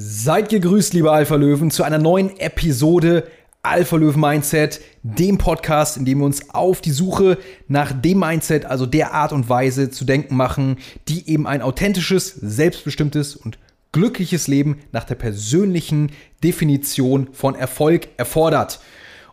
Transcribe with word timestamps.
Seid 0.00 0.48
gegrüßt, 0.48 0.94
liebe 0.94 1.10
Alpha-Löwen, 1.10 1.72
zu 1.72 1.82
einer 1.82 1.98
neuen 1.98 2.38
Episode 2.38 3.26
Alpha-Löwen 3.62 4.20
Mindset, 4.20 4.80
dem 5.02 5.38
Podcast, 5.38 5.96
in 5.96 6.04
dem 6.04 6.18
wir 6.18 6.24
uns 6.24 6.50
auf 6.50 6.80
die 6.80 6.92
Suche 6.92 7.36
nach 7.66 7.90
dem 7.90 8.20
Mindset, 8.20 8.64
also 8.64 8.86
der 8.86 9.12
Art 9.12 9.32
und 9.32 9.48
Weise 9.48 9.90
zu 9.90 10.04
denken 10.04 10.36
machen, 10.36 10.76
die 11.08 11.28
eben 11.28 11.48
ein 11.48 11.62
authentisches, 11.62 12.32
selbstbestimmtes 12.32 13.34
und 13.34 13.58
glückliches 13.90 14.46
Leben 14.46 14.78
nach 14.92 15.02
der 15.02 15.16
persönlichen 15.16 16.12
Definition 16.44 17.30
von 17.32 17.56
Erfolg 17.56 18.06
erfordert. 18.18 18.78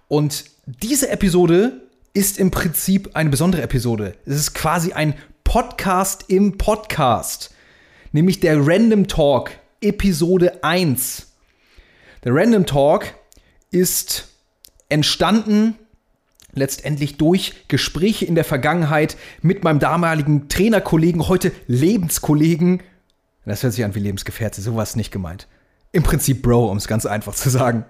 Und 0.08 0.46
diese 0.66 1.12
Episode 1.12 1.74
ist 2.16 2.40
im 2.40 2.50
Prinzip 2.50 3.12
eine 3.14 3.30
besondere 3.30 3.62
Episode. 3.62 4.16
Es 4.26 4.36
ist 4.36 4.56
quasi 4.56 4.94
ein 4.94 5.14
Podcast 5.44 6.26
im 6.28 6.58
Podcast, 6.58 7.54
nämlich 8.14 8.40
der 8.40 8.66
Random 8.66 9.08
Talk 9.08 9.52
Episode 9.82 10.64
1. 10.64 11.34
Der 12.24 12.34
Random 12.34 12.66
Talk 12.66 13.14
ist 13.72 14.30
entstanden 14.90 15.76
letztendlich 16.54 17.18
durch 17.18 17.68
Gespräche 17.68 18.26
in 18.26 18.36
der 18.36 18.46
Vergangenheit 18.46 19.18
mit 19.42 19.64
meinem 19.64 19.80
damaligen 19.80 20.48
Trainerkollegen, 20.48 21.28
heute 21.28 21.52
Lebenskollegen. 21.68 22.82
Das 23.46 23.62
hört 23.62 23.74
sich 23.74 23.86
an 23.86 23.94
wie 23.94 24.00
Lebensgefährte, 24.00 24.62
sowas 24.62 24.96
nicht 24.96 25.12
gemeint. 25.12 25.48
Im 25.92 26.04
Prinzip 26.04 26.42
Bro, 26.42 26.72
um 26.72 26.78
es 26.78 26.88
ganz 26.88 27.06
einfach 27.06 27.36
zu 27.36 27.50
sagen. 27.50 27.86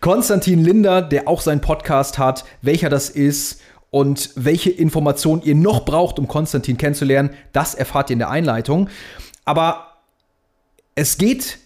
Konstantin 0.00 0.64
Linder, 0.64 1.02
der 1.02 1.28
auch 1.28 1.40
seinen 1.40 1.60
Podcast 1.60 2.18
hat, 2.18 2.44
welcher 2.62 2.88
das 2.88 3.10
ist 3.10 3.60
und 3.90 4.30
welche 4.36 4.70
Informationen 4.70 5.42
ihr 5.42 5.54
noch 5.54 5.84
braucht, 5.84 6.18
um 6.18 6.28
Konstantin 6.28 6.76
kennenzulernen, 6.76 7.30
das 7.52 7.74
erfahrt 7.74 8.10
ihr 8.10 8.14
in 8.14 8.18
der 8.20 8.30
Einleitung. 8.30 8.88
Aber 9.44 9.95
es 10.96 11.18
geht 11.18 11.58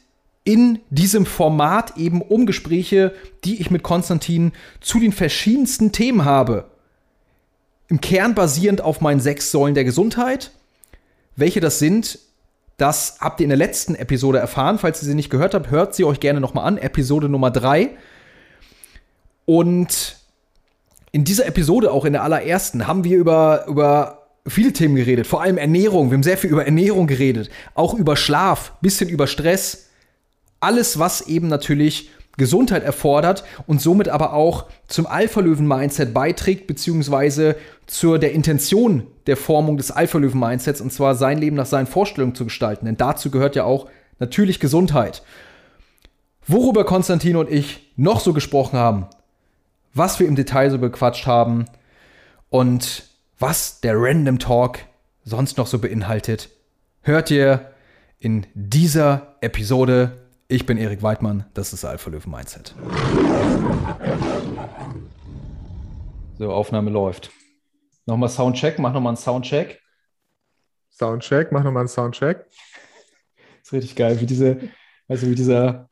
in 0.45 0.81
diesem 0.91 1.25
Format 1.25 1.97
eben 1.97 2.21
um 2.21 2.45
Gespräche, 2.45 3.15
die 3.45 3.61
ich 3.61 3.71
mit 3.71 3.83
Konstantin 3.83 4.53
zu 4.81 4.99
den 4.99 5.13
verschiedensten 5.13 5.93
Themen 5.93 6.25
habe. 6.25 6.67
Im 7.89 8.01
Kern 8.01 8.35
basierend 8.35 8.81
auf 8.83 9.01
meinen 9.01 9.21
sechs 9.21 9.51
Säulen 9.51 9.75
der 9.75 9.85
Gesundheit. 9.85 10.51
Welche 11.37 11.61
das 11.61 11.79
sind, 11.79 12.19
das 12.77 13.19
habt 13.21 13.41
ihr 13.41 13.45
in 13.45 13.51
der 13.51 13.59
letzten 13.59 13.95
Episode 13.95 14.39
erfahren. 14.39 14.79
Falls 14.79 15.03
ihr 15.03 15.07
sie 15.07 15.15
nicht 15.15 15.31
gehört 15.31 15.55
habt, 15.55 15.71
hört 15.71 15.95
sie 15.95 16.05
euch 16.05 16.19
gerne 16.19 16.41
nochmal 16.41 16.67
an. 16.67 16.79
Episode 16.79 17.29
Nummer 17.29 17.51
drei. 17.51 17.91
Und 19.45 20.17
in 21.13 21.25
dieser 21.25 21.47
Episode, 21.47 21.93
auch 21.93 22.05
in 22.05 22.15
der 22.15 22.23
allerersten, 22.25 22.87
haben 22.87 23.05
wir 23.05 23.19
über, 23.19 23.67
über 23.67 24.20
viele 24.47 24.73
Themen 24.73 24.97
geredet, 24.97 25.27
vor 25.27 25.43
allem 25.43 25.59
Ernährung. 25.59 26.11
Wir 26.11 26.17
haben 26.17 26.23
sehr 26.23 26.39
viel 26.39 26.51
über 26.51 26.65
Ernährung 26.65 27.07
geredet, 27.07 27.51
auch 27.75 27.95
über 27.95 28.17
Schlaf, 28.17 28.73
bisschen 28.81 29.09
über 29.09 29.27
Stress. 29.27 29.89
Alles, 30.61 30.99
was 30.99 31.23
eben 31.23 31.49
natürlich 31.49 32.11
Gesundheit 32.37 32.85
erfordert 32.85 33.45
und 33.67 33.83
somit 33.83 34.09
aber 34.09 34.33
auch 34.33 34.67
zum 34.87 35.07
Alpha-Löwen-Mindset 35.07 36.15
beiträgt, 36.15 36.67
beziehungsweise 36.67 37.57
zur 37.87 38.19
der 38.19 38.33
Intention 38.33 39.07
der 39.27 39.37
Formung 39.37 39.77
des 39.77 39.91
Alpha-Löwen-Mindsets, 39.91 40.81
und 40.81 40.93
zwar 40.93 41.15
sein 41.15 41.39
Leben 41.39 41.57
nach 41.57 41.67
seinen 41.67 41.87
Vorstellungen 41.87 42.35
zu 42.35 42.45
gestalten. 42.45 42.87
Denn 42.87 42.97
dazu 42.97 43.31
gehört 43.31 43.57
ja 43.57 43.65
auch 43.65 43.89
natürlich 44.19 44.61
Gesundheit. 44.61 45.23
Worüber 46.47 46.85
Konstantin 46.85 47.37
und 47.37 47.51
ich 47.51 47.93
noch 47.97 48.21
so 48.21 48.33
gesprochen 48.33 48.79
haben, 48.79 49.07
was 49.93 50.19
wir 50.19 50.27
im 50.27 50.37
Detail 50.37 50.71
so 50.71 50.79
bequatscht 50.79 51.27
haben 51.27 51.67
und 52.49 53.10
was 53.41 53.81
der 53.81 53.95
Random 53.97 54.39
Talk 54.39 54.81
sonst 55.25 55.57
noch 55.57 55.67
so 55.67 55.79
beinhaltet, 55.79 56.51
hört 57.01 57.31
ihr 57.31 57.73
in 58.19 58.47
dieser 58.55 59.37
Episode. 59.41 60.29
Ich 60.47 60.67
bin 60.67 60.77
Erik 60.77 61.03
Weidmann, 61.03 61.47
das 61.55 61.73
ist 61.73 61.85
Alpha 61.87 62.11
Löwen 62.11 62.31
Mindset. 62.31 62.75
So, 66.39 66.53
Aufnahme 66.53 66.91
läuft. 66.91 67.31
Nochmal 68.05 68.29
Soundcheck, 68.29 68.79
mach 68.79 68.93
nochmal 68.93 69.13
einen 69.13 69.17
Soundcheck. 69.17 69.81
Soundcheck, 70.91 71.51
mach 71.51 71.65
nochmal 71.65 71.83
einen 71.83 71.89
Soundcheck. 71.89 72.45
Das 72.47 73.63
ist 73.63 73.73
richtig 73.73 73.97
geil, 73.97 74.21
wie 74.21 74.27
diese, 74.27 74.59
also 75.09 75.27
wie 75.29 75.35
dieser, 75.35 75.89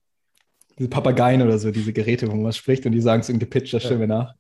diese 0.79 0.91
Papageien 0.91 1.41
oder 1.41 1.59
so, 1.59 1.71
diese 1.71 1.95
Geräte, 1.95 2.29
wo 2.29 2.35
man 2.35 2.45
was 2.45 2.59
spricht 2.59 2.85
und 2.85 2.93
die 2.93 3.01
sagen 3.01 3.21
es 3.21 3.31
in 3.31 3.39
gepitchter 3.39 3.81
Stimme 3.81 4.03
ja. 4.03 4.07
nach. 4.07 4.38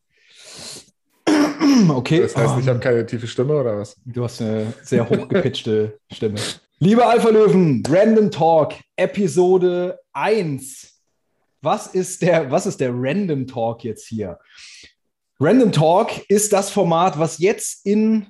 Okay. 1.88 2.20
Das 2.20 2.36
heißt, 2.36 2.58
ich 2.60 2.68
habe 2.68 2.78
keine 2.78 3.06
tiefe 3.06 3.26
Stimme 3.26 3.54
oder 3.54 3.78
was? 3.78 3.96
Du 4.04 4.24
hast 4.24 4.40
eine 4.40 4.72
sehr 4.82 5.08
hochgepitchte 5.08 5.98
Stimme. 6.12 6.38
Liebe 6.80 7.06
Alpha 7.06 7.28
Löwen, 7.28 7.82
Random 7.88 8.30
Talk, 8.30 8.74
Episode 8.96 9.98
1. 10.12 10.94
Was 11.60 11.88
ist 11.88 12.22
der, 12.22 12.50
was 12.50 12.66
ist 12.66 12.80
der 12.80 12.90
Random 12.94 13.46
Talk 13.46 13.84
jetzt 13.84 14.06
hier? 14.06 14.38
Random 15.40 15.72
Talk 15.72 16.10
ist 16.28 16.52
das 16.52 16.70
Format, 16.70 17.18
was 17.18 17.38
jetzt 17.38 17.84
in 17.84 18.26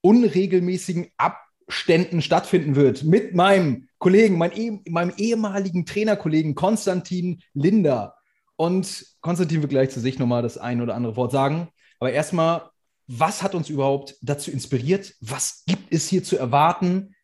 unregelmäßigen 0.00 1.08
Abständen 1.16 2.22
stattfinden 2.22 2.76
wird 2.76 3.04
mit 3.04 3.34
meinem 3.34 3.88
Kollegen, 3.98 4.36
mein, 4.36 4.52
eh, 4.52 4.80
meinem 4.88 5.12
ehemaligen 5.16 5.86
Trainerkollegen 5.86 6.54
Konstantin 6.54 7.42
Linder. 7.54 8.14
Und 8.56 9.06
Konstantin 9.20 9.62
wird 9.62 9.70
gleich 9.70 9.90
zu 9.90 10.00
sich 10.00 10.18
nochmal 10.18 10.42
das 10.42 10.58
ein 10.58 10.80
oder 10.80 10.94
andere 10.94 11.16
Wort 11.16 11.32
sagen. 11.32 11.68
Aber 11.98 12.12
erstmal 12.12 12.70
was 13.06 13.42
hat 13.42 13.54
uns 13.54 13.68
überhaupt 13.68 14.16
dazu 14.22 14.50
inspiriert? 14.50 15.14
Was 15.20 15.64
gibt 15.66 15.92
es 15.92 16.08
hier 16.08 16.24
zu 16.24 16.36
erwarten? 16.38 17.14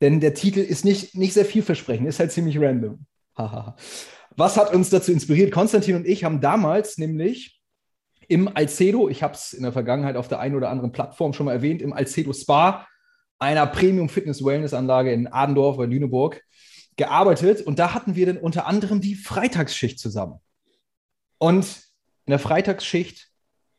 Denn 0.00 0.20
der 0.20 0.34
Titel 0.34 0.60
ist 0.60 0.84
nicht, 0.84 1.14
nicht 1.14 1.32
sehr 1.32 1.44
vielversprechend, 1.44 2.06
ist 2.08 2.20
halt 2.20 2.32
ziemlich 2.32 2.58
random. 2.58 3.04
was 4.36 4.56
hat 4.56 4.72
uns 4.72 4.90
dazu 4.90 5.12
inspiriert? 5.12 5.52
Konstantin 5.52 5.96
und 5.96 6.06
ich 6.06 6.24
haben 6.24 6.40
damals 6.40 6.98
nämlich 6.98 7.60
im 8.28 8.48
Alcedo, 8.54 9.08
ich 9.08 9.22
habe 9.22 9.34
es 9.34 9.52
in 9.52 9.62
der 9.62 9.72
Vergangenheit 9.72 10.16
auf 10.16 10.28
der 10.28 10.38
einen 10.38 10.54
oder 10.54 10.70
anderen 10.70 10.92
Plattform 10.92 11.32
schon 11.32 11.46
mal 11.46 11.52
erwähnt, 11.52 11.82
im 11.82 11.92
Alcedo 11.92 12.32
Spa, 12.32 12.86
einer 13.38 13.66
Premium 13.66 14.08
Fitness 14.08 14.44
Wellness 14.44 14.74
Anlage 14.74 15.12
in 15.12 15.26
Adendorf 15.26 15.76
bei 15.76 15.86
Lüneburg, 15.86 16.42
gearbeitet. 16.96 17.62
Und 17.62 17.78
da 17.78 17.94
hatten 17.94 18.16
wir 18.16 18.26
dann 18.26 18.36
unter 18.36 18.66
anderem 18.66 19.00
die 19.00 19.14
Freitagsschicht 19.14 19.98
zusammen. 19.98 20.40
Und 21.38 21.64
in 22.26 22.32
der 22.32 22.38
Freitagsschicht 22.38 23.27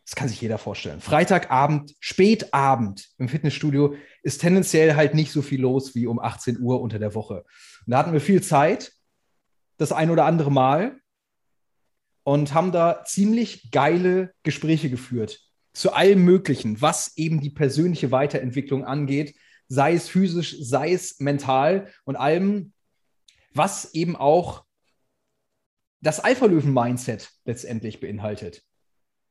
das 0.09 0.15
kann 0.15 0.27
sich 0.27 0.41
jeder 0.41 0.57
vorstellen. 0.57 1.01
Freitagabend, 1.01 1.93
Spätabend 1.99 3.09
im 3.19 3.29
Fitnessstudio 3.29 3.93
ist 4.23 4.41
tendenziell 4.41 4.95
halt 4.95 5.13
nicht 5.13 5.31
so 5.31 5.43
viel 5.43 5.61
los 5.61 5.93
wie 5.93 6.07
um 6.07 6.19
18 6.19 6.59
Uhr 6.59 6.81
unter 6.81 6.97
der 6.97 7.13
Woche. 7.13 7.45
Und 7.85 7.91
da 7.91 7.99
hatten 7.99 8.13
wir 8.13 8.19
viel 8.19 8.41
Zeit, 8.41 8.91
das 9.77 9.91
ein 9.91 10.09
oder 10.09 10.25
andere 10.25 10.51
Mal, 10.51 10.99
und 12.23 12.55
haben 12.55 12.71
da 12.71 13.03
ziemlich 13.05 13.69
geile 13.69 14.33
Gespräche 14.41 14.89
geführt 14.89 15.41
zu 15.73 15.93
allem 15.93 16.25
Möglichen, 16.25 16.81
was 16.81 17.15
eben 17.15 17.39
die 17.39 17.51
persönliche 17.51 18.09
Weiterentwicklung 18.09 18.85
angeht, 18.85 19.35
sei 19.67 19.93
es 19.93 20.09
physisch, 20.09 20.57
sei 20.59 20.91
es 20.91 21.19
mental 21.19 21.87
und 22.05 22.15
allem, 22.15 22.73
was 23.53 23.93
eben 23.93 24.15
auch 24.15 24.65
das 26.01 26.19
Alpha-Löwen-Mindset 26.19 27.29
letztendlich 27.45 27.99
beinhaltet. 27.99 28.63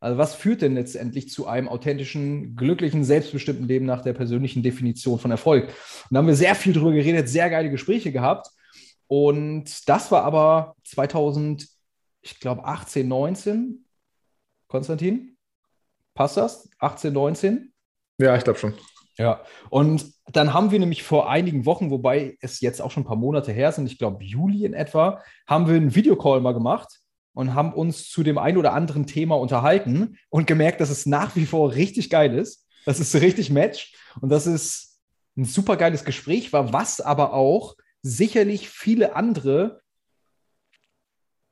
Also 0.01 0.17
was 0.17 0.35
führt 0.35 0.63
denn 0.63 0.75
letztendlich 0.75 1.29
zu 1.29 1.47
einem 1.47 1.69
authentischen, 1.69 2.55
glücklichen, 2.55 3.03
selbstbestimmten 3.03 3.67
Leben 3.67 3.85
nach 3.85 4.03
der 4.03 4.13
persönlichen 4.13 4.63
Definition 4.63 5.19
von 5.19 5.31
Erfolg? 5.31 5.65
Und 5.65 5.75
da 6.11 6.19
haben 6.19 6.29
wir 6.29 6.37
sehr 6.37 6.55
viel 6.55 6.73
drüber 6.73 6.93
geredet, 6.93 7.29
sehr 7.29 7.51
geile 7.51 7.71
Gespräche 7.71 8.13
gehabt. 8.13 8.49
Und 9.09 9.89
das 9.89 10.13
war 10.13 10.23
aber 10.23 10.77
2000, 10.85 11.67
ich 12.21 12.39
glaube 12.39 12.65
18, 12.65 13.09
19. 13.09 13.85
Konstantin, 14.69 15.37
passt 16.15 16.37
das? 16.37 16.69
18, 16.79 17.13
19? 17.13 17.73
Ja, 18.19 18.37
ich 18.37 18.45
glaube 18.45 18.59
schon. 18.59 18.75
Ja, 19.17 19.43
und 19.71 20.13
dann 20.27 20.55
haben 20.55 20.71
wir 20.71 20.79
nämlich 20.79 21.03
vor 21.03 21.29
einigen 21.29 21.67
Wochen, 21.67 21.91
wobei 21.91 22.37
es 22.41 22.61
jetzt 22.61 22.81
auch 22.81 22.93
schon 22.93 23.03
ein 23.03 23.07
paar 23.07 23.17
Monate 23.17 23.51
her 23.51 23.73
sind, 23.73 23.91
ich 23.91 23.99
glaube 23.99 24.23
Juli 24.23 24.65
in 24.65 24.75
etwa, 24.75 25.21
haben 25.49 25.67
wir 25.67 25.75
einen 25.75 25.97
Videocall 25.97 26.41
mal 26.41 26.53
gemacht 26.53 27.01
und 27.39 27.55
haben 27.55 27.73
uns 27.73 28.11
zu 28.11 28.25
dem 28.25 28.37
ein 28.37 28.57
oder 28.57 28.73
anderen 28.73 29.07
Thema 29.07 29.37
unterhalten 29.37 30.19
und 30.29 30.49
gemerkt, 30.49 30.81
dass 30.81 30.91
es 30.91 31.07
nach 31.07 31.37
wie 31.37 31.47
vor 31.47 31.73
richtig 31.73 32.11
geil 32.11 32.37
ist. 32.37 32.67
dass 32.85 32.99
es 32.99 33.15
richtig 33.15 33.51
matcht 33.51 33.95
und 34.21 34.31
dass 34.31 34.47
es 34.47 34.99
ein 35.37 35.45
super 35.45 35.77
geiles 35.77 36.05
Gespräch 36.05 36.53
war, 36.53 36.73
was 36.73 37.01
aber 37.01 37.35
auch 37.35 37.77
sicherlich 38.03 38.69
viele 38.69 39.15
andere 39.15 39.83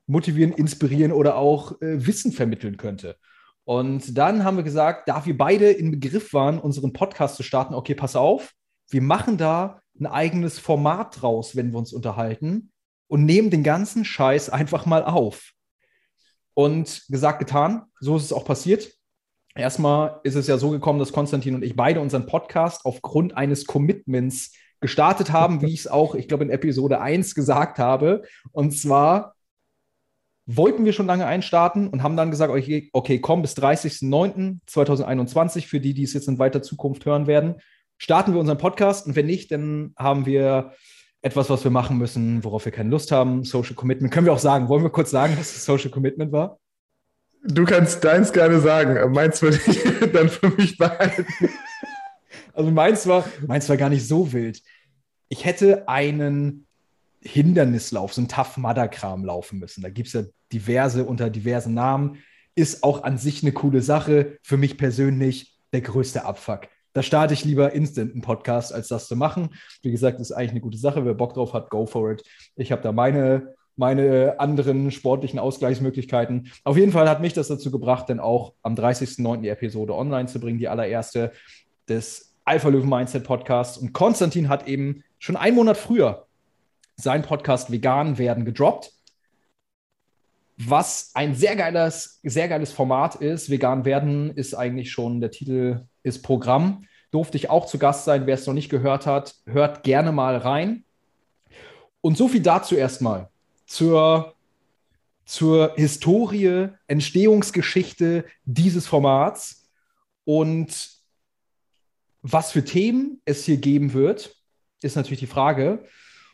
motivieren, 0.07 0.51
inspirieren 0.51 1.13
oder 1.13 1.37
auch 1.37 1.79
äh, 1.81 2.05
Wissen 2.05 2.33
vermitteln 2.33 2.75
könnte. 2.75 3.15
Und 3.63 4.17
dann 4.17 4.43
haben 4.43 4.57
wir 4.57 4.63
gesagt, 4.63 5.07
da 5.07 5.25
wir 5.25 5.37
beide 5.37 5.71
im 5.71 5.91
Begriff 5.91 6.33
waren, 6.33 6.59
unseren 6.59 6.91
Podcast 6.91 7.37
zu 7.37 7.43
starten, 7.43 7.75
okay, 7.75 7.95
pass 7.95 8.17
auf, 8.17 8.53
wir 8.89 9.01
machen 9.01 9.37
da 9.37 9.81
ein 9.97 10.05
eigenes 10.05 10.59
Format 10.59 11.21
draus, 11.21 11.55
wenn 11.55 11.71
wir 11.71 11.77
uns 11.77 11.93
unterhalten 11.93 12.71
und 13.07 13.23
nehmen 13.23 13.51
den 13.51 13.63
ganzen 13.63 14.03
Scheiß 14.03 14.49
einfach 14.49 14.85
mal 14.85 15.05
auf. 15.05 15.53
Und 16.57 17.05
gesagt, 17.09 17.37
getan, 17.37 17.83
so 17.99 18.17
ist 18.17 18.23
es 18.23 18.33
auch 18.33 18.43
passiert. 18.43 18.91
Erstmal 19.53 20.19
ist 20.23 20.33
es 20.33 20.47
ja 20.47 20.57
so 20.57 20.71
gekommen, 20.71 20.97
dass 20.97 21.13
Konstantin 21.13 21.53
und 21.53 21.63
ich 21.63 21.75
beide 21.75 21.99
unseren 21.99 22.25
Podcast 22.25 22.83
aufgrund 22.83 23.37
eines 23.37 23.67
Commitments 23.67 24.55
gestartet 24.79 25.31
haben, 25.31 25.61
wie 25.61 25.71
ich 25.71 25.81
es 25.81 25.87
auch, 25.87 26.15
ich 26.15 26.27
glaube, 26.27 26.45
in 26.45 26.49
Episode 26.49 26.99
1 26.99 27.35
gesagt 27.35 27.77
habe. 27.77 28.23
Und 28.53 28.71
zwar 28.71 29.35
wollten 30.47 30.83
wir 30.83 30.93
schon 30.93 31.05
lange 31.05 31.27
einstarten 31.27 31.89
und 31.89 32.01
haben 32.01 32.17
dann 32.17 32.31
gesagt, 32.31 32.51
okay, 32.51 32.89
okay 32.91 33.19
komm, 33.19 33.43
bis 33.43 33.55
30.09.2021, 33.55 35.67
für 35.67 35.79
die, 35.79 35.93
die 35.93 36.05
es 36.05 36.13
jetzt 36.13 36.27
in 36.27 36.39
weiter 36.39 36.63
Zukunft 36.63 37.05
hören 37.05 37.27
werden, 37.27 37.57
starten 37.99 38.33
wir 38.33 38.39
unseren 38.39 38.57
Podcast. 38.57 39.05
Und 39.05 39.15
wenn 39.15 39.27
nicht, 39.27 39.51
dann 39.51 39.93
haben 39.95 40.25
wir 40.25 40.73
etwas, 41.27 41.49
was 41.49 41.63
wir 41.63 41.71
machen 41.71 41.97
müssen, 41.97 42.43
worauf 42.43 42.65
wir 42.65 42.71
keine 42.71 42.89
Lust 42.89 43.11
haben. 43.11 43.43
Social 43.43 43.75
Commitment. 43.75 44.11
Können 44.11 44.25
wir 44.25 44.33
auch 44.33 44.39
sagen. 44.39 44.69
Wollen 44.69 44.83
wir 44.83 44.89
kurz 44.89 45.11
sagen, 45.11 45.35
was 45.37 45.53
das 45.53 45.65
Social 45.65 45.91
Commitment 45.91 46.31
war? 46.31 46.59
Du 47.43 47.65
kannst 47.65 48.03
deins 48.03 48.31
gerne 48.31 48.59
sagen. 48.59 49.11
Meins 49.11 49.41
würde 49.41 49.59
ich 49.67 50.11
dann 50.13 50.29
für 50.29 50.49
mich 50.49 50.77
behalten. 50.77 51.25
Also 52.53 52.71
meins 52.71 53.05
war, 53.07 53.25
meins 53.45 53.69
war 53.69 53.77
gar 53.77 53.89
nicht 53.89 54.07
so 54.07 54.33
wild. 54.33 54.61
Ich 55.29 55.45
hätte 55.45 55.87
einen 55.87 56.65
Hindernislauf, 57.21 58.13
so 58.13 58.21
einen 58.21 58.29
Tough 58.29 58.57
Mudder 58.57 58.87
Kram 58.87 59.25
laufen 59.25 59.59
müssen. 59.59 59.81
Da 59.81 59.89
gibt 59.89 60.07
es 60.07 60.13
ja 60.13 60.23
diverse 60.51 61.05
unter 61.05 61.29
diversen 61.29 61.73
Namen. 61.73 62.17
Ist 62.55 62.83
auch 62.83 63.03
an 63.03 63.17
sich 63.17 63.43
eine 63.43 63.51
coole 63.51 63.81
Sache. 63.81 64.37
Für 64.41 64.57
mich 64.57 64.77
persönlich 64.77 65.57
der 65.73 65.81
größte 65.81 66.25
Abfuck. 66.25 66.67
Da 66.97 67.03
starte 67.03 67.35
ich 67.35 67.45
lieber 67.45 67.73
instant 67.73 68.13
einen 68.13 68.23
Podcast, 68.23 68.73
als 68.73 68.87
das 68.87 69.07
zu 69.07 69.15
machen. 69.15 69.49
Wie 69.83 69.91
gesagt, 69.91 70.19
ist 70.19 70.31
eigentlich 70.31 70.49
eine 70.49 70.61
gute 70.61 70.79
Sache. 70.79 71.05
Wer 71.05 71.13
Bock 71.13 71.35
drauf 71.35 71.53
hat, 71.53 71.69
go 71.69 71.85
for 71.85 72.09
it. 72.11 72.23
Ich 72.55 72.71
habe 72.71 72.81
da 72.81 72.91
meine, 72.91 73.53
meine 73.75 74.39
anderen 74.39 74.89
sportlichen 74.89 75.37
Ausgleichsmöglichkeiten. 75.37 76.51
Auf 76.63 76.75
jeden 76.75 76.91
Fall 76.91 77.07
hat 77.07 77.21
mich 77.21 77.33
das 77.33 77.49
dazu 77.49 77.69
gebracht, 77.69 78.09
dann 78.09 78.19
auch 78.19 78.53
am 78.63 78.73
30.09. 78.73 79.41
die 79.41 79.49
Episode 79.49 79.93
online 79.93 80.25
zu 80.25 80.39
bringen, 80.39 80.57
die 80.57 80.69
allererste 80.69 81.33
des 81.87 82.33
Alpha 82.45 82.67
Löwen 82.69 82.89
Mindset 82.89 83.25
Podcasts. 83.25 83.77
Und 83.77 83.93
Konstantin 83.93 84.49
hat 84.49 84.67
eben 84.67 85.03
schon 85.19 85.35
einen 85.35 85.55
Monat 85.55 85.77
früher 85.77 86.25
seinen 86.95 87.21
Podcast 87.21 87.71
Vegan 87.71 88.17
werden 88.17 88.43
gedroppt 88.43 88.91
was 90.57 91.11
ein 91.13 91.35
sehr 91.35 91.55
geiles, 91.55 92.19
sehr 92.23 92.47
geiles 92.47 92.71
Format 92.71 93.15
ist. 93.15 93.49
Vegan 93.49 93.85
werden 93.85 94.31
ist 94.31 94.55
eigentlich 94.55 94.91
schon, 94.91 95.21
der 95.21 95.31
Titel 95.31 95.85
ist 96.07 96.23
Programm. 96.23 96.85
Durfte 97.11 97.37
ich 97.37 97.49
auch 97.49 97.67
zu 97.67 97.77
Gast 97.77 98.05
sein. 98.05 98.25
Wer 98.25 98.35
es 98.35 98.47
noch 98.47 98.53
nicht 98.53 98.69
gehört 98.69 99.05
hat, 99.05 99.35
hört 99.45 99.83
gerne 99.83 100.11
mal 100.11 100.37
rein. 100.37 100.83
Und 102.01 102.17
so 102.17 102.27
viel 102.27 102.41
dazu 102.41 102.75
erstmal 102.75 103.29
zur, 103.65 104.35
zur 105.25 105.73
Historie, 105.75 106.69
Entstehungsgeschichte 106.87 108.25
dieses 108.45 108.87
Formats 108.87 109.67
und 110.23 110.89
was 112.21 112.51
für 112.51 112.63
Themen 112.63 113.21
es 113.25 113.45
hier 113.45 113.57
geben 113.57 113.93
wird, 113.93 114.35
ist 114.81 114.95
natürlich 114.95 115.19
die 115.19 115.27
Frage. 115.27 115.85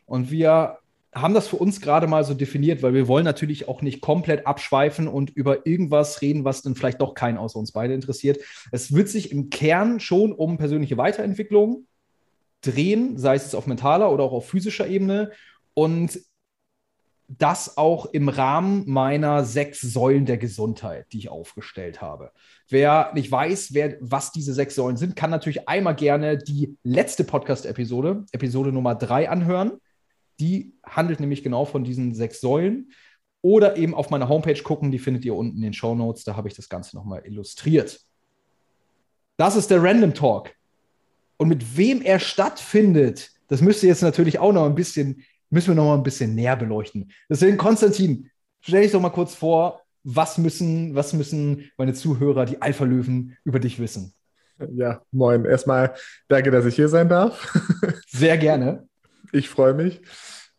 Und 0.06 0.32
wir 0.32 0.80
haben 1.16 1.34
das 1.34 1.48
für 1.48 1.58
uns 1.58 1.82
gerade 1.82 2.08
mal 2.08 2.24
so 2.24 2.34
definiert, 2.34 2.82
weil 2.82 2.94
wir 2.94 3.08
wollen 3.08 3.26
natürlich 3.26 3.68
auch 3.68 3.82
nicht 3.82 4.02
komplett 4.02 4.48
abschweifen 4.48 5.08
und 5.08 5.30
über 5.30 5.66
irgendwas 5.66 6.22
reden, 6.22 6.44
was 6.44 6.62
dann 6.62 6.76
vielleicht 6.76 7.02
doch 7.02 7.14
keinen 7.14 7.38
außer 7.38 7.60
uns 7.60 7.72
beide 7.72 7.94
interessiert. 7.94 8.40
Es 8.72 8.94
wird 8.94 9.10
sich 9.10 9.32
im 9.32 9.50
Kern 9.50 10.00
schon 10.00 10.32
um 10.32 10.58
persönliche 10.58 10.98
Weiterentwicklung 10.98 11.88
drehen, 12.62 13.18
sei 13.18 13.36
es 13.36 13.54
auf 13.56 13.68
mentaler 13.68 14.12
oder 14.12 14.24
auch 14.24 14.32
auf 14.32 14.48
physischer 14.48 14.88
Ebene 14.88 15.32
und 15.74 16.20
das 17.28 17.78
auch 17.78 18.08
im 18.08 18.30
Rahmen 18.30 18.84
meiner 18.86 19.44
sechs 19.44 19.82
Säulen 19.82 20.26
der 20.26 20.38
Gesundheit, 20.38 21.08
die 21.14 21.20
ich 21.20 21.30
aufgestellt 21.30 22.02
habe. 22.02 22.32
Wer 22.70 23.12
nicht 23.14 23.32
weiß, 23.32 23.74
wer, 23.74 23.98
was 24.02 24.32
diese 24.32 24.54
sechs 24.54 24.76
Säulen 24.76 24.98
sind, 24.98 25.16
kann 25.16 25.30
natürlich 25.30 25.68
einmal 25.68 25.96
gerne 25.96 26.38
die 26.38 26.78
letzte 26.84 27.24
Podcast-Episode, 27.24 28.26
Episode 28.32 28.72
Nummer 28.72 28.96
drei, 28.96 29.30
anhören 29.30 29.80
die 30.40 30.74
handelt 30.84 31.20
nämlich 31.20 31.44
genau 31.44 31.66
von 31.66 31.84
diesen 31.84 32.14
sechs 32.14 32.42
Säulen. 32.42 32.92
Oder 33.42 33.76
eben 33.76 33.94
auf 33.94 34.10
meiner 34.10 34.30
Homepage 34.30 34.62
gucken, 34.62 34.92
die 34.92 35.00
findet 35.00 35.26
ihr 35.26 35.36
unten 35.36 35.58
in 35.58 35.64
den 35.64 35.74
Show 35.74 35.96
Notes. 35.96 36.24
Da 36.24 36.36
habe 36.36 36.48
ich 36.48 36.54
das 36.54 36.70
Ganze 36.70 36.96
nochmal 36.96 37.24
illustriert. 37.26 38.00
Das 39.38 39.56
ist 39.56 39.70
der 39.70 39.84
Random 39.84 40.14
Talk. 40.14 40.52
Und 41.38 41.50
mit 41.50 41.78
wem 41.78 42.02
er 42.02 42.20
stattfindet, 42.20 43.32
das 43.48 43.62
müsst 43.62 43.84
ihr 43.84 43.90
jetzt 43.90 44.02
natürlich 44.02 44.40
auch 44.40 44.54
noch 44.54 44.66
ein 44.66 44.76
bisschen, 44.76 45.24
müssen 45.50 45.70
wir 45.70 45.76
noch 45.76 45.86
mal 45.86 45.96
ein 45.96 46.04
bisschen 46.04 46.36
näher 46.36 46.56
beleuchten. 46.56 47.12
Deswegen, 47.30 47.58
Konstantin, 47.58 48.30
stell 48.62 48.84
dich 48.84 48.92
doch 48.92 49.02
mal 49.02 49.10
kurz 49.10 49.36
vor, 49.36 49.82
was 50.04 50.38
müssen, 50.38 50.96
was 50.96 51.14
müssen 51.14 51.70
meine 51.78 51.94
Zuhörer, 51.94 52.46
die 52.46 52.62
Alpha-Löwen, 52.62 53.38
über 53.44 53.60
dich 53.60 53.80
wissen? 53.80 54.14
Ja, 54.74 55.02
moin. 55.12 55.46
Erstmal 55.46 55.96
danke, 56.28 56.52
dass 56.52 56.66
ich 56.66 56.76
hier 56.76 56.90
sein 56.90 57.10
darf. 57.10 57.54
Sehr 58.08 58.38
gerne. 58.38 58.88
Ich 59.34 59.50
freue 59.50 59.74
mich. 59.74 60.00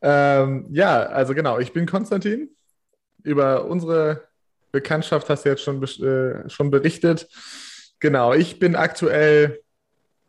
Ähm, 0.02 0.66
ja, 0.70 1.04
also 1.04 1.32
genau, 1.32 1.58
ich 1.60 1.72
bin 1.72 1.86
Konstantin. 1.86 2.50
Über 3.22 3.66
unsere 3.66 4.24
Bekanntschaft 4.72 5.30
hast 5.30 5.44
du 5.44 5.50
jetzt 5.50 5.62
schon, 5.62 5.80
äh, 5.82 6.50
schon 6.50 6.72
berichtet. 6.72 7.28
Genau, 8.00 8.34
ich 8.34 8.58
bin 8.58 8.74
aktuell, 8.74 9.60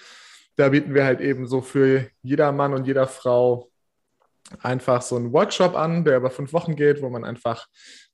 Da 0.56 0.69
bieten 0.69 0.94
wir 0.96 1.06
halt 1.06 1.22
eben 1.22 1.48
so 1.48 1.62
für 1.62 2.08
jeder 2.24 2.52
Mann 2.52 2.74
und 2.74 2.88
jeder 2.88 3.06
Frau 3.08 3.69
einfach 4.62 5.01
so 5.01 5.16
einen 5.16 5.34
Workshop 5.34 5.75
an, 5.75 6.04
der 6.04 6.18
über 6.18 6.30
fünf 6.30 6.54
Wochen 6.54 6.75
geht, 6.75 7.01
wo 7.01 7.10
man 7.10 7.24
einfach 7.24 7.68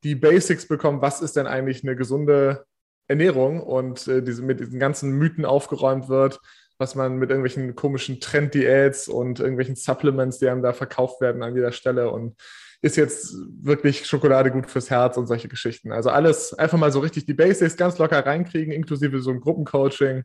die 0.03 0.15
Basics 0.15 0.67
bekommt, 0.67 1.01
was 1.01 1.21
ist 1.21 1.35
denn 1.35 1.47
eigentlich 1.47 1.83
eine 1.83 1.95
gesunde 1.95 2.65
Ernährung 3.07 3.61
und 3.61 4.07
äh, 4.07 4.21
diese, 4.21 4.43
mit 4.43 4.59
diesen 4.59 4.79
ganzen 4.79 5.11
Mythen 5.11 5.45
aufgeräumt 5.45 6.09
wird, 6.09 6.39
was 6.77 6.95
man 6.95 7.17
mit 7.17 7.29
irgendwelchen 7.29 7.75
komischen 7.75 8.19
Trend-Diäts 8.19 9.07
und 9.07 9.39
irgendwelchen 9.39 9.75
Supplements, 9.75 10.39
die 10.39 10.47
einem 10.47 10.61
da 10.61 10.73
verkauft 10.73 11.19
werden 11.19 11.43
an 11.43 11.55
jeder 11.55 11.71
Stelle 11.71 12.11
und 12.11 12.35
ist 12.81 12.95
jetzt 12.95 13.35
wirklich 13.61 14.05
Schokolade 14.05 14.51
gut 14.51 14.69
fürs 14.69 14.89
Herz 14.89 15.17
und 15.17 15.27
solche 15.27 15.49
Geschichten. 15.49 15.91
Also 15.91 16.09
alles 16.09 16.53
einfach 16.53 16.77
mal 16.77 16.91
so 16.91 16.99
richtig 16.99 17.25
die 17.25 17.33
Basics 17.33 17.75
ganz 17.75 17.97
locker 17.97 18.25
reinkriegen, 18.25 18.71
inklusive 18.71 19.19
so 19.19 19.31
ein 19.31 19.41
Gruppencoaching. 19.41 20.23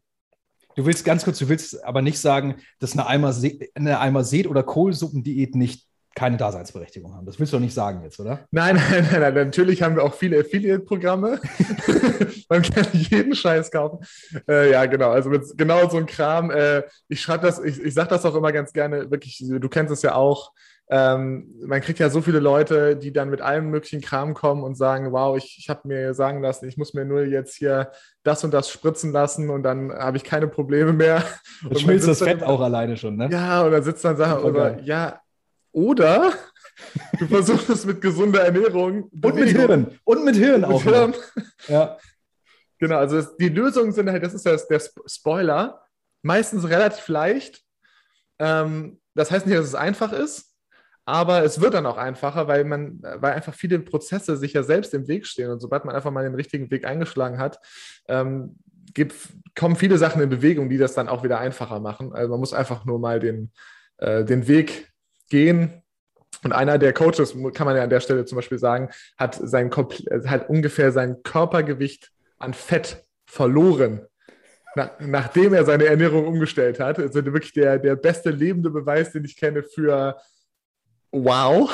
Du 0.76 0.86
willst 0.86 1.04
ganz 1.04 1.24
kurz, 1.24 1.38
du 1.38 1.48
willst 1.48 1.82
aber 1.84 2.02
nicht 2.02 2.18
sagen, 2.18 2.56
dass 2.78 2.92
eine 2.92 3.06
Eimer, 3.06 3.34
eine 3.74 3.98
Eimer 3.98 4.24
oder 4.48 4.62
Kohlsuppendiät 4.62 5.56
nicht 5.56 5.88
keine 6.14 6.36
Daseinsberechtigung 6.36 7.14
haben. 7.14 7.26
Das 7.26 7.38
willst 7.38 7.52
du 7.52 7.56
doch 7.56 7.62
nicht 7.62 7.74
sagen 7.74 8.02
jetzt, 8.02 8.20
oder? 8.20 8.40
Nein, 8.50 8.76
nein, 8.90 9.08
nein, 9.10 9.20
nein. 9.20 9.34
Natürlich 9.34 9.82
haben 9.82 9.96
wir 9.96 10.04
auch 10.04 10.14
viele 10.14 10.40
Affiliate-Programme. 10.40 11.40
Man 12.48 12.62
kann 12.62 12.86
jeden 12.92 13.34
Scheiß 13.34 13.70
kaufen. 13.70 13.98
Äh, 14.48 14.70
ja, 14.72 14.86
genau. 14.86 15.10
Also 15.10 15.30
mit 15.30 15.42
genau 15.56 15.88
so 15.88 15.96
ein 15.96 16.06
Kram. 16.06 16.50
Äh, 16.50 16.82
ich 17.08 17.20
schreibe 17.20 17.46
das, 17.46 17.58
ich, 17.62 17.80
ich 17.80 17.94
sage 17.94 18.10
das 18.10 18.24
auch 18.24 18.34
immer 18.34 18.52
ganz 18.52 18.72
gerne, 18.72 19.10
wirklich, 19.10 19.44
du 19.46 19.68
kennst 19.68 19.92
es 19.92 20.02
ja 20.02 20.14
auch. 20.14 20.52
Ähm, 20.90 21.48
man 21.64 21.80
kriegt 21.80 21.98
ja 21.98 22.10
so 22.10 22.20
viele 22.20 22.40
Leute, 22.40 22.94
die 22.94 23.10
dann 23.10 23.30
mit 23.30 23.40
allem 23.40 23.70
möglichen 23.70 24.02
Kram 24.02 24.34
kommen 24.34 24.62
und 24.62 24.76
sagen, 24.76 25.12
wow, 25.12 25.36
ich, 25.36 25.56
ich 25.58 25.70
habe 25.70 25.88
mir 25.88 26.12
sagen 26.12 26.42
lassen, 26.42 26.68
ich 26.68 26.76
muss 26.76 26.92
mir 26.92 27.06
nur 27.06 27.24
jetzt 27.24 27.56
hier 27.56 27.90
das 28.22 28.44
und 28.44 28.52
das 28.52 28.68
spritzen 28.70 29.10
lassen 29.10 29.48
und 29.48 29.62
dann 29.62 29.90
habe 29.92 30.18
ich 30.18 30.24
keine 30.24 30.46
Probleme 30.46 30.92
mehr. 30.92 31.24
Das 31.70 31.80
schmilzt 31.80 32.06
das 32.06 32.18
Fett 32.18 32.42
auch 32.42 32.60
alleine 32.60 32.98
schon, 32.98 33.16
ne? 33.16 33.30
Ja, 33.32 33.62
und 33.62 33.72
dann 33.72 33.82
sitzt 33.82 34.04
dann 34.04 34.18
Sachen, 34.18 34.44
oder 34.44 34.78
ja, 34.82 35.20
oder 35.74 36.32
du 37.18 37.26
versuchst 37.26 37.68
es 37.68 37.84
mit 37.84 38.00
gesunder 38.00 38.44
Ernährung. 38.44 39.10
Und 39.22 39.34
mit 39.34 39.50
Hirn. 39.50 39.98
Und 40.04 40.24
mit 40.24 40.36
Hirn 40.36 40.64
auch. 40.64 40.84
Mit 40.84 40.94
Hirn. 40.94 41.14
Ja. 41.68 41.98
Genau, 42.78 42.98
also 42.98 43.18
es, 43.18 43.36
die 43.36 43.48
Lösungen 43.48 43.92
sind 43.92 44.10
halt, 44.10 44.22
das 44.22 44.34
ist 44.34 44.46
das, 44.46 44.66
der 44.68 44.80
Spoiler, 45.06 45.82
meistens 46.22 46.68
relativ 46.68 47.08
leicht. 47.08 47.62
Ähm, 48.38 49.00
das 49.14 49.30
heißt 49.30 49.46
nicht, 49.46 49.58
dass 49.58 49.66
es 49.66 49.74
einfach 49.74 50.12
ist, 50.12 50.54
aber 51.04 51.44
es 51.44 51.60
wird 51.60 51.74
dann 51.74 51.86
auch 51.86 51.96
einfacher, 51.96 52.48
weil 52.48 52.64
man, 52.64 53.00
weil 53.02 53.32
einfach 53.32 53.54
viele 53.54 53.78
Prozesse 53.80 54.36
sich 54.36 54.52
ja 54.52 54.62
selbst 54.62 54.94
im 54.94 55.08
Weg 55.08 55.26
stehen. 55.26 55.50
Und 55.50 55.60
sobald 55.60 55.84
man 55.84 55.94
einfach 55.94 56.10
mal 56.10 56.24
den 56.24 56.34
richtigen 56.34 56.70
Weg 56.70 56.86
eingeschlagen 56.86 57.38
hat, 57.38 57.58
ähm, 58.08 58.56
gibt, 58.92 59.14
kommen 59.56 59.76
viele 59.76 59.98
Sachen 59.98 60.22
in 60.22 60.28
Bewegung, 60.28 60.68
die 60.68 60.78
das 60.78 60.94
dann 60.94 61.08
auch 61.08 61.24
wieder 61.24 61.38
einfacher 61.38 61.80
machen. 61.80 62.12
Also 62.12 62.30
man 62.30 62.40
muss 62.40 62.52
einfach 62.52 62.84
nur 62.84 62.98
mal 62.98 63.20
den, 63.20 63.52
äh, 63.98 64.24
den 64.24 64.46
Weg 64.46 64.93
gehen. 65.28 65.82
Und 66.42 66.52
einer 66.52 66.78
der 66.78 66.92
Coaches, 66.92 67.34
kann 67.54 67.66
man 67.66 67.76
ja 67.76 67.82
an 67.82 67.90
der 67.90 68.00
Stelle 68.00 68.24
zum 68.24 68.36
Beispiel 68.36 68.58
sagen, 68.58 68.90
hat, 69.16 69.34
sein, 69.34 69.70
hat 70.26 70.48
ungefähr 70.48 70.92
sein 70.92 71.22
Körpergewicht 71.22 72.10
an 72.38 72.52
Fett 72.52 73.02
verloren, 73.26 74.06
nach, 74.74 74.90
nachdem 75.00 75.54
er 75.54 75.64
seine 75.64 75.86
Ernährung 75.86 76.26
umgestellt 76.26 76.80
hat. 76.80 76.98
Also 76.98 77.24
wirklich 77.24 77.52
der, 77.52 77.78
der 77.78 77.96
beste 77.96 78.30
lebende 78.30 78.70
Beweis, 78.70 79.12
den 79.12 79.24
ich 79.24 79.36
kenne 79.36 79.62
für 79.62 80.16
Wow. 81.16 81.70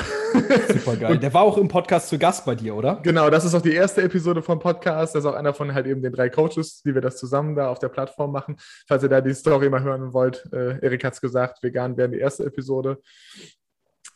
Super 0.69 0.97
geil. 0.97 1.19
Der 1.19 1.33
war 1.33 1.41
auch 1.41 1.57
im 1.57 1.67
Podcast 1.67 2.11
zu 2.11 2.19
Gast 2.19 2.45
bei 2.45 2.55
dir, 2.55 2.75
oder? 2.75 3.01
Genau, 3.03 3.31
das 3.31 3.47
ist 3.47 3.55
auch 3.55 3.63
die 3.63 3.73
erste 3.73 4.03
Episode 4.03 4.43
vom 4.43 4.59
Podcast. 4.59 5.15
Das 5.15 5.25
ist 5.25 5.31
auch 5.31 5.35
einer 5.35 5.55
von 5.55 5.73
halt 5.73 5.87
eben 5.87 6.03
den 6.03 6.13
drei 6.13 6.29
Coaches, 6.29 6.83
die 6.83 6.95
wir 6.95 7.01
das 7.01 7.17
zusammen 7.17 7.57
da 7.57 7.71
auf 7.71 7.79
der 7.79 7.89
Plattform 7.89 8.33
machen. 8.33 8.57
Falls 8.87 9.03
ihr 9.03 9.09
da 9.09 9.23
die 9.23 9.33
Story 9.33 9.71
mal 9.71 9.83
hören 9.83 10.13
wollt, 10.13 10.47
äh, 10.53 10.79
Erik 10.85 11.05
hat 11.05 11.15
es 11.15 11.23
gesagt, 11.23 11.63
vegan 11.63 11.97
wäre 11.97 12.11
die 12.11 12.19
erste 12.19 12.45
Episode. 12.45 12.99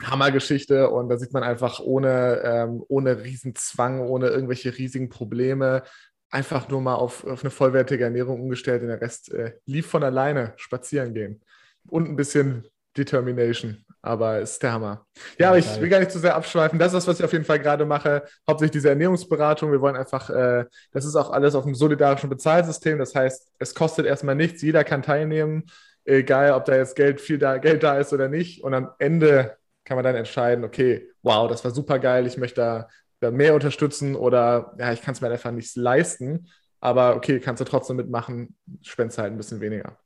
Hammergeschichte 0.03 0.91
und 0.91 1.09
da 1.09 1.17
sieht 1.17 1.33
man 1.33 1.43
einfach 1.43 1.81
ohne, 1.81 2.43
ähm, 2.45 2.85
ohne 2.89 3.25
Riesenzwang, 3.25 4.01
ohne 4.01 4.27
irgendwelche 4.27 4.77
riesigen 4.77 5.09
Probleme, 5.09 5.85
einfach 6.29 6.69
nur 6.69 6.83
mal 6.83 6.97
auf, 6.97 7.25
auf 7.25 7.43
eine 7.43 7.51
vollwertige 7.51 8.05
Ernährung 8.05 8.43
umgestellt 8.43 8.83
und 8.83 8.89
der 8.89 9.01
Rest 9.01 9.33
äh, 9.33 9.55
lief 9.65 9.87
von 9.87 10.03
alleine 10.03 10.53
spazieren 10.57 11.15
gehen. 11.15 11.41
Und 11.89 12.11
ein 12.11 12.17
bisschen 12.17 12.69
Determination, 12.97 13.85
aber 14.05 14.41
ist 14.41 14.63
der 14.63 14.73
Hammer. 14.73 15.07
Ja, 15.39 15.49
aber 15.49 15.59
ich 15.59 15.81
will 15.81 15.89
gar 15.89 15.99
nicht 15.99 16.11
zu 16.11 16.19
sehr 16.19 16.37
abschweifen. 16.37 16.79
Das 16.79 16.89
ist 16.89 16.95
das, 16.95 17.07
was 17.07 17.19
ich 17.21 17.25
auf 17.25 17.33
jeden 17.33 17.47
Fall 17.47 17.59
gerade 17.59 17.87
mache. 17.87 18.25
Hauptsächlich 18.47 18.73
diese 18.73 18.91
Ernährungsberatung. 18.91 19.73
Wir 19.73 19.81
wollen 19.81 19.97
einfach, 19.97 20.29
äh, 20.29 20.67
das 20.93 21.07
ist 21.07 21.17
auch 21.17 21.31
alles 21.31 21.55
auf 21.55 21.65
einem 21.65 21.75
solidarischen 21.75 22.29
Bezahlsystem. 22.29 22.99
Das 22.99 23.15
heißt, 23.15 23.53
es 23.59 23.75
kostet 23.75 24.05
erstmal 24.05 24.35
nichts. 24.35 24.61
Jeder 24.61 24.85
kann 24.85 25.03
teilnehmen, 25.03 25.65
egal 26.05 26.53
ob 26.53 26.67
da 26.67 26.77
jetzt 26.77 26.97
Geld, 26.97 27.19
viel 27.19 27.39
da, 27.39 27.57
Geld 27.57 27.83
da 27.83 27.99
ist 27.99 28.13
oder 28.13 28.29
nicht. 28.29 28.63
Und 28.63 28.75
am 28.75 28.91
Ende 28.99 29.57
kann 29.85 29.97
man 29.97 30.05
dann 30.05 30.17
entscheiden, 30.17 30.65
okay, 30.65 31.09
wow, 31.23 31.49
das 31.49 31.65
war 31.65 31.71
super 31.71 31.99
geil, 31.99 32.27
ich 32.27 32.37
möchte 32.37 32.61
da, 32.61 32.89
da 33.21 33.31
mehr 33.31 33.55
unterstützen 33.55 34.17
oder 34.17 34.75
ja, 34.79 34.93
ich 34.93 35.01
kann 35.01 35.15
es 35.15 35.23
mir 35.23 35.31
einfach 35.31 35.51
nicht 35.51 35.75
leisten. 35.77 36.49
Aber 36.81 37.17
okay, 37.17 37.41
kannst 37.41 37.63
du 37.63 37.65
trotzdem 37.65 37.97
mitmachen, 37.97 38.55
spendest 38.83 39.17
halt 39.17 39.33
ein 39.33 39.39
bisschen 39.39 39.61
weniger. 39.63 39.97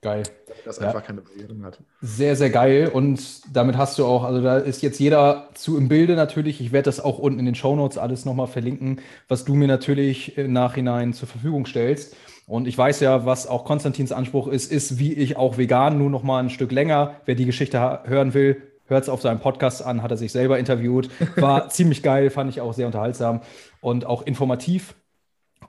Geil. 0.00 0.22
Das 0.64 0.78
ja. 0.78 0.86
einfach 0.86 1.04
keine 1.04 1.22
Barrieren 1.22 1.64
hat. 1.64 1.80
Sehr, 2.00 2.36
sehr 2.36 2.50
geil. 2.50 2.88
Und 2.92 3.42
damit 3.54 3.76
hast 3.76 3.98
du 3.98 4.04
auch, 4.04 4.22
also 4.22 4.40
da 4.40 4.58
ist 4.58 4.80
jetzt 4.80 5.00
jeder 5.00 5.48
zu 5.54 5.76
im 5.76 5.88
Bilde 5.88 6.14
natürlich. 6.14 6.60
Ich 6.60 6.70
werde 6.70 6.84
das 6.84 7.00
auch 7.00 7.18
unten 7.18 7.40
in 7.40 7.46
den 7.46 7.56
Show 7.56 7.74
Notes 7.74 7.98
alles 7.98 8.24
nochmal 8.24 8.46
verlinken, 8.46 9.00
was 9.26 9.44
du 9.44 9.54
mir 9.54 9.66
natürlich 9.66 10.38
im 10.38 10.52
Nachhinein 10.52 11.14
zur 11.14 11.26
Verfügung 11.26 11.66
stellst. 11.66 12.14
Und 12.46 12.68
ich 12.68 12.78
weiß 12.78 13.00
ja, 13.00 13.26
was 13.26 13.46
auch 13.46 13.64
Konstantins 13.64 14.12
Anspruch 14.12 14.46
ist, 14.46 14.70
ist 14.70 14.98
wie 14.98 15.12
ich 15.12 15.36
auch 15.36 15.58
vegan, 15.58 15.98
nur 15.98 16.10
noch 16.10 16.22
mal 16.22 16.42
ein 16.42 16.50
Stück 16.50 16.70
länger. 16.70 17.16
Wer 17.26 17.34
die 17.34 17.44
Geschichte 17.44 18.00
hören 18.04 18.34
will, 18.34 18.62
hört 18.86 19.02
es 19.02 19.08
auf 19.08 19.20
seinem 19.20 19.40
Podcast 19.40 19.84
an, 19.84 20.02
hat 20.02 20.12
er 20.12 20.16
sich 20.16 20.32
selber 20.32 20.58
interviewt. 20.58 21.10
War 21.36 21.68
ziemlich 21.70 22.02
geil, 22.02 22.30
fand 22.30 22.50
ich 22.50 22.60
auch 22.60 22.72
sehr 22.72 22.86
unterhaltsam 22.86 23.42
und 23.80 24.06
auch 24.06 24.22
informativ. 24.22 24.94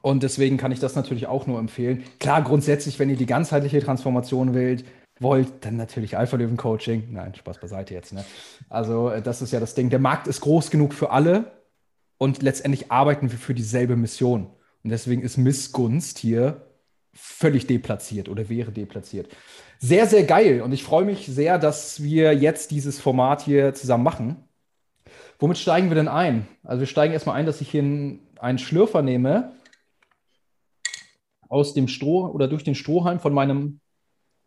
Und 0.01 0.23
deswegen 0.23 0.57
kann 0.57 0.71
ich 0.71 0.79
das 0.79 0.95
natürlich 0.95 1.27
auch 1.27 1.47
nur 1.47 1.59
empfehlen. 1.59 2.03
Klar, 2.19 2.41
grundsätzlich, 2.41 2.99
wenn 2.99 3.09
ihr 3.09 3.17
die 3.17 3.25
ganzheitliche 3.25 3.81
Transformation 3.81 4.53
wählt, 4.53 4.85
wollt, 5.19 5.65
dann 5.65 5.75
natürlich 5.75 6.17
Alpha-Löwen-Coaching. 6.17 7.09
Nein, 7.11 7.35
Spaß 7.35 7.59
beiseite 7.59 7.93
jetzt. 7.93 8.13
Ne? 8.13 8.23
Also, 8.69 9.09
äh, 9.09 9.21
das 9.21 9.41
ist 9.41 9.51
ja 9.51 9.59
das 9.59 9.75
Ding. 9.75 9.89
Der 9.89 9.99
Markt 9.99 10.27
ist 10.27 10.41
groß 10.41 10.71
genug 10.71 10.93
für 10.93 11.11
alle 11.11 11.51
und 12.17 12.41
letztendlich 12.41 12.91
arbeiten 12.91 13.31
wir 13.31 13.37
für 13.37 13.53
dieselbe 13.53 13.95
Mission. 13.95 14.47
Und 14.83 14.89
deswegen 14.91 15.21
ist 15.21 15.37
Missgunst 15.37 16.17
hier 16.19 16.65
völlig 17.13 17.67
deplatziert 17.67 18.29
oder 18.29 18.49
wäre 18.49 18.71
deplatziert. 18.71 19.27
Sehr, 19.79 20.07
sehr 20.07 20.23
geil. 20.23 20.61
Und 20.61 20.71
ich 20.71 20.83
freue 20.83 21.05
mich 21.05 21.25
sehr, 21.25 21.57
dass 21.57 22.01
wir 22.01 22.33
jetzt 22.33 22.71
dieses 22.71 22.99
Format 22.99 23.41
hier 23.41 23.73
zusammen 23.73 24.03
machen. 24.03 24.43
Womit 25.39 25.57
steigen 25.57 25.89
wir 25.89 25.95
denn 25.95 26.07
ein? 26.07 26.47
Also 26.63 26.81
wir 26.81 26.87
steigen 26.87 27.13
erstmal 27.13 27.35
ein, 27.35 27.45
dass 27.45 27.61
ich 27.61 27.71
hier 27.71 27.81
einen 27.81 28.57
Schlürfer 28.57 29.01
nehme 29.01 29.53
aus 31.49 31.73
dem 31.73 31.87
Stroh 31.87 32.27
oder 32.27 32.47
durch 32.47 32.63
den 32.63 32.75
Strohhalm 32.75 33.19
von 33.19 33.33
meinem, 33.33 33.81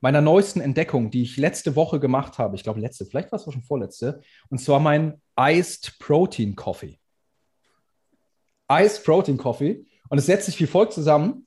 meiner 0.01 0.21
neuesten 0.21 0.61
Entdeckung, 0.61 1.11
die 1.11 1.23
ich 1.23 1.37
letzte 1.37 1.77
Woche 1.77 2.01
gemacht 2.01 2.39
habe. 2.39 2.57
Ich 2.57 2.63
glaube, 2.63 2.81
letzte, 2.81 3.05
vielleicht 3.05 3.31
war 3.31 3.39
es 3.39 3.47
auch 3.47 3.53
schon 3.53 3.63
vorletzte. 3.63 4.23
Und 4.49 4.59
zwar 4.59 4.81
mein 4.81 5.21
Iced 5.39 5.99
Protein 5.99 6.57
Coffee. 6.57 6.99
Iced 8.71 9.05
Protein 9.05 9.37
Coffee. 9.37 9.85
Und 10.09 10.19
es 10.19 10.27
setzt 10.27 10.47
sich 10.47 10.59
wie 10.61 10.67
folgt 10.67 10.93
zusammen. 10.93 11.47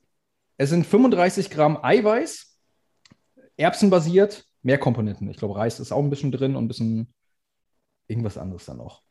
Es 0.57 0.69
sind 0.69 0.85
35 0.85 1.49
Gramm 1.49 1.77
Eiweiß, 1.81 2.57
erbsenbasiert, 3.57 4.45
mehr 4.61 4.77
Komponenten. 4.77 5.29
Ich 5.29 5.37
glaube, 5.37 5.55
Reis 5.55 5.79
ist 5.79 5.91
auch 5.91 6.03
ein 6.03 6.09
bisschen 6.09 6.31
drin 6.31 6.55
und 6.55 6.65
ein 6.65 6.67
bisschen 6.67 7.13
irgendwas 8.07 8.37
anderes 8.37 8.65
dann 8.65 8.77
noch. 8.77 9.03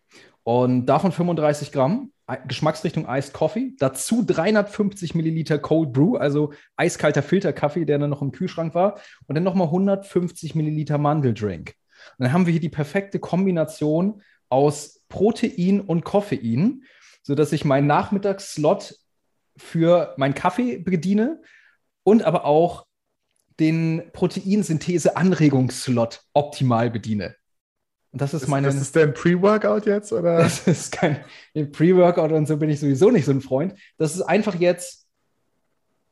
Und 0.42 0.86
davon 0.86 1.12
35 1.12 1.70
Gramm, 1.70 2.12
Geschmacksrichtung 2.48 3.06
Iced 3.08 3.34
Coffee, 3.34 3.74
dazu 3.78 4.24
350 4.24 5.14
Milliliter 5.14 5.58
Cold 5.58 5.92
Brew, 5.92 6.16
also 6.16 6.52
eiskalter 6.76 7.22
Filterkaffee, 7.22 7.84
der 7.84 7.98
dann 7.98 8.10
noch 8.10 8.22
im 8.22 8.32
Kühlschrank 8.32 8.74
war, 8.74 8.98
und 9.26 9.34
dann 9.34 9.44
nochmal 9.44 9.66
150 9.66 10.54
Milliliter 10.54 10.96
Mandeldrink. 10.96 11.74
Und 12.18 12.24
dann 12.24 12.32
haben 12.32 12.46
wir 12.46 12.52
hier 12.52 12.60
die 12.60 12.70
perfekte 12.70 13.18
Kombination 13.18 14.22
aus 14.48 15.02
Protein 15.08 15.80
und 15.80 16.04
Koffein, 16.04 16.84
sodass 17.22 17.52
ich 17.52 17.64
meinen 17.64 17.86
Nachmittagsslot 17.86 18.96
für 19.56 20.14
meinen 20.16 20.34
Kaffee 20.34 20.78
bediene 20.78 21.40
und 22.04 22.22
aber 22.22 22.44
auch 22.44 22.86
den 23.60 24.10
Proteinsynthese-Anregungsslot 24.12 26.22
optimal 26.32 26.90
bediene. 26.90 27.36
Und 28.14 28.20
das 28.20 28.32
ist, 28.32 28.42
ist 28.42 28.48
meine. 28.48 28.68
Das 28.68 28.76
ist 28.76 28.94
dein 28.94 29.12
Pre-Workout 29.12 29.86
jetzt, 29.86 30.12
oder? 30.12 30.38
Das 30.44 30.68
ist 30.68 30.92
kein 30.92 31.24
Pre-Workout 31.52 32.30
und 32.30 32.46
so 32.46 32.56
bin 32.56 32.70
ich 32.70 32.78
sowieso 32.78 33.10
nicht 33.10 33.24
so 33.24 33.32
ein 33.32 33.40
Freund. 33.40 33.74
Das 33.98 34.14
ist 34.14 34.22
einfach 34.22 34.54
jetzt 34.54 35.08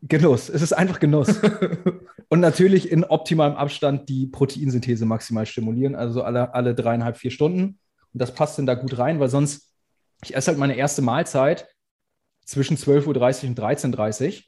Genuss. 0.03 0.49
Es 0.49 0.63
ist 0.63 0.73
einfach 0.73 0.99
Genuss. 0.99 1.39
und 2.29 2.41
natürlich 2.41 2.91
in 2.91 3.05
optimalem 3.05 3.55
Abstand 3.55 4.09
die 4.09 4.27
Proteinsynthese 4.27 5.07
maximal 5.07 5.47
stimulieren, 5.47 5.95
also 5.95 6.25
alle, 6.25 6.53
alle 6.55 6.75
dreieinhalb, 6.75 7.19
vier 7.19 7.31
Stunden. 7.31 7.79
Und 8.13 8.21
das 8.21 8.35
passt 8.35 8.59
dann 8.59 8.67
da 8.67 8.75
gut 8.75 8.99
rein, 8.99 9.21
weil 9.21 9.29
sonst, 9.29 9.73
ich 10.25 10.35
esse 10.35 10.49
halt 10.49 10.59
meine 10.59 10.75
erste 10.75 11.03
Mahlzeit 11.03 11.69
zwischen 12.45 12.77
12.30 12.77 13.45
Uhr 13.45 13.49
und 13.51 13.61
13.30 13.61 14.39
Uhr. 14.39 14.43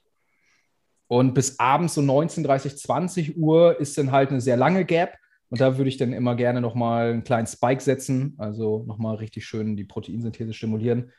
Und 1.07 1.35
bis 1.35 1.61
abends 1.61 1.95
so 1.95 2.01
19.30 2.01 2.75
20 2.79 3.37
Uhr 3.37 3.79
ist 3.79 3.97
dann 3.97 4.11
halt 4.11 4.31
eine 4.31 4.41
sehr 4.41 4.57
lange 4.57 4.85
Gap. 4.85 5.17
Und 5.51 5.61
da 5.61 5.77
würde 5.77 5.89
ich 5.89 5.97
dann 5.97 6.13
immer 6.13 6.35
gerne 6.35 6.61
nochmal 6.61 7.13
einen 7.13 7.25
kleinen 7.25 7.47
Spike 7.47 7.81
setzen, 7.81 8.35
also 8.39 8.85
nochmal 8.87 9.17
richtig 9.17 9.47
schön 9.47 9.77
die 9.77 9.85
Proteinsynthese 9.85 10.53
stimulieren. 10.53 11.13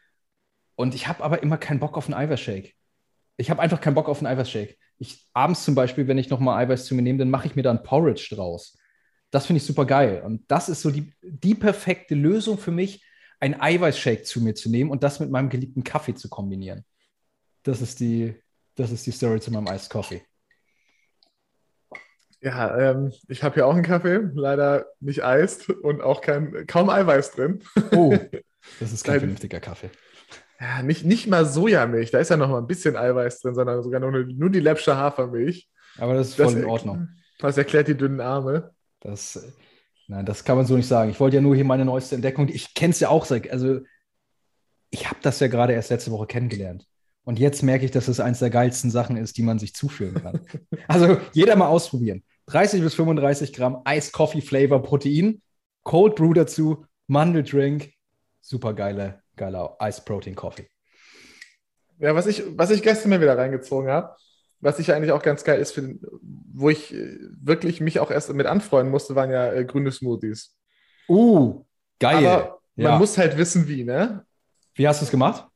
Und 0.76 0.94
ich 0.94 1.08
habe 1.08 1.24
aber 1.24 1.42
immer 1.42 1.58
keinen 1.58 1.80
Bock 1.80 1.98
auf 1.98 2.06
einen 2.06 2.16
Eiweißshake. 2.16 2.74
Ich 3.38 3.50
habe 3.50 3.62
einfach 3.62 3.82
keinen 3.82 3.96
Bock 3.96 4.10
auf 4.10 4.20
einen 4.20 4.28
Eiweißshake. 4.28 4.78
Ich 4.98 5.28
abends 5.34 5.64
zum 5.64 5.76
Beispiel, 5.76 6.08
wenn 6.08 6.18
ich 6.18 6.30
nochmal 6.30 6.64
Eiweiß 6.64 6.86
zu 6.86 6.96
mir 6.96 7.02
nehme, 7.02 7.20
dann 7.20 7.30
mache 7.30 7.48
ich 7.48 7.56
mir 7.56 7.64
da 7.64 7.72
ein 7.72 7.84
Porridge 7.84 8.34
draus. 8.34 8.78
Das 9.32 9.46
finde 9.46 9.58
ich 9.58 9.66
super 9.66 9.86
geil. 9.86 10.22
Und 10.26 10.50
das 10.50 10.70
ist 10.70 10.82
so 10.82 10.92
die, 10.92 11.14
die 11.22 11.56
perfekte 11.56 12.16
Lösung 12.16 12.58
für 12.58 12.72
mich, 12.72 13.06
einen 13.40 13.60
Eiweißshake 13.60 14.24
zu 14.24 14.42
mir 14.42 14.56
zu 14.56 14.70
nehmen 14.70 14.90
und 14.90 15.04
das 15.04 15.20
mit 15.20 15.30
meinem 15.30 15.50
geliebten 15.50 15.84
Kaffee 15.84 16.16
zu 16.16 16.30
kombinieren. 16.30 16.86
Das 17.64 17.82
ist 17.82 18.00
die, 18.00 18.36
das 18.76 18.92
ist 18.92 19.06
die 19.06 19.12
Story 19.12 19.40
zu 19.40 19.52
meinem 19.52 19.68
Iced 19.68 19.90
Coffee. 19.90 20.22
Ja, 22.42 22.92
ähm, 22.92 23.12
ich 23.28 23.44
habe 23.44 23.56
hier 23.56 23.66
auch 23.66 23.74
einen 23.74 23.84
Kaffee, 23.84 24.30
leider 24.34 24.86
nicht 25.00 25.24
eist 25.24 25.70
und 25.70 26.02
auch 26.02 26.22
kein, 26.22 26.68
kaum 26.68 26.90
Eiweiß 26.90 27.32
drin. 27.32 27.64
Oh, 27.92 28.16
das 28.80 28.92
ist 28.92 29.04
kein 29.04 29.20
vernünftiger 29.20 29.60
Kaffee. 29.60 29.90
Ja, 30.60 30.84
nicht, 30.84 31.06
nicht 31.06 31.28
mal 31.28 31.46
Sojamilch, 31.46 32.12
da 32.12 32.20
ist 32.20 32.30
ja 32.30 32.38
noch 32.38 32.50
mal 32.50 32.60
ein 32.60 32.68
bisschen 32.68 32.96
Eiweiß 32.96 33.42
drin, 33.42 33.56
sondern 33.56 33.84
sogar 33.84 34.00
nur, 34.00 34.12
nur 34.12 34.50
die 34.50 34.60
läppsche 34.60 34.96
Hafermilch. 34.96 35.70
Aber 35.98 36.14
das 36.14 36.30
ist 36.30 36.36
voll 36.36 36.46
das, 36.46 36.56
in 36.56 36.66
Ordnung. 36.66 37.08
Das 37.40 37.58
erklärt 37.58 37.88
die 37.88 37.98
dünnen 37.98 38.22
Arme. 38.22 38.72
Das, 39.02 39.54
nein, 40.08 40.26
das 40.26 40.44
kann 40.44 40.58
man 40.58 40.66
so 40.66 40.76
nicht 40.76 40.88
sagen. 40.88 41.12
Ich 41.12 41.20
wollte 41.20 41.38
ja 41.38 41.42
nur 41.42 41.56
hier 41.56 41.66
meine 41.66 41.86
neueste 41.86 42.16
Entdeckung, 42.16 42.48
ich 42.48 42.74
kenne 42.74 42.92
es 42.92 43.00
ja 43.00 43.10
auch, 43.10 43.30
also 43.30 43.80
ich 44.90 45.10
habe 45.10 45.20
das 45.22 45.40
ja 45.40 45.48
gerade 45.48 45.74
erst 45.74 45.90
letzte 45.90 46.12
Woche 46.12 46.28
kennengelernt. 46.28 46.88
Und 47.26 47.40
jetzt 47.40 47.64
merke 47.64 47.86
ich, 47.86 47.92
dass 47.92 48.08
es 48.08 48.20
eines 48.20 48.40
der 48.40 48.52
geilsten 48.52 48.92
Sachen 48.92 49.18
ist, 49.18 49.38
die 49.38 49.44
man 49.44 49.58
sich 49.58 49.74
zuführen 49.74 50.14
kann. 50.14 50.40
also 50.88 51.18
jeder 51.34 51.56
mal 51.56 51.68
ausprobieren. 51.68 52.24
30 52.46 52.82
bis 52.82 52.94
35 52.94 53.52
Gramm 53.52 53.82
Ice 53.90 54.12
Coffee 54.12 54.42
Flavor 54.42 54.84
Protein, 54.84 55.42
Cold 55.84 56.16
Brew 56.16 56.34
dazu, 56.34 56.86
Mandeldrink, 57.08 57.92
super 58.42 58.74
geile, 58.74 59.24
geiler 59.36 59.76
Ice 59.82 60.02
Protein 60.06 60.36
Coffee. 60.36 60.70
Ja, 61.98 62.14
was 62.14 62.28
ich, 62.28 62.44
was 62.56 62.70
ich 62.70 62.84
gestern 62.84 63.10
mal 63.10 63.22
wieder 63.22 63.38
reingezogen 63.38 63.90
habe, 63.90 64.16
was 64.60 64.78
ich 64.78 64.94
eigentlich 64.94 65.12
auch 65.12 65.24
ganz 65.24 65.44
geil 65.44 65.60
ist, 65.60 65.72
für, 65.72 65.96
wo 66.22 66.70
ich 66.70 66.94
wirklich 67.42 67.82
mich 67.82 68.00
auch 68.00 68.12
erst 68.12 68.32
mit 68.34 68.46
anfreunden 68.46 68.92
musste, 68.92 69.16
waren 69.16 69.32
ja 69.32 69.52
äh, 69.52 69.66
grüne 69.66 69.92
Smoothies. 69.92 70.56
Uh, 71.10 71.66
geil. 72.00 72.26
Aber 72.26 72.62
man 72.76 72.86
ja. 72.86 72.98
muss 73.00 73.18
halt 73.18 73.38
wissen, 73.38 73.68
wie, 73.68 73.84
ne? 73.84 74.26
Wie 74.76 74.88
hast 74.88 75.02
du 75.02 75.06
es 75.06 75.12
gemacht? 75.12 75.48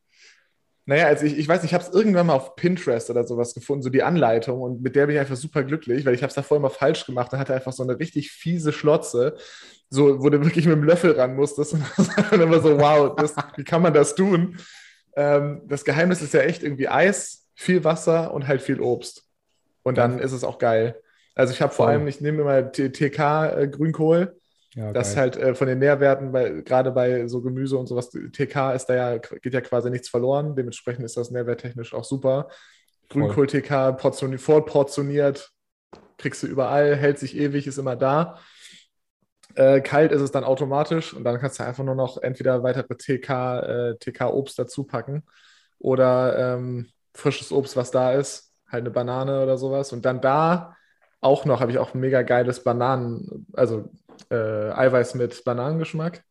Naja, 0.89 1.05
also 1.05 1.23
ich, 1.23 1.37
ich 1.37 1.47
weiß, 1.47 1.63
ich 1.65 1.75
habe 1.75 1.83
es 1.83 1.91
irgendwann 1.91 2.25
mal 2.25 2.33
auf 2.33 2.55
Pinterest 2.55 3.11
oder 3.11 3.23
sowas 3.23 3.53
gefunden, 3.53 3.83
so 3.83 3.91
die 3.91 4.01
Anleitung 4.01 4.59
und 4.59 4.81
mit 4.81 4.95
der 4.95 5.05
bin 5.05 5.15
ich 5.15 5.19
einfach 5.19 5.35
super 5.35 5.63
glücklich, 5.63 6.03
weil 6.03 6.15
ich 6.15 6.23
habe 6.23 6.29
es 6.29 6.33
davor 6.33 6.57
immer 6.57 6.71
falsch 6.71 7.05
gemacht 7.05 7.31
und 7.31 7.37
hatte 7.37 7.53
einfach 7.53 7.73
so 7.73 7.83
eine 7.83 7.99
richtig 7.99 8.31
fiese 8.31 8.73
Schlotze, 8.73 9.35
so, 9.91 10.23
wo 10.23 10.31
du 10.31 10.43
wirklich 10.43 10.65
mit 10.65 10.75
dem 10.75 10.83
Löffel 10.83 11.11
ran 11.11 11.35
musstest 11.35 11.73
und 11.73 11.83
dann 12.31 12.41
immer 12.41 12.59
so, 12.59 12.79
wow, 12.79 13.15
das, 13.15 13.35
wie 13.55 13.63
kann 13.63 13.83
man 13.83 13.93
das 13.93 14.15
tun? 14.15 14.57
Ähm, 15.15 15.61
das 15.67 15.85
Geheimnis 15.85 16.23
ist 16.23 16.33
ja 16.33 16.39
echt 16.39 16.63
irgendwie 16.63 16.89
Eis, 16.89 17.45
viel 17.53 17.83
Wasser 17.83 18.33
und 18.33 18.47
halt 18.47 18.63
viel 18.63 18.81
Obst. 18.81 19.27
Und 19.83 19.99
dann 19.99 20.17
ja. 20.17 20.23
ist 20.23 20.31
es 20.31 20.43
auch 20.43 20.57
geil. 20.57 20.99
Also 21.35 21.53
ich 21.53 21.61
habe 21.61 21.71
vor 21.71 21.87
allem, 21.87 22.07
ich 22.07 22.19
nehme 22.19 22.41
immer 22.41 22.71
TK 22.71 23.45
äh, 23.45 23.67
Grünkohl 23.67 24.38
ja, 24.75 24.93
das 24.93 25.15
geil. 25.15 25.21
halt 25.21 25.37
äh, 25.37 25.55
von 25.55 25.67
den 25.67 25.79
Nährwerten, 25.79 26.31
weil 26.31 26.63
gerade 26.63 26.91
bei 26.91 27.27
so 27.27 27.41
Gemüse 27.41 27.77
und 27.77 27.87
sowas, 27.87 28.09
TK 28.09 28.73
ist 28.73 28.85
da 28.85 28.95
ja, 28.95 29.17
geht 29.17 29.53
ja 29.53 29.61
quasi 29.61 29.89
nichts 29.89 30.09
verloren. 30.09 30.55
Dementsprechend 30.55 31.05
ist 31.05 31.17
das 31.17 31.31
nährwerttechnisch 31.31 31.93
auch 31.93 32.03
super. 32.03 32.49
Grünkohl-TK 33.09 33.97
portioni 33.97 34.37
vorportioniert, 34.37 35.51
kriegst 36.17 36.43
du 36.43 36.47
überall, 36.47 36.95
hält 36.95 37.17
sich 37.17 37.35
ewig, 37.35 37.65
ist 37.65 37.79
immer 37.79 37.95
da. 37.95 38.37
Äh, 39.55 39.81
kalt 39.81 40.11
ist 40.11 40.21
es 40.21 40.31
dann 40.31 40.43
automatisch 40.43 41.13
und 41.15 41.23
dann 41.23 41.39
kannst 41.39 41.59
du 41.59 41.63
einfach 41.63 41.83
nur 41.83 41.95
noch 41.95 42.17
entweder 42.21 42.61
weitere 42.61 42.95
TK, 42.95 43.59
äh, 43.59 43.97
TK-Obst 43.97 44.59
dazu 44.59 44.83
packen 44.83 45.23
oder 45.79 46.55
ähm, 46.55 46.91
frisches 47.15 47.51
Obst, 47.51 47.75
was 47.75 47.89
da 47.89 48.13
ist, 48.13 48.53
halt 48.69 48.81
eine 48.81 48.91
Banane 48.91 49.41
oder 49.41 49.57
sowas. 49.57 49.91
Und 49.91 50.05
dann 50.05 50.21
da 50.21 50.75
auch 51.19 51.45
noch, 51.45 51.61
habe 51.61 51.71
ich 51.71 51.79
auch 51.79 51.95
ein 51.95 51.99
mega 51.99 52.21
geiles 52.21 52.63
Bananen, 52.63 53.47
also 53.53 53.89
äh, 54.29 54.35
Eiweiß 54.71 55.15
mit 55.15 55.43
Bananengeschmack. 55.43 56.23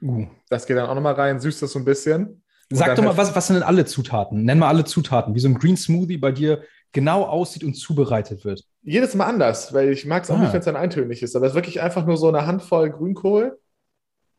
Uh. 0.00 0.26
Das 0.48 0.66
geht 0.66 0.76
dann 0.76 0.88
auch 0.88 0.94
nochmal 0.94 1.14
rein, 1.14 1.40
süßt 1.40 1.62
das 1.62 1.72
so 1.72 1.78
ein 1.78 1.84
bisschen. 1.84 2.42
Sag 2.70 2.96
doch 2.96 3.02
mal, 3.02 3.10
halt 3.10 3.18
was, 3.18 3.34
was 3.34 3.46
sind 3.46 3.56
denn 3.56 3.62
alle 3.62 3.84
Zutaten? 3.86 4.44
Nenn 4.44 4.58
mal 4.58 4.68
alle 4.68 4.84
Zutaten, 4.84 5.34
wie 5.34 5.40
so 5.40 5.48
ein 5.48 5.58
Green 5.58 5.76
Smoothie 5.76 6.18
bei 6.18 6.32
dir 6.32 6.62
genau 6.92 7.24
aussieht 7.24 7.64
und 7.64 7.74
zubereitet 7.74 8.44
wird. 8.44 8.64
Jedes 8.82 9.14
Mal 9.14 9.26
anders, 9.26 9.72
weil 9.72 9.90
ich 9.90 10.06
mag 10.06 10.24
es 10.24 10.30
auch 10.30 10.36
ah. 10.36 10.40
nicht, 10.40 10.52
wenn 10.52 10.60
es 10.60 10.64
dann 10.66 10.76
eintönig 10.76 11.22
ist. 11.22 11.34
Aber 11.36 11.46
es 11.46 11.52
ist 11.52 11.56
wirklich 11.56 11.80
einfach 11.80 12.06
nur 12.06 12.16
so 12.16 12.28
eine 12.28 12.46
Handvoll 12.46 12.90
Grünkohl, 12.90 13.58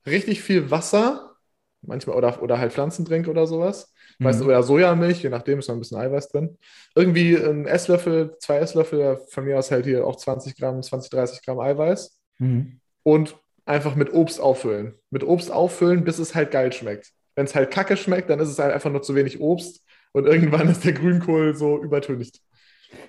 richtig 0.06 0.42
viel 0.42 0.72
Wasser, 0.72 1.36
manchmal 1.82 2.18
oder, 2.18 2.42
oder 2.42 2.60
halt 2.60 2.74
Pflanzendrink 2.74 3.28
oder 3.28 3.48
sowas. 3.48 3.94
Mhm. 4.20 4.26
Weißt 4.26 4.42
du, 4.42 4.46
oder 4.46 4.64
Sojamilch, 4.64 5.24
je 5.24 5.30
nachdem 5.30 5.60
ist 5.60 5.68
noch 5.68 5.76
ein 5.76 5.80
bisschen 5.80 6.00
Eiweiß 6.00 6.30
drin. 6.30 6.58
Irgendwie 6.96 7.36
ein 7.36 7.66
Esslöffel, 7.66 8.36
zwei 8.40 8.58
Esslöffel, 8.58 9.20
von 9.30 9.46
mir 9.46 9.58
aus 9.58 9.72
halt 9.72 9.86
hier 9.86 10.06
auch 10.06 10.16
20 10.16 10.56
Gramm, 10.56 10.82
20, 10.82 11.10
30 11.10 11.46
Gramm 11.46 11.60
Eiweiß. 11.60 12.20
Mhm. 12.40 12.80
Und 13.10 13.36
einfach 13.66 13.96
mit 13.96 14.14
Obst 14.14 14.40
auffüllen. 14.40 14.94
Mit 15.10 15.24
Obst 15.24 15.52
auffüllen, 15.52 16.04
bis 16.04 16.20
es 16.20 16.36
halt 16.36 16.52
geil 16.52 16.72
schmeckt. 16.72 17.12
Wenn 17.36 17.46
es 17.46 17.56
halt 17.56 17.72
kacke 17.72 17.98
schmeckt, 17.98 18.30
dann 18.30 18.40
ist 18.40 18.50
es 18.50 18.60
halt 18.60 18.72
einfach 18.72 18.92
nur 18.92 19.02
zu 19.02 19.16
wenig 19.16 19.40
Obst 19.40 19.84
und 20.12 20.28
irgendwann 20.28 20.70
ist 20.70 20.86
der 20.86 20.94
Grünkohl 20.94 21.56
so 21.56 21.82
übertönigt. 21.82 22.40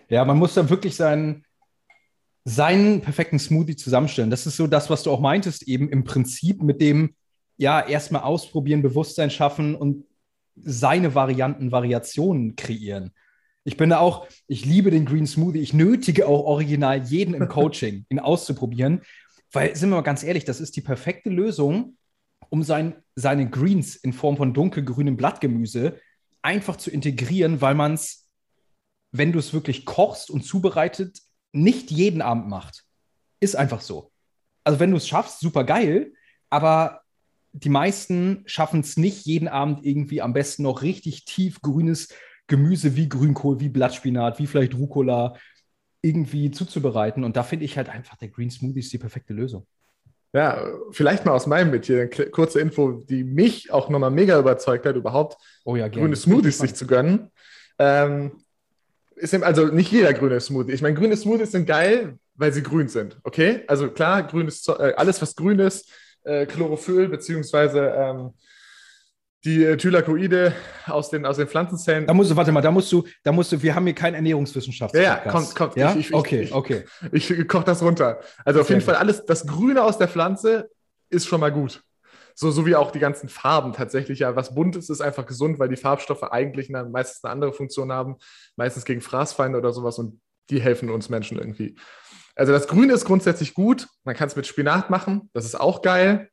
Ja, 0.09 0.25
man 0.25 0.38
muss 0.38 0.54
dann 0.54 0.71
wirklich 0.71 0.97
seinen, 0.97 1.45
seinen 2.45 3.02
perfekten 3.02 3.38
Smoothie 3.38 3.76
zusammenstellen. 3.76 4.30
Das 4.30 4.47
ist 4.47 4.57
so 4.57 4.66
das, 4.66 4.88
was 4.88 5.02
du 5.02 5.11
auch 5.11 5.21
meintest, 5.21 5.69
eben 5.69 5.90
im 5.90 6.04
Prinzip 6.04 6.62
mit 6.62 6.80
dem, 6.80 7.14
ja, 7.59 7.87
erstmal 7.87 8.23
ausprobieren, 8.23 8.80
Bewusstsein 8.80 9.30
schaffen 9.30 9.75
und 9.75 10.04
seine 10.57 11.14
Varianten, 11.14 11.73
Variationen 11.73 12.57
kreieren. 12.57 13.12
Ich 13.64 13.76
bin 13.76 13.90
da 13.90 13.99
auch, 13.99 14.26
ich 14.47 14.64
liebe 14.64 14.90
den 14.90 15.04
Green 15.04 15.26
Smoothie. 15.26 15.61
Ich 15.61 15.75
nötige 15.75 16.26
auch 16.26 16.45
original 16.45 17.02
jeden 17.02 17.35
im 17.35 17.49
Coaching, 17.49 18.07
ihn 18.09 18.19
auszuprobieren. 18.19 19.02
Weil, 19.52 19.75
sind 19.76 19.90
wir 19.90 19.97
mal 19.97 20.02
ganz 20.02 20.23
ehrlich, 20.23 20.45
das 20.45 20.61
ist 20.61 20.76
die 20.76 20.80
perfekte 20.80 21.30
Lösung, 21.30 21.97
um 22.49 22.62
sein, 22.62 23.02
seine 23.14 23.49
Greens 23.49 23.97
in 23.97 24.12
Form 24.12 24.37
von 24.37 24.54
dunkelgrünem 24.54 25.16
Blattgemüse 25.16 26.00
einfach 26.42 26.76
zu 26.76 26.90
integrieren, 26.90 27.61
weil 27.61 27.75
man 27.75 27.95
es, 27.95 28.28
wenn 29.12 29.33
du 29.33 29.38
es 29.38 29.52
wirklich 29.52 29.85
kochst 29.85 30.30
und 30.30 30.42
zubereitet, 30.42 31.21
nicht 31.52 31.90
jeden 31.90 32.23
Abend 32.23 32.49
macht. 32.49 32.85
Ist 33.40 33.57
einfach 33.57 33.80
so. 33.80 34.12
Also 34.64 34.80
wenn 34.80 34.90
du 34.90 34.97
es 34.97 35.09
schaffst, 35.09 35.40
super 35.40 35.64
geil, 35.64 36.12
aber 36.49 37.02
die 37.52 37.69
meisten 37.69 38.45
schaffen 38.47 38.80
es 38.80 38.97
nicht 38.97 39.26
jeden 39.26 39.49
Abend 39.49 39.85
irgendwie 39.85 40.23
am 40.23 40.33
besten 40.33 40.62
noch 40.62 40.83
richtig 40.83 41.25
tief 41.25 41.61
grünes 41.62 42.09
Gemüse 42.47 42.97
wie 42.97 43.09
Grünkohl, 43.09 43.61
wie 43.61 43.69
Blattspinat, 43.69 44.38
wie 44.38 44.47
vielleicht 44.47 44.75
Rucola 44.75 45.37
irgendwie 46.02 46.50
zuzubereiten. 46.50 47.25
Und 47.25 47.37
da 47.37 47.42
finde 47.42 47.64
ich 47.64 47.76
halt 47.76 47.88
einfach, 47.88 48.16
der 48.16 48.28
Green 48.28 48.50
Smoothie 48.50 48.80
ist 48.80 48.92
die 48.92 48.99
perfekte 48.99 49.33
Lösung. 49.33 49.66
Ja, 50.33 50.64
vielleicht 50.92 51.25
mal 51.25 51.33
aus 51.33 51.47
meinem 51.47 51.71
mit 51.71 51.87
hier 51.87 52.09
eine 52.16 52.30
kurze 52.30 52.61
Info, 52.61 52.92
die 53.09 53.25
mich 53.25 53.73
auch 53.73 53.88
nochmal 53.88 54.12
mega 54.12 54.38
überzeugt 54.38 54.87
hat, 54.87 54.95
überhaupt 54.95 55.37
oh 55.64 55.75
ja, 55.75 55.88
grüne 55.88 56.14
Smoothies 56.14 56.59
sich 56.59 56.75
zu 56.75 56.87
gönnen. 56.87 57.30
Ähm, 57.78 58.33
ist 59.16 59.35
eben, 59.35 59.42
also 59.42 59.66
nicht 59.66 59.90
jeder 59.90 60.14
grüne 60.14 60.40
Smoothie. 60.40 60.73
Ich 60.73 60.83
meine, 60.83 60.95
grüne 60.95 61.16
Smoothies 61.16 61.50
sind 61.50 61.66
geil, 61.66 62.16
weil 62.37 62.52
sie 62.52 62.62
grün 62.62 62.88
sind. 62.88 63.19
Okay? 63.25 63.64
Also 63.66 63.90
klar, 63.90 64.23
grünes, 64.23 64.66
äh, 64.69 64.95
alles, 64.97 65.21
was 65.21 65.35
grün 65.35 65.59
ist, 65.59 65.90
äh, 66.23 66.47
Chlorophyll, 66.47 67.09
beziehungsweise 67.09 67.92
ähm, 67.97 68.30
die 69.44 69.64
äh, 69.64 69.76
Thylakoide 69.76 70.54
aus 70.87 71.11
den, 71.11 71.25
aus 71.25 71.37
den 71.37 71.49
Pflanzenzellen. 71.49 72.06
Da 72.06 72.14
musst 72.14 72.30
du, 72.30 72.37
warte 72.37 72.52
mal, 72.52 72.61
da 72.61 72.70
musst 72.70 72.92
du, 72.92 73.04
da 73.23 73.32
musst 73.32 73.52
du, 73.52 73.62
wir 73.62 73.75
haben 73.75 73.87
hier 73.87 73.94
keinen 73.94 74.14
Ernährungswissenschaft. 74.14 74.94
Ja, 74.94 75.02
ja, 75.02 75.16
kommt, 75.16 75.54
kommt. 75.54 75.76
Ja? 75.76 75.92
Ich, 75.92 76.09
ich, 76.09 76.14
okay, 76.14 76.42
ich, 76.42 76.52
okay. 76.52 76.84
Ich, 77.12 77.30
ich 77.30 77.49
koche 77.49 77.64
das 77.64 77.82
runter. 77.82 78.21
Also 78.45 78.60
auf 78.60 78.69
jeden 78.69 78.82
Fall 78.82 78.97
alles, 78.97 79.25
das 79.25 79.47
Grüne 79.47 79.82
aus 79.82 79.99
der 79.99 80.08
Pflanze 80.08 80.71
ist 81.08 81.26
schon 81.26 81.41
mal 81.41 81.52
gut. 81.52 81.82
So, 82.34 82.50
so 82.50 82.64
wie 82.67 82.76
auch 82.76 82.91
die 82.91 82.99
ganzen 82.99 83.28
Farben 83.28 83.73
tatsächlich. 83.73 84.21
Ja, 84.21 84.36
was 84.36 84.54
bunt 84.54 84.76
ist, 84.76 84.88
ist 84.88 85.00
einfach 85.00 85.26
gesund, 85.26 85.58
weil 85.58 85.69
die 85.69 85.76
Farbstoffe 85.76 86.23
eigentlich 86.23 86.75
eine, 86.75 86.88
meistens 86.88 87.25
eine 87.25 87.32
andere 87.32 87.52
Funktion 87.52 87.93
haben, 87.93 88.17
meistens 88.56 88.84
gegen 88.84 89.00
Fraßfeinde 89.00 89.58
oder 89.58 89.73
sowas 89.73 89.99
und 89.99 90.21
die 90.49 90.60
helfen 90.60 90.91
uns 90.91 91.08
Menschen 91.08 91.38
irgendwie. 91.38 91.76
Also 92.34 92.52
das 92.52 92.69
Grüne 92.69 92.93
ist 92.93 93.04
grundsätzlich 93.04 93.54
gut. 93.54 93.88
Man 94.04 94.14
kann 94.14 94.28
es 94.28 94.36
mit 94.36 94.47
Spinat 94.47 94.91
machen, 94.91 95.28
das 95.32 95.45
ist 95.45 95.58
auch 95.58 95.82
geil. 95.82 96.29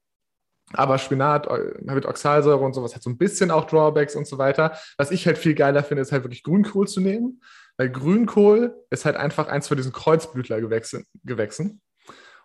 Aber 0.74 0.98
Spinat 0.98 1.48
mit 1.82 2.06
Oxalsäure 2.06 2.60
und 2.60 2.74
sowas 2.74 2.94
hat 2.94 3.04
so 3.04 3.10
ein 3.10 3.18
bisschen 3.18 3.52
auch 3.52 3.66
Drawbacks 3.66 4.16
und 4.16 4.28
so 4.28 4.38
weiter. 4.38 4.78
Was 4.98 5.12
ich 5.12 5.26
halt 5.26 5.38
viel 5.38 5.54
geiler 5.54 5.84
finde, 5.84 6.02
ist 6.02 6.12
halt 6.12 6.24
wirklich 6.24 6.44
Grünkohl 6.44 6.88
zu 6.88 7.00
nehmen, 7.00 7.42
weil 7.78 7.90
Grünkohl 7.90 8.76
ist 8.90 9.06
halt 9.06 9.16
einfach 9.16 9.48
eins 9.48 9.68
von 9.68 9.78
diesen 9.78 9.94
Kreuzblütlergewächsen. 9.94 11.82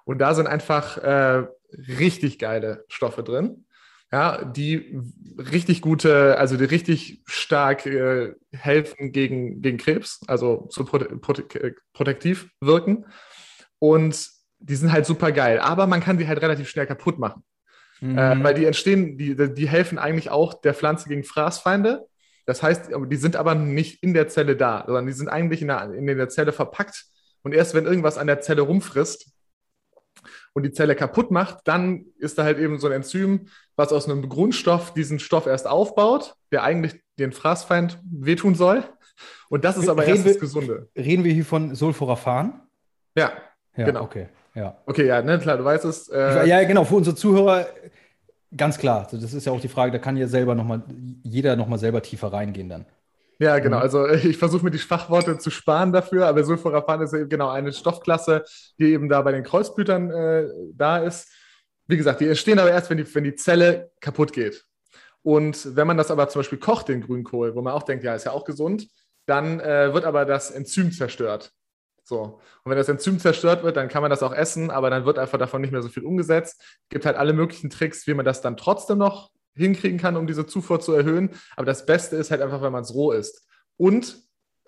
Und 0.05 0.19
da 0.19 0.35
sind 0.35 0.47
einfach 0.47 0.99
äh, 0.99 1.47
richtig 1.99 2.39
geile 2.39 2.85
Stoffe 2.89 3.23
drin, 3.23 3.65
ja, 4.13 4.45
die 4.45 5.01
richtig 5.39 5.81
gute, 5.81 6.39
also 6.39 6.57
die 6.57 6.65
richtig 6.65 7.23
stark 7.25 7.87
äh, 7.87 8.35
helfen 8.53 9.11
gegen, 9.11 9.63
gegen 9.63 9.79
Krebs, 9.79 10.21
also 10.27 10.67
so 10.71 10.85
prote 10.85 11.17
prote 11.17 11.75
protektiv 11.95 12.51
wirken. 12.61 13.07
Und 13.79 14.29
die 14.59 14.77
sind 14.77 14.93
halt 14.93 15.07
super 15.07 15.33
geil, 15.33 15.59
aber 15.59 15.87
man 15.87 16.01
kann 16.01 16.19
die 16.19 16.29
halt 16.29 16.43
relativ 16.43 16.69
schnell 16.69 16.87
kaputt 16.87 17.19
machen. 17.19 17.43
Mhm. 18.03 18.19
Äh, 18.19 18.43
weil 18.43 18.55
die 18.55 18.65
entstehen, 18.65 19.17
die, 19.17 19.37
die 19.55 19.69
helfen 19.69 19.97
eigentlich 19.99 20.31
auch 20.31 20.55
der 20.55 20.75
Pflanze 20.75 21.09
gegen 21.09 21.23
Fraßfeinde. 21.23 22.07
Das 22.45 22.63
heißt, 22.63 22.91
die 23.07 23.17
sind 23.17 23.37
aber 23.37 23.55
nicht 23.55 24.03
in 24.03 24.13
der 24.13 24.29
Zelle 24.29 24.57
da, 24.57 24.83
sondern 24.85 25.07
die 25.07 25.13
sind 25.13 25.29
eigentlich 25.29 25.63
in 25.63 25.69
der, 25.69 25.95
in 25.95 26.07
der 26.07 26.29
Zelle 26.29 26.53
verpackt. 26.53 27.05
Und 27.45 27.55
erst 27.55 27.75
wenn 27.75 27.87
irgendwas 27.87 28.19
an 28.19 28.27
der 28.27 28.41
Zelle 28.41 28.63
rumfrisst 28.63 29.31
und 30.53 30.65
die 30.65 30.73
Zelle 30.73 30.97
kaputt 30.97 31.31
macht, 31.31 31.59
dann 31.65 32.07
ist 32.19 32.39
da 32.39 32.45
halt 32.45 32.59
eben 32.59 32.81
so 32.81 32.89
ein 32.89 32.93
Enzym, 32.93 33.47
was 33.77 33.93
aus 33.93 34.09
einem 34.09 34.29
Grundstoff 34.29 34.93
diesen 34.93 35.21
Stoff 35.21 35.47
erst 35.47 35.69
aufbaut, 35.69 36.35
der 36.51 36.65
eigentlich 36.65 37.01
den 37.21 37.31
Fraßfeind 37.31 38.01
wehtun 38.03 38.57
soll. 38.57 38.83
Und 39.49 39.65
das 39.65 39.77
ist 39.77 39.89
aber 39.89 40.03
reden 40.03 40.17
erst 40.17 40.27
das 40.27 40.39
Gesunde. 40.41 40.89
Reden 40.97 41.23
wir 41.23 41.33
hier 41.33 41.45
von 41.45 41.77
Sulforaphan? 41.77 42.63
Ja, 43.15 43.33
ja 43.77 43.85
genau. 43.85 44.03
Okay. 44.03 44.29
Ja. 44.55 44.77
Okay, 44.87 45.07
ja, 45.07 45.23
ne, 45.23 45.39
klar, 45.39 45.57
du 45.57 45.65
weißt 45.65 45.85
es. 45.87 46.09
Äh 46.09 46.47
ja, 46.47 46.63
genau, 46.65 46.85
für 46.85 46.97
unsere 46.97 47.17
Zuhörer 47.17 47.67
ganz 48.57 48.79
klar. 48.79 49.09
Das 49.11 49.35
ist 49.35 49.47
ja 49.47 49.53
auch 49.53 49.61
die 49.61 49.69
Frage, 49.69 49.93
da 49.93 49.99
kann 49.99 50.17
ja 50.17 50.27
selber 50.27 50.55
noch 50.55 50.65
mal, 50.65 50.83
jeder 51.23 51.57
nochmal 51.57 51.79
selber 51.79 52.03
tiefer 52.03 52.33
reingehen 52.33 52.69
dann. 52.69 52.87
Ja, 53.39 53.59
genau. 53.59 53.79
Mhm. 53.79 53.83
Also 53.83 54.09
ich 54.09 54.37
versuche 54.37 54.65
mir 54.65 54.71
die 54.71 54.79
Fachworte 54.79 55.39
zu 55.39 55.51
sparen 55.51 55.93
dafür, 55.93 56.27
aber 56.27 56.45
Sulforaphan 56.45 57.03
ist 57.03 57.13
eben 57.13 57.29
genau 57.29 57.51
eine 57.51 57.73
Stoffklasse, 57.73 58.45
die 58.79 58.93
eben 58.93 59.09
da 59.09 59.23
bei 59.23 59.33
den 59.33 59.45
Kreuzblütern 59.45 60.11
äh, 60.11 60.49
da 60.75 60.99
ist. 60.99 61.29
Wie 61.87 61.97
gesagt, 61.97 62.21
die 62.21 62.29
entstehen 62.29 62.59
aber 62.59 62.71
erst, 62.71 62.91
wenn 62.91 62.99
die, 62.99 63.15
wenn 63.15 63.25
die 63.25 63.35
Zelle 63.35 63.91
kaputt 64.01 64.33
geht. 64.33 64.65
Und 65.23 65.77
wenn 65.77 65.87
man 65.87 65.97
das 65.97 66.11
aber 66.11 66.29
zum 66.29 66.41
Beispiel 66.41 66.59
kocht, 66.59 66.89
den 66.89 67.01
Grünkohl, 67.01 67.55
wo 67.55 67.63
man 67.63 67.73
auch 67.73 67.85
denkt, 67.85 68.05
ja, 68.05 68.15
ist 68.15 68.25
ja 68.25 68.33
auch 68.33 68.45
gesund, 68.45 68.89
dann 69.27 69.61
äh, 69.61 69.93
wird 69.95 70.05
aber 70.05 70.25
das 70.25 70.51
Enzym 70.51 70.91
zerstört. 70.91 71.53
So. 72.13 72.41
Und 72.63 72.71
wenn 72.71 72.77
das 72.77 72.91
Enzym 72.91 73.19
zerstört 73.19 73.63
wird, 73.63 73.79
dann 73.79 73.89
kann 73.89 74.03
man 74.03 74.11
das 74.11 74.23
auch 74.23 74.35
essen, 74.35 74.71
aber 74.71 74.91
dann 74.91 75.07
wird 75.07 75.19
einfach 75.19 75.39
davon 75.39 75.63
nicht 75.63 75.71
mehr 75.71 75.81
so 75.81 75.89
viel 75.89 76.05
umgesetzt. 76.05 76.61
Es 76.61 76.89
gibt 76.91 77.07
halt 77.07 77.17
alle 77.17 77.33
möglichen 77.33 77.71
Tricks, 77.71 78.07
wie 78.07 78.13
man 78.13 78.27
das 78.27 78.43
dann 78.43 78.59
trotzdem 78.59 78.99
noch 78.99 79.31
hinkriegen 79.55 79.99
kann, 79.99 80.19
um 80.19 80.27
diese 80.27 80.47
Zufuhr 80.47 80.79
zu 80.79 80.93
erhöhen. 80.93 81.31
Aber 81.57 81.65
das 81.65 81.87
Beste 81.87 82.17
ist 82.17 82.31
halt 82.31 82.43
einfach, 82.43 82.61
wenn 82.61 82.71
man 82.71 82.83
es 82.83 82.93
roh 82.93 83.13
isst. 83.13 83.49
Und 83.79 84.19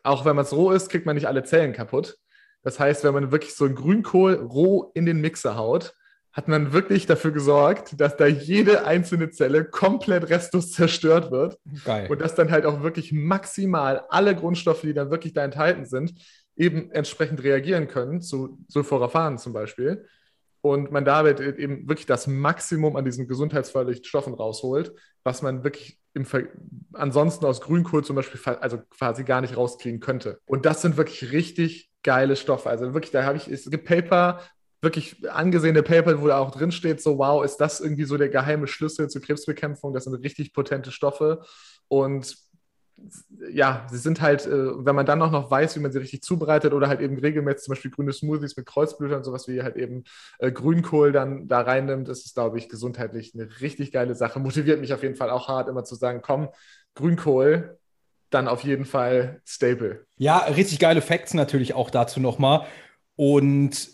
auch 0.05 0.25
wenn 0.25 0.37
man 0.37 0.47
es 0.47 0.55
roh 0.55 0.71
isst, 0.71 0.89
kriegt 0.89 1.05
man 1.05 1.17
nicht 1.17 1.29
alle 1.29 1.45
Zellen 1.45 1.75
kaputt. 1.75 2.17
Das 2.63 2.81
heißt, 2.81 3.05
wenn 3.05 3.13
man 3.13 3.31
wirklich 3.31 3.55
so 3.55 3.67
einen 3.67 3.75
Grünkohl 3.75 4.37
roh 4.37 4.91
in 4.95 5.05
den 5.05 5.21
Mixer 5.21 5.59
haut, 5.59 5.93
hat 6.33 6.49
man 6.49 6.73
wirklich 6.73 7.05
dafür 7.05 7.31
gesorgt, 7.31 8.01
dass 8.01 8.17
da 8.17 8.27
jede 8.27 8.87
einzelne 8.87 9.31
Zelle 9.31 9.67
komplett 9.67 10.31
restlos 10.31 10.73
zerstört 10.73 11.31
wird. 11.31 11.59
Geil. 11.85 12.11
Und 12.11 12.23
dass 12.23 12.35
dann 12.35 12.51
halt 12.51 12.65
auch 12.65 12.83
wirklich 12.83 13.13
maximal 13.13 14.05
alle 14.09 14.35
Grundstoffe, 14.35 14.81
die 14.81 14.95
dann 14.95 15.11
wirklich 15.11 15.35
da 15.35 15.45
enthalten 15.45 15.85
sind, 15.85 16.15
eben 16.57 16.91
entsprechend 16.93 17.43
reagieren 17.43 17.89
können, 17.89 18.21
zu 18.21 18.59
Sulforaphan 18.69 19.39
zum 19.39 19.53
Beispiel. 19.53 20.07
Und 20.61 20.91
man 20.91 21.05
damit 21.05 21.41
eben 21.41 21.89
wirklich 21.89 22.07
das 22.07 22.27
Maximum 22.27 22.97
an 22.97 23.05
diesen 23.05 23.29
gesundheitsförderlichen 23.29 24.05
Stoffen 24.05 24.33
rausholt, 24.33 24.95
was 25.23 25.43
man 25.43 25.63
wirklich 25.63 26.01
ansonsten 26.93 27.45
aus 27.45 27.61
Grünkohl 27.61 28.05
zum 28.05 28.17
Beispiel 28.17 28.41
also 28.61 28.79
quasi 28.89 29.25
gar 29.25 29.41
nicht 29.41 29.57
rauskriegen 29.57 30.01
könnte. 30.01 30.41
Und 30.47 30.65
das 30.65 30.81
sind 30.81 30.97
wirklich 30.97 31.33
richtig 31.33 31.91
geile 32.03 32.37
Stoffe. 32.37 32.71
Also 32.71 32.95
wirklich, 32.95 33.11
da 33.11 33.25
habe 33.25 33.37
ich, 33.37 33.49
es 33.49 33.69
gibt 33.69 33.85
Paper, 33.85 34.41
wirklich 34.81 35.29
angesehene 35.29 35.83
Paper, 35.83 36.21
wo 36.23 36.29
da 36.29 36.39
auch 36.39 36.53
drin 36.53 36.71
steht, 36.71 37.03
so 37.03 37.19
wow, 37.19 37.45
ist 37.45 37.57
das 37.57 37.81
irgendwie 37.81 38.05
so 38.05 38.17
der 38.17 38.29
geheime 38.29 38.67
Schlüssel 38.69 39.09
zur 39.09 39.23
Krebsbekämpfung? 39.23 39.93
Das 39.93 40.05
sind 40.05 40.15
richtig 40.15 40.53
potente 40.53 40.93
Stoffe. 40.93 41.43
Und 41.89 42.37
ja, 43.51 43.87
sie 43.91 43.99
sind 43.99 44.21
halt, 44.21 44.47
äh, 44.47 44.85
wenn 44.85 44.95
man 44.95 45.07
dann 45.07 45.21
auch 45.23 45.31
noch 45.31 45.51
weiß, 45.51 45.77
wie 45.77 45.81
man 45.81 45.93
sie 45.93 45.99
richtig 45.99 46.23
zubereitet 46.23 46.73
oder 46.73 46.89
halt 46.89 47.01
eben 47.01 47.19
regelmäßig 47.19 47.65
zum 47.65 47.73
Beispiel 47.73 47.91
grüne 47.91 48.13
Smoothies 48.13 48.57
mit 48.57 48.67
Kreuzblütern, 48.67 49.25
sowas 49.25 49.49
wie 49.49 49.63
halt 49.63 49.77
eben 49.77 50.05
äh, 50.39 50.51
Grünkohl 50.53 51.13
dann 51.13 51.49
da 51.49 51.61
reinnimmt, 51.61 52.09
ist 52.09 52.27
es, 52.27 52.35
glaube 52.35 52.59
ich, 52.59 52.69
gesundheitlich 52.69 53.35
eine 53.35 53.49
richtig 53.61 53.93
geile 53.93 54.15
Sache. 54.15 54.39
Motiviert 54.41 54.81
mich 54.81 54.95
auf 54.95 55.03
jeden 55.03 55.17
Fall 55.17 55.31
auch 55.31 55.49
hart, 55.49 55.69
immer 55.69 55.85
zu 55.85 55.95
sagen, 55.95 56.21
komm, 56.23 56.49
Grünkohl, 56.95 57.79
dann 58.31 58.49
auf 58.49 58.65
jeden 58.65 58.85
Fall 58.85 59.41
Staple. 59.45 60.07
Ja, 60.17 60.39
richtig 60.39 60.79
geile 60.79 61.03
Facts 61.03 61.35
natürlich 61.35 61.75
auch 61.75 61.91
dazu 61.91 62.21
nochmal. 62.21 62.67
Und 63.17 63.89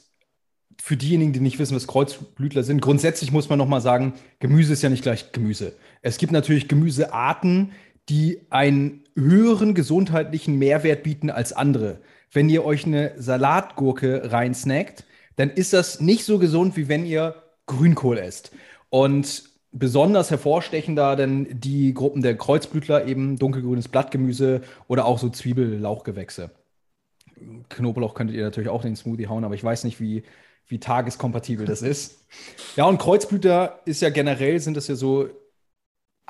für 0.81 0.97
diejenigen, 0.97 1.33
die 1.33 1.41
nicht 1.41 1.59
wissen, 1.59 1.77
was 1.77 1.87
Kreuzblütler 1.87 2.63
sind, 2.63 2.81
grundsätzlich 2.81 3.33
muss 3.33 3.49
man 3.49 3.59
nochmal 3.59 3.83
sagen, 3.83 4.15
Gemüse 4.39 4.73
ist 4.73 4.83
ja 4.83 4.89
nicht 4.89 5.03
gleich 5.03 5.33
Gemüse. 5.33 5.75
Es 6.01 6.17
gibt 6.17 6.33
natürlich 6.33 6.69
Gemüsearten, 6.69 7.73
die 8.09 8.41
einen 8.51 9.05
höheren 9.17 9.75
gesundheitlichen 9.75 10.59
Mehrwert 10.59 11.03
bieten 11.03 11.31
als 11.31 11.53
andere. 11.53 12.01
Wenn 12.33 12.49
ihr 12.49 12.65
euch 12.65 12.87
eine 12.87 13.13
Salatgurke 13.17 14.33
reinsnackt, 14.33 15.05
dann 15.37 15.51
ist 15.51 15.73
das 15.73 16.01
nicht 16.01 16.25
so 16.25 16.39
gesund, 16.39 16.77
wie 16.77 16.89
wenn 16.89 17.05
ihr 17.05 17.35
Grünkohl 17.67 18.19
esst. 18.19 18.53
Und 18.89 19.45
besonders 19.73 20.31
hervorstechen 20.31 20.97
da 20.97 21.17
dann 21.17 21.47
die 21.51 21.95
Gruppen 21.95 22.23
der 22.23 22.37
Kreuzblütler, 22.37 23.07
eben 23.07 23.39
dunkelgrünes 23.39 23.89
Blattgemüse 23.89 24.63
oder 24.89 25.07
auch 25.07 25.19
so 25.19 25.29
Zwiebel-Lauchgewächse. 25.29 26.51
Knoblauch 27.69 28.15
könntet 28.15 28.37
ihr 28.37 28.45
natürlich 28.45 28.69
auch 28.69 28.85
in 28.85 28.91
den 28.91 28.97
Smoothie 28.97 29.29
hauen, 29.29 29.45
aber 29.45 29.55
ich 29.55 29.65
weiß 29.65 29.85
nicht, 29.85 30.01
wie, 30.01 30.25
wie 30.67 30.79
tageskompatibel 30.79 31.67
das 31.67 31.83
ist. 31.83 32.27
Ja, 32.77 32.85
und 32.85 32.99
Kreuzblüter 32.99 33.81
ist 33.87 34.03
ja 34.03 34.11
generell, 34.11 34.61
sind 34.61 34.77
das 34.77 34.89
ja 34.89 34.95
so 34.95 35.29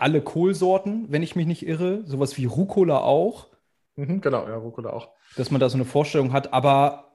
alle 0.01 0.21
Kohlsorten, 0.21 1.07
wenn 1.11 1.23
ich 1.23 1.37
mich 1.37 1.47
nicht 1.47 1.67
irre. 1.67 2.03
Sowas 2.05 2.37
wie 2.37 2.45
Rucola 2.45 3.01
auch. 3.01 3.49
Mhm, 3.97 4.21
genau, 4.21 4.49
ja, 4.49 4.57
Rucola 4.57 4.91
auch. 4.91 5.09
Dass 5.37 5.51
man 5.51 5.61
da 5.61 5.69
so 5.69 5.77
eine 5.77 5.85
Vorstellung 5.85 6.33
hat, 6.33 6.53
aber 6.53 7.11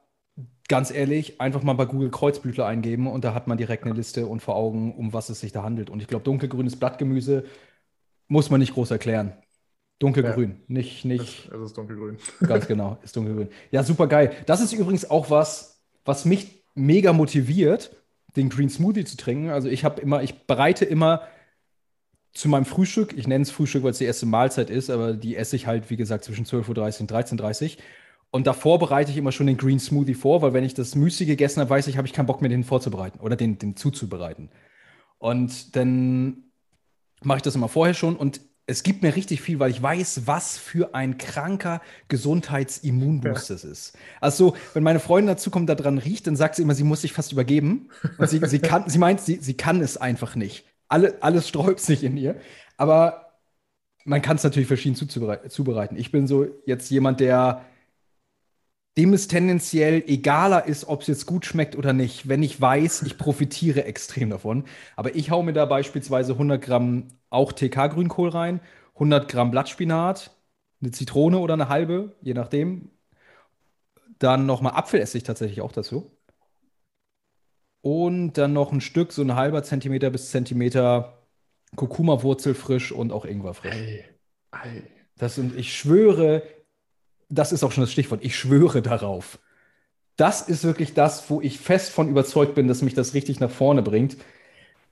ganz 0.67 0.91
ehrlich, 0.91 1.41
einfach 1.41 1.63
mal 1.63 1.74
bei 1.74 1.86
Google 1.86 2.10
Kreuzblütler 2.10 2.65
eingeben 2.65 3.08
und 3.08 3.24
da 3.24 3.34
hat 3.34 3.48
man 3.48 3.58
direkt 3.58 3.84
eine 3.84 3.93
Liste 3.93 4.28
und 4.28 4.41
vor 4.41 4.56
Augen, 4.56 4.95
um 4.95 5.13
was 5.13 5.30
es 5.30 5.39
sich 5.39 5.52
da 5.52 5.63
handelt. 5.63 5.89
Und 5.89 6.02
ich 6.02 6.08
glaube, 6.08 6.24
dunkelgrünes 6.24 6.76
Blattgemüse 6.78 7.45
muss 8.28 8.50
man 8.50 8.60
nicht 8.60 8.74
groß 8.74 8.91
erklären. 8.91 9.34
Dunkelgrün, 10.00 10.50
ja. 10.50 10.56
nicht, 10.67 11.06
nicht. 11.06 11.50
Es 11.54 11.62
ist 11.62 11.78
dunkelgrün. 11.78 12.17
Ganz 12.48 12.67
genau, 12.67 12.98
ist 13.04 13.15
dunkelgrün. 13.15 13.50
Ja, 13.71 13.84
super 13.84 14.08
geil. 14.08 14.34
Das 14.45 14.60
ist 14.60 14.74
übrigens 14.74 15.10
auch 15.10 15.30
was, 15.30 15.82
was 16.04 16.26
mich 16.26 16.65
mega 16.74 17.13
motiviert, 17.13 17.95
den 18.36 18.50
Green 18.50 18.69
Smoothie 18.69 19.06
zu 19.06 19.15
trinken. 19.15 19.50
Also 19.50 19.69
ich 19.69 19.86
habe 19.86 20.02
immer, 20.02 20.21
ich 20.21 20.45
bereite 20.45 20.84
immer 20.84 21.21
zu 22.36 22.50
meinem 22.50 22.65
Frühstück, 22.65 23.17
ich 23.17 23.28
nenne 23.28 23.43
es 23.43 23.50
Frühstück, 23.50 23.84
weil 23.84 23.91
es 23.91 23.98
die 23.98 24.06
erste 24.06 24.26
Mahlzeit 24.26 24.69
ist, 24.69 24.89
aber 24.89 25.13
die 25.13 25.38
esse 25.38 25.56
ich 25.56 25.67
halt, 25.67 25.89
wie 25.89 25.95
gesagt, 25.95 26.26
zwischen 26.26 26.45
12.30 26.45 26.67
Uhr 26.67 27.02
und 27.02 27.12
13.30 27.12 27.63
Uhr. 27.63 27.84
Und 28.30 28.45
davor 28.45 28.78
bereite 28.78 29.10
ich 29.10 29.17
immer 29.17 29.32
schon 29.32 29.48
den 29.48 29.56
Green 29.56 29.80
Smoothie 29.80 30.13
vor, 30.13 30.41
weil 30.41 30.52
wenn 30.52 30.65
ich 30.65 30.74
das 30.74 30.95
Müsli 30.95 31.26
gegessen 31.26 31.62
habe, 31.62 31.69
weiß 31.69 31.88
ich, 31.88 31.95
habe 31.95 32.06
ich 32.06 32.13
keinen 32.13 32.26
Bock 32.26 32.41
mehr, 32.41 32.50
den 32.50 32.65
vorzubereiten 32.65 33.21
oder 33.21 33.38
den, 33.38 33.58
den 33.58 33.78
zuzubereiten. 33.78 34.50
Und 35.17 35.78
dann 35.78 36.43
mache 37.24 37.38
ich 37.38 37.43
das 37.43 37.56
immer 37.56 37.69
vorher 37.69 37.93
schon 37.93 38.17
und 38.17 38.41
es 38.67 38.84
gibt 38.84 39.02
mir 39.02 39.15
richtig 39.15 39.41
viel, 39.41 39.60
weil 39.60 39.71
ich 39.71 39.82
weiß, 39.82 40.24
was 40.26 40.58
für 40.58 40.93
ein 40.93 41.17
kranker 41.17 41.82
Gesundheitsimmunboost 42.10 43.50
ja. 43.50 43.56
es 43.56 43.63
ist. 43.63 43.98
Also, 44.19 44.56
wenn 44.74 44.84
meine 44.84 45.00
Freundin 45.00 45.28
dazu 45.28 45.52
kommt, 45.52 45.69
da 45.69 45.76
dran 45.76 46.00
riecht, 46.00 46.26
dann 46.28 46.36
sagt 46.36 46.56
sie 46.56 46.63
immer, 46.63 46.74
sie 46.74 46.84
muss 46.84 47.02
sich 47.02 47.13
fast 47.13 47.32
übergeben. 47.32 47.89
Und 48.17 48.28
sie, 48.28 48.41
sie, 48.45 48.60
kann, 48.60 48.89
sie 48.89 48.98
meint, 48.98 49.21
sie, 49.21 49.36
sie 49.36 49.54
kann 49.54 49.82
es 49.82 49.98
einfach 49.98 50.36
nicht. 50.36 50.65
Alle, 50.88 51.21
alles 51.21 51.48
sträubt 51.48 51.80
sich 51.80 52.04
in 52.04 52.17
ihr. 52.17 52.39
Aber 52.78 53.34
man 54.06 54.21
kann 54.21 54.38
es 54.38 54.43
natürlich 54.43 54.67
verschieden 54.67 54.95
zubereiten. 54.95 55.98
Ich 55.98 56.12
bin 56.12 56.28
so 56.28 56.48
jetzt 56.65 56.89
jemand, 56.91 57.19
der 57.19 57.65
dem 58.98 59.13
es 59.13 59.28
tendenziell 59.28 60.04
egaler 60.08 60.65
ist, 60.65 60.88
ob 60.88 61.02
es 61.02 61.08
jetzt 61.08 61.26
gut 61.26 61.45
schmeckt 61.45 61.76
oder 61.76 61.91
nicht, 61.93 62.30
wenn 62.30 62.43
ich 62.43 62.60
weiß, 62.62 63.02
ich 63.04 63.17
profitiere 63.17 63.84
extrem 63.86 64.30
davon. 64.30 64.63
Aber 64.95 65.15
ich 65.15 65.32
hau 65.32 65.43
mir 65.43 65.54
da 65.54 65.65
beispielsweise 65.65 66.34
100 66.34 66.62
Gramm 66.62 67.08
auch 67.30 67.52
TK-Grünkohl 67.52 68.30
rein, 68.30 68.62
100 68.95 69.28
Gramm 69.28 69.52
Blattspinat, 69.52 70.32
eine 70.82 70.91
Zitrone 70.91 71.39
oder 71.39 71.56
eine 71.56 71.69
halbe, 71.69 72.15
je 72.21 72.34
nachdem. 72.34 72.91
Dann 74.19 74.45
nochmal 74.45 74.74
Apfelessig 74.74 75.24
tatsächlich 75.24 75.62
auch 75.62 75.71
dazu. 75.71 76.12
Und 77.86 78.34
dann 78.34 78.52
noch 78.52 78.71
ein 78.71 78.82
Stück, 78.82 79.12
so 79.12 79.21
ein 79.21 79.36
halber 79.36 79.62
Zentimeter 79.62 80.10
bis 80.10 80.32
Zentimeter 80.32 81.19
Kurkuma-Wurzel 81.76 82.56
frisch 82.56 82.91
und 82.91 83.12
auch 83.12 83.26
Ingwer 83.26 83.54
frisch. 83.54 83.76
Ei, 83.76 84.06
ei. 84.50 84.82
Das 85.19 85.36
sind, 85.36 85.56
ich 85.56 85.78
schwöre, 85.78 86.41
das 87.30 87.52
ist 87.52 87.63
auch 87.63 87.71
schon 87.71 87.84
das 87.84 87.91
Stichwort, 87.91 88.26
ich 88.26 88.36
schwöre 88.36 88.82
darauf. 88.82 89.38
Das 90.15 90.41
ist 90.41 90.63
wirklich 90.63 90.95
das, 90.95 91.30
wo 91.30 91.41
ich 91.41 91.60
fest 91.60 91.91
von 91.91 92.10
überzeugt 92.10 92.56
bin, 92.56 92.67
dass 92.67 92.82
mich 92.82 92.95
das 92.95 93.13
richtig 93.13 93.39
nach 93.39 93.52
vorne 93.52 93.84
bringt. 93.84 94.17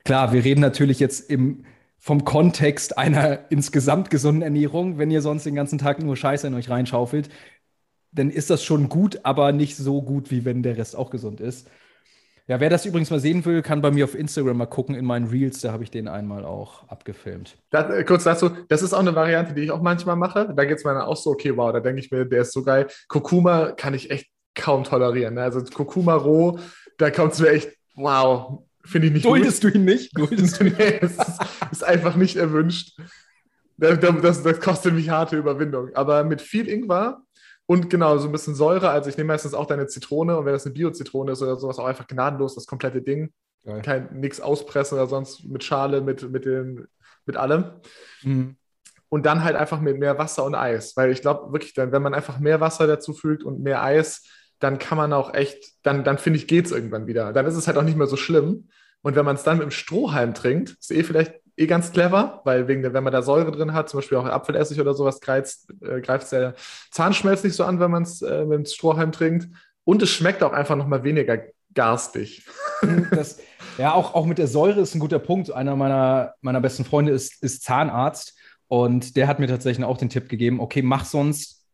Klar, 0.04 0.32
wir 0.32 0.44
reden 0.44 0.62
natürlich 0.62 1.00
jetzt 1.00 1.32
im, 1.32 1.66
vom 1.98 2.26
Kontext 2.26 3.00
einer 3.00 3.50
insgesamt 3.50 4.12
gesunden 4.12 4.44
Ernährung. 4.44 5.00
Wenn 5.00 5.10
ihr 5.10 5.24
sonst 5.24 5.48
den 5.48 5.56
ganzen 5.56 5.80
Tag 5.80 5.98
nur 5.98 6.16
Scheiße 6.16 6.46
in 6.46 6.54
euch 6.54 6.70
reinschaufelt, 6.70 7.30
dann 8.12 8.30
ist 8.30 8.52
das 8.52 8.64
schon 8.64 8.88
gut, 8.88 9.22
aber 9.24 9.52
nicht 9.52 9.78
so 9.78 10.04
gut, 10.04 10.30
wie 10.30 10.46
wenn 10.46 10.62
der 10.62 10.78
Rest 10.78 10.96
auch 10.96 11.10
gesund 11.10 11.42
ist. 11.42 11.68
Ja, 12.48 12.60
wer 12.60 12.70
das 12.70 12.86
übrigens 12.86 13.10
mal 13.10 13.22
sehen 13.22 13.46
will, 13.46 13.62
kann 13.62 13.82
bei 13.82 13.90
mir 13.90 14.04
auf 14.04 14.16
Instagram 14.16 14.58
mal 14.58 14.66
gucken 14.66 14.96
in 14.96 15.06
meinen 15.06 15.28
Reels, 15.28 15.62
da 15.62 15.72
habe 15.72 15.84
ich 15.84 15.92
den 15.92 16.10
einmal 16.10 16.44
auch 16.44 16.86
abgefilmt. 16.90 17.56
Das, 17.70 17.90
äh, 17.90 18.04
kurz 18.04 18.26
dazu, 18.26 18.50
das 18.68 18.82
ist 18.82 18.94
auch 18.94 19.00
eine 19.00 19.16
Variante, 19.16 19.54
die 19.54 19.62
ich 19.62 19.72
auch 19.72 19.82
manchmal 19.82 20.18
mache. 20.18 20.54
Da 20.54 20.66
geht 20.66 20.78
es 20.78 20.84
mir 20.84 20.94
dann 20.94 21.04
auch 21.04 21.16
so, 21.16 21.30
okay, 21.32 21.56
wow, 21.56 21.72
da 21.72 21.80
denke 21.80 22.02
ich 22.02 22.12
mir, 22.12 22.26
der 22.26 22.42
ist 22.42 22.52
so 22.52 22.62
geil. 22.64 22.88
Kurkuma 23.08 23.72
kann 23.72 23.94
ich 23.94 24.12
echt 24.12 24.28
kaum 24.56 24.84
tolerieren. 24.84 25.36
Ne? 25.36 25.42
Also 25.42 25.64
Kurkuma 25.64 26.16
roh, 26.16 26.60
da 26.98 27.12
kommt 27.12 27.32
es 27.32 27.40
mir 27.40 27.50
echt, 27.50 27.72
wow, 27.96 28.64
finde 28.84 29.08
ich 29.08 29.14
nicht 29.14 29.26
Duldest 29.26 29.62
gut. 29.62 29.74
du 29.74 29.78
ihn 29.78 29.86
nicht? 29.86 30.18
Duldest 30.18 30.60
du 30.60 30.66
ihn 30.66 30.76
nicht? 30.78 31.02
Es 31.02 31.18
ist, 31.18 31.42
ist, 31.72 31.84
einfach 31.86 32.18
nicht 32.18 32.36
erwünscht. 32.36 33.00
Das, 33.78 34.00
das, 34.00 34.44
das 34.44 34.60
kostet 34.60 34.94
mich 34.94 35.10
harte 35.10 35.38
Überwindung. 35.38 35.96
Aber 35.96 36.26
mit 36.26 36.42
viel 36.42 36.68
Ingwer 36.68 37.22
und 37.66 37.90
genau, 37.90 38.18
so 38.18 38.28
ein 38.28 38.32
bisschen 38.32 38.56
Säure. 38.56 38.90
Also 38.90 39.10
ich 39.10 39.18
nehme 39.18 39.30
meistens 39.30 39.54
auch 39.54 39.66
deine 39.66 39.88
Zitrone 39.88 40.38
und 40.38 40.46
wenn 40.46 40.54
das 40.54 40.66
eine 40.66 40.74
Bio-Zitrone 40.74 41.32
ist 41.32 41.42
oder 41.42 41.58
sowas, 41.58 41.80
auch 41.80 41.86
einfach 41.86 42.08
gnadenlos 42.08 42.56
das 42.56 42.68
komplette 42.68 43.02
Ding. 43.02 43.32
Geil. 43.64 43.82
Kein 43.82 44.20
nichts 44.20 44.42
auspressen 44.42 44.98
oder 44.98 45.08
sonst 45.08 45.46
mit 45.46 45.64
Schale, 45.64 46.02
mit, 46.02 46.30
mit, 46.30 46.46
dem, 46.46 46.88
mit 47.26 47.38
allem. 47.38 47.72
Mhm. 48.24 48.58
Und 49.08 49.26
dann 49.26 49.44
halt 49.44 49.56
einfach 49.56 49.80
mit 49.80 49.98
mehr 49.98 50.18
Wasser 50.18 50.44
und 50.44 50.56
Eis. 50.56 50.98
Weil 50.98 51.12
ich 51.12 51.22
glaube 51.22 51.54
wirklich, 51.54 51.74
dann, 51.74 51.92
wenn 51.92 52.02
man 52.02 52.14
einfach 52.14 52.40
mehr 52.40 52.60
Wasser 52.60 52.88
dazu 52.88 53.14
fügt 53.14 53.44
und 53.44 53.62
mehr 53.62 53.82
Eis, 53.82 54.28
dann 54.60 54.80
kann 54.80 54.98
man 54.98 55.14
auch 55.14 55.34
echt, 55.34 55.74
dann, 55.84 56.04
dann 56.04 56.18
finde 56.18 56.40
ich, 56.40 56.48
geht 56.48 56.66
es 56.66 56.72
irgendwann 56.72 57.08
wieder. 57.08 57.32
Dann 57.32 57.46
ist 57.46 57.56
es 57.56 57.68
halt 57.68 57.78
auch 57.78 57.84
nicht 57.84 57.98
mehr 57.98 58.08
so 58.08 58.18
schlimm. 58.18 58.70
Und 59.02 59.16
wenn 59.16 59.26
man 59.26 59.36
es 59.36 59.44
dann 59.44 59.58
mit 59.58 59.66
dem 59.66 59.72
Strohhalm 59.72 60.34
trinkt, 60.34 60.72
ist 60.72 60.92
eh 60.92 61.04
vielleicht 61.04 61.43
eh 61.56 61.68
ganz 61.68 61.92
clever, 61.92 62.42
weil 62.46 62.68
wegen 62.68 62.82
der, 62.82 62.94
wenn 62.94 63.04
man 63.04 63.14
da 63.14 63.22
Säure 63.22 63.52
drin 63.52 63.74
hat, 63.74 63.90
zum 63.90 64.00
Beispiel 64.00 64.18
auch 64.18 64.26
Apfelessig 64.26 64.80
oder 64.80 64.94
sowas, 64.94 65.22
greift, 65.22 65.58
äh, 65.82 66.02
greift 66.02 66.32
der 66.32 66.56
Zahnschmelz 66.92 67.44
nicht 67.44 67.56
so 67.56 67.64
an, 67.64 67.80
wenn 67.80 67.92
man 67.92 68.04
es 68.04 68.22
äh, 68.22 68.46
mit 68.46 68.58
dem 68.58 68.66
Strohhalm 68.66 69.12
trinkt. 69.12 69.48
Und 69.84 70.02
es 70.02 70.10
schmeckt 70.10 70.44
auch 70.44 70.54
einfach 70.54 70.76
nochmal 70.76 71.04
weniger 71.04 71.40
garstig. 71.74 72.46
Das, 73.12 73.40
ja, 73.78 73.94
auch, 73.94 74.14
auch 74.14 74.26
mit 74.26 74.38
der 74.38 74.48
Säure 74.48 74.82
ist 74.82 74.94
ein 74.94 75.00
guter 75.00 75.20
Punkt. 75.20 75.52
Einer 75.52 75.76
meiner, 75.76 76.34
meiner 76.42 76.62
besten 76.62 76.86
Freunde 76.86 77.12
ist, 77.12 77.42
ist 77.42 77.64
Zahnarzt 77.64 78.38
und 78.68 79.16
der 79.16 79.28
hat 79.28 79.40
mir 79.40 79.48
tatsächlich 79.48 79.86
auch 79.86 79.98
den 79.98 80.10
Tipp 80.10 80.30
gegeben, 80.30 80.60
okay, 80.60 80.82
mach 80.82 81.06
sonst 81.06 81.66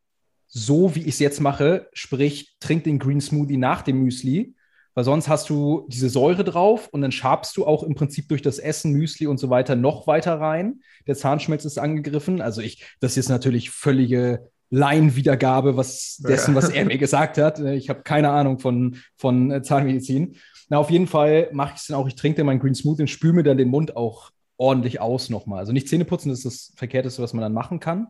so, 0.47 0.95
wie 0.95 1.01
ich 1.01 1.15
es 1.15 1.19
jetzt 1.19 1.41
mache, 1.41 1.87
sprich, 1.93 2.57
trink 2.59 2.83
den 2.83 2.99
Green 2.99 3.21
Smoothie 3.21 3.57
nach 3.57 3.83
dem 3.83 4.03
Müsli 4.03 4.55
weil 4.99 5.05
sonst 5.05 5.29
hast 5.29 5.49
du 5.49 5.85
diese 5.87 6.09
Säure 6.09 6.43
drauf 6.43 6.89
und 6.89 6.99
dann 6.99 7.13
schabst 7.13 7.55
du 7.55 7.65
auch 7.65 7.83
im 7.83 7.95
Prinzip 7.95 8.27
durch 8.27 8.41
das 8.41 8.59
Essen, 8.59 8.91
Müsli 8.91 9.27
und 9.27 9.37
so 9.37 9.49
weiter 9.49 9.77
noch 9.77 10.07
weiter 10.07 10.41
rein. 10.41 10.81
Der 11.07 11.15
Zahnschmelz 11.15 11.63
ist 11.63 11.77
angegriffen. 11.77 12.41
Also 12.41 12.59
ich, 12.59 12.85
das 12.99 13.15
ist 13.15 13.29
natürlich 13.29 13.69
völlige 13.69 14.49
Laienwiedergabe 14.71 15.77
was 15.77 16.17
dessen, 16.17 16.53
was 16.53 16.67
er 16.67 16.83
mir 16.83 16.97
gesagt 16.97 17.37
hat. 17.37 17.61
Ich 17.61 17.87
habe 17.87 18.01
keine 18.01 18.31
Ahnung 18.31 18.59
von, 18.59 18.97
von 19.15 19.49
äh, 19.51 19.61
Zahnmedizin. 19.61 20.35
Na, 20.67 20.79
auf 20.79 20.91
jeden 20.91 21.07
Fall 21.07 21.47
mache 21.53 21.75
ich 21.75 21.79
es 21.79 21.87
dann 21.87 21.95
auch. 21.95 22.09
Ich 22.09 22.15
trinke 22.15 22.35
dann 22.35 22.47
meinen 22.47 22.59
Green 22.59 22.75
Smoothie 22.75 23.03
und 23.03 23.07
spüle 23.07 23.31
mir 23.31 23.43
dann 23.43 23.57
den 23.57 23.69
Mund 23.69 23.95
auch 23.95 24.31
ordentlich 24.57 24.99
aus 24.99 25.29
nochmal. 25.29 25.59
Also 25.59 25.71
nicht 25.71 25.87
Zähne 25.87 26.03
putzen, 26.03 26.27
das 26.27 26.39
ist 26.39 26.45
das 26.45 26.73
Verkehrteste, 26.75 27.23
was 27.23 27.31
man 27.31 27.41
dann 27.41 27.53
machen 27.53 27.79
kann. 27.79 28.09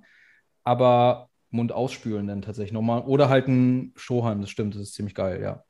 Aber 0.63 1.29
Mund 1.51 1.71
ausspülen 1.71 2.25
dann 2.25 2.41
tatsächlich 2.41 2.73
nochmal. 2.73 3.03
Oder 3.03 3.29
halt 3.29 3.47
ein 3.47 3.93
Strohhalm, 3.95 4.41
das 4.41 4.49
stimmt, 4.49 4.73
das 4.73 4.81
ist 4.81 4.95
ziemlich 4.95 5.13
geil, 5.13 5.39
ja. 5.39 5.63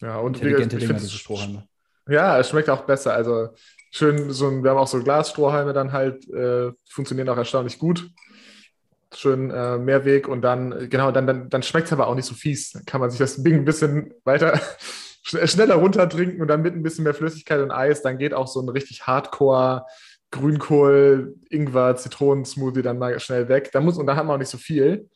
Ja, 0.00 0.18
und 0.18 0.36
Intelligente 0.36 0.76
ich 0.76 0.84
Dinger, 0.86 0.98
diese 0.98 1.10
Strohhalme. 1.10 1.66
Ja, 2.08 2.38
es 2.38 2.48
schmeckt 2.48 2.70
auch 2.70 2.82
besser. 2.82 3.12
Also 3.12 3.50
schön, 3.90 4.32
so 4.32 4.48
ein, 4.48 4.62
wir 4.62 4.70
haben 4.70 4.78
auch 4.78 4.86
so 4.86 5.02
Glasstrohhalme 5.02 5.72
dann 5.72 5.92
halt, 5.92 6.28
äh, 6.30 6.72
funktionieren 6.88 7.28
auch 7.28 7.36
erstaunlich 7.36 7.78
gut. 7.78 8.10
Schön 9.14 9.50
äh, 9.50 9.76
Mehrweg 9.76 10.28
und 10.28 10.42
dann, 10.42 10.88
genau, 10.88 11.10
dann, 11.10 11.26
dann, 11.26 11.50
dann 11.50 11.62
schmeckt 11.62 11.88
es 11.88 11.92
aber 11.92 12.06
auch 12.06 12.14
nicht 12.14 12.26
so 12.26 12.34
fies. 12.34 12.70
Dann 12.70 12.84
kann 12.84 13.00
man 13.00 13.10
sich 13.10 13.18
das 13.18 13.42
Ding 13.42 13.54
ein 13.54 13.64
bisschen 13.64 14.14
weiter 14.24 14.58
schneller 15.22 15.74
runtertrinken 15.74 16.40
und 16.40 16.48
dann 16.48 16.62
mit 16.62 16.74
ein 16.74 16.82
bisschen 16.82 17.04
mehr 17.04 17.14
Flüssigkeit 17.14 17.60
und 17.60 17.70
Eis, 17.72 18.02
dann 18.02 18.18
geht 18.18 18.34
auch 18.34 18.46
so 18.46 18.60
ein 18.60 18.68
richtig 18.68 19.06
Hardcore 19.06 19.84
Grünkohl, 20.30 21.34
Ingwer, 21.50 21.96
Zitronen-Smoothie 21.96 22.82
dann 22.82 22.98
mal 22.98 23.18
schnell 23.18 23.48
weg. 23.48 23.70
Da 23.72 23.80
muss, 23.80 23.98
und 23.98 24.06
da 24.06 24.14
haben 24.14 24.28
wir 24.28 24.34
auch 24.34 24.38
nicht 24.38 24.48
so 24.48 24.58
viel. 24.58 25.08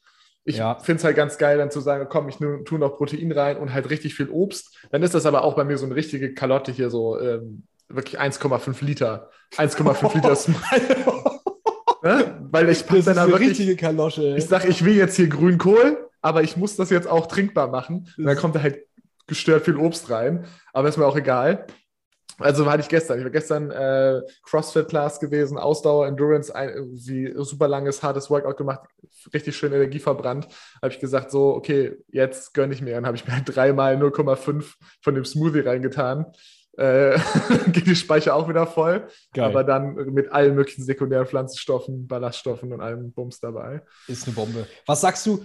Ich 0.44 0.56
Ja. 0.58 0.74
finde 0.78 0.98
es 0.98 1.04
halt 1.04 1.16
ganz 1.16 1.38
geil, 1.38 1.56
dann 1.58 1.70
zu 1.70 1.80
sagen, 1.80 2.06
komm, 2.10 2.28
ich 2.28 2.38
nu- 2.38 2.58
tu 2.64 2.76
noch 2.78 2.96
Protein 2.96 3.32
rein 3.32 3.56
und 3.56 3.72
halt 3.72 3.88
richtig 3.90 4.14
viel 4.14 4.28
Obst. 4.28 4.76
Dann 4.90 5.02
ist 5.02 5.14
das 5.14 5.24
aber 5.26 5.42
auch 5.44 5.54
bei 5.54 5.64
mir 5.64 5.78
so 5.78 5.86
eine 5.86 5.94
richtige 5.94 6.34
Kalotte 6.34 6.70
hier, 6.70 6.90
so 6.90 7.18
ähm, 7.18 7.62
wirklich 7.88 8.20
1,5 8.20 8.84
Liter. 8.84 9.30
1,5 9.56 10.14
Liter 10.14 10.34
Smoothie. 10.36 10.60
Ne? 12.02 12.38
Weil 12.50 12.68
ich 12.68 12.82
ist 12.90 13.06
dann 13.06 13.30
wirklich, 13.30 13.50
richtige 13.50 13.76
Kalosche. 13.76 14.34
ich 14.36 14.44
sage, 14.46 14.68
ich 14.68 14.84
will 14.84 14.94
jetzt 14.94 15.16
hier 15.16 15.28
Grünkohl, 15.28 16.08
aber 16.20 16.42
ich 16.42 16.56
muss 16.56 16.76
das 16.76 16.90
jetzt 16.90 17.08
auch 17.08 17.26
trinkbar 17.26 17.68
machen. 17.68 18.08
Und 18.18 18.24
dann 18.24 18.36
kommt 18.36 18.54
da 18.54 18.60
halt 18.62 18.80
gestört 19.26 19.64
viel 19.64 19.76
Obst 19.76 20.10
rein, 20.10 20.44
aber 20.74 20.88
ist 20.88 20.98
mir 20.98 21.06
auch 21.06 21.16
egal. 21.16 21.66
Also 22.38 22.70
hatte 22.70 22.82
ich 22.82 22.88
gestern. 22.88 23.18
Ich 23.18 23.24
war 23.24 23.30
gestern 23.30 23.70
äh, 23.70 24.20
CrossFit-Class 24.44 25.20
gewesen, 25.20 25.58
Ausdauer, 25.58 26.06
Endurance, 26.06 26.54
ein, 26.54 26.90
super 26.94 27.68
langes, 27.68 28.02
hartes 28.02 28.30
Workout 28.30 28.56
gemacht, 28.56 28.80
richtig 29.32 29.56
schön 29.56 29.72
Energie 29.72 29.98
verbrannt. 29.98 30.48
Habe 30.82 30.92
ich 30.92 31.00
gesagt, 31.00 31.30
so, 31.30 31.54
okay, 31.54 31.96
jetzt 32.08 32.54
gönne 32.54 32.74
ich 32.74 32.82
mir. 32.82 32.94
Dann 32.94 33.06
habe 33.06 33.16
ich 33.16 33.26
mir 33.26 33.40
dreimal 33.44 33.96
0,5 33.96 34.74
von 35.00 35.14
dem 35.14 35.24
Smoothie 35.24 35.60
reingetan. 35.60 36.26
Äh, 36.76 37.18
geht 37.72 37.86
die 37.86 37.94
Speicher 37.94 38.34
auch 38.34 38.48
wieder 38.48 38.66
voll, 38.66 39.06
Geil. 39.32 39.44
aber 39.44 39.62
dann 39.62 39.94
mit 40.12 40.32
allen 40.32 40.56
möglichen 40.56 40.82
sekundären 40.82 41.26
Pflanzenstoffen, 41.26 42.08
Ballaststoffen 42.08 42.72
und 42.72 42.80
allem 42.80 43.12
Bums 43.12 43.38
dabei. 43.38 43.82
Ist 44.08 44.26
eine 44.26 44.34
Bombe. 44.34 44.66
Was 44.86 45.02
sagst 45.02 45.24
du? 45.26 45.44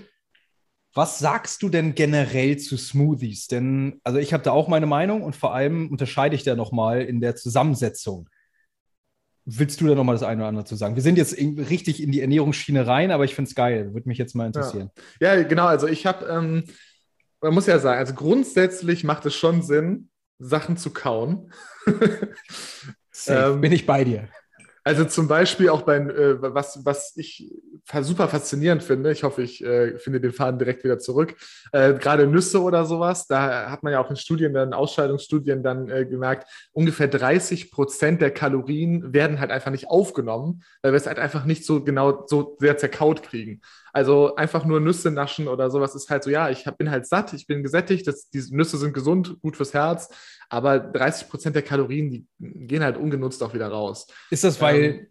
Was 0.94 1.20
sagst 1.20 1.62
du 1.62 1.70
denn 1.70 1.94
generell 1.94 2.58
zu 2.58 2.76
Smoothies? 2.78 3.48
Denn, 3.48 4.00
also 4.04 4.20
ich 4.20 4.34
habe 4.34 4.44
da 4.44 4.52
auch 4.52 4.68
meine 4.68 4.88
Meinung 4.88 5.22
und 5.22 5.36
vor 5.36 5.54
allem 5.54 5.90
unterscheide 5.90 6.36
ich 6.36 6.44
da 6.44 6.56
nochmal 6.56 7.02
in 7.02 7.22
der 7.22 7.36
Zusammensetzung. 7.36 8.28
Willst 9.46 9.82
du 9.82 9.88
da 9.88 9.96
nochmal 9.96 10.16
das 10.16 10.24
eine 10.24 10.42
oder 10.42 10.50
andere 10.50 10.66
zu 10.66 10.76
sagen? 10.76 10.96
Wir 10.96 11.04
sind 11.04 11.18
jetzt 11.18 11.38
richtig 11.38 12.02
in 12.04 12.12
die 12.12 12.22
Ernährungsschiene 12.22 12.86
rein, 12.86 13.12
aber 13.12 13.26
ich 13.26 13.36
finde 13.36 13.50
es 13.50 13.56
geil. 13.56 13.94
Würde 13.94 14.08
mich 14.08 14.18
jetzt 14.18 14.36
mal 14.36 14.48
interessieren. 14.48 14.92
Ja, 15.20 15.42
genau. 15.44 15.66
Also 15.66 15.88
ich 15.88 16.06
habe, 16.06 16.26
ähm, 16.26 16.66
man 17.42 17.54
muss 17.54 17.66
ja 17.66 17.80
sagen, 17.80 18.00
also 18.00 18.14
grundsätzlich 18.14 19.04
macht 19.04 19.26
es 19.26 19.36
schon 19.36 19.62
Sinn, 19.62 20.10
Sachen 20.40 20.78
zu 20.78 20.92
kauen. 20.92 21.52
Ähm, 23.28 23.60
Bin 23.60 23.72
ich 23.74 23.86
bei 23.86 24.04
dir. 24.04 24.30
Also 24.90 25.06
zum 25.06 25.28
Beispiel 25.28 25.70
auch 25.70 25.84
bei, 25.84 25.98
äh, 25.98 26.42
was, 26.42 26.84
was 26.84 27.16
ich 27.16 27.54
super 28.02 28.28
faszinierend 28.28 28.82
finde, 28.82 29.12
ich 29.12 29.22
hoffe, 29.22 29.44
ich 29.44 29.64
äh, 29.64 30.00
finde 30.00 30.20
den 30.20 30.32
Faden 30.32 30.58
direkt 30.58 30.84
wieder 30.84 30.98
zurück, 30.98 31.36
äh, 31.74 31.94
gerade 31.94 32.26
Nüsse 32.26 32.60
oder 32.64 32.86
sowas, 32.86 33.28
da 33.28 33.70
hat 33.70 33.84
man 33.84 33.94
ja 33.94 34.00
auch 34.00 34.10
in 34.10 34.16
Studien, 34.16 34.52
dann 34.52 34.74
Ausscheidungsstudien 34.74 35.62
dann 35.62 35.90
äh, 35.90 36.08
gemerkt, 36.08 36.50
ungefähr 36.72 37.08
30 37.08 37.70
Prozent 37.70 38.20
der 38.20 38.32
Kalorien 38.32 39.14
werden 39.14 39.40
halt 39.40 39.52
einfach 39.52 39.70
nicht 39.70 39.92
aufgenommen, 39.92 40.64
weil 40.82 40.92
wir 40.92 40.98
es 40.98 41.06
halt 41.06 41.20
einfach 41.20 41.46
nicht 41.46 41.66
so 41.66 41.84
genau 41.84 42.26
so 42.26 42.58
sehr 42.60 42.76
zerkaut 42.78 43.22
kriegen. 43.22 43.62
Also 43.94 44.36
einfach 44.36 44.66
nur 44.66 44.80
Nüsse 44.80 45.12
naschen 45.12 45.48
oder 45.48 45.70
sowas 45.70 45.96
ist 45.96 46.10
halt 46.10 46.24
so, 46.24 46.30
ja, 46.30 46.50
ich 46.50 46.66
hab, 46.66 46.78
bin 46.78 46.90
halt 46.90 47.08
satt, 47.08 47.34
ich 47.34 47.46
bin 47.48 47.64
gesättigt, 47.64 48.08
das, 48.08 48.30
diese 48.30 48.56
Nüsse 48.56 48.78
sind 48.78 48.94
gesund, 48.94 49.40
gut 49.42 49.56
fürs 49.56 49.74
Herz, 49.74 50.10
aber 50.50 50.80
30 50.80 51.30
Prozent 51.30 51.56
der 51.56 51.62
Kalorien, 51.64 52.10
die 52.12 52.26
gehen 52.40 52.84
halt 52.84 52.98
ungenutzt 52.98 53.42
auch 53.44 53.54
wieder 53.54 53.68
raus. 53.68 54.08
Ist 54.32 54.44
das, 54.44 54.60
weil, 54.62 54.84
ähm, 54.84 55.08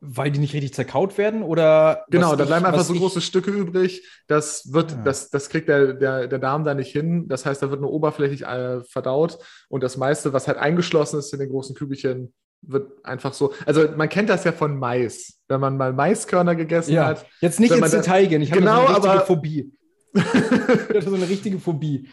weil 0.00 0.30
die 0.30 0.38
nicht 0.38 0.54
richtig 0.54 0.72
zerkaut 0.74 1.18
werden? 1.18 1.42
Oder 1.42 2.04
Genau, 2.08 2.34
da 2.36 2.44
ich- 2.44 2.48
bleiben 2.48 2.64
einfach 2.64 2.82
so 2.84 2.94
ich- 2.94 3.00
große 3.00 3.20
Stücke 3.20 3.50
übrig. 3.50 4.02
Das 4.28 4.72
wird, 4.72 4.92
Ah. 4.92 5.02
das, 5.04 5.28
das 5.30 5.48
kriegt 5.50 5.68
der, 5.68 5.92
der, 5.94 6.26
der 6.28 6.38
Darm 6.38 6.64
da 6.64 6.74
nicht 6.74 6.90
hin. 6.92 7.28
Das 7.28 7.44
heißt, 7.44 7.62
da 7.62 7.70
wird 7.70 7.80
nur 7.80 7.92
oberflächlich 7.92 8.42
äh, 8.46 8.80
verdaut 8.84 9.38
und 9.68 9.82
das 9.82 9.96
meiste, 9.96 10.32
was 10.32 10.48
halt 10.48 10.56
eingeschlossen 10.58 11.18
ist 11.18 11.32
in 11.34 11.40
den 11.40 11.50
großen 11.50 11.74
Kügelchen, 11.74 12.32
wird 12.62 12.92
einfach 13.04 13.32
so. 13.34 13.52
Also 13.66 13.88
man 13.96 14.08
kennt 14.08 14.28
das 14.30 14.44
ja 14.44 14.52
von 14.52 14.78
Mais. 14.78 15.38
Wenn 15.48 15.60
man 15.60 15.76
mal 15.76 15.92
Maiskörner 15.92 16.54
gegessen 16.54 16.92
Ja, 16.92 17.06
hat. 17.06 17.26
jetzt 17.40 17.58
nicht 17.58 17.72
ins 17.74 17.90
Detail 17.90 18.26
gehen. 18.26 18.40
Ich 18.42 18.50
habe 18.52 18.60
Genau, 18.60 18.80
so 18.82 18.86
eine 18.86 18.94
richtige 18.96 19.12
aber- 19.12 19.26
Phobie. 19.26 19.72
Ich 20.14 20.96
hatte 20.96 21.08
so 21.08 21.14
eine 21.14 21.28
richtige 21.28 21.58
Phobie. 21.58 22.08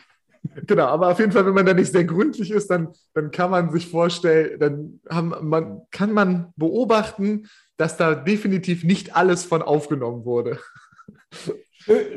Genau, 0.65 0.85
aber 0.85 1.09
auf 1.09 1.19
jeden 1.19 1.31
Fall, 1.31 1.45
wenn 1.45 1.53
man 1.53 1.65
da 1.65 1.73
nicht 1.73 1.91
sehr 1.91 2.03
gründlich 2.03 2.51
ist, 2.51 2.69
dann, 2.69 2.89
dann 3.13 3.31
kann 3.31 3.51
man 3.51 3.71
sich 3.71 3.87
vorstellen, 3.87 4.59
dann 4.59 4.99
haben, 5.09 5.33
man, 5.47 5.81
kann 5.91 6.11
man 6.11 6.53
beobachten, 6.55 7.47
dass 7.77 7.97
da 7.97 8.15
definitiv 8.15 8.83
nicht 8.83 9.15
alles 9.15 9.45
von 9.45 9.61
aufgenommen 9.61 10.25
wurde. 10.25 10.59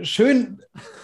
Schön, 0.03 0.61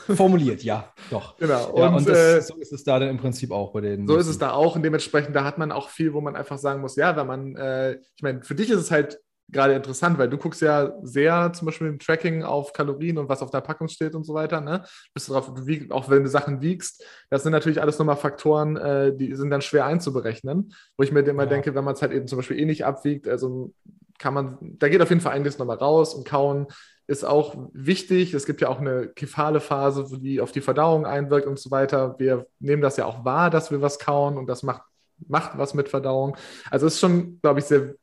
formuliert, 0.09 0.65
ja, 0.65 0.93
doch. 1.11 1.37
Genau. 1.39 1.79
Ja, 1.79 1.89
und 1.89 1.95
und 1.97 2.09
das, 2.09 2.19
äh, 2.19 2.41
so 2.41 2.57
ist 2.57 2.73
es 2.73 2.83
da 2.83 2.99
dann 2.99 3.11
im 3.11 3.19
Prinzip 3.19 3.53
auch 3.53 3.73
bei 3.73 3.81
den. 3.81 4.09
So 4.09 4.17
ist 4.17 4.27
es 4.27 4.39
da 4.39 4.53
auch 4.53 4.75
und 4.75 4.83
dementsprechend, 4.83 5.37
da 5.37 5.45
hat 5.45 5.59
man 5.59 5.71
auch 5.71 5.89
viel, 5.89 6.13
wo 6.15 6.21
man 6.21 6.35
einfach 6.35 6.59
sagen 6.59 6.81
muss, 6.81 6.97
ja, 6.97 7.17
wenn 7.17 7.27
man, 7.27 7.57
äh, 7.57 7.99
ich 8.17 8.23
meine, 8.23 8.43
für 8.43 8.57
dich 8.57 8.71
ist 8.71 8.81
es 8.81 8.91
halt 8.91 9.21
gerade 9.49 9.75
interessant, 9.75 10.19
weil 10.19 10.29
du 10.29 10.39
guckst 10.39 10.61
ja 10.61 10.93
sehr 11.03 11.53
zum 11.53 11.67
Beispiel 11.67 11.87
im 11.87 11.99
Tracking 11.99 12.43
auf 12.43 12.73
Kalorien 12.73 13.19
und 13.19 13.29
was 13.29 13.43
auf 13.43 13.51
der 13.51 13.61
Packung 13.61 13.89
steht 13.89 14.15
und 14.15 14.25
so 14.25 14.35
weiter, 14.35 14.61
ne? 14.61 14.85
Bist 15.15 15.29
du 15.29 15.33
drauf, 15.33 15.51
wieg, 15.67 15.91
auch 15.93 16.09
wenn 16.11 16.25
du 16.25 16.29
Sachen 16.29 16.61
wiegst, 16.63 17.05
das 17.31 17.43
sind 17.45 17.53
natürlich 17.53 17.81
alles 17.81 17.99
nochmal 17.99 18.17
Faktoren, 18.17 18.77
äh, 18.77 19.17
die 19.17 19.35
sind 19.35 19.51
dann 19.51 19.63
schwer 19.63 19.87
einzuberechnen, 19.87 20.73
wo 20.97 21.05
ich 21.05 21.13
mir 21.13 21.21
immer 21.21 21.45
Ja. 21.45 21.49
denke, 21.49 21.75
wenn 21.75 21.85
man 21.85 21.95
es 21.95 22.03
halt 22.03 22.13
eben 22.13 22.27
zum 22.27 22.39
Beispiel 22.39 22.59
eh 22.59 22.65
nicht 22.65 22.85
abwiegt, 22.85 23.29
also 23.29 23.73
kann 24.19 24.35
man, 24.35 24.59
da 24.61 24.89
geht 24.89 25.03
auf 25.03 25.11
jeden 25.11 25.21
Fall 25.21 25.33
einiges 25.33 25.59
nochmal 25.59 25.77
raus 25.77 26.15
und 26.15 26.27
kauen 26.27 26.67
ist 27.09 27.25
auch 27.25 27.55
wichtig. 27.73 28.35
Es 28.35 28.47
gibt 28.47 28.61
ja 28.61 28.69
auch 28.69 28.81
eine 28.81 29.09
kephale 29.09 29.61
Phase, 29.61 30.07
die 30.19 30.41
auf 30.41 30.51
die 30.51 30.61
Verdauung 30.61 31.07
einwirkt 31.07 31.47
und 31.47 31.59
so 31.59 31.71
weiter. 31.71 32.17
Wir 32.19 32.47
nehmen 32.59 32.83
das 32.83 32.97
ja 32.97 33.05
auch 33.05 33.25
wahr, 33.25 33.49
dass 33.51 33.71
wir 33.71 33.81
was 33.81 33.99
kauen 34.01 34.37
und 34.37 34.49
das 34.49 34.65
macht, 34.65 34.83
macht 35.29 35.57
was 35.57 35.73
mit 35.75 35.89
Verdauung. 35.89 36.37
Also 36.69 36.87
es 36.87 36.95
ist 36.95 37.01
schon, 37.01 37.39
glaube 37.43 37.61
ich, 37.61 37.67
sehr 37.67 37.95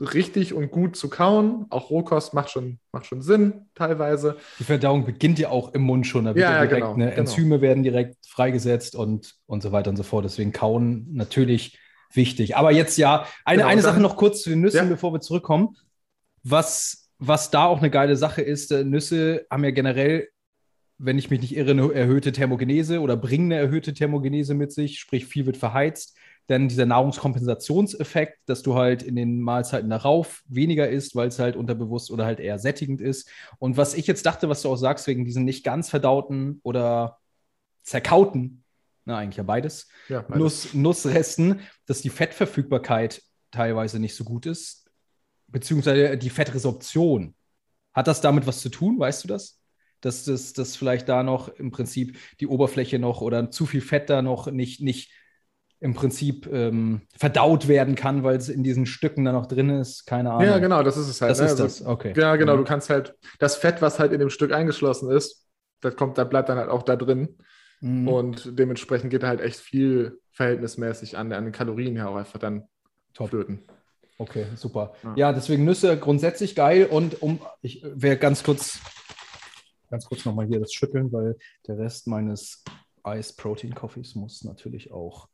richtig 0.00 0.52
und 0.54 0.70
gut 0.70 0.96
zu 0.96 1.08
kauen. 1.08 1.66
Auch 1.70 1.90
Rohkost 1.90 2.34
macht 2.34 2.50
schon, 2.50 2.78
macht 2.92 3.06
schon 3.06 3.22
Sinn 3.22 3.66
teilweise. 3.74 4.36
Die 4.58 4.64
Verdauung 4.64 5.04
beginnt 5.04 5.38
ja 5.38 5.48
auch 5.50 5.74
im 5.74 5.82
Mund 5.82 6.06
schon. 6.06 6.24
Da 6.26 6.32
Ja, 6.32 6.52
ja, 6.52 6.66
direkt, 6.66 6.82
genau, 6.82 6.96
ne, 6.96 7.06
genau. 7.06 7.16
Enzyme 7.18 7.60
werden 7.60 7.82
direkt 7.82 8.16
freigesetzt 8.26 8.94
und, 8.94 9.34
und 9.46 9.62
so 9.62 9.72
weiter 9.72 9.90
und 9.90 9.96
so 9.96 10.02
fort. 10.02 10.24
Deswegen 10.24 10.52
kauen 10.52 11.06
natürlich 11.12 11.78
wichtig. 12.12 12.56
Aber 12.56 12.72
jetzt 12.72 12.96
ja, 12.98 13.26
eine, 13.44 13.58
Genau, 13.58 13.68
eine 13.68 13.82
dann- 13.82 13.90
Sache 13.92 14.00
noch 14.00 14.16
kurz 14.16 14.42
zu 14.42 14.50
den 14.50 14.60
Nüssen, 14.60 14.76
Ja. 14.78 14.84
bevor 14.84 15.12
wir 15.12 15.20
zurückkommen. 15.20 15.76
Was, 16.42 17.10
was 17.18 17.50
da 17.50 17.64
auch 17.66 17.78
eine 17.78 17.90
geile 17.90 18.16
Sache 18.16 18.42
ist, 18.42 18.70
äh, 18.72 18.84
Nüsse 18.84 19.46
haben 19.50 19.64
ja 19.64 19.70
generell, 19.70 20.28
wenn 20.98 21.18
ich 21.18 21.30
mich 21.30 21.40
nicht 21.40 21.56
irre, 21.56 21.72
eine 21.72 21.92
erhöhte 21.92 22.32
Thermogenese 22.32 23.00
oder 23.00 23.16
bringen 23.16 23.52
eine 23.52 23.60
erhöhte 23.60 23.92
Thermogenese 23.92 24.54
mit 24.54 24.72
sich, 24.72 24.98
sprich 24.98 25.26
viel 25.26 25.46
wird 25.46 25.56
verheizt. 25.56 26.16
Denn 26.48 26.68
dieser 26.68 26.86
Nahrungskompensationseffekt, 26.86 28.38
dass 28.46 28.62
du 28.62 28.74
halt 28.74 29.02
in 29.02 29.16
den 29.16 29.40
Mahlzeiten 29.40 29.90
darauf 29.90 30.42
weniger 30.48 30.88
isst, 30.88 31.14
weil 31.14 31.28
es 31.28 31.38
halt 31.38 31.56
unterbewusst 31.56 32.10
oder 32.10 32.24
halt 32.24 32.40
eher 32.40 32.58
sättigend 32.58 33.00
ist. 33.00 33.28
Und 33.58 33.76
was 33.76 33.94
ich 33.94 34.06
jetzt 34.06 34.24
dachte, 34.24 34.48
was 34.48 34.62
du 34.62 34.70
auch 34.70 34.76
sagst, 34.76 35.06
wegen 35.06 35.24
diesen 35.24 35.44
nicht 35.44 35.62
ganz 35.62 35.90
verdauten 35.90 36.60
oder 36.62 37.18
zerkauten, 37.82 38.64
na 39.04 39.18
eigentlich 39.18 39.36
ja 39.36 39.42
beides, 39.42 39.88
Ja, 40.08 40.22
beides. 40.22 40.38
Nuss, 40.38 40.74
Nussresten, 40.74 41.60
dass 41.86 42.00
die 42.00 42.10
Fettverfügbarkeit 42.10 43.22
teilweise 43.50 43.98
nicht 43.98 44.14
so 44.14 44.24
gut 44.24 44.46
ist, 44.46 44.90
beziehungsweise 45.48 46.16
die 46.16 46.30
Fettresorption. 46.30 47.34
Hat 47.94 48.06
das 48.06 48.20
damit 48.20 48.46
was 48.46 48.60
zu 48.60 48.68
tun? 48.68 48.98
Weißt 48.98 49.24
du 49.24 49.28
das? 49.28 49.60
Dass 50.00 50.24
das 50.24 50.76
vielleicht 50.76 51.08
da 51.08 51.22
noch 51.22 51.48
im 51.48 51.70
Prinzip 51.70 52.18
die 52.40 52.46
Oberfläche 52.46 52.98
noch 52.98 53.20
oder 53.20 53.50
zu 53.50 53.66
viel 53.66 53.80
Fett 53.80 54.08
da 54.08 54.22
noch 54.22 54.50
nicht, 54.50 54.80
nicht 54.80 55.10
im 55.80 55.94
Prinzip 55.94 56.48
ähm, 56.52 57.02
verdaut 57.16 57.68
werden 57.68 57.94
kann, 57.94 58.24
weil 58.24 58.36
es 58.36 58.48
in 58.48 58.64
diesen 58.64 58.84
Stücken 58.86 59.24
da 59.24 59.32
noch 59.32 59.46
drin 59.46 59.70
ist. 59.70 60.06
Keine 60.06 60.32
Ahnung. 60.32 60.44
ja, 60.44 60.58
genau, 60.58 60.82
das 60.82 60.96
ist 60.96 61.08
es 61.08 61.20
halt. 61.20 61.30
Das 61.30 61.38
ne? 61.38 61.44
ist 61.46 61.50
Also, 61.52 61.62
das, 61.64 61.86
okay. 61.86 62.12
Ja, 62.16 62.34
genau, 62.36 62.54
Mhm. 62.54 62.58
du 62.58 62.64
kannst 62.64 62.90
halt, 62.90 63.14
das 63.38 63.56
Fett, 63.56 63.80
was 63.80 63.98
halt 64.00 64.12
in 64.12 64.18
dem 64.18 64.30
Stück 64.30 64.52
eingeschlossen 64.52 65.10
ist, 65.10 65.46
das 65.80 65.94
kommt, 65.94 66.18
da 66.18 66.24
bleibt 66.24 66.48
dann 66.48 66.58
halt 66.58 66.68
auch 66.68 66.82
da 66.82 66.96
drin. 66.96 67.36
Mhm. 67.80 68.08
Und 68.08 68.58
dementsprechend 68.58 69.10
geht 69.10 69.22
halt 69.22 69.40
echt 69.40 69.60
viel 69.60 70.18
verhältnismäßig 70.32 71.16
an, 71.16 71.32
an 71.32 71.44
den 71.44 71.52
Kalorien 71.52 71.94
her 71.94 72.08
auch 72.10 72.16
einfach 72.16 72.40
dann 72.40 72.64
Top. 73.14 73.28
flöten. 73.30 73.62
Okay, 74.18 74.46
super. 74.56 74.94
Ja. 75.04 75.14
Ja, 75.16 75.32
deswegen 75.32 75.64
Nüsse 75.64 75.96
grundsätzlich 75.96 76.56
geil 76.56 76.86
und 76.86 77.22
um, 77.22 77.40
ich 77.62 77.84
werde 77.84 78.18
ganz 78.20 78.42
kurz, 78.42 78.80
ganz 79.90 80.06
kurz 80.06 80.24
nochmal 80.24 80.46
hier 80.46 80.58
das 80.58 80.72
schütteln, 80.72 81.12
weil 81.12 81.36
der 81.68 81.78
Rest 81.78 82.08
meines 82.08 82.64
Ice 83.06 83.32
Protein 83.36 83.76
Coffees 83.76 84.16
muss 84.16 84.42
natürlich 84.42 84.90
auch 84.92 85.28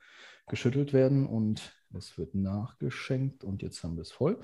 geschüttelt 0.46 0.92
werden 0.92 1.26
und 1.26 1.74
es 1.96 2.18
wird 2.18 2.34
nachgeschenkt 2.34 3.44
und 3.44 3.62
jetzt 3.62 3.82
haben 3.82 3.96
wir 3.96 4.02
es 4.02 4.12
voll. 4.12 4.40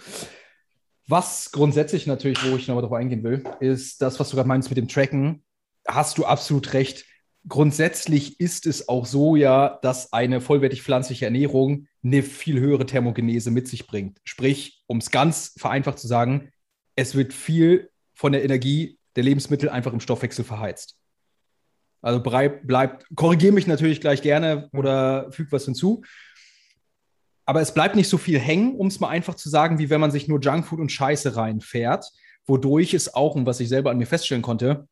Was 1.08 1.50
grundsätzlich 1.50 2.06
natürlich, 2.06 2.38
wo 2.48 2.56
ich 2.56 2.68
nochmal 2.68 2.82
drauf 2.82 2.92
eingehen 2.92 3.24
will, 3.24 3.42
ist 3.58 4.00
das, 4.00 4.20
was 4.20 4.30
du 4.30 4.36
gerade 4.36 4.48
meinst 4.48 4.70
mit 4.70 4.76
dem 4.76 4.88
Tracken. 4.88 5.42
Hast 5.86 6.18
du 6.18 6.24
absolut 6.24 6.72
recht. 6.72 7.04
Grundsätzlich 7.48 8.38
ist 8.38 8.66
es 8.66 8.88
auch 8.88 9.06
so 9.06 9.34
ja, 9.34 9.78
dass 9.82 10.12
eine 10.12 10.40
vollwertig 10.40 10.82
pflanzliche 10.82 11.24
Ernährung 11.24 11.88
eine 12.04 12.22
viel 12.22 12.60
höhere 12.60 12.86
Thermogenese 12.86 13.50
mit 13.50 13.66
sich 13.66 13.86
bringt. 13.86 14.20
Sprich, 14.24 14.84
um 14.86 14.98
es 14.98 15.10
ganz 15.10 15.54
vereinfacht 15.58 15.98
zu 15.98 16.06
sagen, 16.06 16.50
es 16.96 17.14
wird 17.14 17.32
viel 17.32 17.90
von 18.14 18.32
der 18.32 18.44
Energie 18.44 18.98
der 19.16 19.24
Lebensmittel 19.24 19.68
einfach 19.68 19.92
im 19.92 20.00
Stoffwechsel 20.00 20.44
verheizt. 20.44 20.99
Also 22.02 22.20
bleib, 22.20 22.66
bleibt, 22.66 23.06
korrigiere 23.14 23.52
mich 23.52 23.66
natürlich 23.66 24.00
gleich 24.00 24.22
gerne 24.22 24.68
oder 24.72 25.30
füg 25.32 25.52
was 25.52 25.64
hinzu. 25.66 26.02
aber 27.50 27.60
es 27.60 27.74
bleibt 27.74 27.96
nicht 27.96 28.08
so 28.08 28.16
viel 28.16 28.38
hängen, 28.38 28.76
um 28.76 28.86
es 28.86 29.00
mal 29.00 29.08
einfach 29.08 29.34
zu 29.34 29.48
sagen, 29.48 29.80
wie 29.80 29.90
wenn 29.90 30.00
man 30.00 30.12
sich 30.12 30.28
nur 30.28 30.38
Junkfood 30.38 30.78
und 30.78 30.92
Scheiße 30.92 31.34
reinfährt, 31.34 32.06
wodurch 32.46 32.94
es 32.94 33.12
auch, 33.12 33.34
und 33.34 33.44
was 33.44 33.58
ich 33.58 33.68
selber 33.68 33.90
an 33.90 33.98
mir 33.98 34.06
feststellen 34.06 34.42
konnte, 34.42 34.86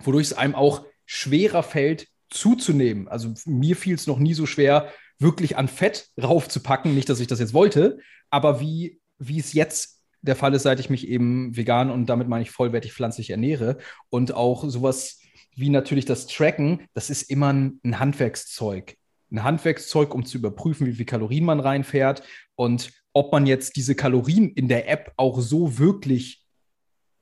wodurch 0.00 0.26
es 0.26 0.32
einem 0.32 0.56
auch 0.56 0.84
schwerer 1.06 1.62
fällt, 1.62 2.08
zuzunehmen. 2.28 3.06
Also 3.06 3.34
mir 3.46 3.76
fiel 3.76 3.94
es 3.94 4.08
noch 4.08 4.18
nie 4.18 4.34
so 4.34 4.44
schwer, 4.46 4.88
wirklich 5.20 5.56
an 5.56 5.68
Fett 5.68 6.08
raufzupacken. 6.20 6.94
Nicht, 6.96 7.08
dass 7.08 7.20
ich 7.20 7.28
das 7.28 7.38
jetzt 7.38 7.54
wollte, 7.54 7.98
aber 8.28 8.60
wie, 8.60 9.00
wie 9.18 9.38
es 9.38 9.52
jetzt 9.52 10.02
der 10.22 10.36
Fall 10.36 10.52
ist, 10.54 10.64
seit 10.64 10.80
ich 10.80 10.90
mich 10.90 11.06
eben 11.06 11.56
vegan 11.56 11.90
und 11.90 12.06
damit 12.06 12.26
meine 12.26 12.42
ich 12.42 12.50
vollwertig 12.50 12.92
pflanzlich 12.92 13.30
ernähre. 13.30 13.78
Und 14.08 14.34
auch 14.34 14.68
sowas 14.68 15.19
wie 15.54 15.70
natürlich 15.70 16.04
das 16.04 16.26
Tracken, 16.26 16.86
das 16.94 17.10
ist 17.10 17.30
immer 17.30 17.52
ein, 17.52 17.80
ein 17.84 17.98
Handwerkszeug. 17.98 18.96
Ein 19.30 19.44
Handwerkszeug, 19.44 20.14
um 20.14 20.24
zu 20.24 20.38
überprüfen, 20.38 20.86
wie 20.86 20.94
viel 20.94 21.06
Kalorien 21.06 21.44
man 21.44 21.60
reinfährt 21.60 22.22
und 22.56 22.92
ob 23.12 23.32
man 23.32 23.46
jetzt 23.46 23.76
diese 23.76 23.94
Kalorien 23.94 24.50
in 24.50 24.68
der 24.68 24.88
App 24.88 25.12
auch 25.16 25.40
so 25.40 25.78
wirklich 25.78 26.44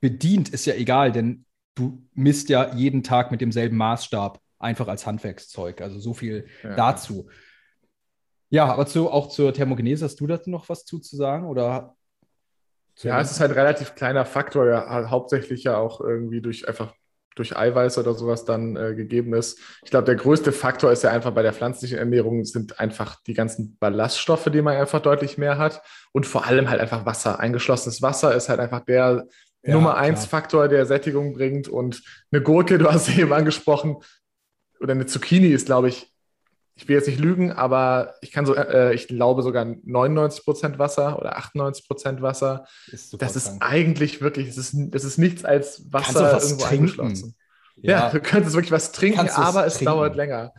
bedient, 0.00 0.48
ist 0.50 0.66
ja 0.66 0.74
egal, 0.74 1.12
denn 1.12 1.44
du 1.74 2.02
misst 2.14 2.48
ja 2.48 2.74
jeden 2.74 3.02
Tag 3.02 3.30
mit 3.30 3.40
demselben 3.40 3.76
Maßstab, 3.76 4.40
einfach 4.58 4.88
als 4.88 5.06
Handwerkszeug. 5.06 5.80
Also 5.80 5.98
so 5.98 6.14
viel 6.14 6.46
ja. 6.62 6.74
dazu. 6.74 7.28
Ja, 8.50 8.66
aber 8.66 8.86
zu, 8.86 9.10
auch 9.10 9.28
zur 9.28 9.52
Thermogenese, 9.52 10.04
hast 10.04 10.20
du 10.20 10.26
dazu 10.26 10.50
noch 10.50 10.68
was 10.68 10.84
zu, 10.84 10.98
zu 10.98 11.16
sagen? 11.16 11.46
Oder 11.46 11.94
ja, 12.98 13.20
es 13.20 13.30
ist 13.30 13.40
halt 13.40 13.52
ein 13.52 13.58
relativ 13.58 13.94
kleiner 13.94 14.24
Faktor, 14.24 14.66
ja, 14.66 15.10
hauptsächlich 15.10 15.62
ja 15.64 15.76
auch 15.76 16.00
irgendwie 16.00 16.40
durch 16.40 16.66
einfach 16.66 16.94
durch 17.38 17.56
Eiweiß 17.56 17.98
oder 17.98 18.14
sowas 18.14 18.44
dann 18.44 18.76
äh, 18.76 18.94
gegeben 18.94 19.34
ist. 19.34 19.58
Ich 19.84 19.90
glaube, 19.90 20.04
der 20.06 20.16
größte 20.16 20.52
Faktor 20.52 20.92
ist 20.92 21.02
ja 21.02 21.10
einfach 21.10 21.32
bei 21.32 21.42
der 21.42 21.52
pflanzlichen 21.52 21.98
Ernährung 21.98 22.44
sind 22.44 22.78
einfach 22.80 23.22
die 23.26 23.34
ganzen 23.34 23.76
Ballaststoffe, 23.78 24.50
die 24.52 24.62
man 24.62 24.76
einfach 24.76 25.00
deutlich 25.00 25.38
mehr 25.38 25.58
hat 25.58 25.82
und 26.12 26.26
vor 26.26 26.46
allem 26.46 26.68
halt 26.68 26.80
einfach 26.80 27.06
Wasser. 27.06 27.40
Eingeschlossenes 27.40 28.02
Wasser 28.02 28.34
ist 28.34 28.48
halt 28.48 28.60
einfach 28.60 28.80
der 28.80 29.26
ja, 29.62 29.74
Nummer 29.74 29.96
eins 29.96 30.26
Faktor, 30.26 30.68
der 30.68 30.86
Sättigung 30.86 31.34
bringt 31.34 31.68
und 31.68 32.02
eine 32.30 32.42
Gurke, 32.42 32.78
du 32.78 32.90
hast 32.90 33.06
sie 33.06 33.20
eben 33.20 33.32
angesprochen, 33.32 33.96
oder 34.80 34.92
eine 34.92 35.06
Zucchini 35.06 35.48
ist, 35.48 35.66
glaube 35.66 35.88
ich, 35.88 36.12
ich 36.78 36.86
will 36.86 36.94
jetzt 36.94 37.08
nicht 37.08 37.18
lügen, 37.18 37.50
aber 37.50 38.14
ich 38.20 38.30
kann 38.30 38.46
so, 38.46 38.54
äh, 38.54 38.94
ich 38.94 39.08
glaube 39.08 39.42
sogar 39.42 39.64
99 39.64 40.44
Prozent 40.44 40.78
Wasser 40.78 41.18
oder 41.18 41.36
98 41.36 41.88
Prozent 41.88 42.22
Wasser. 42.22 42.66
Ist 42.86 43.20
das 43.20 43.34
ist 43.34 43.56
eigentlich 43.60 44.20
wirklich, 44.20 44.46
das 44.46 44.58
ist, 44.58 44.74
das 44.76 45.02
ist 45.02 45.18
nichts 45.18 45.44
als 45.44 45.92
Wasser 45.92 46.40
irgendwo 46.40 46.64
trinken. 46.64 46.74
eingeschlossen. 46.74 47.34
Ja. 47.78 47.90
ja. 47.90 48.10
du 48.10 48.20
könntest 48.20 48.54
wirklich 48.54 48.70
was 48.70 48.92
trinken, 48.92 49.18
kannst 49.18 49.36
aber 49.36 49.66
es 49.66 49.74
trinken. 49.74 49.92
dauert 49.92 50.14
länger. 50.14 50.52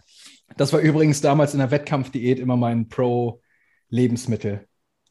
Das 0.57 0.73
war 0.73 0.81
übrigens 0.81 1.21
damals 1.21 1.53
in 1.53 1.59
der 1.59 1.71
Wettkampfdiät 1.71 2.37
immer 2.37 2.57
mein 2.57 2.89
Pro-Lebensmittel. 2.89 4.67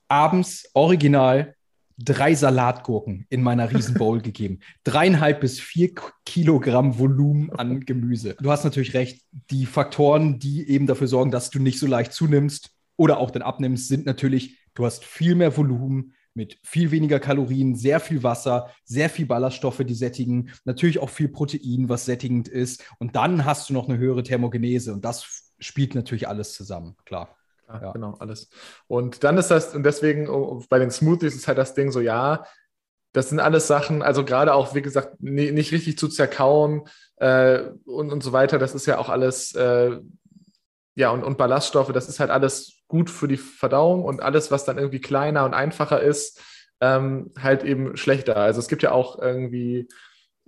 Abends 0.09 0.68
original 0.75 1.55
drei 1.98 2.34
Salatgurken 2.34 3.26
in 3.28 3.42
meiner 3.42 3.70
Riesenbowl 3.74 4.20
gegeben. 4.20 4.61
Dreieinhalb 4.84 5.40
bis 5.40 5.61
vier 5.61 5.90
Kilogramm 6.24 6.98
Volumen 6.98 7.50
an 7.50 7.80
Gemüse. 7.87 8.37
Du 8.40 8.50
hast 8.50 8.64
natürlich 8.64 8.94
recht, 8.94 9.22
die 9.50 9.66
Faktoren, 9.66 10.38
die 10.38 10.68
eben 10.68 10.87
dafür 10.87 11.08
sorgen, 11.08 11.30
dass 11.30 11.50
du 11.50 11.58
nicht 11.58 11.78
so 11.78 11.87
leicht 11.87 12.12
zunimmst 12.12 12.70
oder 12.96 13.18
auch 13.18 13.30
dann 13.30 13.42
abnimmst, 13.42 13.88
sind 13.88 14.06
natürlich, 14.06 14.58
du 14.74 14.84
hast 14.84 15.04
viel 15.04 15.34
mehr 15.34 15.56
Volumen 15.56 16.14
mit 16.34 16.58
viel 16.62 16.92
weniger 16.92 17.18
Kalorien, 17.18 17.74
sehr 17.74 17.98
viel 17.98 18.22
Wasser, 18.22 18.70
sehr 18.84 19.11
viel 19.11 19.26
Ballaststoffe, 19.26 19.82
die 19.84 19.94
sättigen, 19.94 20.50
natürlich 20.64 21.00
auch 21.00 21.11
viel 21.11 21.28
Protein, 21.28 21.88
was 21.88 22.04
sättigend 22.04 22.46
ist. 22.46 22.84
Und 22.98 23.16
dann 23.16 23.44
hast 23.44 23.68
du 23.68 23.74
noch 23.74 23.88
eine 23.88 23.98
höhere 23.98 24.22
Thermogenese 24.22 24.92
und 24.92 25.04
das 25.04 25.52
spielt 25.58 25.96
natürlich 25.96 26.28
alles 26.28 26.54
zusammen, 26.54 26.96
klar. 27.04 27.37
Ja, 27.68 27.81
ja, 27.83 27.92
genau, 27.92 28.14
alles. 28.18 28.48
Und 28.87 29.24
dann 29.24 29.37
ist 29.38 29.50
das, 29.50 29.74
und 29.74 29.83
deswegen 29.83 30.28
oh, 30.28 30.62
bei 30.68 30.78
den 30.78 30.90
Smoothies 30.90 31.35
ist 31.35 31.48
halt 31.48 31.59
das 31.59 31.74
Ding 31.74 31.90
so, 31.92 32.00
ja, 32.00 32.44
das 33.12 33.28
sind 33.31 33.40
alles 33.40 33.66
Sachen, 33.66 34.02
also 34.02 34.24
gerade 34.24 34.54
auch, 34.54 34.74
wie 34.74 34.83
gesagt, 34.83 35.20
nie, 35.20 35.50
nicht 35.52 35.72
richtig 35.72 35.98
zu 35.98 36.09
zerkauen 36.09 36.88
äh, 37.16 37.61
und, 37.85 38.12
und 38.12 38.22
so 38.22 38.33
weiter, 38.33 38.59
das 38.59 38.74
ist 38.74 38.87
ja 38.87 38.98
auch 38.98 39.09
alles, 39.09 39.54
äh, 39.54 39.98
ja, 40.94 41.11
und, 41.11 41.22
und 41.24 41.38
Ballaststoffe, 41.38 41.92
das 41.92 42.09
ist 42.09 42.20
halt 42.20 42.31
alles 42.31 42.83
gut 42.88 43.11
für 43.11 43.28
die 43.28 43.37
Verdauung 43.37 44.04
und 44.04 44.22
alles, 44.22 44.50
was 44.50 44.64
dann 44.64 44.78
irgendwie 44.78 45.00
kleiner 45.00 45.44
und 45.44 45.54
einfacher 45.54 46.00
ist, 46.00 46.40
ähm, 46.81 47.33
halt 47.40 47.64
eben 47.64 47.96
schlechter. 47.96 48.37
Also 48.37 48.61
es 48.61 48.68
gibt 48.68 48.83
ja 48.83 48.92
auch 48.92 49.18
irgendwie 49.18 49.88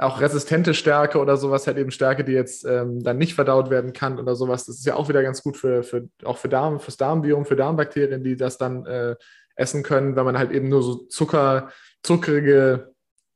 auch 0.01 0.21
resistente 0.21 0.75
Stärke 0.75 1.19
oder 1.19 1.37
sowas, 1.37 1.67
halt 1.67 1.77
eben 1.77 1.91
Stärke, 1.91 2.25
die 2.25 2.33
jetzt 2.33 2.65
ähm, 2.65 3.03
dann 3.03 3.19
nicht 3.19 3.35
verdaut 3.35 3.71
werden 3.71 3.93
kann 3.93 4.19
oder 4.19 4.35
sowas. 4.35 4.67
Das 4.67 4.77
ist 4.77 4.87
ja 4.87 4.95
auch 4.95 5.09
wieder 5.09 5.23
ganz 5.23 5.43
gut 5.43 5.57
für, 5.57 5.83
für 5.83 6.09
auch 6.25 6.39
für 6.39 6.49
Darm, 6.49 6.81
fürs 6.81 6.97
Darmbiom, 6.97 7.45
für 7.45 7.57
Darmbakterien, 7.57 8.25
die 8.25 8.37
das 8.37 8.59
dann 8.59 8.87
äh, 8.87 9.17
essen 9.57 9.83
können, 9.83 10.17
wenn 10.17 10.25
man 10.25 10.39
halt 10.39 10.53
eben 10.53 10.69
nur 10.69 10.83
so 10.83 10.95
Zucker, 11.07 11.71
zuckerige 12.03 12.93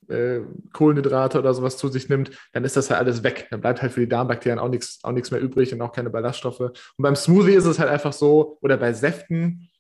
äh, 0.09 0.41
Kohlenhydrate 0.73 1.39
oder 1.39 1.55
sowas 1.55 1.77
zu 1.77 1.89
sich 1.89 2.09
nimmt, 2.09 2.31
dann 2.53 2.65
ist 2.65 2.77
das 2.77 2.91
halt 2.91 3.01
alles 3.01 3.23
weg. 3.23 3.47
Dann 3.51 3.61
bleibt 3.61 3.83
halt 3.83 3.93
für 3.93 4.01
die 4.01 4.09
Darmbakterien 4.09 4.59
auch 4.59 4.69
nichts 4.69 5.01
auch 5.03 5.13
mehr 5.13 5.41
übrig 5.41 5.73
und 5.73 5.83
auch 5.83 5.93
keine 5.93 6.11
Ballaststoffe. 6.11 6.61
Und 6.61 6.75
beim 6.99 7.17
Smoothie 7.17 7.55
ist 7.55 7.67
es 7.67 7.79
halt 7.79 7.91
einfach 7.91 8.13
so, 8.13 8.59
oder 8.61 8.77
bei 8.77 8.93
Säften, 8.93 9.71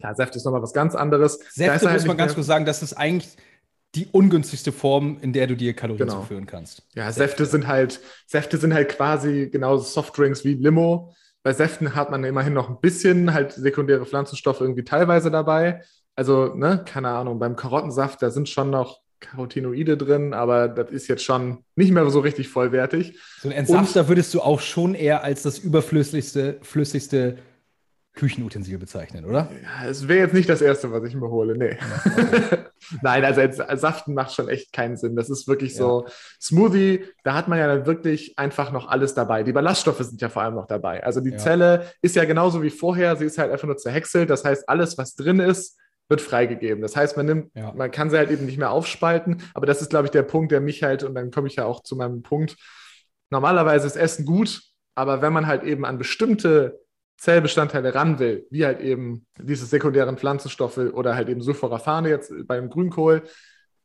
ja, 0.00 0.14
Säfte 0.14 0.38
ist 0.38 0.44
nochmal 0.44 0.62
was 0.62 0.72
ganz 0.72 0.94
anderes. 0.94 1.38
Säfte 1.50 1.88
halt 1.88 2.00
muss 2.00 2.06
man 2.06 2.16
ganz 2.16 2.34
kurz 2.34 2.46
sagen, 2.46 2.64
das 2.64 2.82
ist 2.82 2.94
eigentlich 2.94 3.36
die 3.94 4.08
ungünstigste 4.10 4.72
Form, 4.72 5.18
in 5.20 5.32
der 5.32 5.46
du 5.46 5.56
dir 5.56 5.74
Kalorien 5.74 6.08
genau. 6.08 6.20
zuführen 6.20 6.46
kannst. 6.46 6.82
Ja, 6.94 7.10
Säfte 7.12 7.46
sind 7.46 7.66
halt, 7.66 8.00
Säfte 8.26 8.56
sind 8.58 8.74
halt 8.74 8.88
quasi 8.88 9.48
genauso 9.50 9.84
Softdrinks 9.84 10.44
wie 10.44 10.54
Limo. 10.54 11.14
Bei 11.42 11.52
Säften 11.52 11.94
hat 11.94 12.10
man 12.10 12.24
immerhin 12.24 12.54
noch 12.54 12.70
ein 12.70 12.80
bisschen 12.80 13.34
halt 13.34 13.52
sekundäre 13.52 14.06
Pflanzenstoffe 14.06 14.60
irgendwie 14.60 14.84
teilweise 14.84 15.30
dabei. 15.30 15.82
Also, 16.16 16.54
ne, 16.54 16.82
keine 16.84 17.08
Ahnung, 17.08 17.38
beim 17.38 17.56
Karottensaft, 17.56 18.22
da 18.22 18.30
sind 18.30 18.48
schon 18.48 18.70
noch 18.70 19.00
Carotinoide 19.20 19.96
drin, 19.96 20.34
aber 20.34 20.68
das 20.68 20.90
ist 20.90 21.08
jetzt 21.08 21.24
schon 21.24 21.64
nicht 21.76 21.92
mehr 21.92 22.08
so 22.10 22.20
richtig 22.20 22.48
vollwertig. 22.48 23.18
So 23.40 23.48
ein 23.48 23.52
Entsafter 23.52 24.08
würdest 24.08 24.34
du 24.34 24.40
auch 24.40 24.60
schon 24.60 24.94
eher 24.94 25.24
als 25.24 25.42
das 25.42 25.58
überflüssigste, 25.58 26.58
flüssigste 26.62 27.38
Küchenutensil 28.14 28.78
bezeichnen, 28.78 29.24
oder? 29.24 29.50
Ja, 29.62 29.88
es 29.88 30.06
wäre 30.06 30.20
jetzt 30.20 30.34
nicht 30.34 30.48
das 30.48 30.62
Erste, 30.62 30.92
was 30.92 31.02
ich 31.04 31.16
mir 31.16 31.28
hole, 31.28 31.58
nee. 31.58 31.76
okay. 32.06 32.58
Nein, 33.02 33.24
also 33.24 33.40
als, 33.40 33.58
als 33.58 33.80
Saften 33.80 34.14
macht 34.14 34.32
schon 34.34 34.48
echt 34.48 34.72
keinen 34.72 34.96
Sinn. 34.96 35.16
Das 35.16 35.30
ist 35.30 35.48
wirklich 35.48 35.72
ja. 35.72 35.78
so 35.78 36.06
Smoothie, 36.40 37.04
da 37.24 37.34
hat 37.34 37.48
man 37.48 37.58
ja 37.58 37.66
dann 37.66 37.86
wirklich 37.86 38.38
einfach 38.38 38.70
noch 38.70 38.88
alles 38.88 39.14
dabei. 39.14 39.42
Die 39.42 39.52
Ballaststoffe 39.52 39.98
sind 39.98 40.20
ja 40.20 40.28
vor 40.28 40.42
allem 40.42 40.54
noch 40.54 40.66
dabei. 40.66 41.02
Also 41.02 41.20
die 41.20 41.30
ja. 41.30 41.38
Zelle 41.38 41.90
ist 42.02 42.14
ja 42.14 42.24
genauso 42.24 42.62
wie 42.62 42.70
vorher, 42.70 43.16
sie 43.16 43.24
ist 43.24 43.38
halt 43.38 43.50
einfach 43.50 43.66
nur 43.66 43.78
zerhäckselt. 43.78 44.30
Das 44.30 44.44
heißt, 44.44 44.68
alles, 44.68 44.96
was 44.96 45.16
drin 45.16 45.40
ist, 45.40 45.76
wird 46.08 46.20
freigegeben. 46.20 46.82
Das 46.82 46.94
heißt, 46.94 47.16
man 47.16 47.26
nimmt, 47.26 47.50
ja. 47.54 47.72
man 47.72 47.90
kann 47.90 48.10
sie 48.10 48.18
halt 48.18 48.30
eben 48.30 48.46
nicht 48.46 48.58
mehr 48.58 48.70
aufspalten, 48.70 49.42
aber 49.54 49.66
das 49.66 49.82
ist, 49.82 49.90
glaube 49.90 50.06
ich, 50.06 50.10
der 50.12 50.22
Punkt, 50.22 50.52
der 50.52 50.60
mich 50.60 50.84
halt, 50.84 51.02
und 51.02 51.14
dann 51.14 51.32
komme 51.32 51.48
ich 51.48 51.56
ja 51.56 51.64
auch 51.64 51.82
zu 51.82 51.96
meinem 51.96 52.22
Punkt. 52.22 52.56
Normalerweise 53.30 53.86
ist 53.86 53.96
Essen 53.96 54.24
gut, 54.24 54.62
aber 54.94 55.22
wenn 55.22 55.32
man 55.32 55.46
halt 55.46 55.64
eben 55.64 55.84
an 55.84 55.98
bestimmte 55.98 56.83
Zellbestandteile 57.16 57.94
ran 57.94 58.18
will, 58.18 58.46
wie 58.50 58.66
halt 58.66 58.80
eben 58.80 59.26
diese 59.38 59.66
sekundären 59.66 60.18
Pflanzenstoffe 60.18 60.78
oder 60.78 61.14
halt 61.14 61.28
eben 61.28 61.40
Sulforaphane 61.40 62.08
jetzt 62.08 62.32
beim 62.46 62.68
Grünkohl, 62.68 63.22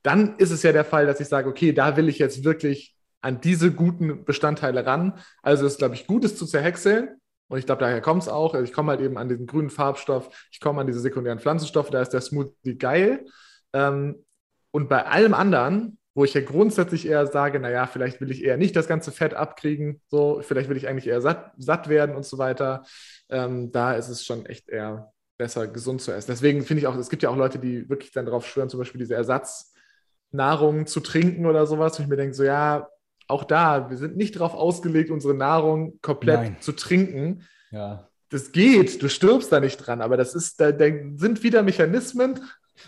dann 0.04 0.38
ist 0.38 0.52
es 0.52 0.64
ja 0.64 0.72
der 0.72 0.86
Fall, 0.86 1.06
dass 1.06 1.20
ich 1.20 1.28
sage, 1.28 1.50
okay, 1.50 1.74
da 1.74 1.96
will 1.98 2.10
ich 2.10 2.20
jetzt 2.20 2.44
wirklich 2.44 2.96
an 3.22 3.42
diese 3.42 3.72
guten 3.72 4.24
Bestandteile 4.26 4.86
ran. 4.86 5.20
Also 5.44 5.66
ist, 5.66 5.78
glaube 5.78 5.96
ich, 5.96 6.08
gut, 6.08 6.24
es 6.24 6.38
zu 6.38 6.46
zerhäckseln. 6.46 7.20
Und 7.50 7.58
ich 7.58 7.66
glaube, 7.66 7.82
daher 7.82 8.02
kommt 8.02 8.24
es 8.24 8.30
auch. 8.30 8.54
Also 8.54 8.64
ich 8.64 8.74
komme 8.74 8.92
halt 8.92 9.02
eben 9.02 9.18
an 9.18 9.28
diesen 9.28 9.48
grünen 9.48 9.70
Farbstoff, 9.70 10.30
ich 10.52 10.60
komme 10.60 10.82
an 10.82 10.88
diese 10.88 11.00
sekundären 11.00 11.40
Pflanzenstoffe, 11.40 11.90
da 11.90 12.02
ist 12.02 12.12
der 12.12 12.22
Smoothie 12.22 12.78
geil. 12.78 13.26
Ähm, 13.74 14.24
und 14.72 14.88
bei 14.88 15.06
allem 15.06 15.34
anderen 15.34 15.99
wo 16.20 16.26
ich 16.26 16.34
ja 16.34 16.42
grundsätzlich 16.42 17.08
eher 17.08 17.28
sage, 17.28 17.62
naja, 17.62 17.88
vielleicht 17.88 18.20
will 18.20 18.30
ich 18.30 18.44
eher 18.44 18.58
nicht 18.58 18.76
das 18.76 18.90
ganze 18.90 19.14
Fett 19.14 19.34
abkriegen, 19.34 20.02
so, 20.08 20.42
vielleicht 20.42 20.68
will 20.68 20.76
ich 20.76 20.90
eigentlich 20.90 21.08
eher 21.08 21.22
satt, 21.22 21.54
satt 21.58 21.88
werden 21.88 22.14
und 22.14 22.26
so 22.26 22.38
weiter. 22.38 22.84
Ähm, 23.30 23.72
da 23.72 23.94
ist 23.94 24.10
es 24.10 24.26
schon 24.26 24.46
echt 24.46 24.68
eher 24.68 25.14
besser, 25.38 25.70
gesund 25.70 26.02
zu 26.02 26.12
essen. 26.12 26.30
Deswegen 26.30 26.64
finde 26.64 26.82
ich 26.82 26.88
auch, 26.88 26.98
es 26.98 27.10
gibt 27.10 27.24
ja 27.24 27.30
auch 27.30 27.38
Leute, 27.38 27.58
die 27.58 27.88
wirklich 27.88 28.12
dann 28.12 28.26
darauf 28.26 28.46
schwören, 28.46 28.68
zum 28.70 28.82
Beispiel 28.82 29.00
diese 29.00 29.16
Ersatznahrung 29.16 30.88
zu 30.88 31.00
trinken 31.00 31.46
oder 31.46 31.66
sowas. 31.66 31.98
Und 31.98 32.04
ich 32.04 32.10
mir 32.10 32.18
denke, 32.18 32.34
so, 32.34 32.44
ja, 32.44 32.90
auch 33.30 33.46
da, 33.46 33.90
wir 33.90 33.96
sind 33.96 34.18
nicht 34.18 34.36
darauf 34.36 34.56
ausgelegt, 34.56 35.12
unsere 35.12 35.36
Nahrung 35.36 36.00
komplett 36.02 36.42
Nein. 36.42 36.58
zu 36.60 36.74
trinken. 36.74 37.48
Ja. 37.72 38.10
Das 38.28 38.52
geht, 38.52 39.02
du 39.02 39.08
stirbst 39.08 39.54
da 39.54 39.62
nicht 39.62 39.78
dran, 39.78 40.02
aber 40.02 40.18
das 40.18 40.36
ist, 40.36 40.60
da, 40.60 40.74
da 40.74 40.86
sind 41.16 41.44
wieder 41.44 41.64
Mechanismen, 41.64 42.42